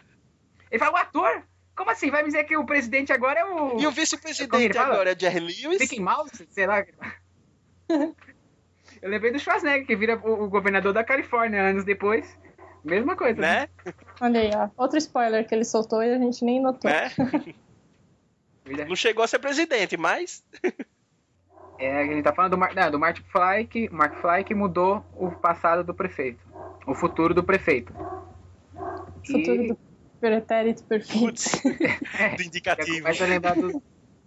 Ele 0.71 0.79
fala, 0.79 0.93
o 0.93 0.97
ator? 0.97 1.43
Como 1.75 1.89
assim? 1.89 2.11
Vai 2.11 2.21
me 2.21 2.27
dizer 2.27 2.43
que 2.43 2.55
o 2.55 2.65
presidente 2.65 3.11
agora 3.11 3.39
é 3.39 3.45
o. 3.45 3.79
E 3.79 3.87
o 3.87 3.91
vice-presidente 3.91 4.73
fala? 4.73 4.93
agora 4.93 5.11
é 5.11 5.19
Jerry 5.19 5.39
Lewis? 5.39 5.79
Mickey 5.79 5.99
Mouse? 5.99 6.47
Sei 6.49 6.67
lá. 6.67 6.85
Eu 9.01 9.09
lembrei 9.09 9.31
do 9.31 9.39
Schwarzenegger, 9.39 9.85
que 9.85 9.95
vira 9.95 10.17
o, 10.17 10.43
o 10.43 10.49
governador 10.49 10.93
da 10.93 11.03
Califórnia 11.03 11.61
anos 11.61 11.83
depois. 11.83 12.37
Mesma 12.83 13.15
coisa. 13.15 13.41
Né? 13.41 13.67
Olha 14.21 14.39
aí, 14.39 14.51
ó. 14.55 14.69
Outro 14.81 14.97
spoiler 14.97 15.47
que 15.47 15.53
ele 15.53 15.65
soltou 15.65 16.01
e 16.03 16.13
a 16.13 16.17
gente 16.17 16.43
nem 16.45 16.61
notou. 16.61 16.89
né? 16.89 17.11
Não 18.87 18.95
chegou 18.95 19.23
a 19.23 19.27
ser 19.27 19.39
presidente, 19.39 19.97
mas. 19.97 20.43
É, 21.79 22.01
a 22.01 22.05
gente 22.05 22.23
tá 22.23 22.31
falando 22.31 22.51
do, 22.51 22.57
Mar... 22.57 22.73
não, 22.73 22.91
do 22.91 22.99
Mark 22.99 23.17
Fly, 23.31 23.65
que, 23.67 23.89
Mark 23.89 24.15
Fly 24.21 24.43
que 24.43 24.53
mudou 24.53 25.03
o 25.15 25.31
passado 25.31 25.83
do 25.83 25.93
prefeito. 25.93 26.39
O 26.85 26.93
futuro 26.93 27.33
do 27.33 27.43
prefeito. 27.43 27.93
Futuro 29.25 29.63
E 29.63 29.67
do 29.69 29.77
pretérito 30.27 30.83
perfeito. 30.85 31.19
Putz, 31.19 31.51
do 31.63 31.69
já 31.77 32.43
indicativo. 32.45 32.97
começa 33.01 33.23
a 33.23 33.27
lembrar 33.27 33.55
dos- 33.55 33.81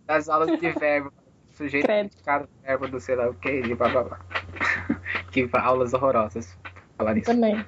das 0.07 0.29
aulas 0.29 0.59
de 0.61 0.71
verbo. 0.73 1.13
Sujeito 1.53 1.87
Credo. 1.87 2.07
indicado 2.13 2.49
verbo 2.63 2.87
do 2.87 3.01
sei 3.01 3.17
lá 3.17 3.31
o 3.31 3.35
que, 3.35 3.63
de 3.63 3.75
blá 3.75 3.89
blá 3.89 4.05
blá. 4.05 4.21
que 5.33 5.49
aulas 5.55 5.95
horrorosas. 5.95 6.57
Falar 6.99 7.15
nisso. 7.15 7.27
Também. 7.33 7.65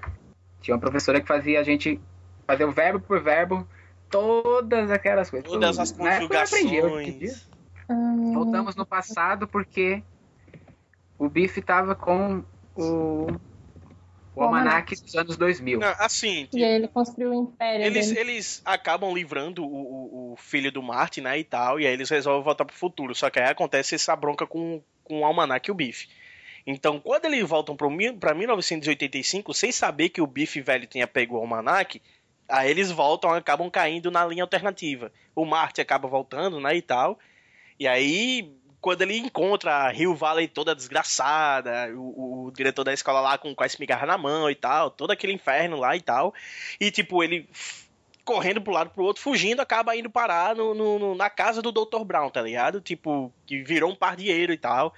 Tinha 0.60 0.74
uma 0.74 0.80
professora 0.80 1.20
que 1.22 1.26
fazia 1.26 1.58
a 1.58 1.62
gente 1.62 1.98
fazer 2.46 2.64
o 2.66 2.70
verbo 2.72 3.00
por 3.00 3.22
verbo, 3.22 3.66
todas 4.10 4.90
aquelas 4.90 5.30
coisas. 5.30 5.50
Todas 5.50 5.70
Tudo. 5.76 5.82
as 5.82 5.90
eu 5.98 6.04
aprendi, 6.42 6.68
dia- 6.68 6.82
conjugações. 6.82 7.50
Hum, 7.90 8.32
Voltamos 8.34 8.76
no 8.76 8.84
passado 8.84 9.48
porque 9.48 10.02
o 11.18 11.28
Biff 11.30 11.60
tava 11.62 11.94
com 11.94 12.44
o, 12.76 13.26
o 14.38 14.42
almanac 14.44 14.94
dos 15.02 15.14
anos 15.14 15.36
2000. 15.36 15.78
Não, 15.80 15.94
assim, 15.98 16.48
E 16.52 16.64
aí 16.64 16.72
ele 16.76 16.88
construiu 16.88 17.30
o 17.30 17.34
império 17.34 17.84
eles, 17.84 18.08
dele. 18.08 18.20
eles 18.32 18.62
acabam 18.64 19.12
livrando 19.14 19.64
o, 19.64 19.68
o, 19.68 20.32
o 20.32 20.36
filho 20.36 20.70
do 20.72 20.82
Martin, 20.82 21.22
né, 21.22 21.38
e 21.38 21.44
tal, 21.44 21.78
e 21.80 21.86
aí 21.86 21.92
eles 21.92 22.08
resolvem 22.10 22.42
voltar 22.44 22.64
pro 22.64 22.74
futuro. 22.76 23.14
Só 23.14 23.28
que 23.30 23.38
aí 23.40 23.48
acontece 23.50 23.94
essa 23.94 24.14
bronca 24.16 24.46
com, 24.46 24.82
com 25.04 25.20
o 25.20 25.24
Almanac 25.24 25.68
e 25.68 25.72
o 25.72 25.74
Biff. 25.74 26.08
Então, 26.66 27.00
quando 27.00 27.24
eles 27.24 27.48
voltam 27.48 27.74
pro 27.76 27.90
mil- 27.90 28.16
pra 28.18 28.34
1985, 28.34 29.54
sem 29.54 29.72
saber 29.72 30.10
que 30.10 30.20
o 30.20 30.26
Biff 30.26 30.60
velho 30.60 30.86
tinha 30.86 31.06
pego 31.06 31.36
o 31.36 31.40
Almanac, 31.40 32.00
aí 32.48 32.70
eles 32.70 32.90
voltam, 32.90 33.30
acabam 33.30 33.70
caindo 33.70 34.10
na 34.10 34.24
linha 34.26 34.42
alternativa. 34.42 35.10
O 35.34 35.44
Marty 35.44 35.80
acaba 35.80 36.06
voltando, 36.08 36.60
né, 36.60 36.76
e 36.76 36.82
tal. 36.82 37.18
E 37.80 37.86
aí, 37.86 38.52
quando 38.80 39.02
ele 39.02 39.16
encontra 39.18 39.74
a 39.74 39.88
Rio 39.90 40.14
Valley 40.14 40.46
toda 40.48 40.74
desgraçada, 40.74 41.90
o, 41.96 42.46
o 42.46 42.50
diretor 42.52 42.84
da 42.84 42.92
escola 42.92 43.20
lá 43.20 43.36
com, 43.38 43.54
com 43.54 43.62
a 43.62 43.66
esmigarra 43.66 44.06
na 44.06 44.16
mão 44.18 44.48
e 44.50 44.54
tal, 44.54 44.90
todo 44.90 45.10
aquele 45.10 45.32
inferno 45.32 45.76
lá 45.78 45.96
e 45.96 46.00
tal. 46.00 46.32
E 46.80 46.90
tipo, 46.90 47.22
ele 47.22 47.48
correndo 48.24 48.60
pro 48.60 48.72
lado 48.72 48.90
pro 48.90 49.04
outro, 49.04 49.22
fugindo, 49.22 49.60
acaba 49.60 49.96
indo 49.96 50.10
parar 50.10 50.54
no, 50.54 50.74
no- 50.74 50.98
no- 50.98 51.14
na 51.14 51.30
casa 51.30 51.62
do 51.62 51.72
Dr. 51.72 52.04
Brown, 52.04 52.28
tá 52.30 52.42
ligado? 52.42 52.80
Tipo, 52.80 53.32
que 53.46 53.62
virou 53.62 53.90
um 53.90 53.96
pardieiro 53.96 54.52
e 54.52 54.58
tal. 54.58 54.92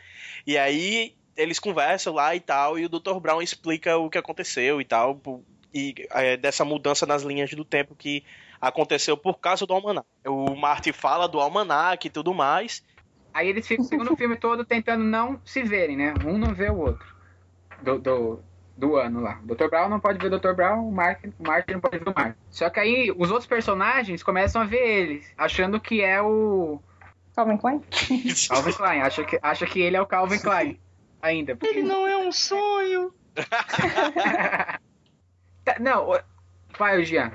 E 0.46 0.58
aí 0.58 1.14
eles 1.36 1.58
conversam 1.60 2.12
lá 2.12 2.34
e 2.34 2.40
tal, 2.40 2.78
e 2.78 2.84
o 2.84 2.88
Dr. 2.88 3.18
Brown 3.20 3.40
explica 3.40 3.96
o 3.96 4.10
que 4.10 4.18
aconteceu 4.18 4.80
e 4.80 4.84
tal. 4.84 5.20
E 5.72 5.94
é, 6.10 6.36
dessa 6.36 6.64
mudança 6.64 7.06
nas 7.06 7.22
linhas 7.22 7.50
do 7.54 7.64
tempo 7.64 7.94
que 7.94 8.24
aconteceu 8.60 9.16
por 9.16 9.38
causa 9.38 9.64
do 9.64 9.72
Almanac. 9.72 10.06
O 10.26 10.54
Marty 10.56 10.92
fala 10.92 11.28
do 11.28 11.40
Almanac 11.40 12.04
e 12.06 12.10
tudo 12.10 12.34
mais. 12.34 12.82
Aí 13.32 13.48
eles 13.48 13.66
ficam 13.66 13.84
o 13.84 13.88
segundo 13.88 14.16
filme 14.16 14.36
todo 14.36 14.64
tentando 14.64 15.04
não 15.04 15.40
se 15.44 15.62
verem, 15.62 15.96
né? 15.96 16.14
Um 16.26 16.36
não 16.38 16.54
vê 16.54 16.68
o 16.70 16.76
outro. 16.76 17.06
Do, 17.82 17.98
do, 17.98 18.40
do 18.76 18.96
ano 18.96 19.20
lá. 19.20 19.40
O 19.42 19.54
Dr. 19.54 19.68
Brown 19.68 19.88
não 19.88 20.00
pode 20.00 20.18
ver 20.18 20.32
o 20.32 20.38
Dr. 20.38 20.52
Brown, 20.52 20.88
o 20.88 20.92
Mark, 20.92 21.24
o 21.38 21.46
Mark 21.46 21.70
não 21.70 21.80
pode 21.80 21.98
ver 21.98 22.08
o 22.08 22.14
Mark. 22.14 22.36
Só 22.50 22.68
que 22.68 22.80
aí 22.80 23.10
os 23.16 23.30
outros 23.30 23.46
personagens 23.46 24.22
começam 24.22 24.60
a 24.62 24.64
ver 24.64 24.78
eles, 24.86 25.32
achando 25.38 25.80
que 25.80 26.02
é 26.02 26.20
o 26.20 26.80
Calvin 27.34 27.56
Klein? 27.56 27.80
Calvin 28.48 28.72
Klein. 28.72 29.00
Acha 29.02 29.24
que, 29.24 29.38
acha 29.42 29.66
que 29.66 29.80
ele 29.80 29.96
é 29.96 30.00
o 30.02 30.06
Calvin 30.06 30.38
Klein. 30.38 30.80
Ainda. 31.22 31.54
porque- 31.56 31.74
Ele 31.78 31.82
não 31.86 32.06
é 32.06 32.16
um 32.16 32.32
sonho. 32.32 33.12
Tá, 35.64 35.76
não, 35.78 36.10
o- 36.10 36.20
vai, 36.78 37.04
Jean. 37.04 37.32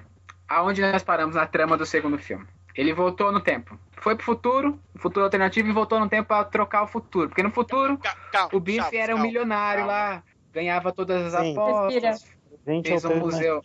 Aonde 0.47 0.81
nós 0.81 1.03
paramos 1.03 1.35
na 1.35 1.45
trama 1.45 1.77
do 1.77 1.85
segundo 1.85 2.17
filme? 2.17 2.45
Ele 2.75 2.93
voltou 2.93 3.31
no 3.31 3.39
tempo. 3.39 3.79
Foi 4.01 4.15
pro 4.15 4.25
futuro, 4.25 4.79
futuro 4.97 5.23
alternativo, 5.25 5.67
e 5.69 5.71
voltou 5.71 5.99
no 5.99 6.07
tempo 6.09 6.27
pra 6.27 6.43
trocar 6.43 6.83
o 6.83 6.87
futuro. 6.87 7.29
Porque 7.29 7.41
no 7.43 7.51
futuro, 7.51 7.97
Ca- 7.97 8.15
Calma, 8.31 8.49
o 8.53 8.59
Biff 8.59 8.79
Chaves, 8.79 8.99
era 8.99 9.13
um 9.13 9.17
calma. 9.17 9.27
milionário 9.27 9.85
lá, 9.85 10.23
ganhava 10.51 10.91
todas 10.91 11.33
as 11.33 11.41
Sim. 11.45 11.51
apostas, 11.53 12.35
Gente 12.67 12.87
Fez 12.89 13.05
um 13.05 13.15
museu. 13.19 13.61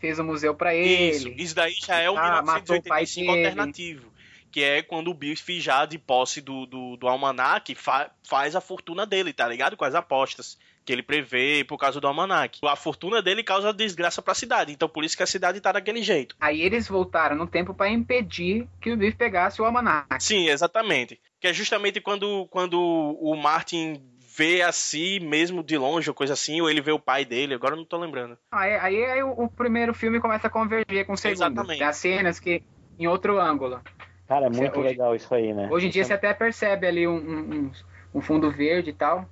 fez 0.00 0.18
um 0.18 0.24
museu 0.24 0.54
pra 0.54 0.74
Isso, 0.74 1.28
ele. 1.28 1.42
isso 1.42 1.54
daí 1.54 1.72
já 1.72 1.98
é 2.00 2.10
o 2.10 2.16
Ah, 2.16 2.42
matou 2.42 2.76
o 2.76 2.82
pai 2.82 3.02
1985 3.04 3.32
dele. 3.32 3.46
alternativo. 3.46 4.12
Que 4.50 4.62
é 4.62 4.82
quando 4.82 5.08
o 5.10 5.14
Biff 5.14 5.60
já 5.60 5.84
de 5.86 5.98
posse 5.98 6.40
do, 6.40 6.64
do, 6.66 6.96
do 6.96 7.08
Almanac 7.08 7.74
fa- 7.74 8.10
faz 8.26 8.54
a 8.56 8.60
fortuna 8.60 9.04
dele, 9.04 9.32
tá 9.32 9.46
ligado? 9.48 9.76
Com 9.76 9.84
as 9.84 9.94
apostas 9.94 10.58
que 10.88 10.92
ele 10.94 11.02
prevê 11.02 11.62
por 11.68 11.76
causa 11.76 12.00
do 12.00 12.06
Almanac. 12.06 12.58
A 12.64 12.74
fortuna 12.74 13.20
dele 13.20 13.42
causa 13.42 13.74
desgraça 13.74 14.22
pra 14.22 14.32
cidade, 14.32 14.72
então 14.72 14.88
por 14.88 15.04
isso 15.04 15.14
que 15.14 15.22
a 15.22 15.26
cidade 15.26 15.60
tá 15.60 15.70
daquele 15.70 16.02
jeito. 16.02 16.34
Aí 16.40 16.62
eles 16.62 16.88
voltaram 16.88 17.36
no 17.36 17.46
tempo 17.46 17.74
pra 17.74 17.90
impedir 17.90 18.66
que 18.80 18.90
o 18.90 18.96
Biff 18.96 19.14
pegasse 19.14 19.60
o 19.60 19.66
almanac. 19.66 20.06
Sim, 20.18 20.48
exatamente. 20.48 21.20
Que 21.38 21.48
é 21.48 21.52
justamente 21.52 22.00
quando, 22.00 22.46
quando 22.50 22.80
o 22.80 23.36
Martin 23.36 24.00
vê 24.34 24.62
a 24.62 24.72
si 24.72 25.20
mesmo 25.20 25.62
de 25.62 25.76
longe 25.76 26.08
ou 26.08 26.14
coisa 26.14 26.32
assim, 26.32 26.58
ou 26.62 26.70
ele 26.70 26.80
vê 26.80 26.90
o 26.92 26.98
pai 26.98 27.22
dele, 27.26 27.52
agora 27.52 27.74
eu 27.74 27.78
não 27.78 27.84
tô 27.84 27.98
lembrando. 27.98 28.38
Aí, 28.50 28.72
aí, 28.76 29.04
aí 29.04 29.22
o, 29.22 29.30
o 29.32 29.46
primeiro 29.50 29.92
filme 29.92 30.18
começa 30.20 30.46
a 30.46 30.50
converger 30.50 31.04
com 31.04 31.12
o 31.12 31.16
segundo. 31.18 31.36
Exatamente. 31.36 31.78
Tem 31.80 31.86
as 31.86 31.96
cenas 31.98 32.40
que 32.40 32.62
em 32.98 33.06
outro 33.06 33.38
ângulo. 33.38 33.78
Cara, 34.26 34.46
é 34.46 34.50
muito 34.50 34.78
Hoje- 34.80 34.88
legal 34.88 35.14
isso 35.14 35.34
aí, 35.34 35.52
né? 35.52 35.68
Hoje 35.70 35.88
em 35.88 35.90
dia 35.90 36.02
você 36.04 36.14
até 36.14 36.32
percebe 36.32 36.86
ali 36.86 37.06
um, 37.06 37.14
um, 37.16 37.38
um- 37.54 37.70
um 38.14 38.20
fundo 38.22 38.50
verde 38.50 38.88
e 38.88 38.94
tal. 38.94 39.28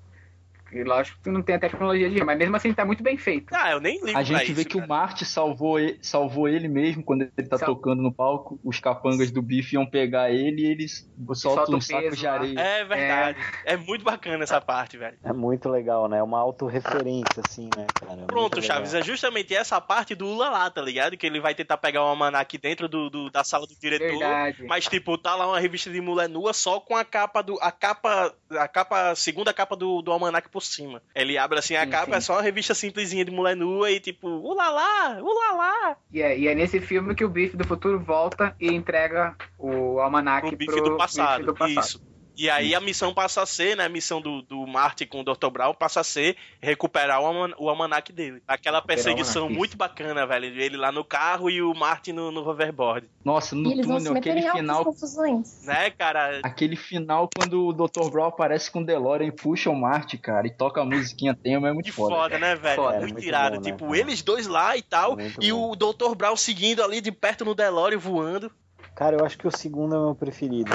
E 0.72 0.82
lógico 0.84 1.18
que 1.22 1.30
não 1.30 1.42
tem 1.42 1.54
a 1.54 1.58
tecnologia 1.58 2.10
de 2.10 2.22
mas 2.24 2.36
mesmo 2.38 2.56
assim 2.56 2.72
tá 2.72 2.84
muito 2.84 3.02
bem 3.02 3.16
feito. 3.16 3.54
Ah, 3.54 3.70
eu 3.72 3.80
nem 3.80 3.94
ligo 3.96 4.10
A 4.10 4.12
pra 4.14 4.22
gente 4.22 4.44
isso, 4.44 4.54
vê 4.54 4.64
que 4.64 4.74
cara. 4.74 4.84
o 4.84 4.88
Marty 4.88 5.24
salvou 5.24 5.78
ele, 5.78 5.98
salvou 6.02 6.48
ele 6.48 6.68
mesmo 6.68 7.02
quando 7.04 7.22
ele 7.22 7.48
tá 7.48 7.56
Sal- 7.58 7.68
tocando 7.74 8.02
no 8.02 8.12
palco. 8.12 8.58
Os 8.64 8.80
capangas 8.80 9.30
do 9.30 9.40
bife 9.40 9.74
iam 9.76 9.86
pegar 9.86 10.30
ele 10.30 10.62
e 10.62 10.66
eles 10.70 11.08
soltam 11.34 11.76
um 11.76 11.80
saco 11.80 12.02
peso 12.02 12.16
de 12.16 12.26
lá. 12.26 12.32
areia. 12.32 12.60
É 12.60 12.84
verdade. 12.84 13.38
É. 13.64 13.76
muito 13.76 14.04
bacana 14.04 14.42
essa 14.44 14.60
parte, 14.60 14.96
velho. 14.96 15.16
É 15.24 15.32
muito 15.32 15.68
legal, 15.68 16.08
né? 16.08 16.18
É 16.18 16.22
uma 16.22 16.40
autorreferência, 16.40 17.42
assim, 17.48 17.68
né, 17.76 17.86
cara? 17.94 18.20
É 18.22 18.24
Pronto, 18.26 18.56
legal. 18.60 18.76
Chaves, 18.76 18.94
é 18.94 19.02
justamente 19.02 19.54
essa 19.54 19.80
parte 19.80 20.14
do 20.14 20.26
Ula 20.26 20.48
lá, 20.50 20.70
tá 20.70 20.82
ligado? 20.82 21.16
Que 21.16 21.26
ele 21.26 21.40
vai 21.40 21.54
tentar 21.54 21.76
pegar 21.76 22.02
o 22.02 22.06
almanac 22.08 22.58
dentro 22.58 22.88
do, 22.88 23.08
do- 23.08 23.30
da 23.30 23.44
sala 23.44 23.66
do 23.66 23.74
diretor. 23.78 24.06
Verdade. 24.18 24.64
Mas, 24.66 24.86
tipo, 24.86 25.16
tá 25.16 25.34
lá 25.34 25.46
uma 25.46 25.60
revista 25.60 25.90
de 25.90 26.00
mulher 26.00 26.28
nua 26.28 26.52
só 26.52 26.80
com 26.80 26.96
a 26.96 27.04
capa 27.04 27.42
do. 27.42 27.58
A 27.60 27.70
capa. 27.70 28.34
A 28.50 28.68
capa. 28.68 29.14
Segunda 29.14 29.52
capa 29.52 29.76
do, 29.76 30.02
do 30.02 30.10
almanac 30.12 30.48
por 30.57 30.62
cima. 30.64 31.02
Ele 31.14 31.36
abre 31.36 31.59
assim 31.59 31.76
a 31.76 31.84
Sim, 31.84 31.90
capa, 31.90 32.12
sim. 32.12 32.16
é 32.16 32.20
só 32.20 32.32
uma 32.34 32.42
revista 32.42 32.74
simplesinha 32.74 33.24
de 33.26 33.30
mulher 33.30 33.54
nua 33.54 33.90
e 33.90 34.00
tipo, 34.00 34.26
ulalá, 34.26 35.18
ulalá. 35.20 35.96
E 36.11 36.22
é, 36.22 36.38
e 36.38 36.48
é 36.48 36.54
nesse 36.54 36.80
filme 36.80 37.14
que 37.14 37.24
o 37.24 37.28
Biff 37.28 37.54
do 37.57 37.66
futuro 37.66 38.00
volta 38.00 38.57
e 38.59 38.68
entrega 38.72 39.36
o 39.59 40.00
almanac 40.00 40.46
Pro 40.48 40.57
bife 40.57 40.72
pro 40.72 40.82
do 40.82 40.96
passado. 40.96 41.38
Biff 41.38 41.46
do 41.46 41.54
passado. 41.54 41.84
Isso. 41.84 42.15
E 42.37 42.51
aí 42.51 42.74
a 42.74 42.80
missão 42.80 43.14
passa 43.14 43.43
a 43.43 43.47
ser, 43.47 43.76
né? 43.76 43.84
A 43.84 43.89
missão 43.89 44.20
do, 44.20 44.43
do 44.43 44.66
Marty 44.66 45.07
com 45.07 45.20
o 45.20 45.24
Dr. 45.24 45.49
Brown 45.51 45.72
passa 45.74 46.01
a 46.01 46.05
ser 46.05 46.37
recuperar 46.61 47.20
o, 47.20 47.26
alman 47.26 47.55
o 47.59 47.68
almanac 47.70 48.12
dele. 48.12 48.43
Aquela 48.47 48.82
perseguição 48.82 49.49
muito 49.49 49.76
bacana, 49.76 50.26
velho. 50.26 50.47
Ele 50.47 50.76
lá 50.76 50.93
no 50.93 51.03
carro 51.05 51.49
e 51.49 51.62
o 51.62 51.72
Marty 51.74 52.12
no, 52.12 52.30
no 52.30 52.47
hoverboard. 52.47 53.09
Nossa, 53.24 53.57
no 53.57 53.70
eles 53.72 53.87
vão 53.87 53.99
se 53.99 54.07
túnel, 54.07 54.18
aquele 54.20 54.43
final. 54.51 54.84
confusões. 54.84 55.64
Né, 55.64 55.91
cara? 55.91 56.41
Aquele 56.43 56.76
final 56.76 57.28
quando 57.34 57.66
o 57.66 57.72
Dr. 57.72 58.11
Brown 58.11 58.26
aparece 58.26 58.70
com 58.70 58.80
o 58.80 58.84
DeLorean 58.84 59.26
e 59.28 59.32
puxa 59.32 59.70
o 59.70 59.74
Marty, 59.74 60.18
cara, 60.18 60.47
e 60.47 60.51
toca 60.51 60.80
a 60.80 60.84
musiquinha 60.84 61.34
tema, 61.34 61.68
é 61.68 61.72
muito 61.72 61.87
Que 61.87 61.93
foda. 61.93 62.14
foda, 62.14 62.39
né, 62.39 62.55
velho? 62.55 62.76
Foda, 62.76 62.99
muito, 63.01 63.12
muito 63.14 63.26
irado. 63.26 63.57
bom, 63.57 63.62
né, 63.62 63.70
tipo, 63.72 63.87
cara? 63.87 63.99
eles 63.99 64.22
dois 64.22 64.47
lá 64.47 64.76
e 64.76 64.82
tal, 64.82 65.16
Muito 65.16 65.43
e 65.43 65.51
bom. 65.53 65.70
o 65.70 65.76
Dr. 65.76 66.14
Brown 66.14 66.37
seguindo 66.37 66.82
ali 66.82 67.01
de 67.01 67.11
perto 67.11 67.45
no 67.45 67.55
DeLorean 67.55 67.99
voando. 67.99 68.51
Cara, 68.97 69.16
eu 69.16 69.24
acho 69.24 69.38
que 69.38 69.47
o 69.47 69.57
segundo 69.57 69.94
é 69.94 69.99
o 69.99 70.05
meu 70.07 70.14
preferido. 70.14 70.72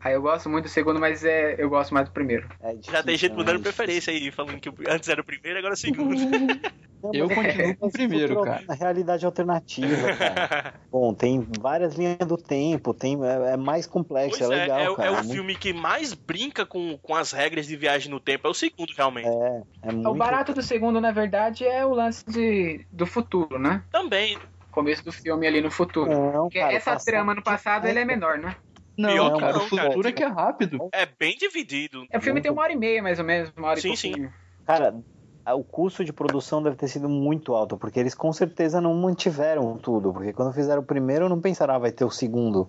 Ah, 0.00 0.10
eu 0.12 0.22
gosto 0.22 0.48
muito 0.48 0.64
do 0.66 0.70
segundo, 0.70 1.00
mas 1.00 1.24
é, 1.24 1.56
eu 1.58 1.68
gosto 1.68 1.92
mais 1.92 2.06
do 2.08 2.12
primeiro. 2.12 2.46
É 2.62 2.68
Já 2.68 2.74
difícil, 2.74 3.02
tem 3.04 3.16
gente 3.16 3.30
né? 3.32 3.36
mudando 3.38 3.58
É 3.60 3.62
preferência 3.62 4.12
aí, 4.12 4.30
falando 4.30 4.60
que 4.60 4.70
antes 4.88 5.08
era 5.08 5.20
o 5.20 5.24
primeiro, 5.24 5.58
agora 5.58 5.72
é 5.72 5.76
o 5.76 5.78
segundo. 5.78 6.14
Eu 7.12 7.26
mas- 7.28 7.36
continuo 7.36 7.76
com 7.76 7.86
o 7.86 7.92
primeiro, 7.92 8.40
cara. 8.42 8.62
Na 8.66 8.74
realidade 8.74 9.26
alternativa, 9.26 10.12
cara. 10.16 10.74
Bom, 10.90 11.12
tem 11.12 11.46
várias 11.60 11.96
linhas 11.96 12.16
do 12.26 12.38
tempo, 12.38 12.94
tem, 12.94 13.18
é, 13.22 13.52
é 13.52 13.56
mais 13.58 13.86
complexo, 13.86 14.38
Pois 14.38 14.50
é 14.50 14.54
é, 14.54 14.60
legal, 14.62 14.80
é, 14.80 14.90
o- 14.90 14.96
cara. 14.96 15.08
é 15.08 15.10
o 15.10 15.14
muito- 15.16 15.32
filme 15.32 15.54
que 15.54 15.74
mais 15.74 16.14
brinca 16.14 16.64
com, 16.64 16.96
com 17.02 17.14
as 17.14 17.30
regras 17.32 17.66
de 17.66 17.76
viagem 17.76 18.10
no 18.10 18.18
tempo. 18.20 18.46
É 18.46 18.50
o 18.50 18.54
segundo, 18.54 18.90
realmente. 18.96 19.28
É, 19.28 19.62
é 19.82 19.92
muito... 19.92 20.08
O 20.08 20.14
barato 20.14 20.54
do 20.54 20.62
segundo, 20.62 20.98
na 20.98 21.10
verdade, 21.12 21.66
é 21.66 21.84
o 21.84 21.92
lance 21.92 22.24
de, 22.26 22.86
do 22.90 23.04
futuro, 23.06 23.58
né? 23.58 23.82
Também. 23.92 24.38
Começo 24.74 25.04
do 25.04 25.12
filme 25.12 25.46
ali 25.46 25.60
no 25.60 25.70
futuro. 25.70 26.10
Não, 26.10 26.42
Porque 26.44 26.58
cara, 26.58 26.72
essa 26.74 26.96
trama 26.96 27.32
no 27.32 27.42
passado, 27.44 27.86
ele 27.86 28.00
é 28.00 28.04
menor, 28.04 28.38
né? 28.38 28.56
Não, 28.98 29.12
Pior 29.12 29.34
que 29.34 29.40
cara, 29.40 29.52
não, 29.52 29.64
o 29.64 29.68
futuro 29.68 30.02
cara. 30.02 30.08
é 30.08 30.12
que 30.12 30.22
é 30.24 30.26
rápido. 30.26 30.88
É 30.92 31.06
bem 31.06 31.36
dividido. 31.36 32.04
O 32.12 32.20
filme 32.20 32.40
tem 32.40 32.50
uma 32.50 32.62
hora 32.62 32.72
e 32.72 32.76
meia, 32.76 33.00
mais 33.00 33.20
ou 33.20 33.24
menos, 33.24 33.52
uma 33.56 33.68
hora 33.68 33.80
Sim, 33.80 33.88
e 33.88 33.90
pouquinho. 33.92 34.34
Cara, 34.66 34.96
a- 35.44 35.54
o 35.54 35.62
custo 35.62 36.04
de 36.04 36.12
produção 36.12 36.60
deve 36.60 36.74
ter 36.74 36.88
sido 36.88 37.08
muito 37.08 37.54
alto, 37.54 37.76
porque 37.76 38.00
eles 38.00 38.14
com 38.16 38.32
certeza 38.32 38.80
não 38.80 38.94
mantiveram 38.94 39.76
tudo, 39.78 40.12
porque 40.12 40.32
quando 40.32 40.52
fizeram 40.52 40.82
o 40.82 40.84
primeiro 40.84 41.28
não 41.28 41.40
pensaram, 41.40 41.74
ah, 41.74 41.78
vai 41.78 41.92
ter 41.92 42.04
o 42.04 42.10
segundo. 42.10 42.68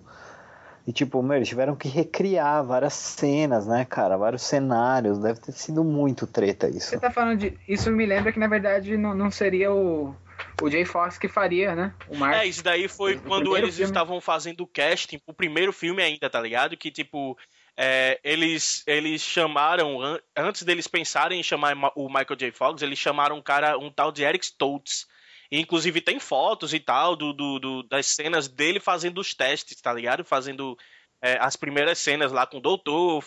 E 0.86 0.92
tipo, 0.92 1.20
meu, 1.20 1.36
eles 1.36 1.48
tiveram 1.48 1.74
que 1.74 1.88
recriar 1.88 2.64
várias 2.64 2.94
cenas, 2.94 3.66
né, 3.66 3.84
cara, 3.84 4.16
vários 4.16 4.42
cenários, 4.42 5.18
deve 5.18 5.40
ter 5.40 5.50
sido 5.50 5.82
muito 5.82 6.24
treta 6.28 6.68
isso. 6.68 6.90
Você 6.90 7.00
tá 7.00 7.10
falando 7.10 7.40
de. 7.40 7.58
Isso 7.66 7.90
me 7.90 8.06
lembra 8.06 8.30
que, 8.30 8.38
na 8.38 8.46
verdade, 8.46 8.96
não, 8.96 9.12
não 9.12 9.28
seria 9.28 9.72
o, 9.72 10.14
o 10.62 10.70
Jay 10.70 10.84
Fox 10.84 11.18
que 11.18 11.28
faria, 11.28 11.74
né? 11.74 11.94
O 12.08 12.16
Mark. 12.16 12.34
É, 12.36 12.46
isso 12.46 12.62
daí 12.62 12.88
foi 12.88 13.18
quando 13.18 13.56
eles 13.56 13.76
filme. 13.76 13.90
estavam 13.90 14.20
fazendo 14.20 14.62
o 14.62 14.66
casting, 14.66 15.20
o 15.26 15.32
primeiro 15.34 15.72
filme 15.72 16.02
ainda, 16.02 16.28
tá 16.30 16.40
ligado? 16.40 16.76
Que, 16.76 16.90
tipo, 16.90 17.36
é, 17.76 18.18
eles, 18.24 18.82
eles 18.86 19.20
chamaram, 19.20 20.00
an- 20.00 20.20
antes 20.36 20.62
deles 20.62 20.86
pensarem 20.86 21.38
em 21.38 21.42
chamar 21.42 21.74
Ma- 21.74 21.92
o 21.94 22.08
Michael 22.08 22.36
J. 22.36 22.52
Fox, 22.52 22.82
eles 22.82 22.98
chamaram 22.98 23.36
um 23.36 23.42
cara, 23.42 23.76
um 23.78 23.90
tal 23.90 24.10
de 24.10 24.22
Eric 24.22 24.44
Stoltz. 24.44 25.06
E, 25.50 25.60
inclusive 25.60 26.00
tem 26.00 26.18
fotos 26.18 26.74
e 26.74 26.80
tal 26.80 27.14
do, 27.14 27.32
do- 27.32 27.58
do- 27.60 27.82
das 27.84 28.06
cenas 28.06 28.48
dele 28.48 28.80
fazendo 28.80 29.18
os 29.20 29.32
testes, 29.34 29.80
tá 29.80 29.92
ligado? 29.92 30.24
Fazendo 30.24 30.76
é, 31.22 31.38
as 31.40 31.56
primeiras 31.56 31.98
cenas 31.98 32.30
lá 32.32 32.46
com 32.46 32.58
o 32.58 32.60
doutor, 32.60 33.22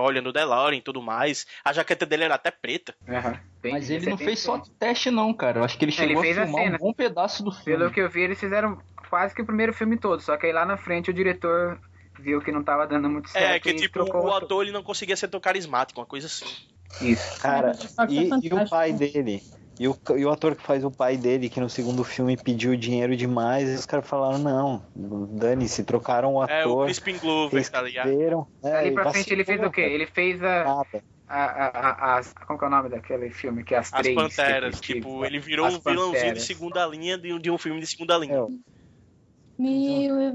olhando 0.00 0.28
o 0.28 0.32
DeLorean 0.32 0.78
e 0.78 0.82
tudo 0.82 1.00
mais. 1.00 1.46
A 1.64 1.72
jaqueta 1.72 2.04
dele 2.04 2.24
era 2.24 2.34
até 2.34 2.50
preta. 2.50 2.94
Bem- 3.62 3.72
Mas 3.72 3.90
ele 3.90 4.10
não 4.10 4.18
fez 4.18 4.40
só 4.40 4.60
teste, 4.78 5.10
não, 5.10 5.32
cara. 5.34 5.60
Eu 5.60 5.64
acho 5.64 5.76
que 5.78 5.84
ele 5.84 5.92
chegou 5.92 6.22
fez 6.22 6.38
a 6.38 6.42
a 6.42 6.44
filmar 6.44 6.62
um 6.62 6.66
cena. 6.66 6.78
bom 6.78 6.92
pedaço 6.92 7.42
do 7.42 7.50
filme. 7.52 7.78
Pelo 7.78 7.90
que 7.90 8.00
eu 8.00 8.08
vi, 8.08 8.22
eles 8.22 8.38
fizeram 8.38 8.78
quase 9.08 9.34
que 9.34 9.42
o 9.42 9.46
primeiro 9.46 9.72
filme 9.72 9.96
todo. 9.98 10.20
Só 10.20 10.36
que 10.36 10.46
aí 10.46 10.52
lá 10.52 10.64
na 10.64 10.76
frente 10.76 11.10
o 11.10 11.14
diretor 11.14 11.78
viu 12.20 12.40
que 12.40 12.52
não 12.52 12.62
tava 12.62 12.86
dando 12.86 13.08
muito 13.08 13.28
certo. 13.28 13.54
É, 13.54 13.58
que 13.60 13.70
e 13.70 13.74
tipo, 13.76 14.00
o 14.02 14.34
ator. 14.34 14.62
ele 14.62 14.72
não 14.72 14.82
conseguia 14.82 15.16
ser 15.16 15.28
tão 15.28 15.40
carismático, 15.40 16.00
uma 16.00 16.06
coisa 16.06 16.26
assim. 16.26 16.46
Isso. 17.00 17.40
Cara, 17.40 17.72
é 17.72 18.12
e, 18.12 18.28
e 18.48 18.54
o 18.54 18.68
pai 18.68 18.92
dele? 18.92 19.42
E 19.78 19.86
o, 19.86 19.96
e 20.16 20.24
o 20.24 20.30
ator 20.30 20.56
que 20.56 20.62
faz 20.62 20.84
o 20.84 20.90
pai 20.90 21.16
dele, 21.16 21.48
que 21.48 21.60
no 21.60 21.70
segundo 21.70 22.02
filme 22.02 22.36
pediu 22.36 22.76
dinheiro 22.76 23.16
demais, 23.16 23.68
e 23.68 23.74
os 23.74 23.86
caras 23.86 24.08
falaram, 24.08 24.38
não, 24.38 24.82
dane-se, 25.38 25.84
trocaram 25.84 26.34
o 26.34 26.42
É, 26.42 26.66
o 26.66 26.72
ator, 26.72 26.86
Crispin 26.86 27.18
Glover, 27.18 27.70
tá 27.70 27.80
ligado? 27.82 28.10
É, 28.64 28.72
Ali 28.76 28.92
pra 28.92 29.12
frente 29.12 29.32
ele 29.32 29.44
fez 29.44 29.62
o 29.62 29.70
quê? 29.70 29.82
Ele 29.82 30.06
fez 30.06 30.42
a. 30.42 30.64
nada. 30.64 31.04
a, 31.28 31.44
a, 31.44 31.68
a- 31.68 32.18
as- 32.18 32.32
como 32.32 32.58
que 32.58 32.64
é 32.64 32.68
o 32.68 32.70
nome 32.70 32.88
daquele 32.88 33.30
filme? 33.30 33.62
Que 33.62 33.74
é 33.74 33.78
as, 33.78 33.92
As 33.92 34.02
três. 34.02 34.16
Panteras, 34.16 34.80
tipo, 34.80 35.24
ele 35.24 35.38
virou 35.38 35.66
As 35.66 35.76
um 35.76 35.80
vilãozinho 35.80 36.34
de 36.34 36.40
Panteras. 36.40 36.44
segunda 36.44 36.86
linha 36.86 37.16
de, 37.16 37.32
um- 37.32 37.38
de 37.38 37.50
um 37.50 37.58
filme 37.58 37.80
de 37.80 37.86
segunda 37.86 38.18
linha. 38.18 38.34
É, 38.34 38.58
Meu, 39.58 40.20
é 40.20 40.30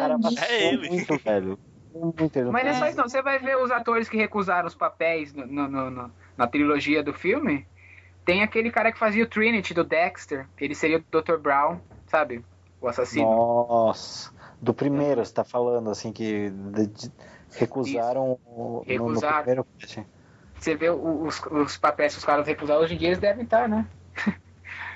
cara 0.00 0.18
verdade. 0.18 0.22
vacilou 0.34 0.50
É 0.50 0.72
ele. 0.74 0.88
muito, 0.90 1.18
velho. 1.18 1.58
Muito, 1.94 2.52
Mas 2.52 2.64
não 2.64 2.70
é 2.70 2.74
só 2.74 2.86
isso, 2.86 2.96
não. 2.98 3.08
Você 3.08 3.22
vai 3.22 3.38
ver 3.38 3.56
os 3.56 3.70
atores 3.70 4.08
que 4.10 4.16
recusaram 4.16 4.68
os 4.68 4.74
papéis 4.74 5.32
no, 5.32 5.46
no- 5.46 5.68
no- 5.68 5.90
no- 5.90 6.12
na 6.36 6.46
trilogia 6.46 7.02
do 7.02 7.14
filme. 7.14 7.66
Tem 8.28 8.42
aquele 8.42 8.70
cara 8.70 8.92
que 8.92 8.98
fazia 8.98 9.24
o 9.24 9.26
Trinity 9.26 9.72
do 9.72 9.82
Dexter. 9.82 10.46
Ele 10.60 10.74
seria 10.74 10.98
o 10.98 11.04
Dr. 11.22 11.38
Brown, 11.38 11.80
sabe? 12.08 12.44
O 12.78 12.86
assassino. 12.86 13.24
Nossa, 13.24 14.30
do 14.60 14.74
primeiro 14.74 15.24
você 15.24 15.32
tá 15.32 15.44
falando, 15.44 15.88
assim, 15.88 16.12
que 16.12 16.50
de- 16.50 16.88
de- 16.88 17.12
recusaram 17.56 18.38
o- 18.44 18.82
no- 18.84 18.84
Recusaram. 18.86 19.36
no 19.38 19.42
primeiro 19.44 19.66
casting. 19.80 20.04
Você 20.58 20.74
vê 20.74 20.90
os, 20.90 21.40
os 21.46 21.78
papéis 21.78 22.12
que 22.12 22.18
os 22.18 22.24
caras 22.26 22.46
recusaram 22.46 22.82
hoje 22.82 22.96
em 22.96 22.98
dia, 22.98 23.08
eles 23.08 23.18
devem 23.18 23.44
estar, 23.44 23.66
né? 23.66 23.86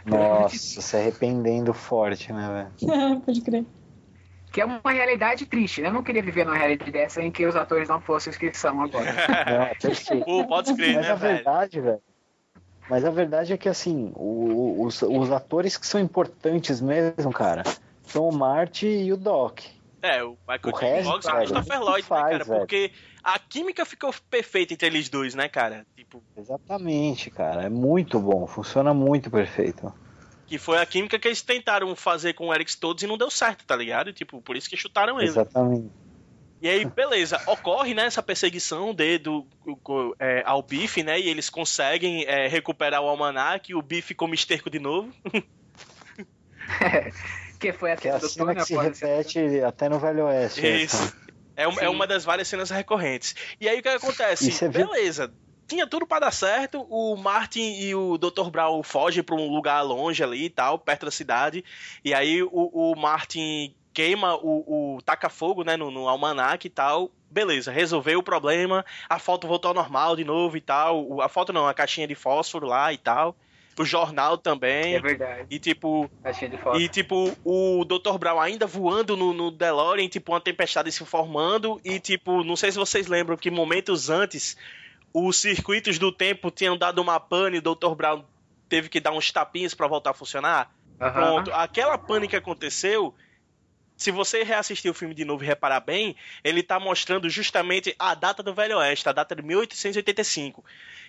Nossa, 0.05 0.83
se 0.83 0.95
arrependendo 0.99 1.73
forte, 1.73 2.35
né, 2.35 2.71
velho? 2.79 3.21
Pode 3.25 3.41
crer. 3.41 3.65
Que 4.53 4.61
é 4.61 4.67
uma 4.67 4.93
realidade 4.93 5.47
triste, 5.47 5.81
né? 5.81 5.89
Eu 5.89 5.95
não 5.95 6.03
queria 6.03 6.23
viver 6.23 6.45
numa 6.45 6.59
realidade 6.59 6.91
dessa 6.91 7.23
em 7.23 7.31
que 7.31 7.47
os 7.47 7.57
atores 7.57 7.89
não 7.89 7.99
fossem 7.99 8.31
os 8.31 8.37
que 8.37 8.53
são 8.53 8.83
agora. 8.83 9.07
Não, 9.49 9.63
é 9.63 9.75
perfeito. 9.75 10.23
Pô, 10.27 10.47
pode 10.47 10.75
crer, 10.75 10.97
Mas 10.97 11.07
né, 11.07 11.13
a 11.13 11.15
velho? 11.15 11.35
verdade, 11.37 11.81
velho. 11.81 12.03
Mas 12.89 13.05
a 13.05 13.11
verdade 13.11 13.53
é 13.53 13.57
que 13.57 13.69
assim, 13.69 14.13
o- 14.17 14.85
os, 14.85 15.01
os 15.03 15.31
atores 15.31 15.77
que 15.77 15.87
são 15.87 16.01
importantes 16.01 16.81
mesmo, 16.81 17.33
cara, 17.33 17.63
são 18.05 18.29
o 18.29 18.33
Marty 18.33 18.87
e 18.87 19.13
o 19.13 19.17
Doc. 19.17 19.61
É, 20.03 20.23
o 20.25 20.37
Michael 20.49 20.75
J. 20.77 21.05
Fox 21.05 21.27
e 21.27 21.29
o 21.29 21.37
Christopher 21.37 21.81
Lloyd, 21.81 22.03
né, 22.03 22.09
faz, 22.09 22.31
cara? 22.31 22.45
velho. 22.45 22.61
Porque 22.61 22.93
a 23.23 23.39
química 23.39 23.85
ficou 23.85 24.13
perfeita 24.29 24.75
entre 24.75 24.89
eles 24.89 25.09
dois, 25.09 25.35
né, 25.35 25.49
cara? 25.49 25.87
Tipo, 25.97 26.21
Exatamente, 26.37 27.31
cara. 27.31 27.63
É 27.63 27.69
muito 27.69 28.19
bom, 28.19 28.47
funciona 28.47 28.93
muito 28.93 29.31
perfeito. 29.31 29.93
que 30.47 30.59
foi 30.59 30.79
a 30.79 30.85
química 30.85 31.19
que 31.21 31.29
eles 31.29 31.41
tentaram 31.41 31.95
fazer 31.95 32.35
com 32.35 32.49
o 32.49 32.53
Eric 32.55 32.69
Stoltz 32.71 33.05
e 33.05 33.07
não 33.07 33.17
deu 33.17 33.31
certo, 33.31 33.65
tá 33.65 33.77
ligado? 33.77 34.13
Tipo, 34.13 34.43
por 34.43 34.57
isso 34.57 34.69
que 34.69 34.77
chutaram 34.77 35.19
ele. 35.21 35.29
Exatamente. 35.29 35.89
E 36.63 36.69
aí, 36.69 36.85
beleza, 36.85 37.43
ocorre 37.47 37.93
né, 37.93 38.05
essa 38.07 38.23
perseguição 38.23 38.95
de, 38.95 39.19
do, 39.19 39.45
é, 40.19 40.43
ao 40.47 40.63
Biff, 40.63 41.03
né? 41.03 41.19
E 41.19 41.29
eles 41.29 41.51
conseguem 41.51 42.25
é, 42.25 42.47
recuperar 42.47 43.03
o 43.03 43.09
almanac 43.09 43.71
e 43.71 43.75
o 43.75 43.83
Biff 43.83 44.15
come 44.15 44.35
esterco 44.37 44.71
de 44.71 44.79
novo. 44.79 45.13
que 47.59 47.73
foi 47.73 47.93
a 47.93 47.97
Que 47.97 48.09
é 48.09 48.19
cena 48.19 48.27
a 48.27 48.29
cena 48.29 48.55
que 48.55 48.65
se 48.65 48.77
repete 48.77 49.61
até 49.63 49.89
no 49.89 49.99
Velho 49.99 50.27
Oeste. 50.27 50.67
essa. 50.67 50.97
Isso. 50.97 51.17
É, 51.57 51.67
uma- 51.69 51.81
é 51.83 51.89
uma 51.89 52.07
das 52.07 52.25
várias 52.25 52.49
cenas 52.49 52.71
recorrentes. 52.71 53.35
E 53.61 53.69
aí 53.69 53.81
o 53.81 53.83
que 53.83 53.89
acontece? 53.89 54.51
Você 54.51 54.69
vê- 54.69 54.85
Beleza. 54.87 55.33
Tinha 55.69 55.87
tudo 55.87 56.07
pra 56.07 56.19
dar 56.19 56.33
certo. 56.33 56.87
O 56.91 57.17
Martin 57.17 57.75
e 57.81 57.95
o 57.95 58.19
Dr. 58.19 58.51
Brown 58.51 58.83
fogem 58.83 59.23
pra 59.23 59.35
um 59.35 59.49
lugar 59.49 59.81
longe 59.83 60.23
ali 60.23 60.47
e 60.47 60.51
tal, 60.51 60.79
perto 60.79 61.07
da 61.07 61.11
cidade. 61.11 61.65
E 62.05 62.13
aí 62.13 62.43
o, 62.43 62.49
o 62.51 62.95
Martin 62.97 63.75
queima 63.93 64.35
o, 64.37 64.97
o 64.97 65.03
taca 65.03 65.29
fogo, 65.29 65.65
né, 65.65 65.77
no, 65.77 65.91
no 65.91 66.09
almanac 66.09 66.67
e 66.67 66.71
tal. 66.71 67.11
Beleza, 67.31 67.71
resolveu 67.73 68.19
o 68.19 68.23
problema. 68.23 68.85
A 69.09 69.19
foto 69.19 69.47
voltou 69.47 69.71
ao 69.71 69.75
normal 69.75 70.17
de 70.17 70.25
novo 70.25 70.57
e 70.57 70.61
tal. 70.61 71.21
A 71.21 71.29
foto 71.29 71.53
não, 71.53 71.67
a 71.67 71.75
caixinha 71.75 72.07
de 72.07 72.15
fósforo 72.15 72.67
lá 72.67 72.93
e 72.93 72.99
tal. 72.99 73.35
O 73.79 73.85
jornal 73.85 74.37
também. 74.37 74.95
É 74.95 75.01
verdade. 75.01 75.47
E 75.51 75.59
tipo, 75.59 76.11
Caixinha 76.23 76.51
de 76.51 76.59
foto. 76.59 76.79
e, 76.79 76.89
tipo, 76.89 77.35
o 77.43 77.85
Dr. 77.87 78.19
Brown 78.19 78.39
ainda 78.39 78.67
voando 78.67 79.17
no, 79.17 79.33
no 79.33 79.51
DeLorean, 79.51 80.09
tipo, 80.09 80.33
uma 80.33 80.41
tempestade 80.41 80.93
se 80.93 81.05
formando. 81.07 81.81
E, 81.83 81.99
tipo, 81.99 82.45
não 82.45 82.55
sei 82.55 82.71
se 82.71 82.79
vocês 82.79 83.07
lembram 83.07 83.37
que 83.37 83.51
momentos 83.51 84.11
antes, 84.11 84.59
os 85.13 85.39
circuitos 85.39 85.99
do 85.99 86.13
tempo 86.13 86.51
tinham 86.51 86.77
dado 86.77 87.01
uma 87.01 87.19
pane 87.19 87.57
e 87.57 87.59
o 87.61 87.63
Dr. 87.63 87.95
Brown 87.95 88.25
teve 88.69 88.91
que 88.91 89.01
dar 89.01 89.13
uns 89.13 89.31
tapinhos 89.33 89.75
pra 89.75 89.87
voltar 89.87 90.11
a 90.11 90.15
funcionar. 90.15 90.71
Pronto, 90.99 91.51
aquela 91.53 91.99
pane 91.99 92.29
que 92.29 92.37
aconteceu. 92.37 93.15
Se 94.03 94.11
você 94.11 94.43
reassistir 94.43 94.91
o 94.91 94.95
filme 94.95 95.15
de 95.15 95.25
novo 95.25 95.45
e 95.45 95.47
reparar 95.47 95.79
bem, 95.79 96.17
ele 96.43 96.61
tá 96.61 96.81
mostrando 96.81 97.31
justamente 97.31 97.95
a 97.99 98.15
data 98.17 98.43
do 98.43 98.53
Velho 98.53 98.79
Oeste, 98.79 99.09
a 99.09 99.13
data 99.13 99.33
de 99.37 99.43
1885. 99.43 100.65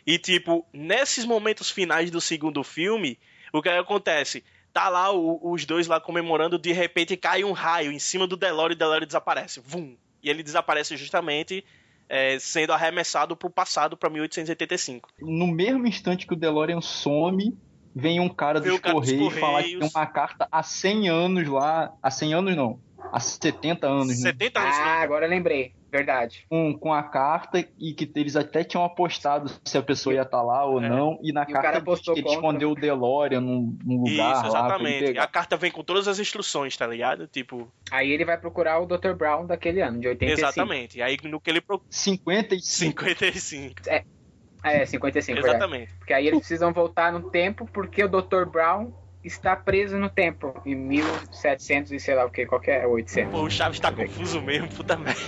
E, 0.05 0.19
tipo, 0.19 0.63
nesses 0.71 1.25
momentos 1.25 1.71
finais 1.71 2.11
do 2.11 2.21
segundo 2.21 2.63
filme, 2.63 3.17
o 3.51 3.61
que 3.63 3.69
acontece? 3.69 4.43
Tá 4.71 4.89
lá 4.89 5.11
o- 5.11 5.39
os 5.51 5.65
dois 5.65 5.87
lá 5.87 5.99
comemorando, 5.99 6.59
de 6.59 6.71
repente 6.71 7.17
cai 7.17 7.43
um 7.43 7.51
raio 7.51 7.91
em 7.91 7.97
cima 7.99 8.27
do 8.27 8.37
DeLorean 8.37 8.73
e 8.73 8.75
o 8.75 8.77
DeLorean 8.77 9.07
desaparece. 9.07 9.59
Vum! 9.65 9.95
E 10.21 10.29
ele 10.29 10.43
desaparece 10.43 10.95
justamente 10.95 11.65
é, 12.09 12.37
sendo 12.37 12.73
arremessado 12.73 13.35
pro 13.35 13.49
passado, 13.49 13.97
pra 13.97 14.07
1885. 14.09 15.09
No 15.19 15.47
mesmo 15.47 15.87
instante 15.87 16.27
que 16.27 16.33
o 16.33 16.37
DeLorean 16.37 16.79
some, 16.81 17.57
vem 17.95 18.19
um 18.19 18.29
cara 18.29 18.59
dos 18.59 18.69
dos 18.71 18.79
Correios 18.79 19.33
falar 19.39 19.61
que 19.63 19.69
tem 19.69 19.73
Correios. 19.79 19.95
uma 19.95 20.05
carta 20.05 20.47
há 20.51 20.63
100 20.63 21.09
anos 21.09 21.47
lá. 21.47 21.93
Há 22.01 22.09
100 22.11 22.33
anos 22.33 22.55
não. 22.55 22.79
Há 23.11 23.19
70 23.19 23.85
anos, 23.87 24.07
né? 24.07 24.31
70 24.31 24.59
anos. 24.59 24.77
Ah, 24.77 25.01
agora 25.01 25.25
eu 25.25 25.29
lembrei. 25.29 25.73
Verdade. 25.91 26.43
Com, 26.49 26.75
com 26.75 26.91
a 26.91 27.03
carta 27.03 27.63
e 27.79 27.93
que 27.93 28.09
eles 28.15 28.35
até 28.35 28.63
tinham 28.63 28.83
apostado 28.83 29.51
se 29.63 29.77
a 29.77 29.83
pessoa 29.83 30.15
ia 30.15 30.23
estar 30.23 30.41
lá 30.41 30.65
ou 30.65 30.81
É. 30.81 30.89
não. 30.89 31.19
E 31.21 31.31
na 31.31 31.41
E 31.41 31.43
o 31.43 31.53
cara 31.53 31.73
carta 31.73 31.91
diz 31.91 31.99
que 32.01 32.09
ele 32.11 32.21
contra. 32.23 32.35
escondeu 32.35 32.71
o 32.71 32.75
DeLorean 32.75 33.41
num, 33.41 33.77
num 33.85 33.97
lugar 33.97 34.11
Isso, 34.33 34.41
lá. 34.41 34.47
exatamente. 34.47 35.05
pegar. 35.05 35.23
A 35.23 35.27
carta 35.27 35.55
vem 35.55 35.69
com 35.69 35.83
todas 35.83 36.07
as 36.07 36.17
instruções, 36.17 36.75
tá 36.75 36.87
ligado? 36.87 37.27
Tipo, 37.27 37.71
Aí 37.91 38.09
ele 38.09 38.25
vai 38.25 38.39
procurar 38.39 38.79
o 38.79 38.87
Dr. 38.87 39.13
Brown 39.13 39.45
daquele 39.45 39.81
ano, 39.81 39.99
de 39.99 40.07
85. 40.07 40.39
exatamente. 40.47 40.97
E 40.97 41.01
aí 41.03 41.15
no 41.25 41.39
que 41.39 41.51
ele 41.51 41.61
procura. 41.61 41.87
55. 41.91 43.03
55. 43.03 43.81
É, 43.87 44.03
55, 44.85 45.35
verdade. 45.35 45.55
Exatamente. 45.55 45.93
Porque 45.99 46.13
aí 46.13 46.27
eles 46.27 46.39
precisam 46.39 46.71
voltar 46.71 47.11
no 47.11 47.29
tempo 47.29 47.67
porque 47.71 48.03
o 48.03 48.07
Dr. 48.07 48.45
Brown 48.45 48.91
está 49.23 49.55
preso 49.55 49.97
no 49.97 50.09
tempo, 50.09 50.53
em 50.65 50.75
1700 50.75 51.91
e 51.91 51.99
sei 51.99 52.15
lá 52.15 52.25
o 52.25 52.29
que, 52.29 52.45
qualquer 52.45 52.85
800. 52.85 53.31
Pô, 53.31 53.43
o 53.43 53.49
Chaves 53.49 53.79
tá 53.79 53.91
confuso 53.91 54.41
mesmo, 54.41 54.67
puta 54.69 54.97
merda. 54.97 55.19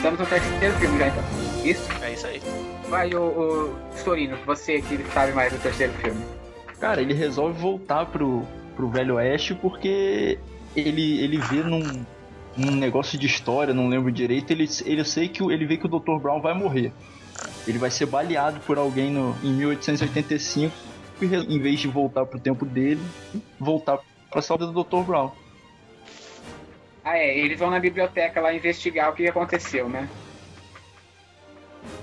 Estamos 0.00 0.18
no 0.18 0.26
terceiro 0.26 0.74
filme 0.76 0.98
já 0.98 1.08
então. 1.08 1.24
Isso? 1.62 1.88
É 2.02 2.12
isso 2.12 2.26
aí. 2.26 2.42
Vai 2.88 3.14
o, 3.14 3.20
o 3.20 3.76
Storino, 3.96 4.36
você 4.46 4.80
que 4.80 4.96
sabe 5.12 5.32
mais 5.32 5.52
do 5.52 5.58
terceiro 5.58 5.92
filme. 5.94 6.24
Cara, 6.80 7.02
ele 7.02 7.12
resolve 7.12 7.60
voltar 7.60 8.06
pro, 8.06 8.42
pro 8.74 8.88
Velho 8.88 9.16
Oeste 9.16 9.54
porque 9.54 10.38
ele, 10.74 11.20
ele 11.20 11.36
vê 11.36 11.62
num, 11.62 11.82
num 12.56 12.74
negócio 12.74 13.18
de 13.18 13.26
história, 13.26 13.74
não 13.74 13.88
lembro 13.88 14.10
direito, 14.10 14.50
ele, 14.50 14.66
ele 14.86 15.04
sei 15.04 15.28
que 15.28 15.42
ele 15.42 15.66
vê 15.66 15.76
que 15.76 15.84
o 15.84 15.88
Dr. 15.88 16.18
Brown 16.18 16.40
vai 16.40 16.54
morrer. 16.54 16.92
Ele 17.68 17.78
vai 17.78 17.90
ser 17.90 18.06
baleado 18.06 18.58
por 18.60 18.78
alguém 18.78 19.10
no, 19.10 19.36
em 19.44 19.52
1885 19.52 20.74
e 21.20 21.26
em 21.26 21.58
vez 21.58 21.78
de 21.78 21.88
voltar 21.88 22.24
pro 22.24 22.40
tempo 22.40 22.64
dele, 22.64 23.02
voltar 23.58 23.98
pra 24.30 24.40
salva 24.40 24.66
do 24.66 24.82
Dr. 24.82 25.02
Brown. 25.02 25.30
Ah, 27.10 27.18
é, 27.18 27.36
eles 27.36 27.58
vão 27.58 27.70
na 27.70 27.80
biblioteca 27.80 28.40
lá 28.40 28.52
investigar 28.54 29.10
o 29.10 29.12
que 29.14 29.26
aconteceu, 29.26 29.88
né? 29.88 30.08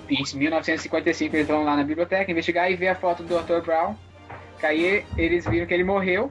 Em 0.10 0.22
1955 0.38 1.34
eles 1.34 1.48
vão 1.48 1.64
lá 1.64 1.78
na 1.78 1.84
biblioteca 1.84 2.30
investigar 2.30 2.70
e 2.70 2.76
ver 2.76 2.90
a 2.90 2.96
foto 2.96 3.24
do 3.24 3.42
Dr. 3.42 3.62
Brown. 3.66 3.96
Que 4.60 4.66
aí 4.66 5.06
eles 5.18 5.46
viram 5.46 5.66
que 5.66 5.74
ele 5.74 5.86
morreu. 5.86 6.30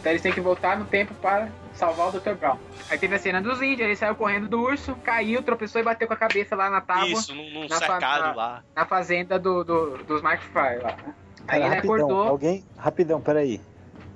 Então 0.00 0.10
eles 0.12 0.22
têm 0.22 0.32
que 0.32 0.40
voltar 0.40 0.78
no 0.78 0.86
tempo 0.86 1.12
para 1.16 1.48
salvar 1.74 2.08
o 2.08 2.12
Dr. 2.18 2.32
Brown. 2.34 2.56
Aí 2.88 2.96
teve 2.98 3.14
a 3.14 3.18
cena 3.18 3.42
dos 3.42 3.60
índios, 3.60 3.80
ele 3.80 3.96
saiu 3.96 4.14
correndo 4.14 4.48
do 4.48 4.58
urso, 4.58 4.94
caiu, 5.04 5.42
tropeçou 5.42 5.78
e 5.80 5.84
bateu 5.84 6.08
com 6.08 6.14
a 6.14 6.16
cabeça 6.16 6.56
lá 6.56 6.70
na 6.70 6.80
tábua. 6.80 7.08
Isso, 7.08 7.34
num, 7.34 7.50
num 7.50 7.60
na 7.68 7.68
fa- 7.78 7.86
cercado 7.86 8.22
na- 8.28 8.32
lá. 8.34 8.64
Na 8.74 8.86
fazenda 8.86 9.38
do, 9.38 9.62
do- 9.64 9.98
dos 10.04 10.22
Mark 10.22 10.40
Fry 10.40 10.78
lá. 10.82 10.96
né? 10.96 11.14
Aí 11.46 11.60
Pera, 11.60 11.66
ele 11.66 11.74
rapidão, 11.74 11.94
acordou. 11.96 12.22
alguém, 12.28 12.64
rapidão, 12.78 13.20
peraí. 13.20 13.60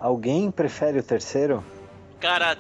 Alguém 0.01 0.51
prefere 0.51 0.98
o 0.98 1.02
terceiro? 1.02 1.62
Cara, 2.20 2.56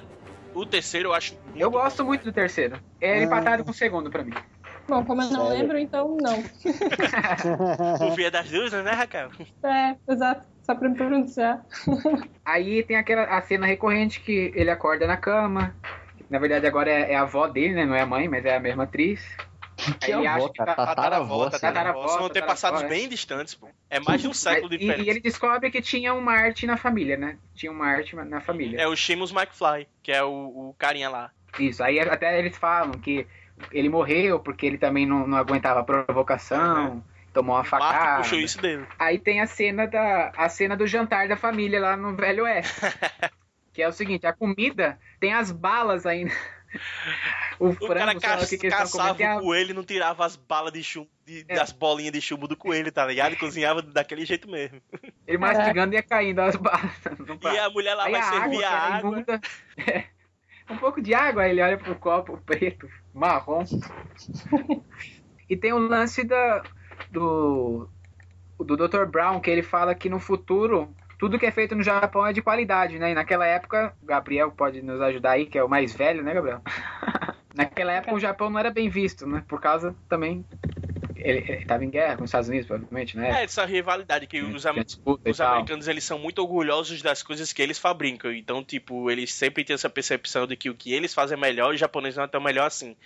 o 0.54 0.66
terceiro 0.66 1.08
eu 1.10 1.14
acho. 1.14 1.36
Eu 1.56 1.70
gosto 1.70 2.04
muito 2.04 2.24
do 2.24 2.32
terceiro. 2.32 2.80
É 3.00 3.18
Ah. 3.18 3.22
empatado 3.22 3.64
com 3.64 3.70
o 3.70 3.74
segundo 3.74 4.10
pra 4.10 4.22
mim. 4.24 4.32
Bom, 4.88 5.04
como 5.04 5.22
eu 5.22 5.30
não 5.30 5.46
Sério? 5.46 5.60
lembro, 5.60 5.78
então 5.78 6.16
não. 6.20 6.42
Por 7.98 8.16
via 8.16 8.30
das 8.30 8.50
dúvidas, 8.50 8.84
né, 8.84 8.90
Raquel? 8.92 9.30
É, 9.64 9.96
exato. 10.12 10.46
Só 10.62 10.74
pra 10.74 10.88
me 10.88 10.96
pronunciar. 10.96 11.64
Aí 12.44 12.82
tem 12.82 12.96
aquela 12.96 13.24
a 13.24 13.40
cena 13.42 13.66
recorrente 13.66 14.20
que 14.20 14.52
ele 14.54 14.70
acorda 14.70 15.06
na 15.06 15.16
cama. 15.16 15.74
Na 16.28 16.38
verdade, 16.38 16.66
agora 16.66 16.90
é, 16.90 17.12
é 17.12 17.16
a 17.16 17.22
avó 17.22 17.46
dele, 17.46 17.74
né? 17.74 17.84
Não 17.84 17.94
é 17.94 18.00
a 18.00 18.06
mãe, 18.06 18.28
mas 18.28 18.44
é 18.44 18.56
a 18.56 18.60
mesma 18.60 18.84
atriz. 18.84 19.20
Que 20.00 20.12
Aí 20.12 20.18
ele 20.18 20.26
avó, 20.26 20.44
acha 20.44 20.52
que 20.52 20.58
tá- 20.58 20.74
Tataravó, 20.74 21.50
tataravó, 21.50 22.08
São 22.08 22.26
antepassados 22.26 22.82
bem 22.84 23.08
distantes, 23.08 23.54
pô. 23.54 23.68
É 23.90 23.98
mais 24.00 24.20
de 24.22 24.28
um 24.28 24.34
século 24.34 24.68
de 24.68 24.76
E, 24.76 24.78
e 24.78 24.80
diferença. 24.80 25.10
ele 25.10 25.20
descobre 25.20 25.70
que 25.70 25.82
tinha 25.82 26.14
uma 26.14 26.32
arte 26.32 26.66
na 26.66 26.76
família, 26.76 27.16
né? 27.16 27.36
Tinha 27.54 27.72
uma 27.72 27.86
arte 27.86 28.14
na 28.16 28.40
família. 28.40 28.80
É 28.80 28.86
o 28.86 28.96
Seamus 28.96 29.32
McFly, 29.32 29.88
que 30.02 30.12
é 30.12 30.22
o, 30.22 30.28
o 30.70 30.74
carinha 30.78 31.08
lá. 31.08 31.30
Isso, 31.58 31.82
aí 31.82 31.98
até 32.00 32.38
eles 32.38 32.56
falam 32.56 32.92
que 32.92 33.26
ele 33.70 33.88
morreu 33.88 34.40
porque 34.40 34.66
ele 34.66 34.78
também 34.78 35.04
não, 35.06 35.26
não 35.26 35.36
aguentava 35.36 35.80
a 35.80 35.84
provocação, 35.84 37.02
tomou 37.32 37.54
uma 37.56 37.64
facada. 37.64 38.22
puxou 38.22 38.38
isso 38.38 38.60
dele. 38.60 38.86
Aí 38.98 39.18
tem 39.18 39.40
a 39.40 39.46
cena 39.46 39.86
da 39.86 40.32
a 40.36 40.48
cena 40.48 40.76
do 40.76 40.86
jantar 40.86 41.28
da 41.28 41.36
família 41.36 41.80
lá 41.80 41.96
no 41.96 42.14
Velho 42.16 42.44
Oeste. 42.44 42.72
que 43.72 43.82
é 43.82 43.88
o 43.88 43.92
seguinte, 43.92 44.26
a 44.26 44.32
comida 44.32 44.98
tem 45.20 45.32
as 45.32 45.50
balas 45.50 46.04
ainda. 46.06 46.32
O 47.58 47.68
O 47.68 47.72
frango, 47.74 47.94
cara 47.94 48.18
ca 48.18 48.42
o 48.42 48.48
que 48.48 48.58
que 48.58 48.68
caçava 48.68 49.12
o 49.38 49.40
coelho 49.42 49.70
e 49.70 49.74
não 49.74 49.84
tirava 49.84 50.24
as 50.24 50.36
balas 50.36 50.72
de 50.72 50.82
chumbo, 50.82 51.08
de- 51.24 51.44
É. 51.48 51.54
das 51.54 51.70
bolinhas 51.70 52.12
de 52.12 52.20
chumbo 52.20 52.48
do 52.48 52.56
coelho, 52.56 52.90
tá 52.90 53.04
ligado? 53.06 53.32
E 53.32 53.36
cozinhava 53.36 53.82
daquele 53.82 54.24
jeito 54.24 54.50
mesmo. 54.50 54.80
ele 55.26 55.38
mastigando 55.38 55.94
e 55.94 55.96
ia 55.96 56.02
caindo 56.02 56.40
as 56.40 56.56
balas. 56.56 56.80
E 57.54 57.58
a 57.58 57.70
mulher 57.70 57.94
lá 57.94 58.04
Aí 58.04 58.12
vai 58.12 58.20
a 58.20 58.24
servir 58.24 58.58
que 58.58 58.64
a 58.64 58.70
água. 58.96 59.24
é, 59.86 60.04
um 60.70 60.76
pouco 60.78 61.00
de 61.02 61.14
água, 61.14 61.42
aí 61.42 61.50
ele 61.50 61.62
olha 61.62 61.76
pro 61.78 61.94
copo 61.96 62.38
preto, 62.38 62.88
marrom. 63.12 63.64
e 65.48 65.56
tem 65.56 65.72
o 65.72 65.78
lance 65.78 66.24
da, 66.24 66.62
do, 67.10 67.88
do 68.58 68.76
Dr. 68.76 69.04
Brown, 69.06 69.40
que 69.40 69.50
ele 69.50 69.62
fala 69.62 69.94
que 69.94 70.08
no 70.08 70.18
futuro 70.18 70.94
tudo 71.22 71.38
que 71.38 71.46
é 71.46 71.52
feito 71.52 71.76
no 71.76 71.84
Japão 71.84 72.26
é 72.26 72.32
de 72.32 72.42
qualidade, 72.42 72.98
né? 72.98 73.12
E 73.12 73.14
naquela 73.14 73.46
época, 73.46 73.94
Gabriel 74.02 74.50
pode 74.50 74.82
nos 74.82 75.00
ajudar 75.00 75.30
aí, 75.30 75.46
que 75.46 75.56
é 75.56 75.62
o 75.62 75.68
mais 75.68 75.94
velho, 75.94 76.20
né, 76.20 76.34
Gabriel? 76.34 76.60
naquela 77.54 77.92
época 77.92 78.12
o 78.16 78.18
Japão 78.18 78.50
não 78.50 78.58
era 78.58 78.72
bem 78.72 78.88
visto, 78.88 79.24
né? 79.24 79.44
Por 79.46 79.60
causa 79.60 79.94
também. 80.08 80.44
Ele, 81.14 81.44
ele 81.46 81.64
tava 81.64 81.84
em 81.84 81.90
guerra 81.90 82.16
com 82.16 82.24
os 82.24 82.28
Estados 82.28 82.48
Unidos, 82.48 82.66
provavelmente, 82.66 83.16
né? 83.16 83.40
É, 83.40 83.44
essa 83.44 83.64
rivalidade 83.64 84.26
que 84.26 84.42
os, 84.42 84.66
am- 84.66 84.84
os 85.24 85.40
americanos 85.40 85.86
eles 85.86 86.02
são 86.02 86.18
muito 86.18 86.40
orgulhosos 86.40 87.00
das 87.02 87.22
coisas 87.22 87.52
que 87.52 87.62
eles 87.62 87.78
fabricam. 87.78 88.32
Então, 88.32 88.64
tipo, 88.64 89.08
eles 89.08 89.32
sempre 89.32 89.62
têm 89.62 89.74
essa 89.74 89.88
percepção 89.88 90.44
de 90.44 90.56
que 90.56 90.70
o 90.70 90.74
que 90.74 90.92
eles 90.92 91.14
fazem 91.14 91.38
é 91.38 91.40
melhor 91.40 91.70
e 91.70 91.74
os 91.74 91.80
japoneses 91.80 92.16
não 92.16 92.24
é 92.24 92.26
tão 92.26 92.40
melhor 92.40 92.66
assim. 92.66 92.96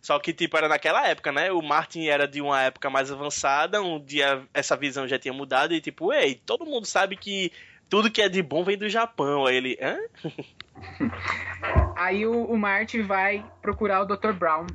Só 0.00 0.18
que, 0.18 0.32
tipo, 0.32 0.56
era 0.56 0.68
naquela 0.68 1.06
época, 1.06 1.30
né? 1.30 1.52
O 1.52 1.60
Martin 1.60 2.06
era 2.06 2.26
de 2.26 2.40
uma 2.40 2.62
época 2.62 2.88
mais 2.88 3.12
avançada, 3.12 3.82
um 3.82 4.02
dia 4.02 4.42
essa 4.54 4.76
visão 4.76 5.06
já 5.06 5.18
tinha 5.18 5.34
mudado 5.34 5.74
e, 5.74 5.80
tipo, 5.80 6.12
ei, 6.12 6.34
todo 6.34 6.64
mundo 6.64 6.86
sabe 6.86 7.16
que 7.16 7.52
tudo 7.88 8.10
que 8.10 8.22
é 8.22 8.28
de 8.28 8.42
bom 8.42 8.64
vem 8.64 8.78
do 8.78 8.88
Japão. 8.88 9.44
Aí 9.44 9.56
ele, 9.56 9.78
hã? 9.82 9.98
Aí 11.96 12.26
o, 12.26 12.44
o 12.44 12.58
Marty 12.58 13.02
vai 13.02 13.44
procurar 13.60 14.00
o 14.00 14.06
Dr. 14.06 14.32
Brown 14.32 14.66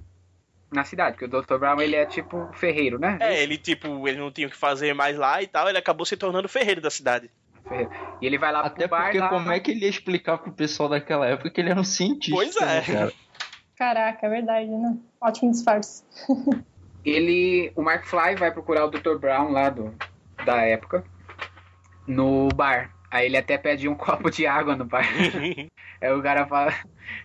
na 0.71 0.83
cidade, 0.83 1.17
porque 1.17 1.25
o 1.25 1.41
Dr. 1.41 1.57
Brown 1.57 1.81
ele 1.81 1.95
é 1.95 2.05
tipo 2.05 2.47
ferreiro, 2.53 2.99
né? 2.99 3.17
É, 3.21 3.41
ele, 3.41 3.57
tipo, 3.57 4.07
ele 4.07 4.19
não 4.19 4.31
tinha 4.31 4.47
o 4.47 4.51
que 4.51 4.57
fazer 4.57 4.93
mais 4.93 5.17
lá 5.17 5.41
e 5.41 5.47
tal, 5.47 5.67
ele 5.67 5.77
acabou 5.77 6.05
se 6.05 6.17
tornando 6.17 6.49
ferreiro 6.49 6.81
da 6.81 6.91
cidade. 6.91 7.31
Ferreiro. 7.67 7.89
E 8.21 8.25
ele 8.25 8.37
vai 8.37 8.51
lá 8.51 8.61
Até 8.61 8.87
pro 8.87 8.97
bar 8.97 9.05
porque 9.05 9.19
lá, 9.19 9.29
como 9.29 9.51
é 9.51 9.59
que 9.59 9.71
ele 9.71 9.81
ia 9.81 9.89
explicar 9.89 10.37
pro 10.37 10.51
pessoal 10.51 10.89
daquela 10.89 11.25
época 11.25 11.49
que 11.49 11.61
ele 11.61 11.71
era 11.71 11.79
um 11.79 11.83
cientista? 11.83 12.35
Pois 12.35 12.55
é. 12.57 12.65
né, 12.65 12.81
cara? 12.81 13.13
Caraca, 13.77 14.25
é 14.25 14.29
verdade, 14.29 14.69
né? 14.69 14.97
Ótimo 15.19 15.51
disfarce. 15.51 16.03
ele, 17.05 17.71
o 17.75 17.81
Mark 17.81 18.05
Fly 18.05 18.35
vai 18.35 18.51
procurar 18.51 18.85
o 18.85 18.89
Dr. 18.89 19.17
Brown 19.19 19.51
lá 19.51 19.69
do, 19.69 19.93
da 20.45 20.61
época 20.61 21.03
no 22.07 22.49
bar. 22.49 22.91
Aí 23.11 23.27
ele 23.27 23.37
até 23.37 23.57
pede 23.57 23.87
um 23.87 23.95
copo 23.95 24.29
de 24.29 24.45
água 24.47 24.75
no 24.75 24.85
bar. 24.85 25.05
Aí 26.01 26.11
o 26.11 26.21
cara 26.21 26.45
fala, 26.45 26.71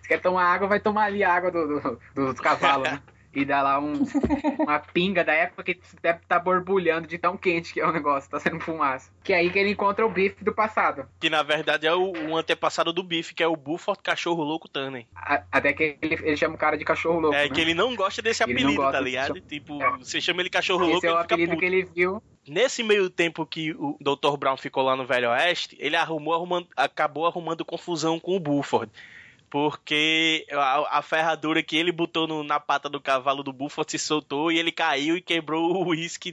se 0.01 0.07
quer 0.07 0.21
tomar 0.21 0.45
água, 0.45 0.67
vai 0.67 0.79
tomar 0.79 1.05
ali 1.05 1.23
a 1.23 1.33
água 1.33 1.51
do, 1.51 1.79
do, 1.79 1.99
dos 2.15 2.39
cavalos, 2.39 2.89
né? 2.89 3.01
E 3.33 3.45
dá 3.45 3.61
lá 3.61 3.79
um, 3.79 3.93
uma 4.59 4.79
pinga 4.79 5.23
da 5.23 5.33
época 5.33 5.63
que 5.63 5.79
deve 6.01 6.19
estar 6.19 6.39
borbulhando 6.39 7.07
de 7.07 7.17
tão 7.17 7.37
quente 7.37 7.73
que 7.73 7.79
é 7.79 7.87
o 7.87 7.91
negócio, 7.91 8.29
tá 8.29 8.39
sendo 8.39 8.59
fumaça. 8.59 9.09
Que 9.23 9.31
é 9.33 9.37
aí 9.37 9.49
que 9.49 9.57
ele 9.57 9.71
encontra 9.71 10.05
o 10.05 10.09
bife 10.09 10.43
do 10.43 10.53
passado. 10.53 11.05
Que 11.19 11.29
na 11.29 11.41
verdade 11.41 11.87
é 11.87 11.93
o, 11.93 12.11
o 12.11 12.35
antepassado 12.37 12.91
do 12.91 13.01
Biff, 13.03 13.33
que 13.33 13.41
é 13.41 13.47
o 13.47 13.55
Buford 13.55 14.01
Cachorro 14.03 14.43
Louco 14.43 14.67
Tannen. 14.67 15.07
A- 15.15 15.43
Até 15.51 15.71
que 15.73 15.97
ele, 16.01 16.15
ele 16.23 16.35
chama 16.37 16.55
o 16.55 16.57
cara 16.57 16.77
de 16.77 16.83
cachorro 16.83 17.19
louco. 17.19 17.35
É 17.35 17.47
né? 17.47 17.49
que 17.49 17.61
ele 17.61 17.73
não 17.73 17.95
gosta 17.95 18.21
desse 18.21 18.43
Ele 18.43 18.51
apelido, 18.53 18.75
gosta 18.75 18.91
tá 18.91 18.97
desse 18.99 19.09
ligado? 19.11 19.27
cham- 19.37 19.47
Tipo, 19.47 19.81
É. 19.83 19.97
você 19.99 20.19
chama 20.21 20.41
ele 20.41 20.49
cachorro 20.49 20.81
louco, 20.85 20.97
Esse 20.97 21.07
é 21.07 21.11
o 21.11 21.13
ele 21.13 21.21
fica 21.21 21.35
apelido 21.35 21.51
puto. 21.51 21.59
que 21.59 21.65
ele 21.65 21.83
viu. 21.95 22.23
Nesse 22.47 22.81
meio 22.83 23.09
tempo 23.09 23.45
que 23.45 23.71
o 23.73 23.95
Dr. 24.01 24.35
Brown 24.37 24.57
ficou 24.57 24.83
lá 24.83 24.95
no 24.95 25.05
Velho 25.05 25.29
Oeste, 25.29 25.77
ele 25.79 25.95
arrumou, 25.95 26.33
arrumando, 26.33 26.67
acabou 26.75 27.27
arrumando 27.27 27.63
confusão 27.63 28.19
com 28.19 28.35
o 28.35 28.39
Buford. 28.39 28.91
Porque 29.51 30.47
a, 30.51 30.99
a 30.99 31.01
ferradura 31.03 31.61
que 31.61 31.75
ele 31.77 31.91
botou 31.91 32.25
no- 32.25 32.43
na 32.43 32.59
pata 32.59 32.89
do 32.89 33.01
cavalo 33.01 33.43
do 33.43 33.53
Buford 33.53 33.91
se 33.91 33.99
soltou 33.99 34.51
e 34.51 34.57
ele 34.57 34.71
caiu 34.71 35.17
e 35.17 35.21
quebrou 35.21 35.73
o 35.75 35.89
uísque 35.89 36.31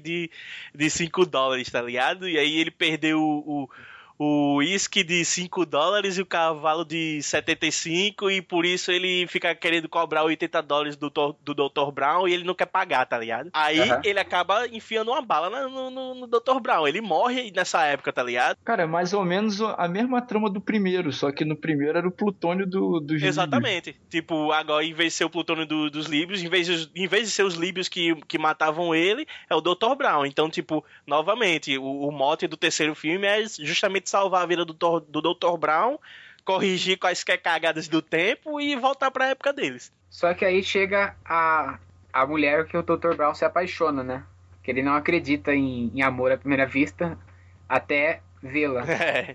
de 0.75 0.89
5 0.89 1.27
dólares, 1.27 1.69
tá 1.71 1.83
ligado? 1.83 2.29
E 2.29 2.39
aí 2.39 2.57
ele 2.57 2.71
perdeu 2.71 3.21
o, 3.21 3.65
o, 3.65 3.71
o 4.19 4.57
uísque 4.57 5.05
de 5.05 5.25
5 5.25 5.65
dólares 5.65 6.19
e 6.19 6.23
o 6.23 6.27
cavalo 6.27 6.85
de 6.85 7.23
75 7.23 8.31
e 8.31 8.43
por 8.43 8.65
isso 8.65 8.91
ele 8.91 9.27
fica 9.29 9.55
querendo 9.55 9.89
cobrar 9.89 10.25
80 10.25 10.61
dólares 10.63 10.97
do, 10.97 11.09
do 11.11 11.55
Dr. 11.55 11.93
Brown 11.93 12.27
e 12.27 12.35
ele 12.35 12.45
não 12.45 12.55
quer 12.55 12.67
pagar, 12.67 13.07
tá 13.07 13.17
ligado? 13.19 13.51
Aí 13.53 13.79
Aham. 13.81 14.01
ele 14.05 14.19
acaba 14.19 14.67
enfiando 14.69 15.11
uma 15.11 15.23
bala 15.23 15.49
no, 15.69 15.91
no, 15.91 16.15
no 16.15 16.27
Dr. 16.27 16.61
Brown. 16.61 16.87
Ele 16.87 17.01
morre 17.01 17.53
nessa 17.55 17.85
época, 17.87 18.13
tá 18.13 18.23
ligado? 18.23 18.57
Cara, 18.65 18.83
é 18.83 18.87
mais 18.87 19.13
ou 19.13 19.25
menos 19.25 19.61
a 19.61 19.87
mesma 19.89 20.21
trama 20.21 20.51
do 20.51 20.61
primeiro, 20.61 21.13
só 21.13 21.31
que 21.31 21.45
no 21.45 21.57
primeiro 21.57 21.99
era 21.99 22.09
o 22.09 22.13
plutônio 22.13 22.67
do, 22.67 23.01
dos 23.01 23.23
Exatamente. 23.23 23.97
Tipo, 24.11 24.51
agora, 24.53 24.85
em 24.85 24.93
vez 24.95 25.13
de 25.13 25.19
ser 25.19 25.25
o 25.25 25.31
plutônio 25.31 25.65
do- 25.67 25.91
dos 25.91 26.07
Líbios, 26.07 26.43
em 26.43 26.49
vez, 26.49 26.67
de, 26.67 26.91
em 26.95 27.07
vez 27.07 27.29
de 27.29 27.31
ser 27.33 27.45
os 27.45 27.55
Líbios 27.55 27.89
que, 27.89 28.15
que 28.27 28.39
matavam 28.39 28.95
ele, 28.95 29.27
é 29.49 29.55
o 29.55 29.61
Dr. 29.61 29.95
Brown. 29.97 30.27
Então, 30.27 30.51
tipo, 30.51 30.85
novamente, 31.07 31.79
o, 31.79 32.09
o 32.09 32.11
mote 32.13 32.47
do 32.47 32.57
terceiro 32.57 32.95
filme 32.95 33.27
é 33.27 33.45
justamente 33.61 34.08
salvar 34.09 34.43
a 34.43 34.47
vida 34.47 34.65
do, 34.65 34.73
do 34.73 35.21
Dr. 35.21 35.57
Brown, 35.59 35.99
corrigir 36.45 36.99
quaisquer 36.99 37.41
cagadas 37.41 37.89
do 37.89 38.01
tempo 38.01 38.61
e 38.61 38.75
voltar 38.75 39.11
pra 39.11 39.29
época 39.29 39.53
deles. 39.53 39.93
Só 40.11 40.33
que 40.35 40.45
aí 40.45 40.63
chega 40.63 41.15
a, 41.25 41.79
a 42.13 42.27
mulher 42.27 42.67
que 42.67 42.77
o 42.77 42.83
Dr. 42.83 43.15
Brown 43.15 43.35
se 43.35 43.45
apaixona, 43.45 44.03
né? 44.03 44.25
Que 44.63 44.71
ele 44.71 44.83
não 44.83 44.95
acredita 44.95 45.55
em, 45.55 45.93
em 45.95 46.03
amor 46.03 46.33
à 46.33 46.39
primeira 46.39 46.67
vista 46.67 47.19
até 47.69 48.23
vê-la. 48.43 48.85
É. 48.89 49.35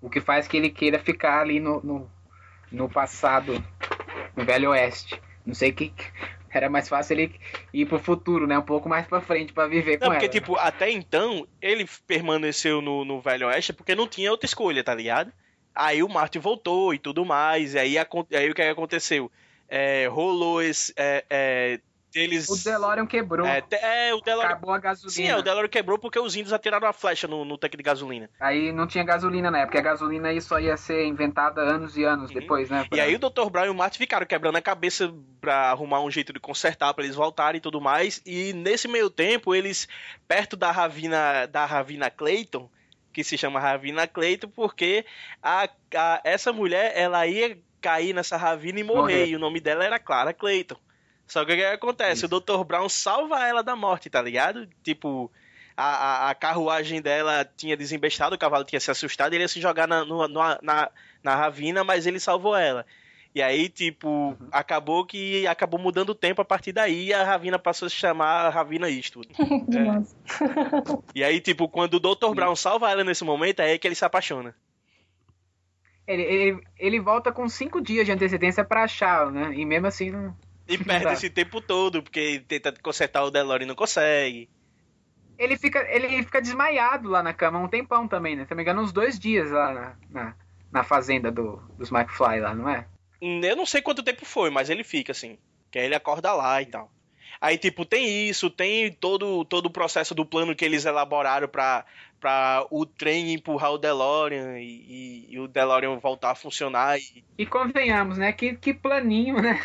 O 0.00 0.10
que 0.10 0.20
faz 0.20 0.46
que 0.46 0.58
ele 0.58 0.68
queira 0.68 0.98
ficar 0.98 1.40
ali 1.40 1.58
no, 1.58 1.80
no, 1.82 2.10
no 2.70 2.90
passado, 2.90 3.64
no 4.36 4.44
Velho 4.44 4.70
Oeste. 4.70 5.18
Não 5.46 5.54
sei 5.54 5.72
que. 5.72 5.94
Era 6.56 6.70
mais 6.70 6.88
fácil 6.88 7.14
ele 7.14 7.40
ir 7.72 7.86
pro 7.86 7.98
futuro, 7.98 8.46
né? 8.46 8.58
Um 8.58 8.62
pouco 8.62 8.88
mais 8.88 9.06
pra 9.06 9.20
frente 9.20 9.52
pra 9.52 9.66
viver 9.66 9.98
Não, 10.00 10.06
com 10.06 10.12
porque, 10.12 10.26
ela. 10.26 10.32
tipo, 10.32 10.56
até 10.56 10.90
então, 10.90 11.46
ele 11.60 11.86
permaneceu 12.06 12.80
no, 12.80 13.04
no 13.04 13.20
Velho 13.20 13.48
Oeste 13.48 13.72
porque 13.72 13.94
não 13.94 14.06
tinha 14.06 14.30
outra 14.30 14.46
escolha, 14.46 14.84
tá 14.84 14.94
ligado? 14.94 15.32
Aí 15.74 16.02
o 16.02 16.08
Martin 16.08 16.38
voltou 16.38 16.94
e 16.94 16.98
tudo 16.98 17.24
mais, 17.24 17.74
e 17.74 17.78
aí, 17.78 17.96
aí 17.98 18.50
o 18.50 18.54
que 18.54 18.62
aconteceu? 18.62 19.30
É, 19.68 20.06
rolou 20.06 20.62
esse. 20.62 20.92
É, 20.96 21.24
é, 21.28 21.80
eles. 22.14 22.48
O 22.48 22.56
DeLorean 22.62 23.06
quebrou. 23.06 23.46
É, 23.46 23.62
é, 23.70 24.14
o 24.14 24.20
DeLorean. 24.20 24.48
Acabou 24.50 24.72
a 24.72 24.78
gasolina. 24.78 25.10
Sim, 25.12 25.26
é, 25.28 25.36
o 25.36 25.42
DeLorean 25.42 25.68
quebrou 25.68 25.98
porque 25.98 26.18
os 26.18 26.34
índios 26.36 26.52
atiraram 26.52 26.86
a 26.88 26.92
flecha 26.92 27.26
no, 27.26 27.44
no 27.44 27.56
tanque 27.58 27.76
de 27.76 27.82
gasolina. 27.82 28.28
Aí 28.40 28.72
não 28.72 28.86
tinha 28.86 29.04
gasolina 29.04 29.50
na 29.50 29.60
época. 29.60 29.78
A 29.78 29.82
gasolina 29.82 30.28
aí 30.28 30.40
só 30.40 30.58
ia 30.58 30.76
ser 30.76 31.04
inventada 31.06 31.60
anos 31.60 31.96
e 31.96 32.04
anos 32.04 32.30
depois, 32.30 32.70
né? 32.70 32.80
Uhum. 32.82 32.96
E 32.96 33.00
aí 33.00 33.14
o 33.14 33.18
Dr. 33.18 33.50
Brown 33.50 33.66
e 33.66 33.70
o 33.70 33.74
Martin 33.74 33.98
ficaram 33.98 34.26
quebrando 34.26 34.56
a 34.56 34.62
cabeça 34.62 35.12
pra 35.40 35.70
arrumar 35.70 36.00
um 36.00 36.10
jeito 36.10 36.32
de 36.32 36.40
consertar, 36.40 36.94
pra 36.94 37.04
eles 37.04 37.16
voltarem 37.16 37.58
e 37.58 37.62
tudo 37.62 37.80
mais. 37.80 38.22
E 38.24 38.52
nesse 38.52 38.88
meio 38.88 39.10
tempo, 39.10 39.54
eles, 39.54 39.86
perto 40.26 40.56
da 40.56 40.70
Ravina, 40.70 41.46
da 41.46 41.64
Ravina 41.66 42.10
Clayton, 42.10 42.68
que 43.12 43.22
se 43.22 43.38
chama 43.38 43.60
Ravina 43.60 44.06
Clayton, 44.08 44.48
porque 44.48 45.04
a, 45.42 45.68
a- 45.94 46.20
essa 46.24 46.52
mulher, 46.52 46.92
ela 46.96 47.26
ia 47.26 47.56
cair 47.80 48.14
nessa 48.14 48.36
ravina 48.36 48.80
e 48.80 48.82
morrer, 48.82 49.00
Morrer. 49.00 49.26
e 49.26 49.36
o 49.36 49.38
nome 49.38 49.60
dela 49.60 49.84
era 49.84 49.98
Clara 49.98 50.32
Clayton. 50.32 50.76
Só 51.26 51.44
que 51.44 51.52
o 51.52 51.56
que 51.56 51.64
acontece? 51.64 52.26
O 52.26 52.28
Dr. 52.28 52.64
Brown 52.64 52.88
salva 52.88 53.46
ela 53.46 53.62
da 53.62 53.74
morte, 53.74 54.10
tá 54.10 54.20
ligado? 54.20 54.68
Tipo, 54.82 55.30
a, 55.76 55.84
a, 56.26 56.30
a 56.30 56.34
carruagem 56.34 57.00
dela 57.00 57.48
tinha 57.56 57.76
desembestado, 57.76 58.34
o 58.34 58.38
cavalo 58.38 58.64
tinha 58.64 58.78
se 58.80 58.90
assustado, 58.90 59.32
ele 59.32 59.42
ia 59.44 59.48
se 59.48 59.60
jogar 59.60 59.88
na, 59.88 60.04
no- 60.04 60.28
no- 60.28 60.58
na, 60.62 60.90
na 61.22 61.34
ravina, 61.34 61.82
mas 61.82 62.06
ele 62.06 62.20
salvou 62.20 62.54
ela. 62.56 62.84
E 63.34 63.42
aí, 63.42 63.68
tipo, 63.68 64.36
acabou 64.52 65.04
que 65.04 65.44
acabou 65.48 65.80
mudando 65.80 66.10
o 66.10 66.14
tempo 66.14 66.40
a 66.40 66.44
partir 66.44 66.70
daí 66.70 67.06
e 67.06 67.12
a 67.12 67.24
Ravina 67.24 67.58
passou 67.58 67.86
a 67.86 67.88
se 67.90 67.96
chamar 67.96 68.48
Ravina 68.50 68.88
Eastwood. 68.88 69.28
Massa. 69.84 70.16
E 71.12 71.24
aí, 71.24 71.40
tipo, 71.40 71.68
quando 71.68 71.94
o 71.94 71.98
Dr. 72.00 72.32
Brown 72.32 72.54
salva 72.54 72.88
ela 72.92 73.02
nesse 73.02 73.24
momento, 73.24 73.58
é 73.58 73.64
aí 73.72 73.78
que 73.80 73.88
ele 73.88 73.96
se 73.96 74.04
apaixona. 74.04 74.54
Ele, 76.06 76.22
ele, 76.22 76.62
ele 76.78 77.00
volta 77.00 77.32
com 77.32 77.48
cinco 77.48 77.80
dias 77.80 78.06
de 78.06 78.12
antecedência 78.12 78.64
pra 78.64 78.84
achar, 78.84 79.30
né? 79.32 79.52
E 79.56 79.64
mesmo 79.64 79.88
assim 79.88 80.10
não. 80.10 80.36
E 80.68 80.78
perde 80.78 81.12
esse 81.12 81.28
tempo 81.30 81.60
todo, 81.60 82.02
porque 82.02 82.42
tenta 82.48 82.72
consertar 82.82 83.22
o 83.24 83.30
DeLorean 83.30 83.64
e 83.64 83.68
não 83.68 83.74
consegue. 83.74 84.48
Ele 85.38 85.56
fica, 85.56 85.80
ele 85.90 86.22
fica 86.22 86.40
desmaiado 86.40 87.08
lá 87.08 87.22
na 87.22 87.32
cama 87.34 87.58
um 87.58 87.68
tempão 87.68 88.06
também, 88.06 88.36
né? 88.36 88.44
Se 88.44 88.50
não 88.50 88.56
me 88.56 88.62
engano, 88.62 88.80
uns 88.82 88.92
dois 88.92 89.18
dias 89.18 89.50
lá 89.50 89.72
na, 89.72 89.96
na, 90.10 90.34
na 90.72 90.84
fazenda 90.84 91.30
do, 91.30 91.56
dos 91.76 91.90
McFly 91.90 92.40
lá, 92.40 92.54
não 92.54 92.68
é? 92.68 92.86
Eu 93.20 93.56
não 93.56 93.66
sei 93.66 93.82
quanto 93.82 94.02
tempo 94.02 94.24
foi, 94.24 94.48
mas 94.50 94.70
ele 94.70 94.84
fica 94.84 95.12
assim. 95.12 95.38
Que 95.70 95.78
aí 95.78 95.86
ele 95.86 95.94
acorda 95.94 96.32
lá 96.32 96.62
e 96.62 96.66
tal. 96.66 96.90
Aí, 97.40 97.58
tipo, 97.58 97.84
tem 97.84 98.28
isso, 98.28 98.48
tem 98.48 98.92
todo, 98.92 99.44
todo 99.44 99.66
o 99.66 99.70
processo 99.70 100.14
do 100.14 100.24
plano 100.24 100.54
que 100.54 100.64
eles 100.64 100.84
elaboraram 100.84 101.48
pra, 101.48 101.84
pra 102.20 102.64
o 102.70 102.86
trem 102.86 103.34
empurrar 103.34 103.72
o 103.72 103.78
DeLorean 103.78 104.58
e, 104.60 104.64
e- 104.64 105.26
e 105.34 105.40
o 105.40 105.48
DeLorean 105.48 105.98
voltar 105.98 106.30
a 106.30 106.34
funcionar. 106.36 106.96
E, 106.98 107.24
E 107.36 107.44
convenhamos, 107.44 108.16
né? 108.18 108.32
Que, 108.32 108.54
que 108.54 108.72
planinho, 108.72 109.42
né? 109.42 109.60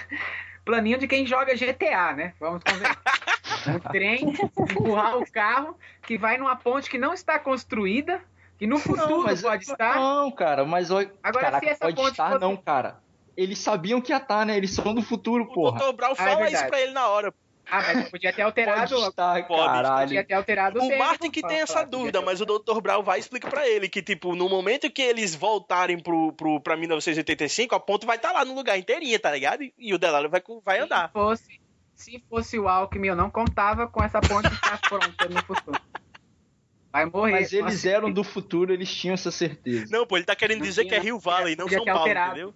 Planinho 0.70 1.00
de 1.00 1.08
quem 1.08 1.26
joga 1.26 1.56
GTA, 1.56 2.14
né? 2.14 2.34
Vamos 2.40 2.62
convencer. 2.64 2.96
um 3.76 3.80
trem, 3.80 4.34
empurrar 4.60 5.18
o 5.18 5.32
carro 5.32 5.76
que 6.04 6.16
vai 6.16 6.38
numa 6.38 6.56
ponte 6.56 6.88
que 6.88 6.98
não 7.00 7.12
está 7.12 7.40
construída, 7.40 8.22
que 8.58 8.68
no 8.68 8.78
futuro 8.78 9.24
mas 9.24 9.42
pode 9.42 9.64
estar. 9.64 9.96
Não, 9.96 10.32
cara, 10.32 10.64
mas 10.66 10.92
olha. 10.92 11.12
Agora, 11.24 11.46
Caraca, 11.46 11.66
se 11.66 11.72
essa 11.72 11.80
pode 11.80 11.96
ponte 11.96 12.12
estar, 12.12 12.30
fosse- 12.34 12.40
não, 12.42 12.56
cara. 12.56 13.00
Eles 13.36 13.58
sabiam 13.58 14.00
que 14.00 14.12
ia 14.12 14.18
estar, 14.18 14.46
né? 14.46 14.56
Eles 14.58 14.72
são 14.76 14.94
do 14.94 15.02
futuro, 15.02 15.46
o 15.46 15.54
porra. 15.54 15.80
Dr. 15.80 15.94
Brown 15.96 16.14
Ah, 16.18 16.24
é 16.30 16.34
fala 16.34 16.50
isso 16.52 16.68
pra 16.68 16.80
ele 16.82 16.92
na 16.92 17.08
hora. 17.08 17.34
Ah, 17.72 17.94
mas 17.94 18.10
podia 18.10 18.34
ter 18.34 18.42
alterado. 18.42 18.96
Pode 18.96 19.10
estar, 19.10 19.48
Pode, 19.48 19.64
caralho. 19.64 20.08
Podia 20.08 20.24
ter 20.24 20.34
alterado 20.34 20.80
O 20.80 20.88
tempo, 20.88 20.98
Martin 20.98 21.30
que 21.32 21.42
tem 21.42 21.62
essa 21.62 21.84
dúvida, 21.84 22.22
mas 22.22 22.42
o 22.42 22.46
Dr. 22.46 22.82
Brown 22.82 23.04
vai 23.04 23.20
explicar 23.20 23.50
pra 23.50 23.68
ele 23.68 23.88
que, 23.88 24.02
tipo, 24.02 24.36
no 24.36 24.50
momento 24.50 24.90
que 24.90 25.02
eles 25.02 25.36
voltarem 25.36 26.00
pro, 26.00 26.34
pro, 26.34 26.60
pra 26.60 26.76
1985, 26.76 27.76
a 27.76 27.80
ponte 27.80 28.06
vai 28.06 28.16
estar 28.16 28.32
lá 28.32 28.44
no 28.44 28.56
lugar 28.56 28.78
inteirinha, 28.78 29.20
tá 29.20 29.32
ligado? 29.32 29.64
E 29.78 29.94
o 29.94 29.98
DeLorean 29.98 30.30
vai, 30.30 30.42
vai 30.66 30.80
andar. 30.80 31.08
Se 31.08 31.14
fosse, 31.14 31.62
se 31.96 32.24
fosse 32.30 32.60
o 32.60 32.68
Alckmin, 32.68 33.10
eu 33.10 33.16
não 33.16 33.30
contava 33.30 33.88
com 33.88 34.04
essa 34.04 34.20
ponte 34.22 34.48
estar 34.52 34.80
pronta 34.82 35.28
no 35.30 35.44
futuro. 35.44 35.80
Vai 36.92 37.06
morrer. 37.06 37.32
Mas 37.34 37.54
eles 37.54 37.86
eram 37.86 38.12
do 38.12 38.24
futuro, 38.24 38.74
eles 38.74 38.92
tinham 38.94 39.14
essa 39.14 39.30
certeza. 39.32 39.86
Não, 39.92 40.08
pô, 40.08 40.18
ele 40.18 40.26
tá 40.26 40.36
querendo 40.36 40.60
Não 40.60 40.66
dizer 40.66 40.86
que 40.86 40.96
é 40.96 41.00
Rio 41.00 41.20
Valley, 41.20 41.56
não 41.56 41.68
São 41.70 41.86
Paulo, 41.86 42.00
alterado. 42.00 42.32
entendeu? 42.32 42.54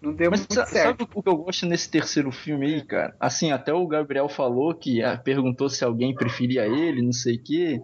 Não 0.00 0.14
deu 0.14 0.30
Mas 0.30 0.40
muito 0.40 0.54
sa- 0.54 0.64
certo. 0.64 0.98
sabe 0.98 1.10
o 1.12 1.22
que 1.22 1.28
eu 1.28 1.36
gosto 1.36 1.66
nesse 1.66 1.90
terceiro 1.90 2.30
filme 2.30 2.66
aí, 2.66 2.84
cara? 2.86 3.16
Assim, 3.18 3.50
até 3.50 3.72
o 3.72 3.86
Gabriel 3.86 4.28
falou 4.28 4.74
que 4.74 5.02
ah, 5.02 5.16
perguntou 5.18 5.68
se 5.68 5.84
alguém 5.84 6.14
preferia 6.14 6.66
ele, 6.66 7.02
não 7.02 7.12
sei 7.12 7.36
o 7.36 7.42
quê. 7.42 7.80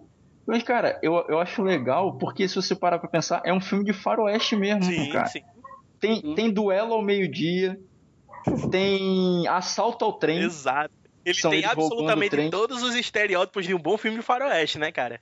Mas, 0.47 0.63
cara, 0.63 0.99
eu, 1.01 1.13
eu 1.27 1.39
acho 1.39 1.61
legal, 1.63 2.17
porque 2.17 2.47
se 2.47 2.55
você 2.55 2.75
parar 2.75 2.99
pra 2.99 3.09
pensar, 3.09 3.41
é 3.43 3.51
um 3.51 3.59
filme 3.59 3.83
de 3.83 3.93
faroeste 3.93 4.55
mesmo, 4.55 4.83
Sim, 4.83 5.09
cara. 5.09 5.25
sim. 5.25 5.41
Tem, 5.99 6.35
tem 6.35 6.51
duelo 6.51 6.93
ao 6.93 7.01
meio-dia, 7.01 7.77
tem 8.69 9.47
assalto 9.47 10.05
ao 10.05 10.13
trem. 10.13 10.43
Exato. 10.43 10.93
Ele 11.25 11.41
tem 11.41 11.65
absolutamente 11.65 12.49
todos 12.51 12.83
os 12.83 12.93
estereótipos 12.95 13.65
de 13.65 13.73
um 13.73 13.79
bom 13.79 13.97
filme 13.97 14.17
de 14.17 14.23
faroeste, 14.23 14.77
né, 14.77 14.91
cara? 14.91 15.19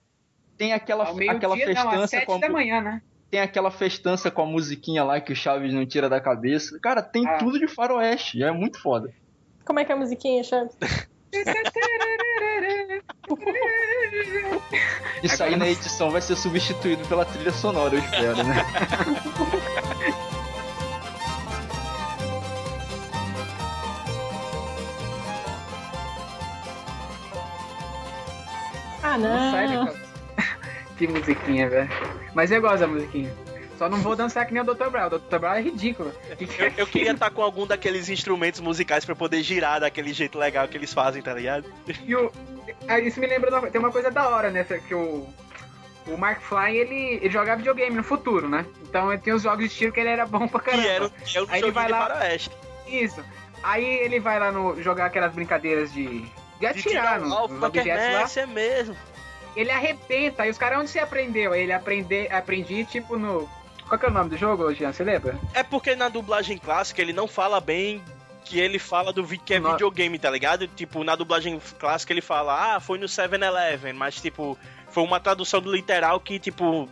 Tem 0.58 0.74
aquela, 0.74 1.04
aquela 1.06 1.56
não, 1.56 1.64
às 1.64 1.64
festança 1.64 2.08
sete 2.08 2.26
com 2.26 2.34
a, 2.36 2.40
da 2.40 2.50
manhã, 2.50 2.82
né? 2.82 3.02
Tem 3.34 3.42
aquela 3.42 3.72
festança 3.72 4.30
com 4.30 4.44
a 4.44 4.46
musiquinha 4.46 5.04
lá 5.04 5.20
que 5.20 5.34
o 5.34 5.36
Chaves 5.36 5.74
não 5.74 5.84
tira 5.88 6.08
da 6.08 6.22
cabeça. 6.22 6.78
Cara, 6.80 7.02
tem 7.02 7.28
Ah. 7.28 7.40
tudo 7.40 7.58
de 7.58 7.68
faroeste, 7.68 8.44
é 8.44 8.52
muito 8.52 8.80
foda. 8.80 9.10
Como 9.66 9.80
é 9.80 9.84
que 9.86 9.92
é 9.92 9.96
a 9.96 9.98
musiquinha, 9.98 10.44
Chaves? 10.44 10.78
Isso 15.24 15.42
aí 15.44 15.56
na 15.56 15.68
edição 15.68 16.12
vai 16.12 16.22
ser 16.22 16.36
substituído 16.36 17.08
pela 17.08 17.26
trilha 17.26 17.52
sonora, 17.52 17.96
eu 17.96 18.00
espero, 18.02 18.44
né? 18.44 18.56
Ah, 29.02 29.18
Não 29.18 29.52
sai 29.52 29.68
não. 29.68 29.86
daquela- 29.86 30.03
Que 30.98 31.08
musiquinha, 31.08 31.70
velho. 31.70 31.90
Mas 32.34 32.52
eu 32.52 32.62
gosto 32.62 32.80
da 32.80 32.88
musiquinha. 32.88 33.34
Só 33.78 33.90
não 33.90 33.98
vou 33.98 34.16
dançar 34.16 34.46
que 34.46 34.54
nem 34.54 34.62
o 34.62 34.66
Dr. 34.66 34.90
Brown. 34.90 35.08
O 35.08 35.20
Dr. 35.20 35.40
Brown 35.40 35.54
é 35.56 35.62
ridículo. 35.62 36.12
Que 36.38 36.46
que 36.46 36.62
é 36.62 36.68
Eu, 36.68 36.74
eu 36.78 36.88
queria 36.88 37.12
estar 37.12 37.32
com 37.32 37.42
algum 37.42 37.66
daqueles 37.66 38.08
instrumentos 38.08 38.60
musicais 38.62 39.04
pra 39.04 39.16
poder 39.16 39.42
girar 39.42 39.80
daquele 39.82 40.14
jeito 40.14 40.38
legal 40.38 40.68
que 40.68 40.78
eles 40.78 40.94
fazem, 40.94 41.22
tá 41.22 41.34
ligado? 41.34 41.66
E 42.06 42.16
o, 42.16 42.32
isso 43.04 43.20
me 43.20 43.26
lembra, 43.28 43.50
de 43.60 43.70
tem 43.72 43.80
uma 43.82 43.92
coisa 43.92 44.12
da 44.12 44.30
hora, 44.30 44.52
né? 44.52 44.64
Que 44.64 44.94
o, 44.94 45.28
o 46.08 46.18
Mark 46.18 46.42
Fly, 46.42 46.78
ele, 46.78 47.16
ele 47.22 47.30
jogava 47.32 47.58
videogame 47.58 47.96
no 47.96 48.04
futuro, 48.04 48.48
né? 48.48 48.64
Então 48.84 49.12
ele 49.12 49.22
tem 49.22 49.34
os 49.34 49.42
jogos 49.42 49.68
de 49.68 49.76
tiro 49.76 49.92
que 49.92 50.00
ele 50.00 50.10
era 50.10 50.26
bom 50.28 50.48
pra 50.48 50.60
caramba. 50.60 50.84
Que 50.84 50.90
era, 50.90 51.10
que 51.10 51.38
era 51.38 51.46
um 51.46 51.50
Aí 51.50 51.62
ele 51.64 51.72
vai 51.72 51.86
de 51.88 51.92
lá- 51.92 52.08
faroeste. 52.08 52.52
Isso. 52.88 53.24
Aí 53.64 53.84
ele 53.86 54.20
vai 54.20 54.40
lá 54.40 54.52
no 54.52 54.80
jogar 54.84 55.08
aquelas 55.08 55.34
brincadeiras 55.34 55.92
de, 55.92 56.06
de 56.06 56.32
De 56.60 56.66
atirar 56.68 56.84
tirar 56.84 57.20
nos, 57.20 57.32
o 57.32 57.34
alvo 57.34 57.54
nos 57.54 57.62
da 57.62 57.68
objetos 57.68 57.90
lá. 57.92 58.10
quermesse, 58.10 58.40
é 58.40 58.46
mesmo. 58.46 58.96
Ele 59.56 59.70
arrebenta. 59.72 60.44
Aí 60.44 60.50
os 60.50 60.58
caras, 60.58 60.80
onde 60.80 60.90
você 60.90 61.00
aprendeu? 61.00 61.54
Ele 61.54 61.72
aprende, 61.72 62.28
aprendi, 62.30 62.86
tipo, 62.86 63.18
no... 63.18 63.50
Qual 63.88 64.00
que 64.00 64.06
é 64.06 64.10
o 64.10 64.14
nome 64.14 64.30
do 64.30 64.38
jogo, 64.38 64.74
Jean? 64.74 64.92
Você 64.94 65.04
lembra? 65.04 65.38
É 65.54 65.62
porque 65.62 65.96
na 65.96 66.10
dublagem 66.10 66.58
clássica 66.58 67.02
ele 67.02 67.14
não 67.14 67.28
fala 67.28 67.60
bem 67.60 68.02
que 68.46 68.60
ele 68.60 68.80
fala 68.80 69.14
do 69.14 69.26
que 69.26 69.54
é 69.54 69.60
videogame, 69.60 70.18
tá 70.20 70.30
ligado? 70.30 70.68
Tipo, 70.68 71.04
na 71.04 71.16
dublagem 71.16 71.60
clássica 71.80 72.12
ele 72.12 72.22
fala, 72.22 72.76
ah, 72.76 72.80
foi 72.80 72.98
no 72.98 73.06
7-Eleven, 73.06 73.94
mas 73.94 74.16
tipo, 74.22 74.58
foi 74.90 75.04
uma 75.04 75.20
tradução 75.20 75.62
do 75.62 75.72
literal 75.72 76.20
que, 76.20 76.40
tipo, 76.40 76.90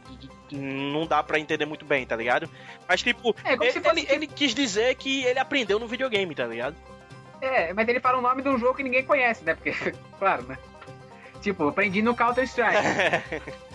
não 0.52 1.06
dá 1.08 1.24
pra 1.24 1.40
entender 1.40 1.66
muito 1.66 1.86
bem, 1.86 2.06
tá 2.06 2.16
ligado? 2.16 2.50
Mas, 2.88 3.02
tipo, 3.02 3.36
É, 3.44 3.54
ele, 3.54 3.72
se 3.72 3.80
fosse- 3.82 4.00
ele- 4.02 4.08
ele 4.12 4.28
quis 4.28 4.54
dizer 4.54 4.96
que 4.96 5.24
ele 5.24 5.40
aprendeu 5.40 5.80
no 5.80 5.88
videogame, 5.88 6.34
tá 6.36 6.46
ligado? 6.46 6.76
É, 7.42 7.74
mas 7.74 7.88
ele 7.88 8.00
fala 8.00 8.20
o 8.20 8.22
nome 8.22 8.42
de 8.42 8.50
um 8.50 8.58
jogo 8.60 8.76
que 8.76 8.84
ninguém 8.84 9.04
conhece, 9.04 9.44
né? 9.44 9.56
Porque, 9.56 9.72
claro, 10.20 10.44
né? 10.44 10.58
Tipo, 11.42 11.68
aprendi 11.68 12.02
no 12.02 12.16
Counter-Strike. 12.16 13.52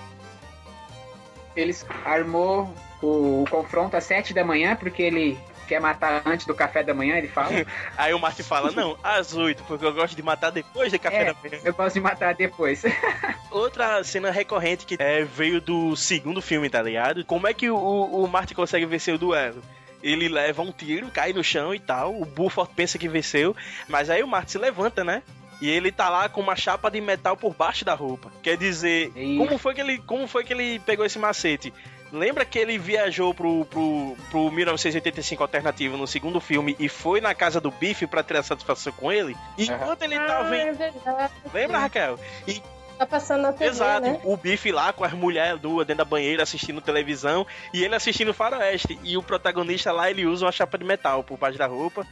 Eles 1.56 1.86
armou 2.04 2.72
o, 3.02 3.42
o 3.42 3.44
confronto 3.50 3.96
às 3.96 4.04
7 4.04 4.34
da 4.34 4.44
manhã, 4.44 4.76
porque 4.76 5.02
ele 5.02 5.38
quer 5.66 5.80
matar 5.80 6.22
antes 6.26 6.46
do 6.46 6.54
café 6.54 6.82
da 6.82 6.92
manhã, 6.94 7.16
ele 7.16 7.28
fala. 7.28 7.48
Aí 7.96 8.12
o 8.14 8.18
Martin 8.18 8.42
fala, 8.42 8.70
não, 8.72 8.96
às 9.02 9.34
8, 9.34 9.64
porque 9.64 9.84
eu 9.84 9.92
gosto 9.92 10.14
de 10.14 10.22
matar 10.22 10.50
depois 10.50 10.92
do 10.92 10.98
café 10.98 11.22
É. 11.22 11.24
da 11.24 11.34
manhã. 11.42 11.58
Eu 11.64 11.72
gosto 11.74 11.94
de 11.94 12.00
matar 12.00 12.34
depois. 12.34 12.82
Outra 13.50 14.04
cena 14.04 14.30
recorrente 14.30 14.84
que 14.84 14.96
é, 14.98 15.24
veio 15.24 15.60
do 15.60 15.96
segundo 15.96 16.42
filme, 16.42 16.68
tá 16.68 16.82
ligado? 16.82 17.24
Como 17.24 17.48
é 17.48 17.54
que 17.54 17.70
o, 17.70 17.76
o 17.76 18.28
Martin 18.28 18.54
consegue 18.54 18.84
vencer 18.86 19.14
o 19.14 19.18
duelo? 19.18 19.62
Ele 20.02 20.28
leva 20.28 20.60
um 20.62 20.70
tiro, 20.70 21.10
cai 21.10 21.32
no 21.32 21.42
chão 21.42 21.74
e 21.74 21.80
tal. 21.80 22.14
O 22.20 22.24
Buford 22.26 22.70
pensa 22.76 22.98
que 22.98 23.08
venceu, 23.08 23.56
mas 23.88 24.10
aí 24.10 24.22
o 24.22 24.28
Martin 24.28 24.52
se 24.52 24.58
levanta, 24.58 25.02
né? 25.02 25.22
E 25.60 25.70
ele 25.70 25.90
tá 25.90 26.08
lá 26.10 26.28
com 26.28 26.40
uma 26.40 26.54
chapa 26.56 26.90
de 26.90 27.00
metal 27.00 27.36
por 27.36 27.54
baixo 27.54 27.84
da 27.84 27.94
roupa. 27.94 28.30
Quer 28.42 28.56
dizer, 28.56 29.10
como 29.38 29.56
foi 29.58 29.74
que 29.74 29.80
ele, 29.80 29.98
como 29.98 30.26
foi 30.28 30.44
que 30.44 30.52
ele 30.52 30.78
pegou 30.80 31.04
esse 31.06 31.18
macete? 31.18 31.72
Lembra 32.12 32.44
que 32.44 32.58
ele 32.58 32.78
viajou 32.78 33.34
pro, 33.34 33.64
pro, 33.64 34.16
pro 34.30 34.50
1985 34.50 35.42
alternativo 35.42 35.96
no 35.96 36.06
segundo 36.06 36.40
filme 36.40 36.76
e 36.78 36.88
foi 36.88 37.20
na 37.20 37.34
casa 37.34 37.60
do 37.60 37.70
Biff 37.70 38.06
pra 38.06 38.22
tirar 38.22 38.42
satisfação 38.42 38.92
com 38.92 39.10
ele? 39.10 39.36
Enquanto 39.58 40.02
ele 40.02 40.16
tá 40.16 40.38
Ah, 40.38 40.42
vendo. 40.44 40.68
é 40.68 40.72
verdade. 40.72 41.32
Lembra, 41.52 41.78
Raquel? 41.78 42.18
E 42.46 42.62
Tá 42.96 43.04
passando 43.06 43.42
na 43.42 43.52
TV, 43.52 43.66
Exato, 43.66 44.06
né? 44.06 44.20
o 44.24 44.38
Biff 44.38 44.72
lá 44.72 44.90
com 44.90 45.04
as 45.04 45.12
mulheres 45.12 45.60
duas 45.60 45.86
dentro 45.86 46.02
da 46.02 46.08
banheira 46.08 46.42
assistindo 46.42 46.80
televisão 46.80 47.46
e 47.74 47.84
ele 47.84 47.94
assistindo 47.94 48.32
Faroeste. 48.32 48.98
E 49.04 49.18
o 49.18 49.22
protagonista 49.22 49.92
lá 49.92 50.10
ele 50.10 50.24
usa 50.24 50.46
uma 50.46 50.52
chapa 50.52 50.78
de 50.78 50.84
metal 50.84 51.22
por 51.22 51.36
baixo 51.36 51.58
da 51.58 51.66
roupa. 51.66 52.06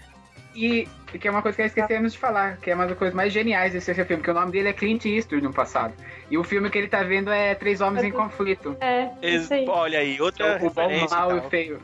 E 0.55 0.89
que 1.19 1.27
é 1.29 1.31
uma 1.31 1.43
coisa 1.43 1.57
que 1.57 1.63
esquecemos 1.65 2.13
de 2.13 2.19
falar, 2.19 2.57
que 2.59 2.71
é 2.71 2.75
uma 2.75 2.87
das 2.87 2.97
coisas 2.99 3.15
mais 3.15 3.33
geniais 3.33 3.73
desse 3.73 3.93
filme, 4.05 4.23
que 4.23 4.31
o 4.31 4.35
nome 4.35 4.53
dele 4.53 4.69
é 4.69 4.73
Clint 4.73 5.05
Eastwood 5.05 5.43
no 5.45 5.53
passado. 5.53 5.93
E 6.31 6.37
o 6.39 6.45
filme 6.45 6.71
que 6.71 6.79
ele 6.79 6.89
tá 6.89 7.03
vendo 7.03 7.31
é 7.31 7.55
Três 7.55 7.81
Homens 7.81 8.05
em 8.05 8.11
Conflito. 8.13 8.77
É, 8.81 9.09
Ex- 9.23 9.45
isso 9.45 9.55
aí. 9.55 9.65
Olha 9.69 9.99
aí, 9.99 10.21
outra 10.21 10.59
o 10.63 10.71
bom, 10.71 11.09
mal 11.11 11.37
e 11.39 11.41
feio. 11.51 11.81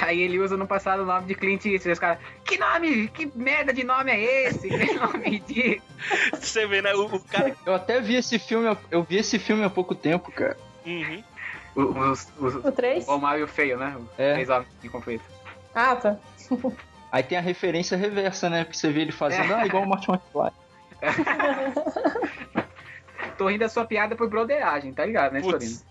Aí 0.00 0.20
ele 0.22 0.40
usa 0.40 0.56
no 0.56 0.66
passado 0.66 1.02
o 1.02 1.06
nome 1.06 1.26
de 1.26 1.34
Clint 1.34 1.64
Eastwood. 1.66 1.88
E 1.88 1.92
os 1.92 1.98
caras, 1.98 2.18
que 2.44 2.58
nome? 2.58 3.08
Que 3.08 3.30
merda 3.34 3.72
de 3.72 3.84
nome 3.84 4.10
é 4.10 4.48
esse? 4.48 4.68
Que 4.68 4.92
nome 4.98 5.28
ridículo. 5.30 5.82
Você 6.34 6.66
vê, 6.66 6.82
né? 6.82 6.94
O, 6.94 7.04
o 7.06 7.20
cara. 7.20 7.54
Eu 7.64 7.74
até 7.74 8.00
vi 8.00 8.16
esse 8.16 8.38
filme, 8.38 8.76
eu 8.90 9.02
vi 9.02 9.16
esse 9.18 9.38
filme 9.38 9.62
há 9.64 9.70
pouco 9.70 9.94
tempo, 9.94 10.32
cara. 10.32 10.56
Uhum. 10.84 11.22
O- 11.76 12.10
Os, 12.10 12.28
os, 12.38 12.54
O 12.56 12.72
3? 12.72 13.06
o 13.08 13.18
mal 13.18 13.38
e 13.38 13.42
o 13.42 13.48
feio, 13.48 13.76
né? 13.78 13.96
É. 14.18 14.32
Três 14.34 14.48
Homens 14.48 14.68
em 14.82 14.88
Conflito. 14.88 15.24
Ah, 15.74 15.94
tá. 15.96 16.16
Aí 17.14 17.22
tem 17.22 17.38
a 17.38 17.40
referência 17.40 17.96
reversa, 17.96 18.50
né? 18.50 18.64
Porque 18.64 18.76
você 18.76 18.90
vê 18.90 19.02
ele 19.02 19.12
fazendo, 19.12 19.52
É. 19.52 19.54
ah, 19.54 19.64
igual 19.64 19.84
o 19.84 19.88
Martin 19.88 20.10
McFly. 20.10 20.50
Tô 23.38 23.46
rindo 23.46 23.60
da 23.60 23.68
sua 23.68 23.84
piada 23.84 24.16
por 24.16 24.28
broderagem, 24.28 24.92
tá 24.92 25.06
ligado, 25.06 25.32
né, 25.32 25.40
Putz. 25.40 25.86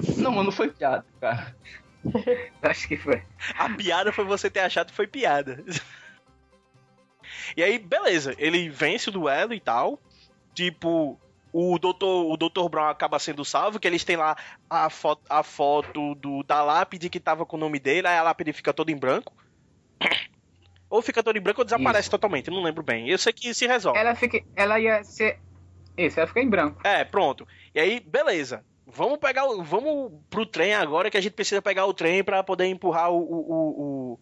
Sorino? 0.00 0.22
Não, 0.22 0.30
mas 0.30 0.44
não 0.44 0.52
foi 0.52 0.70
piada, 0.70 1.04
cara. 1.20 1.56
Acho 2.62 2.86
que 2.86 2.96
foi. 2.96 3.20
A 3.58 3.68
piada 3.70 4.12
foi 4.12 4.24
você 4.24 4.48
ter 4.48 4.60
achado 4.60 4.90
que 4.90 4.94
foi 4.94 5.08
piada. 5.08 5.64
E 7.56 7.62
aí, 7.64 7.80
beleza, 7.80 8.36
ele 8.38 8.68
vence 8.68 9.08
o 9.08 9.12
duelo 9.12 9.52
e 9.52 9.58
tal. 9.58 9.98
Tipo, 10.54 11.18
o 11.52 11.76
doutor, 11.80 12.32
o 12.32 12.36
Dr. 12.36 12.68
Brown 12.70 12.88
acaba 12.88 13.18
sendo 13.18 13.44
salvo, 13.44 13.80
que 13.80 13.88
eles 13.88 14.04
têm 14.04 14.16
lá 14.16 14.36
a 14.70 14.88
foto, 14.88 15.22
a 15.28 15.42
foto 15.42 16.14
do, 16.14 16.44
da 16.44 16.62
lápide 16.62 17.10
que 17.10 17.18
tava 17.18 17.44
com 17.44 17.56
o 17.56 17.60
nome 17.60 17.80
dele, 17.80 18.06
aí 18.06 18.16
a 18.16 18.22
lápide 18.22 18.52
fica 18.52 18.72
toda 18.72 18.92
em 18.92 18.96
branco. 18.96 19.34
Ou 20.90 21.02
fica 21.02 21.22
toda 21.22 21.38
em 21.38 21.42
branco 21.42 21.60
ou 21.60 21.64
desaparece 21.64 22.02
Isso. 22.02 22.10
totalmente, 22.10 22.50
não 22.50 22.62
lembro 22.62 22.82
bem. 22.82 23.08
Eu 23.08 23.18
sei 23.18 23.32
que 23.32 23.52
se 23.52 23.66
resolve. 23.66 23.98
Ela, 23.98 24.14
fica, 24.14 24.42
ela 24.56 24.80
ia 24.80 25.04
ser. 25.04 25.38
Isso, 25.96 26.18
ela 26.18 26.26
fica 26.26 26.40
em 26.40 26.48
branco. 26.48 26.80
É, 26.84 27.04
pronto. 27.04 27.46
E 27.74 27.80
aí, 27.80 28.00
beleza. 28.00 28.64
Vamos 28.86 29.18
pegar 29.18 29.44
o, 29.44 29.62
Vamos 29.62 30.12
pro 30.30 30.46
trem 30.46 30.74
agora 30.74 31.10
que 31.10 31.18
a 31.18 31.20
gente 31.20 31.32
precisa 31.32 31.60
pegar 31.60 31.84
o 31.84 31.92
trem 31.92 32.24
pra 32.24 32.42
poder 32.42 32.66
empurrar 32.66 33.10
o, 33.10 33.18
o, 33.18 34.18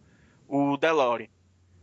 o, 0.49 0.73
o, 0.73 0.77
DeLorean. 0.77 1.29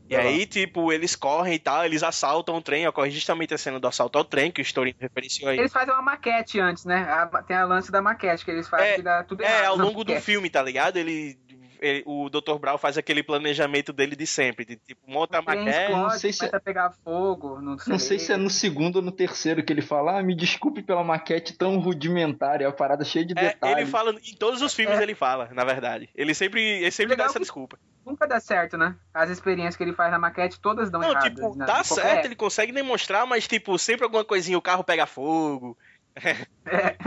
E 0.10 0.16
aí, 0.18 0.46
tipo, 0.46 0.92
eles 0.92 1.16
correm 1.16 1.54
e 1.56 1.60
tal, 1.60 1.86
eles 1.86 2.04
assaltam 2.04 2.58
o 2.58 2.62
trem, 2.62 2.86
ocorre 2.86 3.10
justamente 3.10 3.54
a 3.54 3.58
cena 3.58 3.80
do 3.80 3.88
assalto 3.88 4.18
ao 4.18 4.26
trem, 4.26 4.52
que 4.52 4.60
o 4.60 4.62
Story 4.62 4.94
referenciou 5.00 5.50
aí. 5.50 5.58
Eles 5.58 5.72
fazem 5.72 5.94
uma 5.94 6.04
maquete 6.04 6.60
antes, 6.60 6.84
né? 6.84 7.04
A- 7.10 7.42
tem 7.42 7.56
a 7.56 7.66
lance 7.66 7.90
da 7.90 8.02
maquete 8.02 8.44
que 8.44 8.52
eles 8.52 8.68
fazem 8.68 8.88
É, 8.88 8.96
que 8.96 9.02
dá 9.02 9.24
tudo 9.24 9.44
É, 9.44 9.66
ao 9.66 9.78
longo 9.78 10.04
do 10.04 10.14
filme, 10.18 10.50
tá 10.50 10.62
ligado? 10.62 10.98
Ele, 10.98 11.40
ele- 11.86 12.04
o 12.06 12.30
Dr. 12.30 12.58
Brown 12.60 12.78
faz 12.78 12.98
aquele 12.98 13.22
planejamento 13.22 13.92
dele 13.94 14.16
de 14.16 14.26
sempre, 14.26 14.64
de 14.66 14.76
tipo, 14.78 15.02
monta 15.06 15.40
a 15.40 15.42
maquete. 15.42 15.92
não 15.92 16.10
sei 16.12 16.32
se- 16.32 16.40
começa 16.40 16.58
a 16.58 16.60
pegar 16.60 16.92
fogo. 17.04 17.60
Não 17.62 17.78
sei, 17.78 17.92
Não 17.92 18.00
sei 18.00 18.20
se 18.20 18.32
é 18.32 18.38
no 18.38 18.50
segundo 18.50 18.96
ou 18.98 19.02
no 19.02 19.12
terceiro 19.12 19.64
que 19.64 19.72
ele 19.74 19.82
fala, 19.82 20.20
ah, 20.20 20.24
me 20.24 20.36
desculpe 20.36 20.82
pela 20.82 21.04
maquete 21.04 21.54
tão 21.58 21.78
rudimentária, 21.80 22.68
a 22.68 22.72
parada 22.72 23.04
cheia 23.04 23.26
de 23.26 23.34
É, 23.38 23.50
detalhes. 23.50 23.78
ele 23.78 23.86
fala, 23.86 24.12
em 24.12 24.36
todos 24.36 24.62
os 24.62 24.74
filmes 24.74 24.98
É. 25.00 25.04
ele 25.04 25.14
fala, 25.16 25.50
na 25.54 25.64
verdade. 25.64 26.10
Ele 26.16 26.34
sempre, 26.34 26.62
ele 26.62 26.92
sempre 26.92 27.16
dá 27.16 27.26
essa 27.26 27.40
desculpa. 27.40 27.78
Nunca 28.06 28.28
dá 28.28 28.40
certo, 28.40 28.78
né? 28.78 28.96
As 29.14 29.30
experiências 29.30 29.76
que 29.78 29.84
ele 29.84 29.94
faz 29.94 30.12
na 30.12 30.20
maquete 30.20 30.60
todas 30.60 30.90
dão 30.90 31.00
Não, 31.02 31.12
erradas. 31.12 31.30
tipo, 31.34 31.56
né? 31.56 31.66
dá 31.66 31.84
certo, 31.84 32.24
é, 32.24 32.26
ele 32.26 32.36
consegue 32.36 32.72
demonstrar, 32.72 33.26
mas, 33.26 33.48
tipo, 33.48 33.78
sempre 33.78 34.04
alguma 34.04 34.26
coisinha, 34.26 34.58
o 34.58 34.62
carro 34.62 34.84
pega 34.84 35.06
fogo, 35.06 35.78
é, 36.16 36.46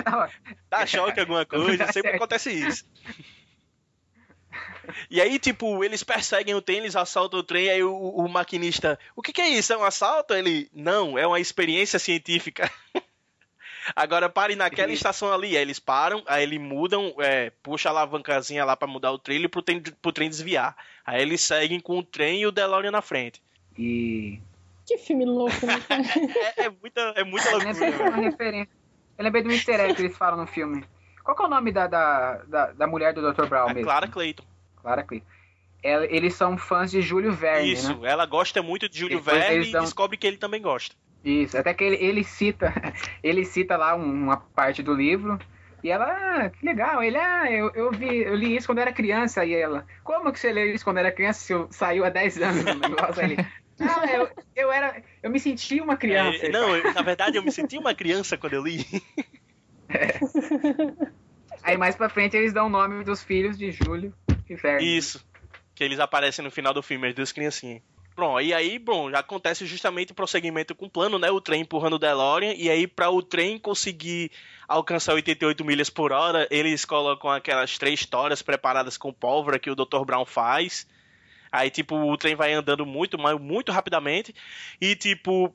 dá 0.70 0.86
choque, 0.86 1.20
alguma 1.20 1.44
coisa, 1.44 1.84
sempre 1.86 2.02
certo. 2.10 2.16
acontece 2.16 2.50
isso. 2.52 2.84
E 5.10 5.20
aí, 5.20 5.38
tipo, 5.38 5.82
eles 5.82 6.04
perseguem 6.04 6.54
o 6.54 6.62
trem, 6.62 6.78
eles 6.78 6.94
assaltam 6.94 7.40
o 7.40 7.42
trem, 7.42 7.68
aí 7.68 7.82
o, 7.82 7.92
o 7.92 8.28
maquinista, 8.28 8.98
o 9.16 9.22
que 9.22 9.32
que 9.32 9.40
é 9.40 9.48
isso? 9.48 9.72
É 9.72 9.76
um 9.76 9.82
assalto? 9.82 10.32
Ele, 10.32 10.70
não, 10.72 11.18
é 11.18 11.26
uma 11.26 11.40
experiência 11.40 11.98
científica. 11.98 12.70
Agora 13.94 14.28
pare 14.28 14.56
naquela 14.56 14.92
estação 14.92 15.32
ali. 15.32 15.56
Aí 15.56 15.62
eles 15.62 15.78
param, 15.78 16.22
aí 16.26 16.42
eles 16.42 16.60
mudam, 16.60 17.14
é, 17.18 17.50
puxa 17.62 17.88
a 17.88 17.92
alavancazinha 17.92 18.64
lá 18.64 18.76
pra 18.76 18.88
mudar 18.88 19.12
o 19.12 19.18
trilho 19.18 19.48
pro 19.48 19.62
trem, 19.62 19.80
pro 19.80 20.12
trem 20.12 20.28
desviar. 20.28 20.76
Aí 21.04 21.22
eles 21.22 21.40
seguem 21.40 21.78
com 21.78 21.98
o 21.98 22.02
trem 22.02 22.40
e 22.42 22.46
o 22.46 22.52
DeLorean 22.52 22.90
na 22.90 23.02
frente. 23.02 23.42
E. 23.78 24.40
Que 24.86 24.98
filme 24.98 25.24
louco, 25.24 25.66
né? 25.66 25.74
É, 26.56 26.64
é 26.64 26.70
muita, 26.70 27.00
é 27.16 27.24
muita 27.24 27.48
Eu 27.48 27.58
loucura. 27.58 27.72
lembrei 27.72 27.92
de 27.92 28.02
uma 28.02 28.16
referência. 28.16 28.72
Eu 29.18 29.24
lembrei 29.24 29.42
do 29.42 29.50
Mr. 29.50 29.72
Egg 29.72 29.94
que 29.94 30.02
eles 30.02 30.16
falam 30.16 30.38
no 30.40 30.46
filme. 30.46 30.84
Qual 31.34 31.36
é 31.38 31.42
o 31.46 31.48
nome 31.48 31.72
da, 31.72 31.86
da, 31.86 32.34
da, 32.46 32.66
da 32.72 32.86
mulher 32.86 33.12
do 33.12 33.20
Dr. 33.32 33.46
Brown 33.46 33.68
A 33.70 33.74
mesmo? 33.74 33.82
Clara 33.84 34.06
Clayton. 34.08 34.44
Clara 34.80 35.02
Clayton. 35.02 35.26
Ela- 35.82 36.06
Eles 36.06 36.34
são 36.34 36.56
fãs 36.56 36.90
de 36.90 37.02
Júlio 37.02 37.32
Verne, 37.32 37.72
Isso, 37.72 37.96
né? 38.00 38.08
ela 38.10 38.24
gosta 38.26 38.62
muito 38.62 38.88
de 38.88 38.98
Júlio 38.98 39.20
Verne 39.20 39.68
e 39.68 39.72
dão- 39.72 39.82
descobre 39.84 40.16
que 40.16 40.26
ele 40.26 40.36
também 40.38 40.62
gosta. 40.62 40.94
Isso, 41.24 41.58
até 41.58 41.74
que 41.74 41.82
ele, 41.84 41.96
ele 41.96 42.22
cita, 42.24 42.72
ele 43.22 43.44
cita 43.44 43.76
lá 43.76 43.94
um- 43.96 44.04
uma 44.24 44.36
parte 44.36 44.82
do 44.82 44.94
livro 44.94 45.38
e 45.82 45.90
ela, 45.90 46.06
ah, 46.06 46.50
que 46.50 46.64
legal, 46.64 47.02
ele, 47.02 47.16
ah, 47.16 47.50
eu, 47.50 47.70
eu 47.74 47.90
vi, 47.90 48.22
eu 48.22 48.34
li 48.34 48.56
isso 48.56 48.66
quando 48.66 48.78
era 48.78 48.92
criança 48.92 49.44
e 49.44 49.52
ela, 49.54 49.84
como 50.04 50.32
que 50.32 50.38
você 50.40 50.52
leu 50.52 50.72
isso 50.72 50.84
quando 50.84 50.98
era 50.98 51.12
criança 51.12 51.40
se 51.40 51.52
eu- 51.52 51.68
saiu 51.70 52.04
há 52.04 52.08
10 52.10 52.40
anos 52.40 52.64
no 52.64 52.74
negócio? 52.88 53.22
Ele, 53.22 53.36
ah, 53.80 54.06
eu, 54.12 54.28
eu 54.54 54.72
era, 54.72 55.02
eu 55.22 55.30
me 55.30 55.38
senti 55.40 55.80
uma 55.80 55.96
criança. 55.96 56.46
É, 56.46 56.48
não, 56.48 56.74
eu- 56.76 56.94
na 56.94 57.02
verdade 57.02 57.36
eu 57.36 57.42
me 57.42 57.50
senti 57.52 57.76
uma 57.76 57.94
criança 57.94 58.36
quando 58.38 58.54
eu 58.54 58.62
li. 58.62 58.78
Aí 61.62 61.76
mais 61.76 61.96
pra 61.96 62.08
frente 62.08 62.36
eles 62.36 62.52
dão 62.52 62.66
o 62.66 62.70
nome 62.70 63.04
dos 63.04 63.22
filhos 63.22 63.58
de 63.58 63.72
Júlio 63.72 64.14
e 64.48 64.54
Verne. 64.54 64.96
Isso. 64.96 65.24
Que 65.74 65.84
eles 65.84 65.98
aparecem 65.98 66.44
no 66.44 66.50
final 66.50 66.72
do 66.72 66.82
filme, 66.82 67.08
as 67.08 67.14
duas 67.14 67.32
criancinhas. 67.32 67.82
Pronto, 68.16 68.40
e 68.40 68.54
aí, 68.54 68.78
bom, 68.78 69.10
já 69.10 69.18
acontece 69.18 69.66
justamente 69.66 70.12
o 70.12 70.14
prosseguimento 70.14 70.74
com 70.74 70.86
o 70.86 70.90
plano, 70.90 71.18
né? 71.18 71.30
O 71.30 71.38
trem 71.38 71.60
empurrando 71.60 71.96
o 71.96 71.98
DeLorean, 71.98 72.54
e 72.54 72.70
aí 72.70 72.86
pra 72.86 73.10
o 73.10 73.20
trem 73.20 73.58
conseguir 73.58 74.30
alcançar 74.66 75.12
88 75.12 75.62
milhas 75.62 75.90
por 75.90 76.12
hora, 76.12 76.48
eles 76.50 76.86
colocam 76.86 77.30
aquelas 77.30 77.76
três 77.76 78.00
histórias 78.00 78.40
preparadas 78.40 78.96
com 78.96 79.12
pólvora 79.12 79.58
que 79.58 79.70
o 79.70 79.74
Dr. 79.74 80.02
Brown 80.06 80.24
faz. 80.24 80.86
Aí, 81.52 81.68
tipo, 81.68 81.94
o 81.94 82.16
trem 82.16 82.34
vai 82.34 82.54
andando 82.54 82.86
muito, 82.86 83.18
mas 83.18 83.38
muito 83.38 83.70
rapidamente. 83.70 84.34
E, 84.80 84.96
tipo, 84.96 85.54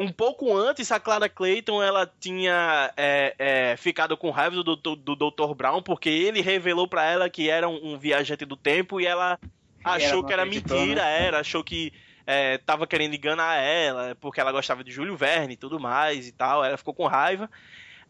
um 0.00 0.10
pouco 0.10 0.56
antes, 0.56 0.90
a 0.90 0.98
Clara 0.98 1.28
Clayton, 1.28 1.82
ela 1.82 2.10
tinha 2.18 2.90
é, 2.96 3.34
é, 3.38 3.76
ficado 3.76 4.16
com 4.16 4.30
raiva 4.30 4.56
do, 4.62 4.74
do, 4.74 4.96
do 4.96 5.14
Dr. 5.14 5.54
Brown, 5.54 5.82
porque 5.82 6.08
ele 6.08 6.40
revelou 6.40 6.88
pra 6.88 7.04
ela 7.04 7.28
que 7.28 7.50
era 7.50 7.68
um, 7.68 7.92
um 7.92 7.98
viajante 7.98 8.46
do 8.46 8.56
tempo 8.56 8.98
e 8.98 9.06
ela 9.06 9.38
achou 9.84 10.22
não 10.22 10.24
que 10.24 10.32
era 10.32 10.46
mentira, 10.46 11.02
né? 11.02 11.26
era, 11.26 11.40
achou 11.40 11.62
que 11.62 11.92
é, 12.26 12.56
tava 12.56 12.86
querendo 12.86 13.14
enganar 13.14 13.56
ela, 13.56 14.16
porque 14.18 14.40
ela 14.40 14.52
gostava 14.52 14.82
de 14.82 14.90
Júlio 14.90 15.18
Verne 15.18 15.52
e 15.52 15.58
tudo 15.58 15.78
mais 15.78 16.26
e 16.26 16.32
tal, 16.32 16.64
ela 16.64 16.78
ficou 16.78 16.94
com 16.94 17.06
raiva. 17.06 17.50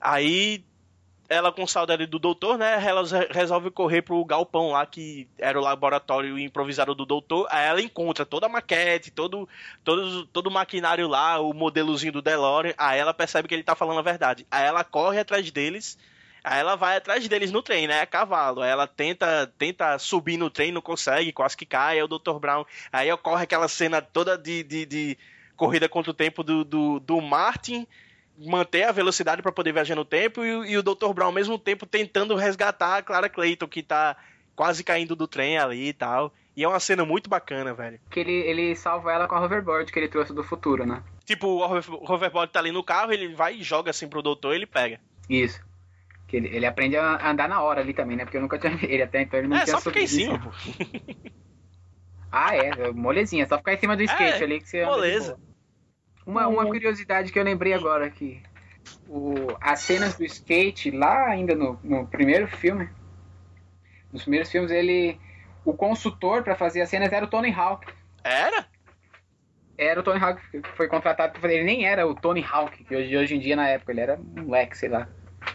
Aí 0.00 0.64
ela 1.30 1.52
com 1.52 1.64
saudade 1.64 2.06
do 2.06 2.18
doutor, 2.18 2.58
né, 2.58 2.84
ela 2.84 3.06
re- 3.06 3.28
resolve 3.30 3.70
correr 3.70 4.02
pro 4.02 4.24
galpão 4.24 4.72
lá 4.72 4.84
que 4.84 5.28
era 5.38 5.56
o 5.56 5.62
laboratório 5.62 6.36
improvisado 6.36 6.92
do 6.92 7.06
doutor. 7.06 7.46
Aí 7.50 7.68
ela 7.68 7.80
encontra 7.80 8.26
toda 8.26 8.46
a 8.46 8.48
maquete, 8.48 9.12
todo 9.12 9.48
todo 9.84 10.26
todo 10.26 10.48
o 10.48 10.50
maquinário 10.50 11.06
lá, 11.06 11.38
o 11.38 11.54
modelozinho 11.54 12.12
do 12.12 12.20
DeLorean. 12.20 12.74
Aí 12.76 12.98
ela 12.98 13.14
percebe 13.14 13.46
que 13.46 13.54
ele 13.54 13.62
tá 13.62 13.76
falando 13.76 14.00
a 14.00 14.02
verdade. 14.02 14.44
Aí 14.50 14.66
ela 14.66 14.82
corre 14.82 15.20
atrás 15.20 15.48
deles. 15.52 15.96
Aí 16.42 16.58
ela 16.58 16.74
vai 16.74 16.96
atrás 16.96 17.28
deles 17.28 17.52
no 17.52 17.62
trem, 17.62 17.86
né? 17.86 18.00
A 18.00 18.06
cavalo. 18.06 18.62
Aí 18.62 18.70
ela 18.70 18.86
tenta, 18.88 19.46
tenta 19.56 19.98
subir 19.98 20.36
no 20.36 20.50
trem, 20.50 20.72
não 20.72 20.80
consegue, 20.82 21.32
quase 21.32 21.56
que 21.56 21.66
cai. 21.66 21.98
Aí 21.98 22.02
o 22.02 22.08
Dr. 22.08 22.38
Brown. 22.40 22.64
Aí 22.90 23.12
ocorre 23.12 23.44
aquela 23.44 23.68
cena 23.68 24.02
toda 24.02 24.36
de, 24.36 24.64
de, 24.64 24.84
de 24.86 25.18
corrida 25.56 25.88
contra 25.88 26.10
o 26.10 26.14
tempo 26.14 26.42
do, 26.42 26.64
do, 26.64 26.98
do 26.98 27.20
Martin 27.20 27.86
manter 28.40 28.84
a 28.84 28.92
velocidade 28.92 29.42
para 29.42 29.52
poder 29.52 29.72
viajar 29.72 29.94
no 29.94 30.04
tempo 30.04 30.42
e, 30.44 30.56
o- 30.56 30.64
e 30.64 30.76
o 30.78 30.82
Dr. 30.82 31.12
Brown 31.14 31.26
ao 31.26 31.32
mesmo 31.32 31.58
tempo 31.58 31.84
tentando 31.86 32.34
resgatar 32.34 32.96
a 32.96 33.02
Clara 33.02 33.28
Clayton 33.28 33.68
que 33.68 33.82
tá 33.82 34.16
quase 34.56 34.82
caindo 34.82 35.14
do 35.14 35.28
trem 35.28 35.58
ali 35.58 35.88
e 35.88 35.92
tal. 35.92 36.32
E 36.56 36.64
é 36.64 36.68
uma 36.68 36.80
cena 36.80 37.04
muito 37.04 37.28
bacana, 37.30 37.72
velho. 37.72 38.00
Que 38.10 38.20
ele, 38.20 38.32
ele 38.32 38.74
salva 38.76 39.12
ela 39.12 39.28
com 39.28 39.34
a 39.34 39.40
hoverboard 39.44 39.90
que 39.92 39.98
ele 39.98 40.08
trouxe 40.08 40.32
do 40.34 40.42
futuro, 40.42 40.84
né? 40.84 41.02
Tipo, 41.24 41.46
o 41.46 41.58
hover- 41.60 41.94
o 41.94 42.12
hoverboard 42.12 42.52
tá 42.52 42.58
ali 42.60 42.72
no 42.72 42.82
carro, 42.82 43.12
ele 43.12 43.34
vai 43.34 43.54
e 43.56 43.62
joga 43.62 43.90
assim 43.90 44.08
pro 44.08 44.20
doutor 44.22 44.52
e 44.52 44.56
ele 44.56 44.66
pega. 44.66 45.00
Isso. 45.28 45.60
Que 46.26 46.36
ele, 46.36 46.48
ele 46.54 46.66
aprende 46.66 46.96
a 46.96 47.30
andar 47.30 47.48
na 47.48 47.60
hora 47.62 47.80
ali 47.80 47.92
também, 47.94 48.16
né? 48.16 48.24
Porque 48.24 48.36
eu 48.36 48.40
nunca 48.42 48.58
tinha 48.58 48.76
ele 48.82 49.02
até 49.02 49.22
então 49.22 49.38
ele 49.38 49.48
não 49.48 49.56
é, 49.56 49.64
tinha 49.64 49.76
só 49.76 49.80
fica 49.82 50.00
em 50.00 50.06
cima, 50.06 50.38
pô. 50.38 50.50
Ah, 52.32 52.54
é, 52.54 52.92
molezinha, 52.92 53.46
só 53.46 53.58
ficar 53.58 53.74
em 53.74 53.78
cima 53.78 53.96
do 53.96 54.02
skate 54.04 54.42
É, 54.42 54.44
ali 54.44 54.60
que 54.60 54.68
você 54.68 54.84
moleza. 54.84 55.38
Uma, 56.30 56.46
uma 56.46 56.62
Uhum. 56.62 56.68
curiosidade 56.68 57.32
que 57.32 57.38
eu 57.38 57.42
lembrei 57.42 57.74
agora 57.74 58.06
aqui. 58.06 58.40
O, 59.08 59.34
as 59.60 59.80
cenas 59.80 60.14
do 60.16 60.24
skate, 60.24 60.92
lá 60.92 61.26
ainda 61.26 61.56
no, 61.56 61.78
no 61.82 62.06
primeiro 62.06 62.46
filme, 62.46 62.88
nos 64.12 64.22
primeiros 64.22 64.48
filmes, 64.50 64.70
ele. 64.70 65.20
O 65.64 65.74
consultor 65.74 66.42
pra 66.44 66.54
fazer 66.54 66.80
as 66.80 66.88
cenas 66.88 67.12
era 67.12 67.24
o 67.24 67.28
Tony 67.28 67.52
Hawk. 67.52 67.86
Era? 68.24 68.66
Era 69.76 70.00
o 70.00 70.02
Tony 70.02 70.18
Hawk 70.22 70.40
que 70.50 70.62
foi 70.76 70.86
contratado 70.88 71.32
pra 71.32 71.40
fazer. 71.42 71.54
Ele 71.56 71.64
nem 71.64 71.84
era 71.84 72.06
o 72.06 72.14
Tony 72.14 72.44
Hawk, 72.48 72.84
que 72.84 72.94
hoje, 72.96 73.16
hoje 73.16 73.34
em 73.34 73.40
dia, 73.40 73.56
na 73.56 73.68
época, 73.68 73.90
ele 73.92 74.00
era 74.00 74.14
um 74.14 74.42
moleque, 74.44 74.76
sei 74.78 74.88
lá. 74.88 75.08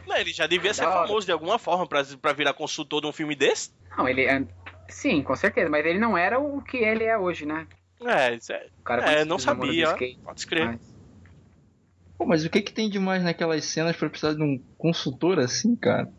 Não, 0.05 0.17
ele 0.17 0.31
já 0.33 0.45
devia 0.45 0.73
ser 0.73 0.83
Da 0.83 0.89
hora. 0.89 1.07
famoso 1.07 1.25
de 1.25 1.31
alguma 1.31 1.57
forma 1.57 1.87
pra, 1.87 2.03
pra 2.21 2.33
virar 2.33 2.53
consultor 2.53 3.01
de 3.01 3.07
um 3.07 3.11
filme 3.13 3.35
desse. 3.35 3.71
Não, 3.97 4.07
ele. 4.07 4.25
é- 4.25 4.43
Sim, 4.89 5.23
com 5.23 5.35
certeza, 5.35 5.67
mas 5.69 5.83
ele 5.85 5.97
não 5.97 6.15
era 6.17 6.37
o 6.39 6.61
que 6.61 6.77
ele 6.77 7.03
é 7.05 7.17
hoje, 7.17 7.45
né? 7.45 7.65
É, 8.03 8.33
isso 8.35 8.51
é, 8.51 8.67
O 8.79 8.83
cara 8.83 9.01
é 9.03 9.25
não 9.25 9.37
do 9.37 9.41
sabia, 9.41 9.95
pode 10.23 10.39
escrever. 10.39 10.65
mas- 10.71 10.95
Pô, 12.17 12.25
mas 12.25 12.45
o 12.45 12.49
que 12.49 12.61
que 12.61 12.71
tem 12.73 12.89
de 12.89 12.97
mais 12.99 13.23
naquelas 13.23 13.65
cenas 13.65 13.95
pra 13.95 14.09
precisar 14.09 14.33
de 14.33 14.41
um 14.43 14.61
consultor 14.77 15.37
assim, 15.39 15.75
cara? 15.75 16.09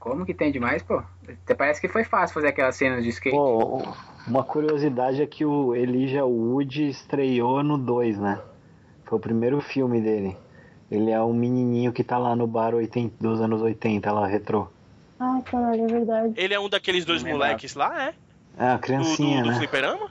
Como 0.00 0.24
que 0.24 0.34
tem 0.34 0.50
demais, 0.50 0.82
pô? 0.82 1.02
Até 1.28 1.54
parece 1.54 1.80
que 1.80 1.88
foi 1.88 2.04
fácil 2.04 2.34
fazer 2.34 2.48
aquelas 2.48 2.76
cenas 2.76 3.02
de 3.04 3.10
skate. 3.10 3.36
Pô, 3.36 3.82
uma 4.26 4.42
curiosidade 4.44 5.20
é 5.22 5.26
que 5.26 5.44
o 5.44 5.74
Elijah 5.74 6.24
Wood 6.24 6.88
estreou 6.88 7.62
no 7.62 7.76
2, 7.76 8.18
né? 8.18 8.40
Foi 9.04 9.18
o 9.18 9.20
primeiro 9.20 9.60
filme 9.60 10.00
dele. 10.00 10.36
Ele 10.90 11.10
é 11.10 11.20
um 11.20 11.32
menininho 11.34 11.92
que 11.92 12.02
tá 12.02 12.16
lá 12.16 12.34
no 12.34 12.46
bar 12.46 12.74
80, 12.74 13.14
dos 13.20 13.40
anos 13.40 13.60
80, 13.60 14.10
lá, 14.12 14.26
retrô. 14.26 14.68
Ai, 15.20 15.42
caralho, 15.42 15.84
é 15.84 15.86
verdade. 15.86 16.34
Ele 16.36 16.54
é 16.54 16.60
um 16.60 16.68
daqueles 16.68 17.04
dois 17.04 17.22
moleques 17.22 17.74
lá, 17.74 18.08
é? 18.08 18.14
É, 18.56 18.68
a 18.70 18.76
Do, 18.76 18.80
criancinha, 18.80 19.38
do, 19.42 19.48
do 19.48 19.52
né? 19.52 19.58
fliperama? 19.58 20.10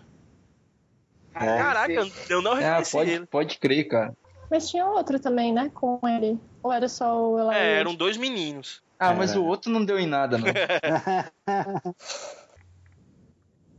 Ah, 1.39 1.45
É. 1.45 1.57
Caraca, 1.57 1.91
eu- 1.91 2.11
eu 2.29 2.41
não 2.41 2.57
É, 2.57 2.61
reconheci 2.65 2.91
pode, 2.91 3.11
ele. 3.11 3.25
pode 3.27 3.57
crer, 3.59 3.87
cara. 3.87 4.13
Mas 4.49 4.69
tinha 4.69 4.85
outro 4.85 5.19
também, 5.19 5.53
né? 5.53 5.69
Com 5.73 5.99
ele. 6.07 6.39
Ou 6.63 6.71
era 6.71 6.87
só 6.87 7.21
o 7.21 7.51
É, 7.51 7.79
eram 7.79 7.93
dois 7.93 8.17
meninos. 8.17 8.81
Ah, 8.99 9.13
mas 9.13 9.33
É. 9.35 9.37
o 9.37 9.43
outro 9.45 9.69
não 9.71 9.83
deu 9.85 9.99
em 9.99 10.07
nada, 10.07 10.37
não. 10.37 10.47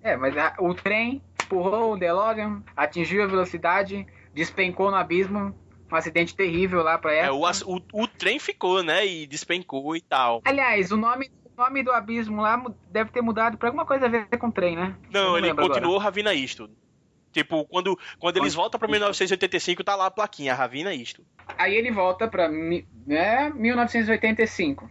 É, 0.01 0.17
mas 0.17 0.37
a- 0.37 0.55
o 0.61 0.75
trem 0.75 1.21
empurrou 1.43 1.93
o 1.93 1.97
DeLorean, 1.99 2.63
atingiu 2.77 3.25
a 3.25 3.27
velocidade, 3.27 4.07
despencou 4.33 4.91
no 4.91 4.97
abismo, 4.97 5.53
um 5.91 5.97
acidente 5.97 6.37
terrível 6.37 6.83
lá 6.83 6.97
pra 6.99 7.13
É, 7.13 7.25
época. 7.27 7.65
o, 7.67 7.77
o, 7.77 8.05
o 8.05 8.07
trem 8.07 8.39
ficou, 8.39 8.83
né? 8.83 9.05
E 9.07 9.27
despencou 9.27 9.97
e 9.97 10.01
tal. 10.01 10.41
Aliás, 10.45 10.93
o 10.93 10.97
nome, 10.97 11.29
o 11.57 11.61
nome 11.61 11.83
do 11.83 11.91
abismo 11.91 12.41
lá 12.41 12.63
deve 12.87 13.11
ter 13.11 13.23
mudado 13.23 13.59
pra 13.59 13.69
alguma 13.69 13.85
coisa 13.85 14.07
a 14.07 14.09
ver 14.09 14.27
com 14.39 14.47
o 14.49 14.53
trem, 14.53 14.77
né? 14.77 14.95
Eu 15.07 15.11
Não, 15.11 15.37
ele 15.39 15.49
lembro 15.49 15.65
agora. 15.65 15.81
continuou 15.81 15.99
Ravina 15.99 16.33
Isto. 16.33 16.71
Tipo, 17.39 17.65
quando, 17.67 17.97
quando 18.19 18.37
eles 18.39 18.53
voltam 18.53 18.81
pra 18.81 18.89
1985, 18.89 19.85
tá 19.85 19.95
lá 19.95 20.07
a 20.07 20.11
plaquinha, 20.11 20.55
Ravina 20.55 20.93
Isto. 20.93 21.25
Aí 21.57 21.73
ele 21.77 21.93
volta 21.93 22.27
pra 22.27 22.49
né, 22.49 23.49
1985, 23.51 24.91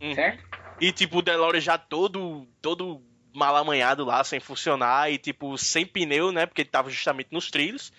Uhum. 0.00 0.12
certo? 0.14 0.42
E 0.80 0.90
tipo, 0.90 1.18
o 1.18 1.22
DeLorean 1.22 1.60
já 1.60 1.78
todo, 1.78 2.48
todo 2.60 3.00
mal 3.32 3.54
amanhado 3.54 4.04
lá, 4.04 4.24
sem 4.24 4.40
funcionar, 4.40 5.08
e 5.12 5.18
tipo, 5.18 5.56
sem 5.56 5.86
pneu, 5.86 6.32
né? 6.32 6.46
Porque 6.46 6.62
ele 6.62 6.68
tava 6.68 6.90
justamente 6.90 7.28
nos 7.30 7.48
trilhos. 7.48 7.92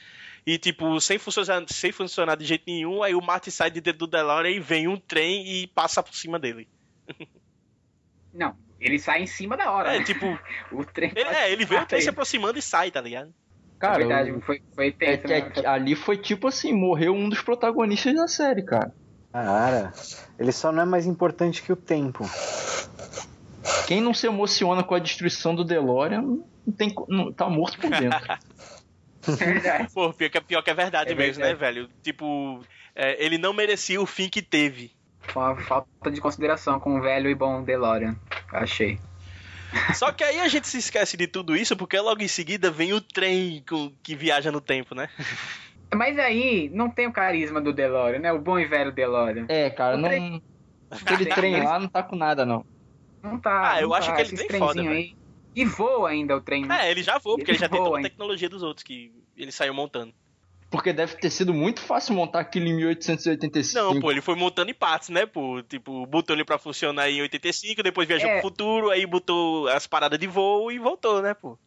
E 0.46 0.58
tipo, 0.58 1.00
sem 1.00 1.18
funcionar, 1.18 1.64
sem 1.70 1.94
funcionar 1.94 2.36
de 2.36 2.44
jeito 2.44 2.64
nenhum, 2.68 3.02
aí 3.02 3.16
o 3.16 3.22
Marty 3.22 3.50
sai 3.50 3.72
de 3.72 3.80
dentro 3.80 4.00
do 4.00 4.08
DeLorean 4.08 4.52
e 4.52 4.60
vem 4.60 4.90
um 4.90 4.98
trem 4.98 5.48
e 5.48 5.68
passa 5.68 6.04
por 6.04 6.14
cima 6.14 6.38
dele. 6.38 6.68
Não, 8.34 8.56
ele 8.80 9.00
sai 9.00 9.24
em 9.24 9.28
cima 9.28 9.58
da 9.58 9.72
hora. 9.72 9.96
É, 9.96 10.00
né? 10.00 10.06
tipo, 10.06 10.26
O 10.72 10.86
trem 10.86 11.12
ele, 11.16 11.30
é, 11.30 11.52
ele 11.52 11.66
vê 11.66 11.76
o 11.76 11.86
trem 11.86 12.00
se 12.02 12.06
ele. 12.08 12.12
aproximando 12.12 12.58
e 12.58 12.62
sai, 12.62 12.92
tá 12.92 13.02
ligado? 13.02 13.34
Cara, 13.80 13.96
É 14.04 14.08
verdade, 14.08 14.42
foi, 14.42 14.62
foi 14.76 14.88
é 15.00 15.18
tenso, 15.18 15.34
é 15.34 15.42
né? 15.42 15.50
que 15.50 15.66
ali 15.66 15.96
foi 15.96 16.18
tipo 16.18 16.48
assim, 16.48 16.74
morreu 16.74 17.14
um 17.14 17.30
dos 17.30 17.42
protagonistas 17.42 18.14
da 18.14 18.28
série, 18.28 18.62
cara. 18.64 18.94
Cara, 19.32 19.94
ele 20.38 20.52
só 20.52 20.72
não 20.72 20.82
é 20.82 20.86
mais 20.86 21.06
importante 21.06 21.62
que 21.62 21.72
o 21.72 21.76
tempo. 21.76 22.30
Quem 23.88 24.02
não 24.02 24.14
se 24.14 24.28
emociona 24.28 24.84
com 24.84 24.96
a 24.96 25.00
destruição 25.00 25.56
do 25.56 25.64
DeLorean 25.64 26.22
não 26.22 26.74
tem, 26.76 26.94
não, 27.08 27.32
tá 27.32 27.50
morto 27.50 27.80
por 27.80 27.90
dentro. 27.90 28.20
É. 29.64 29.84
Pô, 29.94 30.12
pior 30.14 30.30
que, 30.30 30.42
pior 30.42 30.62
que 30.64 30.72
é 30.72 30.74
verdade 30.74 31.12
É 31.12 31.14
mesmo, 31.14 31.44
verdade. 31.44 31.54
né, 31.54 31.60
velho? 31.60 31.90
Tipo, 32.02 32.62
é, 32.96 33.24
ele 33.24 33.38
não 33.38 33.54
merecia 33.54 34.02
o 34.02 34.06
fim 34.06 34.30
que 34.30 34.42
teve. 34.42 34.92
Foi 35.20 35.44
uma 35.44 35.58
falta 35.58 36.10
de 36.10 36.22
consideração 36.22 36.80
com 36.80 36.98
o 36.98 37.02
velho 37.02 37.30
e 37.30 37.36
bom 37.36 37.62
DeLorean. 37.62 38.16
Achei. 38.52 38.98
Só 39.96 40.12
que 40.12 40.24
aí 40.24 40.40
a 40.40 40.48
gente 40.48 40.68
se 40.68 40.78
esquece 40.78 41.16
de 41.18 41.28
tudo 41.28 41.56
isso, 41.56 41.76
porque 41.76 42.00
logo 42.00 42.22
em 42.22 42.28
seguida 42.28 42.72
vem 42.72 42.94
o 42.94 43.02
trem 43.02 43.64
com- 43.68 43.92
que 44.04 44.16
viaja 44.16 44.52
no 44.52 44.62
tempo, 44.62 44.96
né? 44.96 45.10
Mas 45.94 46.18
aí 46.20 46.70
não 46.70 46.90
tem 46.90 47.08
o 47.08 47.14
carisma 47.14 47.60
do 47.60 47.74
DeLorean, 47.74 48.20
né? 48.20 48.32
O 48.32 48.40
bom 48.40 48.60
e 48.60 48.66
velho 48.66 48.92
DeLorean. 48.92 49.46
É, 49.50 49.70
cara, 49.70 49.96
O 49.96 50.00
não. 50.00 50.10
trem- 50.10 50.44
Aquele 50.92 51.26
trem 51.26 51.64
lá 51.64 51.80
não 51.80 51.88
tá 51.88 52.02
com 52.04 52.16
nada, 52.16 52.46
não. 52.46 52.66
Não 53.24 53.40
tá. 53.40 53.74
Ah, 53.74 53.82
eu 53.82 53.94
acho 53.94 54.08
tá, 54.10 54.16
que 54.16 54.22
ele 54.22 54.34
esses 54.34 54.48
tem 54.48 54.60
foda, 54.60 54.82
aí. 54.82 55.14
E 55.56 55.66
voa 55.66 56.10
ainda 56.10 56.36
o 56.38 56.42
trem, 56.42 56.66
né? 56.66 56.88
É, 56.88 56.92
ele 56.92 57.04
já 57.04 57.18
voa, 57.18 57.38
porque 57.38 57.52
Ele 57.52 57.58
ele 57.58 57.60
já 57.60 57.68
tem 57.70 57.84
toda 57.84 57.96
a 57.98 58.00
hein? 58.00 58.04
tecnologia 58.04 58.50
dos 58.50 58.64
outros 58.64 58.84
que 58.84 59.12
ele 59.36 59.52
saiu 59.52 59.74
montando. 59.74 60.14
Porque 60.70 60.94
deve 60.94 61.16
ter 61.16 61.30
sido 61.32 61.54
muito 61.54 61.80
fácil 61.82 62.14
montar 62.14 62.40
aquilo 62.42 62.68
em 62.68 62.76
1885. 62.76 63.84
Não, 63.94 64.00
pô, 64.00 64.12
ele 64.12 64.22
foi 64.22 64.36
montando 64.36 64.70
em 64.70 64.74
partes, 64.74 65.10
né, 65.10 65.26
pô? 65.26 65.62
Tipo, 65.64 66.06
botou 66.06 66.36
ele 66.36 66.46
pra 66.46 66.58
funcionar 66.60 67.10
em 67.10 67.22
85, 67.22 67.82
depois 67.82 68.08
viajou 68.08 68.30
É. 68.30 68.34
pro 68.34 68.50
futuro, 68.50 68.90
aí 68.92 69.06
botou 69.06 69.68
as 69.70 69.88
paradas 69.88 70.20
de 70.20 70.28
voo 70.28 70.72
e 70.72 70.78
voltou, 70.78 71.22
né, 71.22 71.34
pô? 71.34 71.58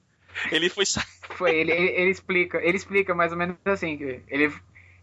Ele 0.50 0.68
foi 0.68 0.84
Foi, 1.36 1.54
ele, 1.54 1.72
ele, 1.72 1.88
ele 1.88 2.10
explica, 2.10 2.58
ele 2.62 2.76
explica 2.76 3.14
mais 3.14 3.32
ou 3.32 3.38
menos 3.38 3.56
assim, 3.64 3.96
que 3.96 4.22
ele, 4.28 4.52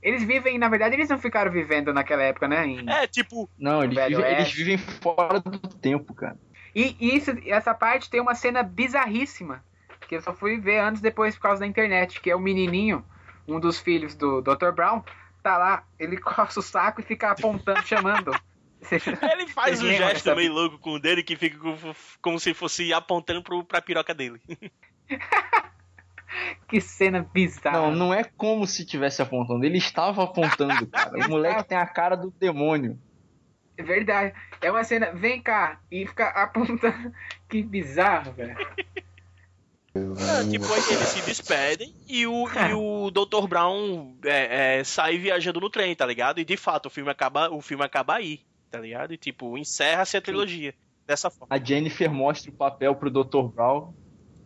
eles 0.02 0.24
vivem, 0.24 0.58
na 0.58 0.70
verdade, 0.70 0.96
eles 0.96 1.10
não 1.10 1.18
ficaram 1.18 1.52
vivendo 1.52 1.94
naquela 1.94 2.24
época, 2.24 2.48
né? 2.48 2.66
em- 2.66 2.90
É, 2.90 3.06
tipo, 3.08 3.50
Não, 3.58 3.84
eles 3.84 3.96
Velho 3.96 4.18
vivem, 4.18 4.32
eles 4.32 4.52
vivem 4.54 4.78
fora 4.78 5.40
do 5.40 5.60
tempo, 5.82 6.14
cara. 6.14 6.38
E 6.74 6.96
isso, 7.00 7.32
essa 7.48 7.74
parte 7.74 8.10
tem 8.10 8.22
uma 8.22 8.36
cena 8.36 8.64
bizarríssima, 8.64 9.64
que 10.08 10.16
eu 10.16 10.22
só 10.22 10.34
fui 10.34 10.60
ver 10.60 10.80
anos 10.80 11.02
depois 11.02 11.36
por 11.36 11.42
causa 11.42 11.62
da 11.62 11.68
internet, 11.68 12.22
que 12.22 12.30
é 12.30 12.36
o 12.36 12.40
menininho, 12.40 13.04
um 13.52 13.60
dos 13.60 13.80
filhos 13.80 14.16
do 14.16 14.42
Dr. 14.42 14.72
Brown, 14.74 15.04
tá 15.44 15.58
lá, 15.58 15.84
ele 15.98 16.18
coça 16.22 16.60
o 16.60 16.64
saco 16.64 17.02
e 17.02 17.04
fica 17.04 17.32
apontando, 17.32 17.86
chamando. 17.86 18.32
ele 18.92 19.48
faz 19.48 19.82
um 19.82 19.88
gesto 19.88 20.36
meio 20.36 20.54
louco 20.54 20.80
com 20.80 20.92
o 20.92 21.00
dedo 21.00 21.24
que 21.24 21.36
fica 21.36 21.58
como, 21.58 21.78
como 22.22 22.40
se 22.40 22.54
fosse 22.54 22.94
apontando 22.94 23.44
pro, 23.44 23.64
pra 23.64 23.82
piroca 23.82 24.14
dele. 24.14 24.42
que 26.68 26.80
cena 26.80 27.28
bizarra. 27.34 27.82
Não, 27.82 27.96
não 27.96 28.14
é 28.14 28.24
como 28.24 28.66
se 28.66 28.86
tivesse 28.86 29.22
apontando. 29.22 29.66
Ele 29.66 29.78
estava 29.78 30.24
apontando, 30.24 30.88
cara. 30.88 31.18
O 31.26 31.30
moleque 31.30 31.68
tem 31.68 31.78
a 31.78 31.86
cara 31.86 32.16
do 32.16 32.32
demônio. 32.32 32.98
É 33.78 33.84
verdade. 33.84 34.34
É 34.62 34.70
uma 34.70 34.84
cena, 34.84 35.12
vem 35.12 35.42
cá, 35.42 35.80
e 35.92 36.06
fica 36.06 36.28
apontando. 36.30 37.14
Que 37.50 37.64
bizarro, 37.64 38.32
velho. 38.34 38.56
É, 39.96 40.50
tipo, 40.50 40.66
aí 40.72 40.84
eles 40.92 41.08
se 41.08 41.22
despedem 41.22 41.94
e 42.08 42.28
o, 42.28 42.48
e 42.48 42.74
o 42.74 43.10
Dr. 43.10 43.48
Brown 43.48 44.16
é, 44.24 44.80
é, 44.80 44.84
sai 44.84 45.18
viajando 45.18 45.60
no 45.60 45.70
trem, 45.70 45.96
tá 45.96 46.06
ligado? 46.06 46.40
E 46.40 46.46
de 46.46 46.56
fato, 46.56 46.86
o 46.86 46.90
filme 46.90 47.10
acaba, 47.10 47.50
o 47.50 47.60
filme 47.60 47.84
acaba 47.84 48.16
aí, 48.16 48.42
tá 48.70 48.80
ligado? 48.80 49.14
E 49.14 49.18
tipo, 49.18 49.58
encerra-se 49.58 50.16
a 50.16 50.22
trilogia. 50.22 50.74
Dessa 51.08 51.32
forma. 51.32 51.56
A 51.56 51.58
Jennifer 51.58 52.12
mostra 52.12 52.52
o 52.52 52.54
papel 52.54 52.94
pro 52.94 53.10
Dr. 53.10 53.48
Brown, 53.52 53.92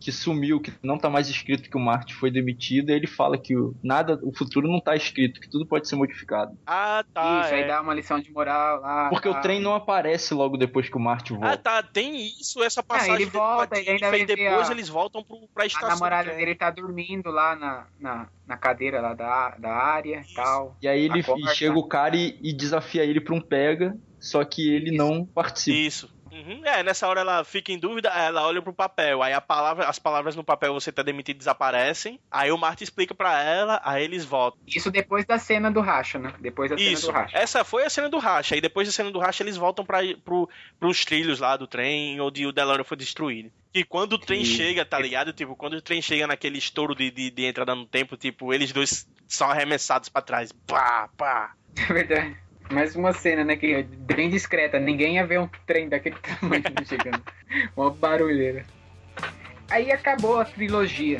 que 0.04 0.12
sumiu, 0.12 0.60
que 0.60 0.70
não 0.82 0.98
tá 0.98 1.08
mais 1.08 1.28
escrito 1.30 1.70
que 1.70 1.76
o 1.76 1.80
Marty 1.80 2.14
foi 2.14 2.30
demitido, 2.30 2.90
e 2.90 2.92
ele 2.92 3.06
fala 3.06 3.38
que 3.38 3.56
o, 3.56 3.74
nada, 3.82 4.20
o 4.22 4.36
futuro 4.36 4.68
não 4.70 4.78
tá 4.78 4.94
escrito, 4.94 5.40
que 5.40 5.48
tudo 5.48 5.64
pode 5.64 5.88
ser 5.88 5.96
modificado. 5.96 6.56
Ah, 6.66 7.02
tá. 7.14 7.40
Isso, 7.44 7.54
aí 7.54 7.62
é. 7.62 7.66
dá 7.66 7.80
uma 7.80 7.94
lição 7.94 8.20
de 8.20 8.30
moral 8.30 8.80
lá. 8.82 9.08
Porque 9.08 9.30
tá. 9.30 9.38
o 9.38 9.40
trem 9.40 9.60
não 9.62 9.74
aparece 9.74 10.34
logo 10.34 10.58
depois 10.58 10.88
que 10.90 10.96
o 10.96 11.00
Marty 11.00 11.32
Ah, 11.34 11.38
volta. 11.38 11.56
tá, 11.56 11.82
tem 11.82 12.26
isso, 12.26 12.62
essa 12.62 12.82
passagem 12.82 13.14
ele 13.14 13.24
dele 13.24 13.30
volta, 13.30 13.76
a 13.76 13.80
ele 13.80 13.90
ainda 14.04 14.18
e 14.18 14.26
depois 14.26 14.68
a- 14.68 14.72
eles 14.72 14.88
voltam 14.90 15.22
pro, 15.24 15.48
pra 15.54 15.64
A 15.64 15.66
estação. 15.66 15.88
namorada 15.88 16.24
do 16.24 16.34
trem. 16.34 16.44
dele 16.44 16.54
tá 16.54 16.70
dormindo 16.70 17.30
lá 17.30 17.56
na, 17.56 17.86
na, 17.98 18.28
na 18.46 18.56
cadeira 18.58 19.00
lá 19.00 19.14
da, 19.14 19.56
da 19.56 19.72
área 19.72 20.22
e 20.28 20.34
tal. 20.34 20.76
E 20.82 20.86
aí 20.86 21.02
ele 21.06 21.20
e 21.20 21.48
chega 21.54 21.78
o 21.78 21.88
cara 21.88 22.14
e, 22.14 22.38
e 22.42 22.52
desafia 22.52 23.04
ele 23.04 23.20
pra 23.22 23.34
um 23.34 23.40
pega, 23.40 23.96
só 24.20 24.44
que 24.44 24.68
ele 24.70 24.90
Isso. 24.90 24.98
não 24.98 25.24
participa. 25.24 25.78
Isso. 25.78 26.13
Uhum. 26.34 26.60
É, 26.64 26.82
nessa 26.82 27.06
hora 27.06 27.20
ela 27.20 27.44
fica 27.44 27.70
em 27.72 27.78
dúvida, 27.78 28.08
ela 28.08 28.46
olha 28.46 28.60
pro 28.60 28.72
papel, 28.72 29.22
aí 29.22 29.32
a 29.32 29.40
palavra, 29.40 29.86
as 29.86 29.98
palavras 29.98 30.34
no 30.34 30.42
papel 30.42 30.74
você 30.74 30.90
tá 30.90 31.02
demitido 31.02 31.38
desaparecem, 31.38 32.18
aí 32.30 32.50
o 32.50 32.58
Marty 32.58 32.82
explica 32.84 33.14
pra 33.14 33.40
ela, 33.42 33.80
aí 33.84 34.02
eles 34.04 34.24
voltam. 34.24 34.60
Isso 34.66 34.90
depois 34.90 35.24
da 35.24 35.38
cena 35.38 35.70
do 35.70 35.80
racha, 35.80 36.18
né? 36.18 36.34
Depois 36.40 36.70
da 36.70 36.76
Isso, 36.76 37.06
cena 37.06 37.12
do 37.12 37.18
racha. 37.20 37.38
essa 37.38 37.64
foi 37.64 37.84
a 37.84 37.90
cena 37.90 38.08
do 38.08 38.18
racha, 38.18 38.54
aí 38.54 38.60
depois 38.60 38.88
da 38.88 38.92
cena 38.92 39.10
do 39.10 39.18
racha 39.18 39.42
eles 39.42 39.56
voltam 39.56 39.84
pra, 39.84 39.98
pro, 40.24 40.48
pros 40.80 41.04
trilhos 41.04 41.38
lá 41.40 41.56
do 41.56 41.66
trem, 41.66 42.20
onde 42.20 42.46
o 42.46 42.52
DeLorean 42.52 42.84
foi 42.84 42.96
destruído. 42.96 43.52
E 43.72 43.82
quando 43.84 44.14
o 44.14 44.18
trem 44.18 44.42
E- 44.42 44.46
chega, 44.46 44.84
tá 44.84 44.98
ligado? 44.98 45.32
Tipo, 45.32 45.56
quando 45.56 45.74
o 45.74 45.82
trem 45.82 46.00
chega 46.00 46.26
naquele 46.26 46.58
estouro 46.58 46.94
de, 46.94 47.10
de, 47.10 47.30
de 47.30 47.44
entrada 47.44 47.74
no 47.74 47.86
tempo, 47.86 48.16
tipo, 48.16 48.52
eles 48.54 48.72
dois 48.72 49.08
são 49.26 49.50
arremessados 49.50 50.08
pra 50.08 50.22
trás. 50.22 50.52
Pá, 50.66 51.08
pá. 51.16 51.54
É 51.76 51.92
verdade. 51.92 52.36
Mais 52.70 52.96
uma 52.96 53.12
cena, 53.12 53.44
né? 53.44 53.56
Que 53.56 53.74
é 53.74 53.82
bem 53.82 54.30
discreta. 54.30 54.78
Ninguém 54.78 55.16
ia 55.16 55.26
ver 55.26 55.40
um 55.40 55.48
trem 55.66 55.88
daquele 55.88 56.16
tamanho 56.40 56.62
chegando. 56.86 57.22
uma 57.76 57.90
barulheira. 57.90 58.64
Aí 59.70 59.90
acabou 59.92 60.40
a 60.40 60.44
trilogia. 60.44 61.18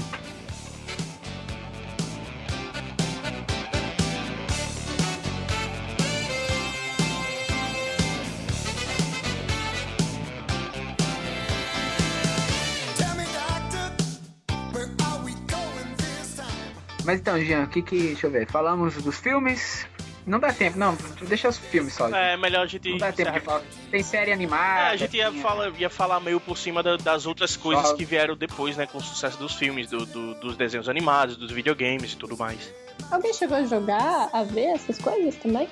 Mas 17.04 17.20
então, 17.20 17.38
Jean, 17.38 17.64
o 17.64 17.68
que 17.68 17.82
que. 17.82 17.98
Deixa 17.98 18.26
eu 18.26 18.30
ver. 18.30 18.46
Falamos 18.46 18.94
dos 19.02 19.18
filmes, 19.18 19.86
não 20.26 20.38
dá 20.40 20.52
tempo, 20.52 20.78
não. 20.78 20.96
Deixa 21.28 21.48
os 21.48 21.58
filmes 21.58 21.92
só. 21.94 22.08
É, 22.08 22.36
melhor 22.36 22.62
a 22.62 22.66
gente. 22.66 22.88
Não 22.90 22.98
dá 22.98 23.12
tempo 23.12 23.30
de 23.32 23.40
falar. 23.40 23.62
Tem 23.90 24.02
série 24.02 24.32
animada. 24.32 24.80
É, 24.80 24.92
a 24.92 24.96
gente 24.96 25.16
ia, 25.16 25.30
tinha- 25.30 25.42
fala, 25.42 25.72
ia 25.78 25.90
falar 25.90 26.18
meio 26.20 26.40
por 26.40 26.56
cima 26.56 26.82
da- 26.82 26.96
das 26.96 27.26
outras 27.26 27.56
coisas 27.56 27.88
Só- 27.88 27.94
que 27.94 28.04
vieram 28.04 28.34
depois, 28.36 28.76
né? 28.76 28.86
Com 28.86 28.98
o 28.98 29.02
sucesso 29.02 29.36
dos 29.38 29.54
filmes, 29.54 29.90
do- 29.90 30.06
do- 30.06 30.34
dos 30.36 30.56
desenhos 30.56 30.88
animados, 30.88 31.36
dos 31.36 31.50
videogames 31.52 32.12
e 32.12 32.16
tudo 32.16 32.36
mais. 32.38 32.72
Alguém 33.10 33.34
chegou 33.34 33.56
a 33.58 33.64
jogar, 33.64 34.30
a 34.32 34.42
ver 34.44 34.66
essas 34.74 34.98
coisas 34.98 35.34
também? 35.36 35.68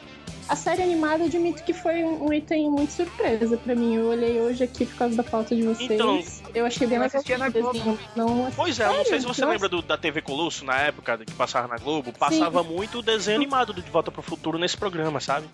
A 0.53 0.55
série 0.57 0.83
animada, 0.83 1.25
admito 1.25 1.63
que 1.65 1.73
foi 1.73 2.05
um 2.05 2.31
item 2.31 2.71
muito 2.71 2.93
surpresa 2.93 3.57
pra 3.57 3.75
mim. 3.75 3.95
Eu 3.95 4.09
olhei 4.09 4.39
hoje 4.39 4.63
aqui 4.63 4.85
por 4.85 4.97
causa 4.99 5.17
da 5.17 5.23
pauta 5.23 5.57
de 5.57 5.63
vocês. 5.63 5.91
Então, 5.91 6.23
eu 6.55 6.67
achei 6.67 6.87
bem 6.87 6.99
legal 6.99 7.07
assistia 7.07 7.39
na 7.39 7.47
o 7.47 7.51
desenho. 7.51 7.99
Não, 8.15 8.53
Pois 8.55 8.79
é, 8.79 8.85
eu 8.87 8.93
não 8.93 9.05
sei 9.07 9.19
se 9.19 9.25
você 9.27 9.41
Nossa. 9.41 9.53
lembra 9.55 9.69
do- 9.71 9.81
da 9.81 9.97
TV 9.97 10.21
Colosso 10.21 10.63
na 10.63 10.79
época 10.79 11.17
que 11.17 11.33
passava 11.33 11.67
na 11.69 11.79
Globo. 11.79 12.13
Passava 12.13 12.63
muito 12.63 12.99
o 12.99 13.03
desenho 13.03 13.39
animado 13.39 13.73
do 13.73 13.81
De 13.81 13.91
Volta 13.91 14.11
pro 14.11 14.21
Futuro 14.21 14.59
nesse 14.59 14.77
programa, 14.77 15.21
sabe? 15.21 15.47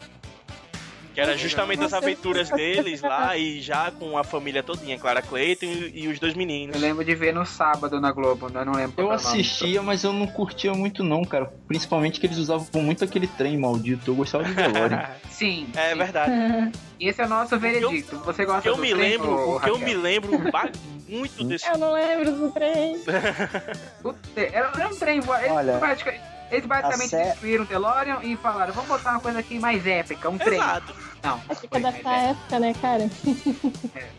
Que 1.19 1.23
era 1.23 1.37
justamente 1.37 1.83
as 1.83 1.93
aventuras 1.93 2.49
eu- 2.49 2.57
deles 2.57 3.03
lá 3.03 3.37
e 3.37 3.61
já 3.61 3.91
com 3.91 4.17
a 4.17 4.23
família 4.23 4.63
todinha, 4.63 4.97
Clara 4.97 5.21
Clayton 5.21 5.67
e, 5.67 6.03
e 6.05 6.09
os 6.09 6.21
dois 6.21 6.35
meninos. 6.35 6.77
Eu 6.77 6.81
lembro 6.81 7.05
de 7.05 7.13
ver 7.13 7.35
no 7.35 7.45
sábado 7.45 8.01
na 8.01 8.13
Globo, 8.13 8.49
né? 8.49 8.61
eu 8.61 8.65
não 8.67 8.73
lembro. 8.75 8.95
Eu 8.97 9.11
é 9.11 9.17
assistia, 9.17 9.83
mas 9.83 10.05
eu 10.05 10.13
não 10.13 10.29
curtia 10.29 10.73
muito 10.75 11.03
não, 11.03 11.25
cara. 11.25 11.53
Principalmente 11.67 12.21
que 12.21 12.27
eles 12.27 12.39
usavam 12.39 12.69
muito 12.81 13.03
aquele 13.03 13.27
trem 13.27 13.59
maldito. 13.59 14.13
Eu 14.13 14.15
gostava 14.15 14.45
de 14.45 14.53
Velório. 14.53 14.97
Sim. 15.29 15.69
É 15.75 15.91
sim. 15.91 15.99
verdade. 15.99 16.33
E 17.01 17.09
esse 17.09 17.21
é 17.21 17.25
o 17.25 17.29
nosso 17.29 17.59
veredicto. 17.59 18.17
Você 18.21 18.45
O 18.45 18.47
gosta 18.47 18.63
que 18.63 18.69
eu 18.69 18.77
do 18.77 18.83
me 18.83 18.91
trem, 18.95 19.01
lembro, 19.11 19.31
ô, 19.33 19.57
o 19.57 19.61
que 19.61 19.71
eu 19.71 19.79
me 19.81 19.95
lembro 19.95 20.31
muito 21.09 21.43
desse 21.45 21.67
eu 21.69 21.79
não 21.79 21.95
lembro 21.95 22.31
do 22.31 22.51
trem. 22.53 22.95
O 24.05 24.13
te- 24.13 24.51
Era 24.53 24.71
era 24.77 24.89
um 24.89 24.97
trem. 24.97 25.17
Eles, 25.19 25.51
Olha, 25.51 25.79
basicamente, 25.79 26.23
eles 26.51 26.67
basicamente 26.67 27.15
a 27.15 27.19
sé- 27.19 27.25
destruíram 27.31 27.65
o 27.65 27.67
DeLorean 27.67 28.19
e 28.23 28.37
falaram: 28.37 28.73
vamos 28.73 28.89
botar 28.89 29.11
uma 29.13 29.21
coisa 29.21 29.39
aqui 29.39 29.59
mais 29.59 29.87
épica, 29.87 30.29
um 30.29 30.39
trem. 30.39 30.59
Exato. 30.61 30.95
Não. 31.23 31.41
Acho 31.49 31.61
que 31.61 31.69
foi 31.69 31.79
adaptar 31.79 32.03
mais 32.05 32.25
a 32.25 32.29
épico. 32.31 32.41
época, 32.41 32.59
né, 32.61 32.75
cara? 32.81 33.11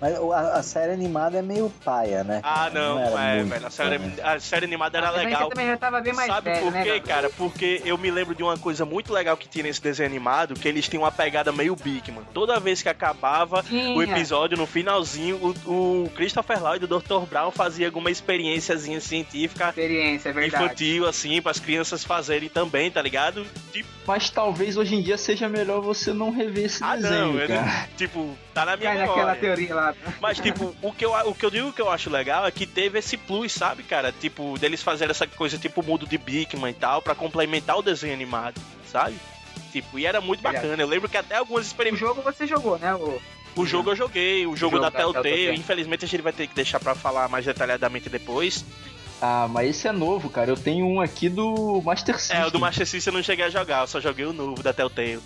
Mas 0.01 0.19
o- 0.19 0.31
a, 0.33 0.39
a 0.57 0.63
série 0.63 0.91
animada 0.93 1.37
é 1.37 1.41
meio 1.41 1.69
paia, 1.83 2.23
né? 2.23 2.41
Ah, 2.43 2.69
não, 2.73 2.99
era 2.99 3.21
é, 3.21 3.35
muito, 3.37 3.49
velho. 3.49 3.67
A 3.67 3.69
série, 3.69 3.97
né? 3.99 4.13
a 4.21 4.39
série 4.39 4.65
animada 4.65 4.97
era 4.97 5.07
Mas 5.11 5.23
legal. 5.23 5.49
Também 5.49 5.67
já 5.67 5.77
tava 5.77 6.01
bem 6.01 6.13
mais 6.13 6.27
Sabe 6.27 6.49
velho, 6.51 6.63
por 6.65 6.71
né, 6.71 6.83
quê, 6.83 6.89
Gabriel? 6.99 7.07
cara? 7.07 7.29
Porque 7.29 7.81
eu 7.85 7.97
me 7.97 8.11
lembro 8.11 8.35
de 8.35 8.43
uma 8.43 8.57
coisa 8.57 8.85
muito 8.85 9.11
legal 9.13 9.35
que 9.37 9.47
tinha 9.47 9.63
nesse 9.63 9.81
desenho 9.81 10.07
animado, 10.09 10.53
que 10.55 10.67
eles 10.67 10.87
tinham 10.87 11.03
uma 11.03 11.11
pegada 11.11 11.51
meio 11.51 11.75
Big, 11.75 12.11
mano. 12.11 12.27
Toda 12.33 12.59
vez 12.59 12.81
que 12.81 12.89
acabava 12.89 13.63
Tinha. 13.63 13.95
o 13.95 14.03
episódio, 14.03 14.57
no 14.57 14.65
finalzinho, 14.65 15.37
o, 15.65 16.03
o 16.05 16.09
Christopher 16.15 16.61
Lloyd, 16.61 16.85
o 16.85 16.87
Dr. 16.87 17.25
Brown, 17.29 17.51
fazia 17.51 17.87
alguma 17.87 18.11
experiênciazinha 18.11 18.99
científica 18.99 19.69
Experiência, 19.69 20.29
é 20.29 20.33
verdade. 20.33 20.63
infantil, 20.65 21.07
assim, 21.07 21.41
para 21.41 21.51
as 21.51 21.59
crianças 21.59 22.03
fazerem 22.03 22.49
também, 22.49 22.91
tá 22.91 23.01
ligado? 23.01 23.45
Tipo, 23.71 23.87
Mas 24.05 24.29
talvez 24.29 24.75
hoje 24.77 24.95
em 24.95 25.01
dia 25.01 25.17
seja 25.17 25.47
melhor 25.47 25.81
você 25.81 26.11
não 26.13 26.31
rever 26.31 26.65
esse 26.65 26.83
ah, 26.93 26.97
não, 26.97 27.37
cara. 27.37 27.61
não- 27.61 27.97
tipo, 27.97 28.37
tá 28.53 28.65
na 28.65 28.77
minha 28.77 28.89
Cai 28.91 28.99
naquela 28.99 29.17
memória. 29.17 29.41
teoria 29.41 29.75
lá. 29.75 29.95
Mas, 30.21 30.39
tipo, 30.39 30.75
o 30.81 30.91
que, 30.93 31.05
eu, 31.05 31.11
o 31.13 31.33
que 31.35 31.45
eu 31.45 31.49
digo 31.51 31.73
que 31.73 31.81
eu 31.81 31.89
acho 31.91 32.09
legal 32.09 32.45
é 32.45 32.51
que 32.51 32.65
teve 32.65 32.99
esse 32.99 33.17
plus, 33.17 33.51
sabe, 33.51 33.83
cara? 33.83 34.11
Tipo, 34.11 34.57
deles 34.59 34.81
fazerem 34.83 35.11
essa 35.11 35.27
coisa 35.27 35.57
tipo 35.57 35.83
mudo 35.83 36.05
de 36.07 36.17
Bigman 36.17 36.71
e 36.71 36.73
tal, 36.73 37.01
pra 37.01 37.15
complementar 37.15 37.77
o 37.77 37.81
desenho 37.81 38.13
animado, 38.13 38.59
sabe? 38.91 39.15
Tipo, 39.71 39.99
e 39.99 40.05
era 40.05 40.19
muito 40.21 40.41
bacana. 40.41 40.81
Eu 40.81 40.87
lembro 40.87 41.07
que 41.09 41.17
até 41.17 41.35
algumas 41.37 41.65
O 41.65 41.67
experiências. 41.67 41.99
jogo 41.99 42.21
você 42.21 42.47
jogou, 42.47 42.77
né? 42.79 42.93
O... 42.95 43.21
O 43.55 43.65
jogo 43.65 43.89
eu 43.91 43.95
joguei, 43.95 44.45
o 44.45 44.55
jogo, 44.55 44.75
jogo 44.75 44.79
da 44.79 44.89
da 44.89 44.97
Telltale. 44.99 45.29
Telltale. 45.35 45.59
Infelizmente 45.59 46.05
a 46.05 46.07
gente 46.07 46.21
vai 46.21 46.31
ter 46.31 46.47
que 46.47 46.55
deixar 46.55 46.79
pra 46.79 46.95
falar 46.95 47.27
mais 47.27 47.43
detalhadamente 47.45 48.07
depois. 48.07 48.63
Ah, 49.21 49.47
mas 49.49 49.69
esse 49.71 49.87
é 49.87 49.91
novo, 49.91 50.29
cara. 50.29 50.49
Eu 50.51 50.55
tenho 50.55 50.85
um 50.85 51.01
aqui 51.01 51.27
do 51.27 51.81
Master 51.83 52.17
System. 52.17 52.37
É, 52.39 52.45
o 52.45 52.51
do 52.51 52.59
Master 52.59 52.85
System 52.87 53.11
eu 53.11 53.17
não 53.17 53.23
cheguei 53.23 53.45
a 53.45 53.49
jogar, 53.49 53.81
eu 53.81 53.87
só 53.87 53.99
joguei 53.99 54.23
o 54.25 54.31
novo 54.31 54.63
da 54.63 54.71
Telltale. 54.71 55.19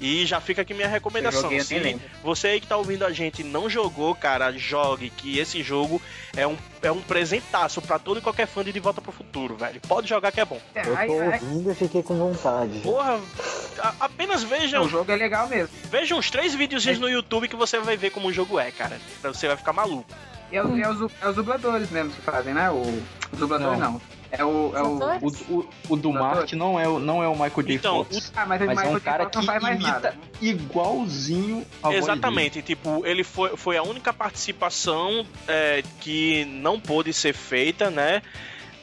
E 0.00 0.26
já 0.26 0.40
fica 0.40 0.60
aqui 0.62 0.74
minha 0.74 0.88
recomendação. 0.88 1.48
Se 1.64 2.00
você 2.22 2.48
aí 2.48 2.60
que 2.60 2.66
tá 2.66 2.76
ouvindo 2.76 3.04
a 3.04 3.12
gente 3.12 3.40
e 3.40 3.44
não 3.44 3.68
jogou, 3.70 4.14
cara, 4.14 4.52
jogue, 4.52 5.08
que 5.10 5.38
esse 5.38 5.62
jogo 5.62 6.00
é 6.36 6.46
um, 6.46 6.56
é 6.82 6.92
um 6.92 7.00
presentaço 7.00 7.80
pra 7.80 7.98
todo 7.98 8.18
e 8.18 8.20
qualquer 8.20 8.46
fã 8.46 8.62
de 8.62 8.72
De 8.72 8.80
Volta 8.80 9.00
pro 9.00 9.10
Futuro, 9.10 9.56
velho. 9.56 9.80
Pode 9.88 10.06
jogar 10.08 10.30
que 10.32 10.40
é 10.40 10.44
bom. 10.44 10.60
É, 10.74 10.80
Eu 10.82 10.94
tô 11.06 11.12
ouvindo 11.46 11.70
e 11.72 11.74
fiquei 11.74 12.02
com 12.02 12.14
vontade. 12.16 12.80
Porra, 12.80 13.18
a- 13.78 13.94
apenas 14.00 14.42
veja, 14.42 14.80
o 14.82 14.88
jogo 14.88 15.10
é 15.10 15.16
legal 15.16 15.48
mesmo. 15.48 15.70
veja 15.90 16.14
uns 16.14 16.30
três 16.30 16.54
videozinhos 16.54 16.98
no 16.98 17.08
YouTube 17.08 17.48
que 17.48 17.56
você 17.56 17.78
vai 17.80 17.96
ver 17.96 18.10
como 18.10 18.28
o 18.28 18.32
jogo 18.32 18.58
é, 18.60 18.70
cara. 18.70 19.00
Você 19.22 19.48
vai 19.48 19.56
ficar 19.56 19.72
maluco. 19.72 20.10
E 20.50 20.56
é, 20.56 20.62
o- 20.62 20.78
é 20.78 20.88
os, 20.88 21.12
é 21.22 21.28
os 21.28 21.34
dubladores 21.36 21.90
mesmo 21.90 22.10
que 22.12 22.20
fazem, 22.20 22.54
né? 22.54 22.70
O, 22.70 22.80
os 23.32 23.38
dubladores 23.38 23.78
não. 23.78 24.00
É 24.30 24.44
o. 24.44 24.72
É 24.76 24.82
o... 24.82 24.98
O, 25.22 25.28
o, 25.58 25.68
o 25.90 25.96
do 25.96 26.12
Marte 26.12 26.56
não 26.56 26.78
é, 26.78 26.86
o- 26.88 26.98
não 26.98 27.22
é 27.22 27.28
o 27.28 27.32
Michael 27.32 27.62
J. 27.62 27.74
Então, 27.74 28.04
Fox. 28.04 28.32
Ah, 28.36 28.44
mas, 28.46 28.60
Mas 28.66 28.78
é 28.82 28.88
um 28.88 29.00
cara 29.00 29.24
Fox 29.24 29.30
que 29.32 29.36
não 29.38 29.44
faz 29.44 29.62
mais 29.62 29.76
imita 29.76 29.92
nada. 29.92 30.14
igualzinho 30.42 31.64
a 31.82 31.88
voz 31.88 31.98
Exatamente, 31.98 32.62
tipo, 32.62 33.04
ele 33.06 33.24
foi, 33.24 33.56
foi 33.56 33.76
a 33.76 33.82
única 33.82 34.12
participação 34.12 35.24
é, 35.48 35.82
que 36.00 36.44
não 36.46 36.78
pôde 36.78 37.12
ser 37.12 37.32
feita, 37.32 37.90
né? 37.90 38.22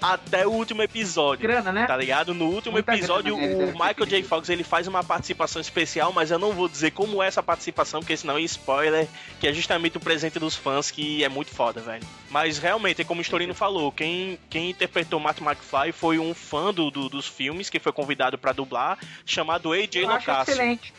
Até 0.04 0.46
o 0.46 0.52
último 0.52 0.82
episódio. 0.84 1.42
Grana, 1.48 1.72
né? 1.72 1.86
Tá 1.88 1.96
ligado? 1.96 2.34
No 2.34 2.46
último 2.48 2.74
Muita 2.74 2.94
episódio, 2.94 3.36
grana, 3.38 3.56
né? 3.58 3.64
O 3.66 3.72
Michael 3.72 4.06
J. 4.06 4.24
Fox 4.24 4.50
ele 4.50 4.64
faz 4.64 4.86
uma 4.88 5.04
participação 5.04 5.62
especial, 5.62 6.12
mas 6.12 6.30
eu 6.30 6.38
não 6.38 6.52
vou 6.52 6.68
dizer 6.68 6.92
como 6.92 7.24
é 7.24 7.28
essa 7.28 7.42
participação, 7.42 8.02
porque 8.02 8.18
senão 8.18 8.38
é 8.38 8.42
spoiler, 8.42 9.08
que 9.40 9.48
é 9.48 9.54
justamente 9.54 9.96
o 9.98 10.00
presente 10.02 10.38
dos 10.40 10.56
fãs, 10.56 10.92
que 10.92 11.24
é 11.24 11.30
muito 11.30 11.52
foda, 11.52 11.80
velho. 11.82 12.06
Mas 12.30 12.58
realmente, 12.58 13.04
como 13.06 13.20
o 13.20 13.24
Storino 13.24 13.54
falou, 13.54 13.92
quem, 13.92 14.38
quem 14.50 14.70
interpretou 14.72 15.20
Matt 15.20 15.40
McFly 15.40 15.92
foi 15.94 16.20
um 16.20 16.34
fã 16.34 16.74
do, 16.74 16.92
do- 16.92 17.08
dos 17.10 17.28
filmes, 17.28 17.70
que 17.70 17.80
foi 17.80 17.92
convidado 17.94 18.38
pra 18.38 18.52
dublar, 18.52 18.98
chamado 19.26 19.72
AJ 19.72 20.04
Locascio. 20.06 20.52
excelente. 20.54 20.94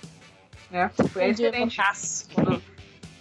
É, 0.72 0.90
é 1.18 1.28
excelente. 1.28 1.76
Quando 2.34 2.62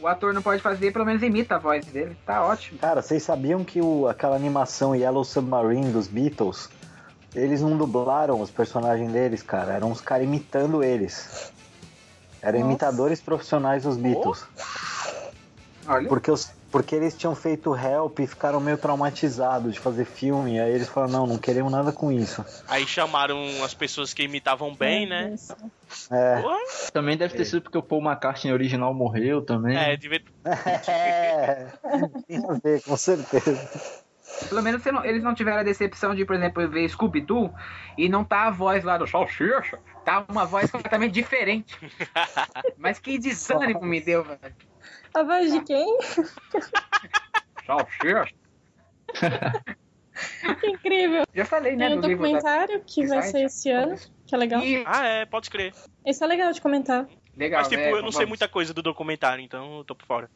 o 0.03 0.07
ator 0.07 0.33
não 0.33 0.41
pode 0.41 0.61
fazer, 0.61 0.91
pelo 0.91 1.05
menos 1.05 1.23
imita 1.23 1.55
a 1.55 1.57
voz 1.57 1.85
dele. 1.85 2.17
Tá 2.25 2.45
ótimo. 2.45 2.77
Cara, 2.77 3.01
vocês 3.01 3.23
sabiam 3.23 3.63
que 3.63 3.79
o, 3.79 4.05
aquela 4.07 4.35
animação 4.35 4.93
Yellow 4.93 5.23
Submarine 5.23 5.93
dos 5.93 6.07
Beatles, 6.07 6.69
eles 7.33 7.61
não 7.61 7.77
dublaram 7.77 8.41
os 8.41 8.51
personagens 8.51 9.09
deles, 9.13 9.41
cara. 9.41 9.71
Eram 9.71 9.91
os 9.91 10.01
caras 10.01 10.25
imitando 10.25 10.83
eles. 10.83 11.53
Eram 12.41 12.59
Nossa. 12.59 12.69
imitadores 12.69 13.21
profissionais 13.21 13.83
dos 13.83 13.95
Beatles. 13.95 14.45
Olha. 15.87 16.09
Porque, 16.09 16.29
os, 16.29 16.51
porque 16.73 16.95
eles 16.95 17.15
tinham 17.15 17.35
feito 17.35 17.75
Help 17.75 18.17
e 18.19 18.25
ficaram 18.25 18.59
meio 18.59 18.79
traumatizados 18.79 19.75
de 19.75 19.79
fazer 19.79 20.05
filme. 20.05 20.59
Aí 20.59 20.73
eles 20.73 20.89
falaram, 20.89 21.13
não, 21.13 21.27
não 21.27 21.37
queremos 21.37 21.71
nada 21.71 21.91
com 21.91 22.11
isso. 22.11 22.43
Aí 22.67 22.87
chamaram 22.87 23.63
as 23.63 23.75
pessoas 23.75 24.11
que 24.11 24.23
imitavam 24.23 24.73
bem, 24.73 25.05
né? 25.05 25.35
É, 26.11 26.43
Também 26.91 27.15
deve 27.15 27.35
ter 27.35 27.45
sido 27.45 27.61
porque 27.61 27.77
o 27.77 27.83
Paul 27.83 28.01
McCartney 28.03 28.51
original 28.51 28.91
morreu 28.91 29.43
também. 29.43 29.77
é, 29.77 29.95
devia... 29.95 30.23
é, 30.87 31.67
tem 32.27 32.43
a 32.43 32.53
ver, 32.53 32.81
com 32.81 32.97
certeza. 32.97 33.69
Pelo 34.49 34.63
menos 34.63 34.83
não- 34.83 35.05
eles 35.05 35.21
não 35.21 35.35
tiveram 35.35 35.59
a 35.59 35.63
decepção 35.63 36.15
de, 36.15 36.25
por 36.25 36.35
exemplo, 36.35 36.67
ver 36.67 36.89
Scooby-Doo 36.89 37.53
e 37.95 38.09
não 38.09 38.23
tá 38.23 38.47
a 38.47 38.51
voz 38.51 38.83
lá 38.83 38.97
do 38.97 39.05
Salsicha. 39.05 39.77
Tá 40.03 40.25
uma 40.27 40.43
voz 40.43 40.71
completamente 40.71 41.13
diferente. 41.13 41.77
Mas 42.75 42.97
que 42.97 43.19
desânimo 43.19 43.83
me 43.83 44.01
deu, 44.01 44.23
velho. 44.23 44.72
A 45.15 45.23
voz 45.23 45.51
de 45.51 45.61
quem? 45.63 45.97
Salsicha. 47.65 48.27
Que 50.59 50.67
incrível. 50.67 51.23
Já 51.33 51.45
falei, 51.45 51.75
né, 51.75 51.87
Tem 51.89 51.97
um 51.97 52.01
do 52.01 52.07
livro 52.07 52.23
da... 52.23 52.29
documentário 52.29 52.83
que 52.85 53.05
vai 53.05 53.21
Site. 53.23 53.31
ser 53.31 53.45
esse 53.45 53.69
ano, 53.71 53.95
que 54.25 54.35
é 54.35 54.37
legal. 54.37 54.61
Ah, 54.85 55.05
é, 55.05 55.25
pode 55.25 55.49
crer. 55.49 55.73
Esse 56.05 56.23
é 56.23 56.27
legal 56.27 56.51
de 56.51 56.61
comentar. 56.61 57.07
Legal, 57.35 57.61
Mas, 57.61 57.67
tipo, 57.69 57.81
né? 57.81 57.91
eu 57.91 58.01
não 58.01 58.11
sei 58.11 58.25
muita 58.25 58.47
coisa 58.47 58.73
do 58.73 58.81
documentário, 58.81 59.43
então 59.43 59.77
eu 59.79 59.83
tô 59.83 59.95
por 59.95 60.05
fora. 60.05 60.29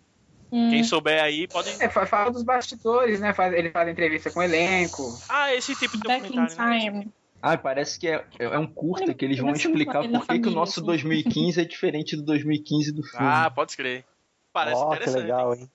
Hum. 0.51 0.69
Quem 0.69 0.83
souber 0.83 1.21
aí, 1.21 1.47
pode... 1.47 1.69
É, 1.81 1.89
fa- 1.89 2.05
fala 2.05 2.31
dos 2.31 2.41
bastidores, 2.43 3.19
né? 3.19 3.33
Ele 3.53 3.69
faz 3.69 3.89
entrevista 3.89 4.31
com 4.31 4.39
o 4.39 4.43
elenco. 4.43 5.03
Ah, 5.27 5.53
esse 5.53 5.75
tipo 5.75 5.97
de 5.97 6.07
Back 6.07 6.25
in 6.25 6.29
documentário, 6.29 6.71
né? 6.71 6.79
Time. 6.79 7.13
Ah, 7.41 7.57
parece 7.57 7.99
que 7.99 8.07
é, 8.07 8.25
é 8.39 8.57
um 8.57 8.65
curta 8.65 9.13
que 9.13 9.23
eles 9.23 9.37
vão 9.37 9.49
vai 9.49 9.57
explicar 9.57 10.07
por 10.09 10.25
que, 10.25 10.39
que 10.39 10.47
o 10.47 10.51
nosso 10.51 10.79
assim. 10.79 10.87
2015 10.87 11.61
é 11.61 11.65
diferente 11.65 12.15
do 12.15 12.23
2015 12.23 12.91
do 12.93 13.03
filme. 13.03 13.25
Ah, 13.29 13.51
pode 13.51 13.75
crer. 13.77 14.05
Parece 14.65 14.81
Ó, 14.81 14.89
que 14.89 14.95
interessante. 14.95 15.21
legal, 15.21 15.53
hein? 15.55 15.69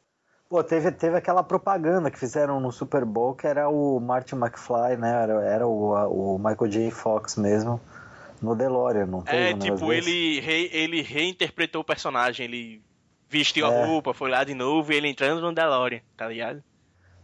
Pô, 0.49 0.63
teve, 0.63 0.91
teve 0.93 1.17
aquela 1.17 1.43
propaganda 1.43 2.11
que 2.11 2.19
fizeram 2.19 2.61
no 2.61 2.71
Super 2.73 3.05
Bowl 3.05 3.35
que 3.35 3.47
era 3.47 3.69
o 3.69 3.99
Martin 4.01 4.35
McFly, 4.37 4.97
né? 4.99 5.23
Era, 5.23 5.33
era 5.45 5.67
o, 5.67 5.95
a- 5.97 6.09
o 6.09 6.37
Michael 6.39 6.69
J. 6.71 6.91
Fox 6.91 7.37
mesmo, 7.37 7.81
no 8.43 8.55
DeLorean, 8.55 9.07
não 9.07 9.23
teve 9.23 9.37
É, 9.37 9.55
um 9.55 9.57
negócio 9.57 9.75
tipo, 9.77 9.93
ele, 9.93 10.41
re- 10.41 10.69
ele 10.73 11.01
reinterpretou 11.01 11.81
o 11.81 11.85
personagem, 11.85 12.45
ele 12.45 12.83
vestiu 13.31 13.67
É. 13.67 13.69
a 13.83 13.87
roupa, 13.87 14.13
foi 14.13 14.29
lá 14.31 14.45
de 14.45 14.53
novo 14.53 14.93
e 14.93 14.97
ele 14.97 15.09
entrando 15.09 15.41
no 15.41 15.55
DeLorean, 15.55 16.01
tá 16.17 16.29
ligado? 16.29 16.63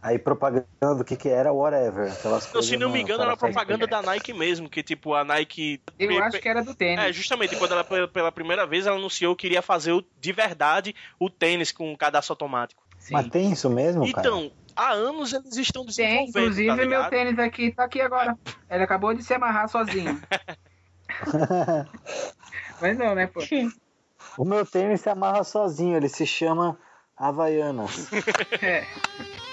Aí 0.01 0.17
propaganda 0.17 0.65
o 0.81 1.03
que 1.03 1.17
que 1.17 1.27
era, 1.27 1.51
whatever. 1.51 2.11
Aquelas 2.13 2.43
Então, 2.45 2.53
coisas 2.53 2.69
se 2.69 2.77
não 2.77 2.89
me 2.89 3.01
engano, 3.01 3.21
era 3.23 3.35
propaganda 3.35 3.85
da 3.85 4.01
Nike 4.01 4.33
mesmo, 4.33 4.69
que 4.69 4.81
tipo, 4.81 5.13
a 5.13 5.25
Nike... 5.25 5.81
Eu 5.97 6.17
acho 6.23 6.39
que 6.39 6.47
era 6.47 6.63
do 6.63 6.73
tênis. 6.73 7.03
É, 7.03 7.11
justamente, 7.11 7.57
quando 7.57 7.73
ela, 7.73 7.83
pela- 7.83 8.07
pela 8.07 8.31
primeira 8.31 8.65
vez, 8.65 8.87
ela 8.87 8.95
anunciou 8.95 9.35
que 9.35 9.47
iria 9.47 9.61
fazer 9.61 9.91
o- 9.91 10.03
de 10.17 10.31
verdade 10.31 10.95
o 11.19 11.29
tênis 11.29 11.71
com 11.73 11.95
cadastro 11.97 12.31
automático. 12.33 12.81
Sim. 12.97 13.13
Mas 13.15 13.27
tem 13.27 13.51
isso 13.51 13.69
mesmo, 13.69 14.09
cara? 14.13 14.27
Então, 14.27 14.51
há 14.73 14.91
anos 14.91 15.33
eles 15.33 15.57
estão 15.57 15.83
Tem, 15.83 15.87
desenvolvendo, 15.87 16.29
inclusive 16.29 16.67
tá 16.77 16.85
meu 16.85 17.09
tênis 17.09 17.37
aqui 17.39 17.71
tá 17.71 17.83
aqui 17.83 17.99
agora. 17.99 18.37
Ele 18.69 18.83
acabou 18.83 19.13
de 19.13 19.21
se 19.21 19.33
amarrar 19.33 19.67
sozinho. 19.67 20.21
Mas 22.79 22.97
não, 22.97 23.13
né, 23.13 23.27
pô? 23.27 23.41
o 24.37 24.45
meu 24.45 24.65
tênis 24.65 25.01
se 25.01 25.09
amarra 25.09 25.43
sozinho, 25.43 25.97
ele 25.97 26.07
se 26.07 26.25
chama 26.25 26.79
Havaianas. 27.17 28.07
É. 28.61 28.85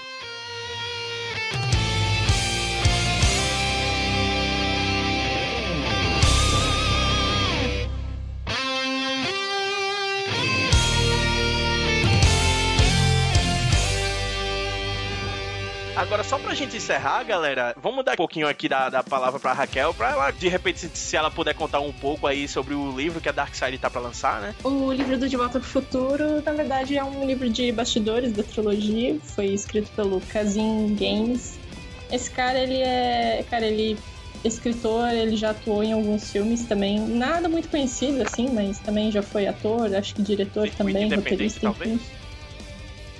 Agora, 15.97 16.23
só 16.23 16.37
pra 16.37 16.53
gente 16.53 16.77
encerrar, 16.77 17.23
galera, 17.23 17.75
vamos 17.81 18.05
dar 18.05 18.13
um 18.13 18.17
pouquinho 18.17 18.47
aqui 18.47 18.69
da, 18.69 18.87
da 18.87 19.01
palavra 19.01 19.39
pra 19.39 19.51
Raquel, 19.51 19.95
pra 19.95 20.11
ela, 20.11 20.29
de 20.29 20.47
repente, 20.47 20.79
se, 20.79 20.91
se 20.93 21.15
ela 21.15 21.31
puder 21.31 21.55
contar 21.55 21.79
um 21.79 21.91
pouco 21.91 22.27
aí 22.27 22.47
sobre 22.47 22.75
o 22.75 22.95
livro 22.95 23.19
que 23.19 23.27
a 23.27 23.31
Darkseid 23.31 23.79
tá 23.79 23.89
pra 23.89 23.99
lançar, 23.99 24.39
né? 24.39 24.53
O 24.63 24.93
livro 24.93 25.17
do 25.17 25.27
De 25.27 25.35
Volta 25.35 25.59
pro 25.59 25.67
Futuro, 25.67 26.39
na 26.45 26.51
verdade, 26.51 26.95
é 26.95 27.03
um 27.03 27.25
livro 27.25 27.49
de 27.49 27.71
bastidores 27.71 28.31
da 28.31 28.43
trilogia. 28.43 29.17
Foi 29.23 29.47
escrito 29.47 29.89
pelo 29.95 30.21
Kazin 30.21 30.95
Games. 30.95 31.57
Esse 32.11 32.29
cara, 32.29 32.59
ele 32.59 32.79
é. 32.79 33.43
Cara, 33.49 33.65
ele 33.65 33.97
é 34.43 34.47
escritor, 34.47 35.09
ele 35.09 35.35
já 35.35 35.49
atuou 35.49 35.83
em 35.83 35.93
alguns 35.93 36.31
filmes 36.31 36.63
também. 36.67 36.99
Nada 36.99 37.49
muito 37.49 37.69
conhecido, 37.69 38.21
assim, 38.21 38.49
mas 38.53 38.77
também 38.77 39.11
já 39.11 39.23
foi 39.23 39.47
ator, 39.47 39.93
acho 39.95 40.13
que 40.13 40.21
diretor 40.21 40.69
também, 40.69 41.11
roteirista, 41.11 41.59
talvez. 41.61 41.95
enfim. 41.95 42.16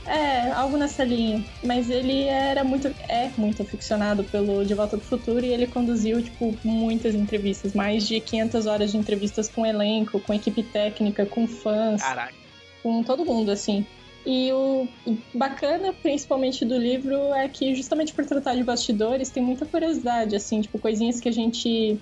É, 0.07 0.51
algo 0.51 0.77
nessa 0.77 1.03
linha. 1.03 1.43
Mas 1.63 1.89
ele 1.89 2.23
era 2.23 2.63
muito. 2.63 2.87
é 3.09 3.29
muito 3.37 3.61
aficionado 3.61 4.23
pelo 4.23 4.65
De 4.65 4.73
Volta 4.73 4.97
pro 4.97 5.05
Futuro 5.05 5.45
e 5.45 5.49
ele 5.49 5.67
conduziu, 5.67 6.21
tipo, 6.21 6.57
muitas 6.63 7.13
entrevistas. 7.13 7.73
Mais 7.73 8.07
de 8.07 8.19
500 8.19 8.65
horas 8.65 8.91
de 8.91 8.97
entrevistas 8.97 9.49
com 9.49 9.65
elenco, 9.65 10.19
com 10.19 10.33
equipe 10.33 10.63
técnica, 10.63 11.25
com 11.25 11.45
fãs 11.45 12.01
Caraca. 12.01 12.33
com 12.81 13.03
todo 13.03 13.25
mundo, 13.25 13.51
assim. 13.51 13.85
E 14.25 14.51
o 14.51 14.87
bacana, 15.33 15.93
principalmente 15.93 16.65
do 16.65 16.77
livro, 16.77 17.33
é 17.33 17.47
que 17.47 17.73
justamente 17.73 18.13
por 18.13 18.25
tratar 18.25 18.55
de 18.55 18.63
bastidores, 18.63 19.29
tem 19.29 19.41
muita 19.41 19.65
curiosidade, 19.65 20.35
assim, 20.35 20.59
tipo, 20.59 20.77
coisinhas 20.79 21.19
que 21.19 21.29
a 21.29 21.31
gente. 21.31 21.97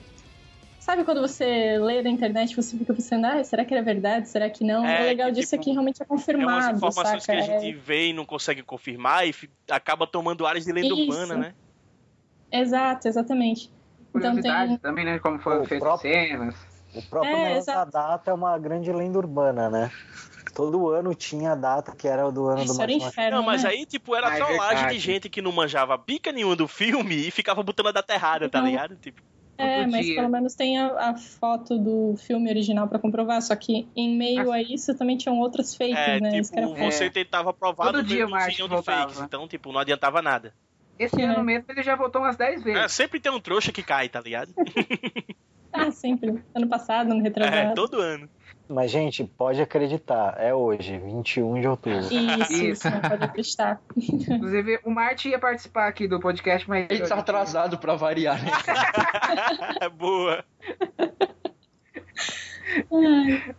Sabe 0.85 1.03
quando 1.03 1.19
você 1.19 1.79
lê 1.79 2.03
na 2.03 2.11
internet 2.11 2.55
você 2.55 2.77
fica 2.77 2.93
pensando, 2.93 3.25
ah, 3.25 3.43
será 3.43 3.65
que 3.65 3.73
era 3.73 3.81
verdade? 3.83 4.29
Será 4.29 4.47
que 4.51 4.63
não? 4.63 4.85
É, 4.85 5.01
o 5.01 5.05
legal 5.05 5.29
que, 5.29 5.33
disso 5.33 5.49
tipo, 5.49 5.61
é 5.61 5.63
que 5.63 5.71
realmente 5.71 5.99
é 5.99 6.03
É 6.03 6.05
umas 6.05 6.21
confirmado, 6.21 6.77
informações 6.77 7.23
saca? 7.23 7.41
que 7.41 7.43
a 7.51 7.59
gente 7.59 7.73
vê 7.75 8.09
e 8.09 8.13
não 8.13 8.23
consegue 8.23 8.61
confirmar 8.61 9.27
e 9.27 9.33
acaba 9.67 10.05
tomando 10.05 10.45
áreas 10.45 10.63
de 10.63 10.71
lenda 10.71 10.93
Isso. 10.93 11.01
urbana, 11.01 11.35
né? 11.37 11.55
É... 12.51 12.59
Exato, 12.61 13.07
exatamente. 13.07 13.71
Então 14.09 14.11
Curiosidade 14.29 14.67
tem. 14.69 14.77
também, 14.77 15.05
né? 15.05 15.17
Como 15.17 15.39
foram 15.39 15.63
O 15.63 15.65
feitas 15.65 15.87
próprio- 15.87 16.13
cenas. 16.13 16.55
O 16.93 17.01
próprio 17.01 17.35
É, 17.35 17.61
data 17.91 18.29
é 18.29 18.33
uma 18.35 18.55
grande 18.59 18.93
lenda 18.93 19.17
urbana, 19.17 19.71
né? 19.71 19.91
Todo 20.53 20.87
ano 20.89 21.15
tinha 21.15 21.53
a 21.53 21.55
data 21.55 21.95
que 21.95 22.07
era 22.07 22.27
o 22.27 22.31
do 22.31 22.45
ano 22.45 22.61
Isso 22.61 22.75
do 22.75 22.81
era 22.83 22.91
inferno. 22.91 23.37
Não, 23.37 23.43
mas 23.43 23.63
né? 23.63 23.69
aí, 23.71 23.87
tipo, 23.87 24.15
era 24.15 24.29
Ah, 24.29 24.35
é 24.35 24.37
trollagem 24.37 24.87
de 24.89 24.99
gente 24.99 25.29
que 25.29 25.41
não 25.41 25.51
manjava 25.51 25.97
pica 25.97 26.31
nenhuma 26.31 26.55
do 26.55 26.67
filme 26.67 27.27
e 27.27 27.31
ficava 27.31 27.63
botando 27.63 27.87
a 27.87 27.91
data 27.91 28.13
errada, 28.13 28.47
tá 28.47 28.61
Não. 28.61 28.67
ligado? 28.67 28.95
Tipo, 28.97 29.19
É, 29.57 29.87
mas 29.87 30.05
dia. 30.05 30.15
pelo 30.15 30.29
menos 30.29 30.53
tem 30.53 30.77
a, 30.77 31.11
a 31.11 31.15
foto 31.15 31.77
do 31.77 32.15
filme 32.17 32.49
original 32.49 32.87
pra 32.87 32.99
comprovar. 32.99 33.41
Só 33.41 33.55
que 33.55 33.87
em 33.95 34.17
meio 34.17 34.51
a 34.51 34.61
isso 34.61 34.93
também 34.97 35.15
tinham 35.17 35.39
outras 35.39 35.75
fakes, 35.75 35.95
é, 35.97 36.19
né? 36.19 36.41
Tipo, 36.41 36.75
você 36.75 37.09
tentava 37.09 37.53
provar 37.53 37.85
Todo 37.85 38.01
do 38.01 38.07
dia 38.07 38.25
de 38.25 38.67
voltava. 38.67 38.83
fakes, 38.83 39.21
então, 39.21 39.47
tipo, 39.47 39.71
não 39.71 39.79
adiantava 39.79 40.21
nada. 40.21 40.53
Esse 40.99 41.21
É. 41.21 41.25
ano 41.25 41.43
mesmo 41.43 41.65
ele 41.69 41.83
já 41.83 41.95
voltou 41.95 42.21
umas 42.21 42.35
10 42.37 42.63
vezes. 42.63 42.81
É, 42.81 42.87
sempre 42.87 43.19
tem 43.19 43.31
um 43.31 43.39
trouxa 43.39 43.71
que 43.71 43.83
cai, 43.83 44.09
tá 44.09 44.19
ligado? 44.21 44.53
Ah, 45.77 45.91
sempre. 45.91 46.41
Ano 46.55 46.69
passado, 46.69 47.11
ano 47.11 47.19
retrasado. 47.21 47.57
É, 47.57 47.73
todo 47.73 47.99
ano. 47.99 48.29
Mas, 48.67 48.89
gente, 48.89 49.23
pode 49.23 49.61
acreditar, 49.61 50.35
é 50.39 50.53
hoje, 50.53 50.97
21 50.97 51.61
de 51.61 51.67
outubro. 51.67 51.99
Isso, 51.99 52.13
Isso. 52.13 52.63
isso, 52.63 52.91
pode 52.91 53.23
acreditar. 53.23 53.81
Inclusive, 53.95 54.79
o 54.83 54.89
Martin 54.89 55.29
ia 55.29 55.39
participar 55.39 55.87
aqui 55.87 56.07
do 56.07 56.19
podcast, 56.19 56.67
mas. 56.67 56.87
Ele 56.89 57.07
tá 57.07 57.15
atrasado 57.15 57.77
pra 57.77 57.95
variar, 57.95 58.43
né? 58.43 58.51
Boa. 59.97 60.43
Ai. 62.91 63.55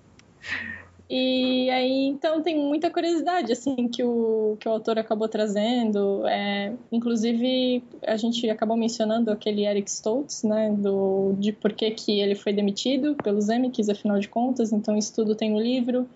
E 1.09 1.71
aí, 1.71 2.07
então, 2.07 2.43
tem 2.43 2.59
muita 2.59 2.91
curiosidade, 2.91 3.53
assim, 3.53 3.87
que 3.87 4.03
o, 4.03 4.57
que 4.59 4.69
o 4.69 4.73
autor 4.73 4.99
acabou 4.99 5.29
trazendo. 5.29 6.27
É, 6.27 6.73
inclusive, 6.91 7.83
a 8.05 8.17
gente 8.17 8.49
acabou 8.51 8.77
mencionando 8.77 9.31
aquele 9.31 9.65
Eric 9.65 9.89
Stoltz, 9.89 10.43
né, 10.43 10.71
do, 10.73 11.35
de 11.39 11.53
por 11.53 11.73
que, 11.73 11.91
que 11.93 12.21
ele 12.21 12.35
foi 12.35 12.53
demitido 12.53 13.15
pelos 13.15 13.49
Emmys, 13.49 13.89
afinal 13.89 14.19
de 14.19 14.29
contas. 14.29 14.73
Então, 14.73 14.97
isso 14.97 15.15
tudo 15.15 15.37
tem 15.37 15.51
no 15.51 15.61
livro. 15.61 16.09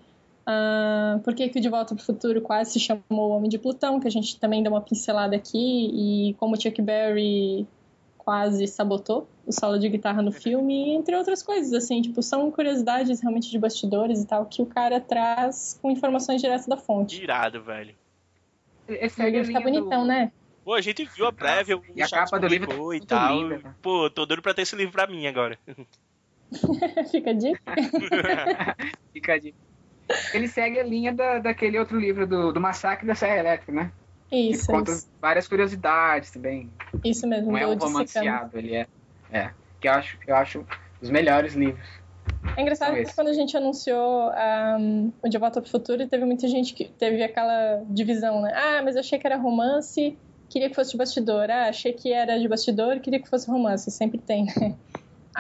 Ah, 0.45 1.21
por 1.23 1.35
que, 1.35 1.49
que 1.49 1.59
o 1.59 1.63
De 1.63 1.69
Volta 1.69 1.95
para 1.95 2.03
o 2.03 2.05
Futuro 2.05 2.41
quase 2.41 2.73
se 2.73 2.81
chamou 2.81 3.31
Homem 3.31 3.49
de 3.49 3.59
Plutão, 3.59 4.01
que 4.01 4.09
a 4.09 4.11
gente 4.11 4.39
também 4.41 4.61
deu 4.63 4.73
uma 4.73 4.81
pincelada 4.81 5.37
aqui. 5.37 5.91
E 6.29 6.35
como 6.35 6.57
o 6.57 6.61
Chuck 6.61 6.83
Berry 6.83 7.65
quase 8.19 8.67
sabotou 8.67 9.29
o 9.51 9.53
solo 9.53 9.79
de 9.79 9.89
guitarra 9.89 10.23
no 10.23 10.33
filme, 10.33 10.91
entre 10.95 11.15
outras 11.15 11.43
coisas, 11.43 11.73
assim, 11.73 12.01
tipo, 12.01 12.23
são 12.23 12.51
curiosidades 12.51 13.21
realmente 13.21 13.51
de 13.51 13.59
bastidores 13.59 14.23
e 14.23 14.27
tal, 14.27 14.47
que 14.47 14.63
o 14.63 14.67
cara 14.67 15.01
traz 15.01 15.79
com 15.83 15.91
informações 15.91 16.41
diretas 16.41 16.67
da 16.67 16.77
fonte. 16.77 17.23
Irado, 17.23 17.63
velho. 17.63 17.95
Esse 18.89 19.23
O 19.23 19.29
livro 19.29 19.53
tá 19.53 19.61
bonitão, 19.61 20.05
né? 20.05 20.33
Pô, 20.65 20.75
a 20.75 20.81
gente 20.81 21.05
viu 21.05 21.27
a 21.27 21.33
prévia, 21.33 21.77
o 21.77 21.83
E 21.95 22.03
a 22.03 22.09
capa 22.09 22.39
do 22.39 22.47
livro 22.47 22.69
publicou 22.69 22.95
e 22.95 23.01
tal. 23.01 23.37
linda, 23.37 23.59
né? 23.59 23.75
Pô, 23.81 24.11
tô 24.11 24.27
doido 24.27 24.43
pra 24.43 24.55
ter 24.55 24.63
esse 24.63 24.77
livro 24.77 24.93
pra 24.93 25.07
mim 25.07 25.27
agora. 25.27 25.59
Fica 27.11 27.31
a 27.31 27.33
dica. 27.33 27.61
Fica 29.13 29.35
a 29.35 29.39
dica. 29.39 29.59
Ele 30.35 30.49
segue 30.49 30.81
a 30.81 30.83
linha 30.83 31.13
da, 31.15 31.39
daquele 31.39 31.79
outro 31.79 31.99
livro 31.99 32.27
do, 32.27 32.53
do 32.53 32.61
Massacre 32.61 33.07
da 33.07 33.15
Serra 33.15 33.39
Elétrica, 33.39 33.73
né? 33.73 33.93
Ele 34.31 34.51
Isso, 34.53 34.67
conta 34.67 34.93
isso, 34.93 35.09
várias 35.21 35.49
curiosidades 35.49 36.31
também. 36.31 36.71
isso 37.05 37.27
mesmo, 37.27 37.51
Não 37.53 37.59
é 37.59 37.65
do 37.65 37.73
um 37.73 37.77
romanceado, 37.77 38.59
ele 38.59 38.75
é. 38.75 38.87
É. 39.33 39.51
Que 39.81 39.89
eu 39.89 39.93
acho, 39.93 40.19
eu 40.27 40.37
acho 40.37 40.67
os 41.01 41.11
melhores 41.11 41.55
livros. 41.55 41.87
É 42.57 42.63
engraçado 42.63 42.95
que 42.95 43.15
quando 43.15 43.29
a 43.29 43.33
gente 43.33 43.57
anunciou 43.57 44.31
um, 44.79 45.13
o 45.23 45.29
De 45.29 45.39
Volta 45.39 45.61
pro 45.61 45.71
Futuro, 45.71 46.07
teve 46.07 46.25
muita 46.25 46.49
gente 46.49 46.75
que 46.75 46.85
teve 46.85 47.23
aquela 47.23 47.83
divisão, 47.89 48.43
né? 48.43 48.53
Ah, 48.55 48.83
mas 48.83 48.97
eu 48.97 49.01
achei 49.01 49.19
que 49.19 49.27
era 49.27 49.37
romance, 49.37 50.19
queria 50.49 50.69
que 50.69 50.75
fosse 50.75 50.93
de 50.93 50.97
bastidor. 50.97 51.51
Ah, 51.51 51.69
achei 51.69 51.93
que 51.93 52.13
era 52.13 52.39
de 52.39 52.49
bastidor, 52.49 53.01
queria 53.01 53.21
que 53.21 53.29
fosse 53.29 53.51
romance. 53.51 53.91
Sempre 53.91 54.19
tem, 54.19 54.47
né? 54.47 54.77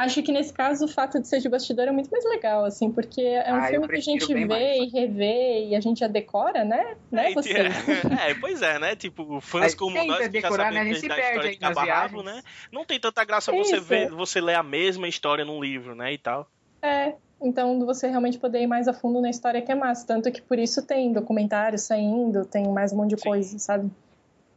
Acho 0.01 0.23
que 0.23 0.33
nesse 0.33 0.51
caso 0.51 0.87
o 0.87 0.89
fato 0.89 1.21
de 1.21 1.29
ser 1.29 1.41
de 1.41 1.49
bastidor 1.51 1.87
é 1.87 1.93
muito 1.93 2.11
mais 2.11 2.25
legal, 2.25 2.65
assim, 2.65 2.91
porque 2.91 3.21
é 3.21 3.53
um 3.53 3.59
Ah, 3.59 3.67
filme 3.69 3.87
que 3.87 3.97
a 3.97 4.01
gente 4.01 4.33
vê 4.33 4.45
mais. 4.47 4.79
e 4.79 4.87
revê 4.89 5.67
e 5.67 5.77
a 5.77 5.81
gente 5.81 6.01
já 6.01 6.07
decora, 6.07 6.65
né? 6.65 6.97
Né, 7.13 7.31
É, 7.31 7.35
você? 7.35 7.51
é, 8.31 8.35
pois 8.41 8.63
é, 8.63 8.79
né? 8.79 8.97
Tipo, 8.97 9.43
fãs 9.43 9.75
como 9.75 9.99
nós 9.99 10.17
que 10.17 10.23
já 10.23 10.29
decorar, 10.29 10.73
né? 10.73 10.81
A 10.81 10.85
gente 10.87 11.01
se 11.01 11.09
da 11.09 11.17
perde 11.17 11.31
história 11.31 11.51
de 11.51 11.59
Cabo 11.59 11.81
Rabo, 11.81 12.23
né? 12.23 12.43
Não 12.73 12.87
tem 12.87 12.99
tanta 12.99 13.23
graça 13.27 13.53
você 13.53 13.77
Isso. 13.77 13.85
ver, 13.85 14.11
você 14.11 14.41
ler 14.41 14.55
a 14.55 14.63
mesma 14.63 15.07
história 15.07 15.45
num 15.45 15.61
livro, 15.63 15.95
né? 15.95 16.15
E 16.15 16.17
tal. 16.17 16.49
É, 16.83 17.15
então 17.43 17.85
você 17.85 18.09
realmente 18.09 18.39
poder 18.39 18.63
ir 18.63 18.67
mais 18.67 18.89
a 18.89 18.95
fundo 18.95 19.21
na 19.21 19.29
história 19.29 19.61
que 19.61 19.71
é 19.71 19.75
massa. 19.75 20.07
Tanto 20.07 20.33
que 20.33 20.41
por 20.41 20.59
isso 20.59 20.81
tem 20.87 21.13
documentário 21.13 21.79
saindo, 21.79 22.47
tem 22.47 22.67
mais 22.69 22.91
um 22.91 22.97
monte 22.97 23.11
de 23.11 23.21
Sim. 23.21 23.29
coisa, 23.29 23.59
sabe? 23.59 23.91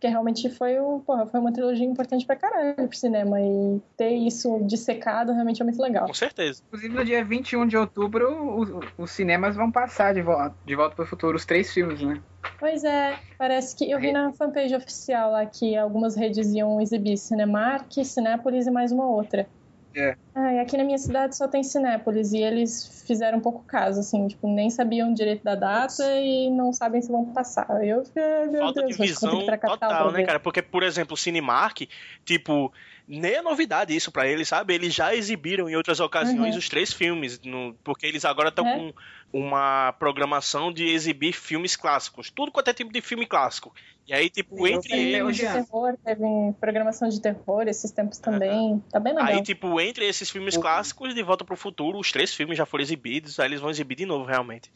Porque 0.04 0.12
realmente 0.12 0.50
foi, 0.50 0.82
um, 0.82 1.00
porra, 1.00 1.26
foi 1.26 1.40
uma 1.40 1.54
trilogia 1.54 1.86
importante 1.86 2.26
pra 2.26 2.36
caralho 2.36 2.76
pro 2.76 2.94
cinema. 2.94 3.40
E 3.40 3.82
ter 3.96 4.10
isso 4.10 4.60
dissecado 4.66 5.32
realmente 5.32 5.62
é 5.62 5.64
muito 5.64 5.82
legal. 5.82 6.08
Com 6.08 6.14
certeza. 6.14 6.62
Inclusive, 6.68 6.94
no 6.94 7.06
dia 7.06 7.24
21 7.24 7.66
de 7.66 7.78
outubro, 7.78 8.60
os, 8.60 8.70
os 8.98 9.12
cinemas 9.12 9.56
vão 9.56 9.72
passar 9.72 10.14
de 10.14 10.22
volta, 10.22 10.54
de 10.66 10.76
volta 10.76 10.94
pro 10.94 11.06
futuro 11.06 11.38
os 11.38 11.46
três 11.46 11.74
filmes, 11.74 12.02
né? 12.02 12.22
Pois 12.60 12.84
é, 12.84 13.18
parece 13.38 13.78
que 13.78 13.90
eu 13.90 13.98
vi 13.98 14.12
na 14.12 14.34
fanpage 14.34 14.76
oficial 14.76 15.32
lá 15.32 15.46
que 15.46 15.74
algumas 15.78 16.18
redes 16.18 16.52
iam 16.52 16.82
exibir 16.82 17.16
Cinemark, 17.16 17.90
Cinépolis 18.04 18.68
e 18.68 18.72
mais 18.72 18.92
uma 18.92 19.10
outra. 19.10 19.48
É. 19.96 20.16
Ah, 20.34 20.54
e 20.54 20.60
aqui 20.60 20.76
na 20.76 20.84
minha 20.84 20.98
cidade 20.98 21.38
só 21.38 21.48
tem 21.48 21.64
Cinépolis 21.64 22.34
e 22.34 22.38
eles 22.38 23.04
fizeram 23.06 23.38
um 23.38 23.42
pouco 23.42 23.64
caso, 23.64 24.00
assim, 24.00 24.28
tipo, 24.28 24.48
nem 24.48 24.70
sabiam 24.70 25.14
direito 25.14 25.44
da 25.44 25.56
data 25.56 26.04
e 26.20 26.50
não 26.50 26.74
sabem 26.74 27.02
se 27.02 27.12
vão 27.12 27.26
passar. 27.26 27.68
Eu, 27.86 28.04
meu 28.52 28.62
Falta 28.62 28.82
Deus, 28.82 28.98
de 28.98 29.04
visão 29.04 29.46
total, 29.46 30.12
né, 30.12 30.20
ver. 30.20 30.26
cara? 30.26 30.40
Porque, 30.40 30.62
por 30.62 30.82
exemplo, 30.82 31.14
o 31.14 31.18
Cinemark, 31.18 31.82
tipo, 32.26 32.74
nem 33.08 33.34
é 33.34 33.42
novidade 33.42 33.96
isso 33.96 34.12
pra 34.12 34.28
eles, 34.28 34.48
sabe? 34.48 34.74
Eles 34.74 34.94
já 34.94 35.14
exibiram 35.16 35.70
em 35.70 35.76
outras 35.76 36.00
ocasiões 36.00 36.54
Uhum. 36.54 36.60
os 36.60 36.70
três 36.70 36.94
filmes, 36.94 37.40
no- 37.42 37.74
porque 37.84 38.06
eles 38.06 38.24
agora 38.26 38.50
estão 38.50 38.68
É. 38.68 38.78
com 38.78 38.94
uma 39.32 39.92
programação 40.00 40.72
de 40.72 40.86
exibir 40.88 41.34
filmes 41.34 41.76
clássicos. 41.76 42.30
Tudo 42.30 42.52
quanto 42.52 42.70
é 42.70 42.74
tipo 42.74 42.94
de 42.94 43.02
filme 43.02 43.26
clássico. 43.26 43.74
E 44.08 44.14
aí, 44.14 44.30
tipo, 44.30 44.56
Sim, 44.58 44.74
entre 44.74 44.94
eles. 45.00 45.36
de 45.38 45.42
terror, 45.44 45.98
teve 46.04 46.24
programação 46.60 47.10
de 47.10 47.20
terror 47.22 47.64
esses 47.68 47.90
tempos 47.92 48.20
também. 48.20 48.84
Tá 48.92 49.00
bem 49.00 49.14
legal. 49.14 49.30
Aí, 49.32 49.42
tipo, 49.42 49.80
entre 49.82 50.06
esses 50.06 50.30
filmes 50.30 50.56
clássicos, 50.58 51.16
De 51.16 51.24
Volta 51.24 51.44
pro 51.44 51.56
Futuro, 51.56 51.98
os 51.98 52.12
três 52.12 52.34
filmes 52.34 52.58
já 52.58 52.66
foram 52.66 52.84
exibidos, 52.84 53.40
aí 53.40 53.48
eles 53.48 53.60
vão 53.62 53.70
exibir 53.70 53.96
de 53.96 54.06
novo, 54.06 54.26
realmente. 54.26 54.70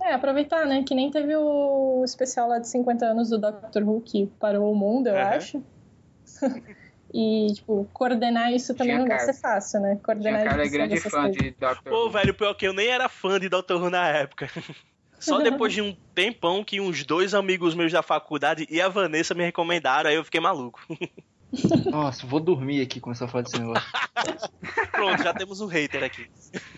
É, 0.00 0.14
aproveitar, 0.14 0.66
né? 0.66 0.82
Que 0.82 0.94
nem 0.96 1.10
teve 1.12 1.36
o 1.36 2.02
especial 2.04 2.48
lá 2.48 2.58
de 2.58 2.66
50 2.68 3.04
anos 3.06 3.28
do 3.30 3.38
Doctor 3.38 3.82
Who 3.88 4.00
que 4.00 4.26
parou 4.40 4.72
o 4.72 4.74
mundo, 4.74 5.06
eu 5.06 5.16
acho. 5.16 5.62
e, 7.12 7.52
tipo, 7.54 7.86
coordenar 7.92 8.52
isso 8.52 8.74
também 8.74 8.98
não 8.98 9.06
deve 9.06 9.20
ser 9.20 9.34
fácil, 9.34 9.80
né? 9.80 9.98
Coordenar 10.02 10.34
a 10.34 10.38
Giancarlo 10.38 10.62
é 10.62 10.68
grande 10.68 11.00
fã 11.00 11.10
coisas. 11.10 11.36
de 11.36 11.50
Doctor 11.50 11.92
Pô, 11.92 12.10
velho, 12.10 12.34
pior 12.34 12.54
que 12.54 12.66
eu 12.66 12.72
nem 12.72 12.88
era 12.88 13.08
fã 13.08 13.38
de 13.38 13.48
Dr. 13.48 13.74
Who 13.74 13.90
na 13.90 14.08
época. 14.08 14.48
Só 15.18 15.40
depois 15.40 15.72
de 15.72 15.80
um 15.80 15.96
tempão 16.14 16.64
que 16.64 16.80
uns 16.80 17.04
dois 17.04 17.32
amigos 17.32 17.76
meus 17.76 17.92
da 17.92 18.02
faculdade 18.02 18.66
e 18.68 18.80
a 18.80 18.88
Vanessa 18.88 19.34
me 19.34 19.44
recomendaram, 19.44 20.10
aí 20.10 20.16
eu 20.16 20.24
fiquei 20.24 20.40
maluco. 20.40 20.84
Nossa, 21.90 22.26
vou 22.26 22.40
dormir 22.40 22.80
aqui 22.80 22.98
com 22.98 23.12
essa 23.12 23.28
foto 23.28 23.44
desse 23.44 23.58
negócio. 23.60 23.88
Pronto, 24.90 25.22
já 25.22 25.32
temos 25.34 25.60
um 25.60 25.66
hater 25.66 26.02
aqui. 26.02 26.28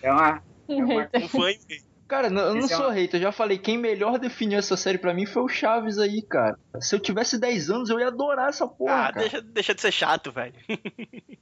É 0.03 0.13
uma... 0.13 0.43
Um 0.69 0.85
hater. 0.85 1.25
Um 1.25 1.29
fã 1.29 1.51
e 1.51 1.55
um 1.55 1.59
hater. 1.59 1.94
Cara, 2.15 2.27
eu 2.29 2.31
não 2.55 2.59
é 2.59 2.69
sou 2.69 2.87
uma- 2.87 2.93
hater, 2.93 3.19
eu 3.19 3.25
já 3.25 3.33
falei, 3.33 3.59
quem 3.59 3.77
melhor 3.77 4.19
definiu 4.19 4.59
essa 4.59 4.77
série 4.77 4.99
pra 4.99 5.13
mim 5.13 5.27
foi 5.27 5.43
o 5.43 5.49
Chaves 5.49 5.99
aí, 5.99 6.23
cara. 6.23 6.57
Se 6.81 6.95
eu 6.95 7.01
tivesse 7.01 7.39
10 7.39 7.71
anos, 7.71 7.91
eu 7.91 7.99
ia 7.99 8.07
adorar 8.09 8.49
essa 8.51 8.67
porra, 8.69 8.95
Ah, 9.09 9.13
cara. 9.13 9.21
deixa, 9.21 9.41
deixa 9.41 9.75
de 9.75 9.81
ser 9.81 9.91
chato, 9.93 10.31
velho. 10.31 10.55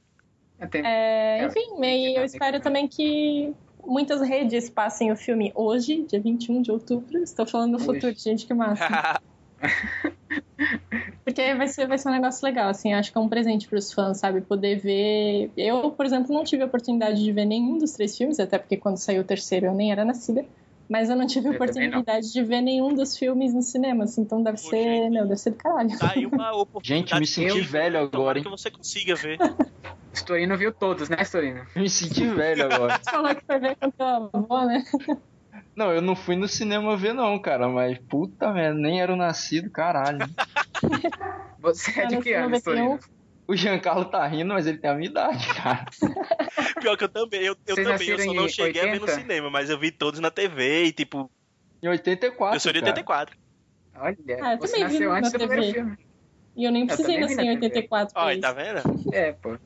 Tem... 0.71 0.81
É, 0.85 1.39
É, 1.39 1.45
enfim, 1.45 1.79
e 1.83 2.15
eu 2.17 2.23
espero 2.23 2.59
também 2.61 2.87
que 2.87 3.53
muitas 3.85 4.21
redes 4.21 4.69
passem 4.69 5.11
o 5.11 5.15
filme 5.15 5.51
hoje, 5.53 6.03
dia 6.03 6.19
21 6.21 6.61
de 6.61 6.71
outubro. 6.71 7.17
Estou 7.21 7.45
falando 7.45 7.73
no 7.73 7.79
futuro, 7.79 8.13
gente, 8.17 8.45
que 8.47 8.53
massa. 8.53 8.87
Porque 11.23 11.53
vai 11.55 11.67
ser, 11.67 11.87
vai 11.87 11.97
ser 11.97 12.09
um 12.09 12.11
negócio 12.11 12.45
legal, 12.45 12.69
assim, 12.69 12.93
acho 12.93 13.11
que 13.11 13.17
é 13.17 13.21
um 13.21 13.29
presente 13.29 13.67
pros 13.67 13.91
fãs, 13.93 14.17
sabe? 14.17 14.41
Poder 14.41 14.75
ver. 14.77 15.51
Eu, 15.55 15.91
por 15.91 16.05
exemplo, 16.05 16.33
não 16.33 16.43
tive 16.43 16.63
a 16.63 16.65
oportunidade 16.65 17.23
de 17.23 17.31
ver 17.31 17.45
nenhum 17.45 17.77
dos 17.77 17.93
três 17.93 18.17
filmes, 18.17 18.39
até 18.39 18.57
porque 18.57 18.77
quando 18.77 18.97
saiu 18.97 19.21
o 19.21 19.25
terceiro 19.25 19.67
eu 19.67 19.73
nem 19.73 19.91
era 19.91 20.03
nascida. 20.03 20.45
Mas 20.89 21.09
eu 21.09 21.15
não 21.15 21.25
tive 21.25 21.47
a 21.47 21.51
Eu 21.51 21.55
oportunidade 21.55 22.31
de 22.31 22.43
ver 22.43 22.61
nenhum 22.61 22.93
dos 22.93 23.17
filmes 23.17 23.53
no 23.53 23.61
cinema, 23.61 24.03
assim, 24.03 24.21
então 24.21 24.43
deve 24.43 24.61
Pô, 24.61 24.69
ser, 24.69 24.83
gente. 24.83 25.11
meu, 25.11 25.23
deve 25.23 25.39
ser 25.39 25.51
do 25.51 25.55
caralho. 25.55 25.97
Tá 25.97 26.11
aí 26.13 26.25
uma 26.25 26.51
oportunidade. 26.59 27.09
Gente, 27.09 27.15
me 27.19 27.25
senti 27.25 27.61
velho 27.61 27.99
agora, 27.99 28.37
hein? 28.37 28.43
que 28.43 28.49
você 28.49 28.69
consiga 28.69 29.15
ver. 29.15 29.39
Storino 30.13 30.57
viu 30.57 30.71
todos, 30.71 31.09
né, 31.09 31.17
Storino? 31.21 31.65
Me 31.75 31.89
senti 31.89 32.27
velho 32.27 32.65
agora. 32.65 32.99
Você 33.01 33.09
falou 33.09 33.33
que 33.33 33.43
foi 33.45 33.59
ver 33.59 33.75
com 33.77 33.89
tua 33.89 34.29
avó, 34.33 34.65
né? 34.65 34.83
Não, 35.75 35.91
eu 35.91 36.01
não 36.01 36.15
fui 36.15 36.35
no 36.35 36.47
cinema 36.47 36.95
ver 36.95 37.13
não, 37.13 37.39
cara, 37.41 37.67
mas 37.67 37.97
puta 38.07 38.51
merda, 38.53 38.79
nem 38.79 39.01
era 39.01 39.11
o 39.11 39.15
nascido, 39.17 39.71
caralho. 39.71 40.25
Você 41.59 42.01
é 42.01 42.05
de 42.05 42.17
que 42.17 42.33
ano, 42.33 42.49
91. 42.49 42.59
Storino? 42.59 42.99
O 43.47 43.55
Giancarlo 43.55 44.05
tá 44.05 44.25
rindo, 44.25 44.53
mas 44.53 44.67
ele 44.67 44.77
tem 44.77 44.89
a 44.89 44.93
minha 44.95 45.09
idade, 45.09 45.53
cara. 45.55 45.85
Pior 46.79 46.95
que 46.97 47.03
eu 47.03 47.09
também, 47.09 47.41
eu, 47.41 47.55
eu 47.65 47.75
também, 47.75 48.09
eu 48.09 48.19
só 48.19 48.33
não 48.33 48.47
cheguei 48.47 48.81
a 48.81 48.85
ver 48.85 48.99
no 48.99 49.05
80? 49.05 49.21
cinema, 49.21 49.49
mas 49.49 49.69
eu 49.69 49.77
vi 49.79 49.91
todos 49.91 50.19
na 50.19 50.31
TV 50.31 50.85
e 50.85 50.93
tipo, 50.93 51.29
Em 51.81 51.87
84, 51.89 52.55
eu 52.55 52.59
sou 52.59 52.71
de 52.71 52.79
cara. 52.79 52.91
84. 52.91 53.35
Olha, 53.95 54.17
Ah, 54.41 54.53
eu 54.53 54.59
você 54.59 54.67
também 54.73 54.87
vi 54.87 54.93
nasceu 54.93 55.09
na 55.09 55.17
antes 55.17 55.31
do 55.31 55.39
TV. 55.39 55.47
primeiro 55.47 55.73
filme. 55.73 55.97
E 56.55 56.63
eu 56.63 56.71
nem 56.71 56.85
precisei 56.85 57.15
vi 57.15 57.21
nascer 57.21 57.41
em 57.41 57.53
na 57.53 57.59
TV. 57.59 57.65
84 57.65 58.13
pra 58.13 58.23
Olha, 58.23 58.41
tá 58.41 58.51
vendo? 58.53 59.13
É, 59.13 59.31
pô. 59.33 59.57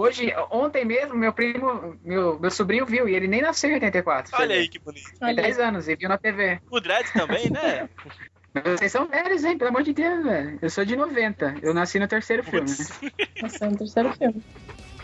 Hoje, 0.00 0.32
ontem 0.50 0.82
mesmo, 0.82 1.14
meu 1.14 1.30
primo, 1.30 1.94
meu, 2.02 2.40
meu 2.40 2.50
sobrinho 2.50 2.86
viu 2.86 3.06
e 3.06 3.14
ele 3.14 3.28
nem 3.28 3.42
nasceu 3.42 3.68
em 3.68 3.74
84. 3.74 4.34
Olha 4.34 4.54
aí 4.54 4.66
que 4.66 4.78
bonito. 4.78 5.10
Tem 5.18 5.28
Olha, 5.28 5.42
10 5.42 5.58
anos 5.58 5.88
e 5.88 5.94
viu 5.94 6.08
na 6.08 6.16
TV. 6.16 6.58
O 6.70 6.80
Dredd 6.80 7.12
também, 7.12 7.50
né? 7.50 7.86
Vocês 8.64 8.90
são 8.90 9.06
velhos, 9.06 9.44
hein? 9.44 9.58
Pelo 9.58 9.68
amor 9.68 9.82
de 9.82 9.92
Deus, 9.92 10.24
velho. 10.24 10.58
Eu 10.62 10.70
sou 10.70 10.86
de 10.86 10.96
90. 10.96 11.56
Eu 11.60 11.74
nasci 11.74 11.98
no 11.98 12.08
terceiro 12.08 12.42
filme. 12.42 12.70
né? 12.70 13.48
É 13.60 13.66
um 13.66 13.74
terceiro 13.74 14.10
filme. 14.14 14.42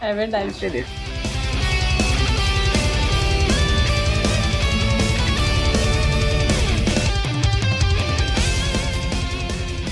É 0.01 0.14
verdade. 0.14 0.59
Beleza. 0.59 0.89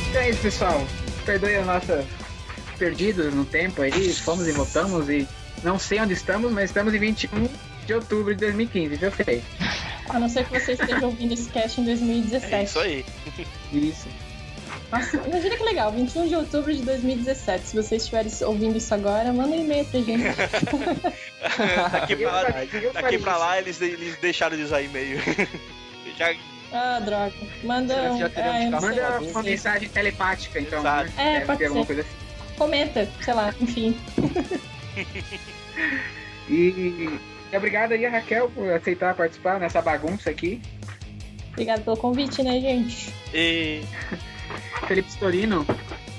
Então 0.09 0.23
é 0.23 0.31
isso, 0.31 0.41
pessoal. 0.41 0.87
Perdoe 1.27 1.57
a 1.57 1.65
nossa 1.67 2.24
perdidos 2.75 3.33
no 3.35 3.45
tempo 3.45 3.83
aí. 3.83 4.13
Fomos 4.13 4.47
e 4.47 4.53
voltamos 4.53 5.09
e 5.09 5.27
não 5.63 5.79
sei 5.79 6.01
onde 6.01 6.13
estamos, 6.15 6.51
mas 6.53 6.65
estamos 6.71 6.93
em 6.95 6.99
21 6.99 7.49
de 7.87 7.95
outubro 7.95 8.35
de 8.35 8.41
2015, 8.41 8.97
viu, 8.97 9.11
Fei? 9.11 9.43
A 10.09 10.19
não 10.19 10.29
ser 10.29 10.45
que 10.47 10.59
você 10.59 10.73
esteja 10.73 11.05
ouvindo 11.07 11.33
esse 11.33 11.49
cast 11.51 11.81
em 11.81 11.85
2017. 11.85 12.55
É 12.55 12.63
isso 12.65 12.79
aí. 12.81 13.05
Isso. 13.73 14.07
Nossa, 14.91 15.17
imagina 15.17 15.57
que 15.57 15.63
legal, 15.63 15.91
21 15.93 16.29
de 16.29 16.37
outubro 16.37 16.75
de 16.75 16.83
2017. 16.83 17.67
Se 17.69 17.77
vocês 17.77 18.03
estiverem 18.03 18.31
ouvindo 18.43 18.77
isso 18.77 18.93
agora, 18.95 19.33
manda 19.33 19.49
um 19.57 19.61
e-mail 19.61 19.85
pra 19.87 20.01
gente. 20.01 20.23
daqui 21.93 22.17
pra 22.17 22.31
lá, 22.33 22.43
Eu 22.43 22.53
faria- 22.53 22.81
eu 22.81 22.93
daqui 22.93 23.19
pra 23.19 23.37
lá 23.37 23.59
eles, 23.59 23.81
eles 23.81 24.17
deixaram 24.21 24.57
de 24.57 24.63
usar 24.63 24.83
e-mail. 24.83 25.19
Já, 26.19 26.35
Ah, 26.73 27.01
droga. 27.05 27.33
Manda 27.63 27.95
um. 28.13 28.29
teremos 28.29 28.75
Ah. 28.75 28.81
Manda 28.81 29.21
uma 29.21 29.43
mensagem 29.43 29.89
telepática, 29.89 30.61
então. 30.61 30.83
Né? 30.83 31.13
É, 31.17 31.33
Deve 31.35 31.47
pode 31.47 31.59
ter 31.59 31.65
alguma 31.67 31.85
ser. 31.87 31.95
coisa 31.95 32.01
assim. 32.03 32.24
Comenta, 32.57 33.09
sei 33.23 33.35
lá, 33.35 33.55
enfim. 33.61 33.97
E, 36.49 37.09
e 37.53 37.57
obrigado 37.57 37.93
aí, 37.93 38.07
Raquel, 38.07 38.51
por 38.51 38.71
aceitar 38.73 39.15
participar 39.15 39.59
nessa 39.59 39.81
bagunça 39.81 40.31
aqui. 40.31 40.61
Obrigado 41.53 41.83
pelo 41.85 41.97
convite, 41.97 42.43
né, 42.43 42.61
gente? 42.61 43.13
e... 43.33 43.83
Felipe 44.87 45.09
Storino, 45.09 45.67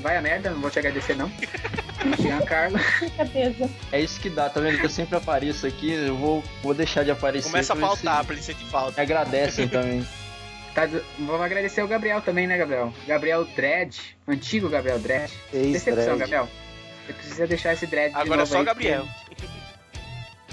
vai 0.01 0.17
a 0.17 0.21
merda, 0.21 0.49
não 0.49 0.59
vou 0.59 0.71
te 0.71 0.79
agradecer 0.79 1.15
não. 1.15 1.31
Giancarlo. 2.19 2.79
Brincadeira. 2.99 3.69
É 3.91 4.01
isso 4.01 4.19
que 4.19 4.29
dá, 4.29 4.49
tá 4.49 4.59
vendo? 4.59 4.79
Que 4.79 4.85
eu 4.85 4.89
sempre 4.89 5.15
apareço 5.15 5.67
aqui, 5.67 5.91
eu 5.91 6.15
vou, 6.15 6.43
vou 6.63 6.73
deixar 6.73 7.03
de 7.03 7.11
aparecer. 7.11 7.49
Começa 7.49 7.73
a 7.73 7.75
faltar 7.75 8.19
se 8.21 8.25
pra 8.25 8.35
ele 8.35 8.43
sentir 8.43 8.63
Me 8.63 8.69
falta. 8.71 9.01
agradecem 9.01 9.67
também. 9.67 10.05
Tá, 10.75 10.89
vamos 11.17 11.41
agradecer 11.41 11.81
o 11.81 11.87
Gabriel 11.87 12.21
também, 12.21 12.45
né, 12.45 12.57
Gabriel? 12.57 12.93
Gabriel 13.07 13.45
Dredd, 13.45 13.97
antigo 14.27 14.67
Gabriel 14.67 14.99
Dredd. 14.99 15.31
Decepção. 15.49 16.17
Gabriel. 16.17 16.49
Você 17.07 17.13
precisa 17.13 17.47
deixar 17.47 17.73
esse 17.73 17.87
Dredd 17.87 18.11
de 18.11 18.19
Agora 18.19 18.41
é 18.41 18.45
só 18.45 18.57
aí, 18.57 18.61
o 18.61 18.65
Gabriel. 18.65 19.07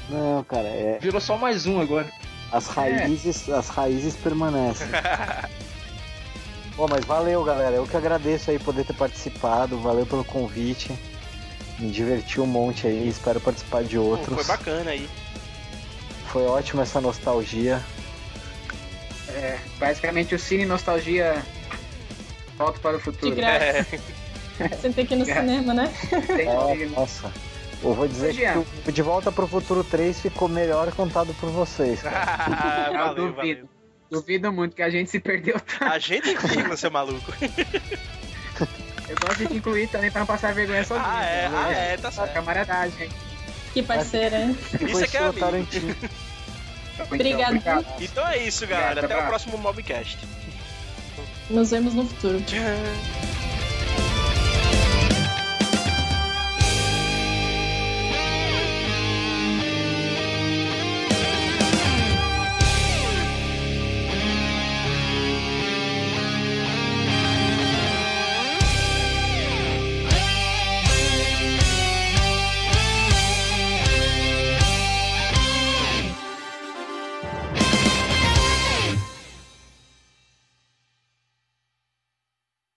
Não, 0.08 0.44
cara, 0.44 0.68
é, 0.68 0.98
Virou 1.00 1.20
só 1.20 1.36
mais 1.36 1.66
um 1.66 1.80
agora. 1.80 2.08
as 2.52 2.68
raízes, 2.68 3.48
as 3.48 3.68
raízes 3.68 4.14
permanecem. 4.14 4.86
Bom, 6.76 6.86
mas 6.88 7.04
valeu, 7.04 7.42
galera. 7.42 7.74
Eu 7.74 7.86
que 7.86 7.96
agradeço 7.96 8.52
aí 8.52 8.60
poder 8.60 8.84
ter 8.84 8.94
participado. 8.94 9.76
Valeu 9.80 10.06
pelo 10.06 10.24
convite. 10.24 10.92
Me 11.80 11.90
diverti 11.90 12.40
um 12.40 12.46
monte 12.46 12.86
aí. 12.86 13.08
Espero 13.08 13.40
participar 13.40 13.82
de 13.82 13.96
Pô, 13.96 14.02
outros. 14.02 14.34
Foi 14.36 14.56
bacana 14.56 14.92
aí. 14.92 15.08
Foi 16.28 16.44
ótimo 16.46 16.80
essa 16.80 17.00
nostalgia. 17.00 17.82
É, 19.34 19.58
basicamente 19.78 20.34
o 20.34 20.38
Cine 20.38 20.64
Nostalgia 20.66 21.42
Volta 22.58 22.78
para 22.80 22.96
o 22.96 23.00
Futuro. 23.00 23.30
De 23.34 23.40
graça. 23.40 23.64
É. 23.64 24.68
Você 24.68 24.90
tem 24.90 25.06
que 25.06 25.14
ir 25.14 25.16
no 25.16 25.28
É. 25.28 25.34
cinema, 25.34 25.74
né? 25.74 25.92
Tem 26.26 26.48
É, 26.48 26.76
que- 26.76 26.86
nossa. 26.86 27.32
Eu 27.82 27.94
vou 27.94 28.06
dizer 28.06 28.32
Jean. 28.32 28.62
que 28.84 28.90
o 28.90 28.92
De 28.92 29.02
Volta 29.02 29.32
pro 29.32 29.46
Futuro 29.48 29.82
3 29.82 30.20
ficou 30.20 30.48
melhor 30.48 30.92
contado 30.92 31.34
por 31.40 31.50
vocês. 31.50 32.00
cara. 32.02 32.86
Eu 32.92 32.98
valeu, 32.98 33.14
duvido. 33.14 33.36
valeu. 33.36 33.68
Duvido 34.10 34.52
muito 34.52 34.76
que 34.76 34.82
a 34.82 34.90
gente 34.90 35.10
se 35.10 35.18
perdeu 35.18 35.58
tanto. 35.58 35.84
A 35.92 35.98
gente 35.98 36.36
firma, 36.38 36.76
seu 36.76 36.90
maluco. 36.90 37.32
Eu 39.08 39.16
gosto 39.20 39.46
de 39.46 39.56
incluir 39.56 39.88
também 39.88 40.10
pra 40.10 40.20
não 40.20 40.26
passar 40.26 40.54
vergonha 40.54 40.84
sozinho. 40.84 41.06
Ah, 41.08 41.24
é, 41.24 41.40
entendeu? 41.46 41.58
ah, 41.58 41.72
é, 41.72 41.96
tá 41.96 42.10
certo. 42.12 42.32
Camaradagem. 42.34 43.08
Que 43.72 43.82
parceira, 43.82 44.38
hein? 44.42 44.56
Isso 44.74 44.88
Foi 44.88 45.02
é 45.02 45.06
que 45.06 45.16
é 45.16 45.20
amigo. 45.20 45.40
Tarantino. 45.40 45.96
Então, 46.94 47.06
Obrigado. 47.06 47.48
obrigado. 47.50 47.86
Então 48.00 48.26
é 48.28 48.38
isso, 48.38 48.66
galera. 48.66 49.00
Obrigado, 49.00 49.12
Até 49.12 49.24
o 49.24 49.28
próximo 49.28 49.58
Mobcast. 49.58 50.18
Nos 51.50 51.70
vemos 51.70 51.94
no 51.94 52.06
futuro. 52.06 52.40
Tchau. 52.42 53.41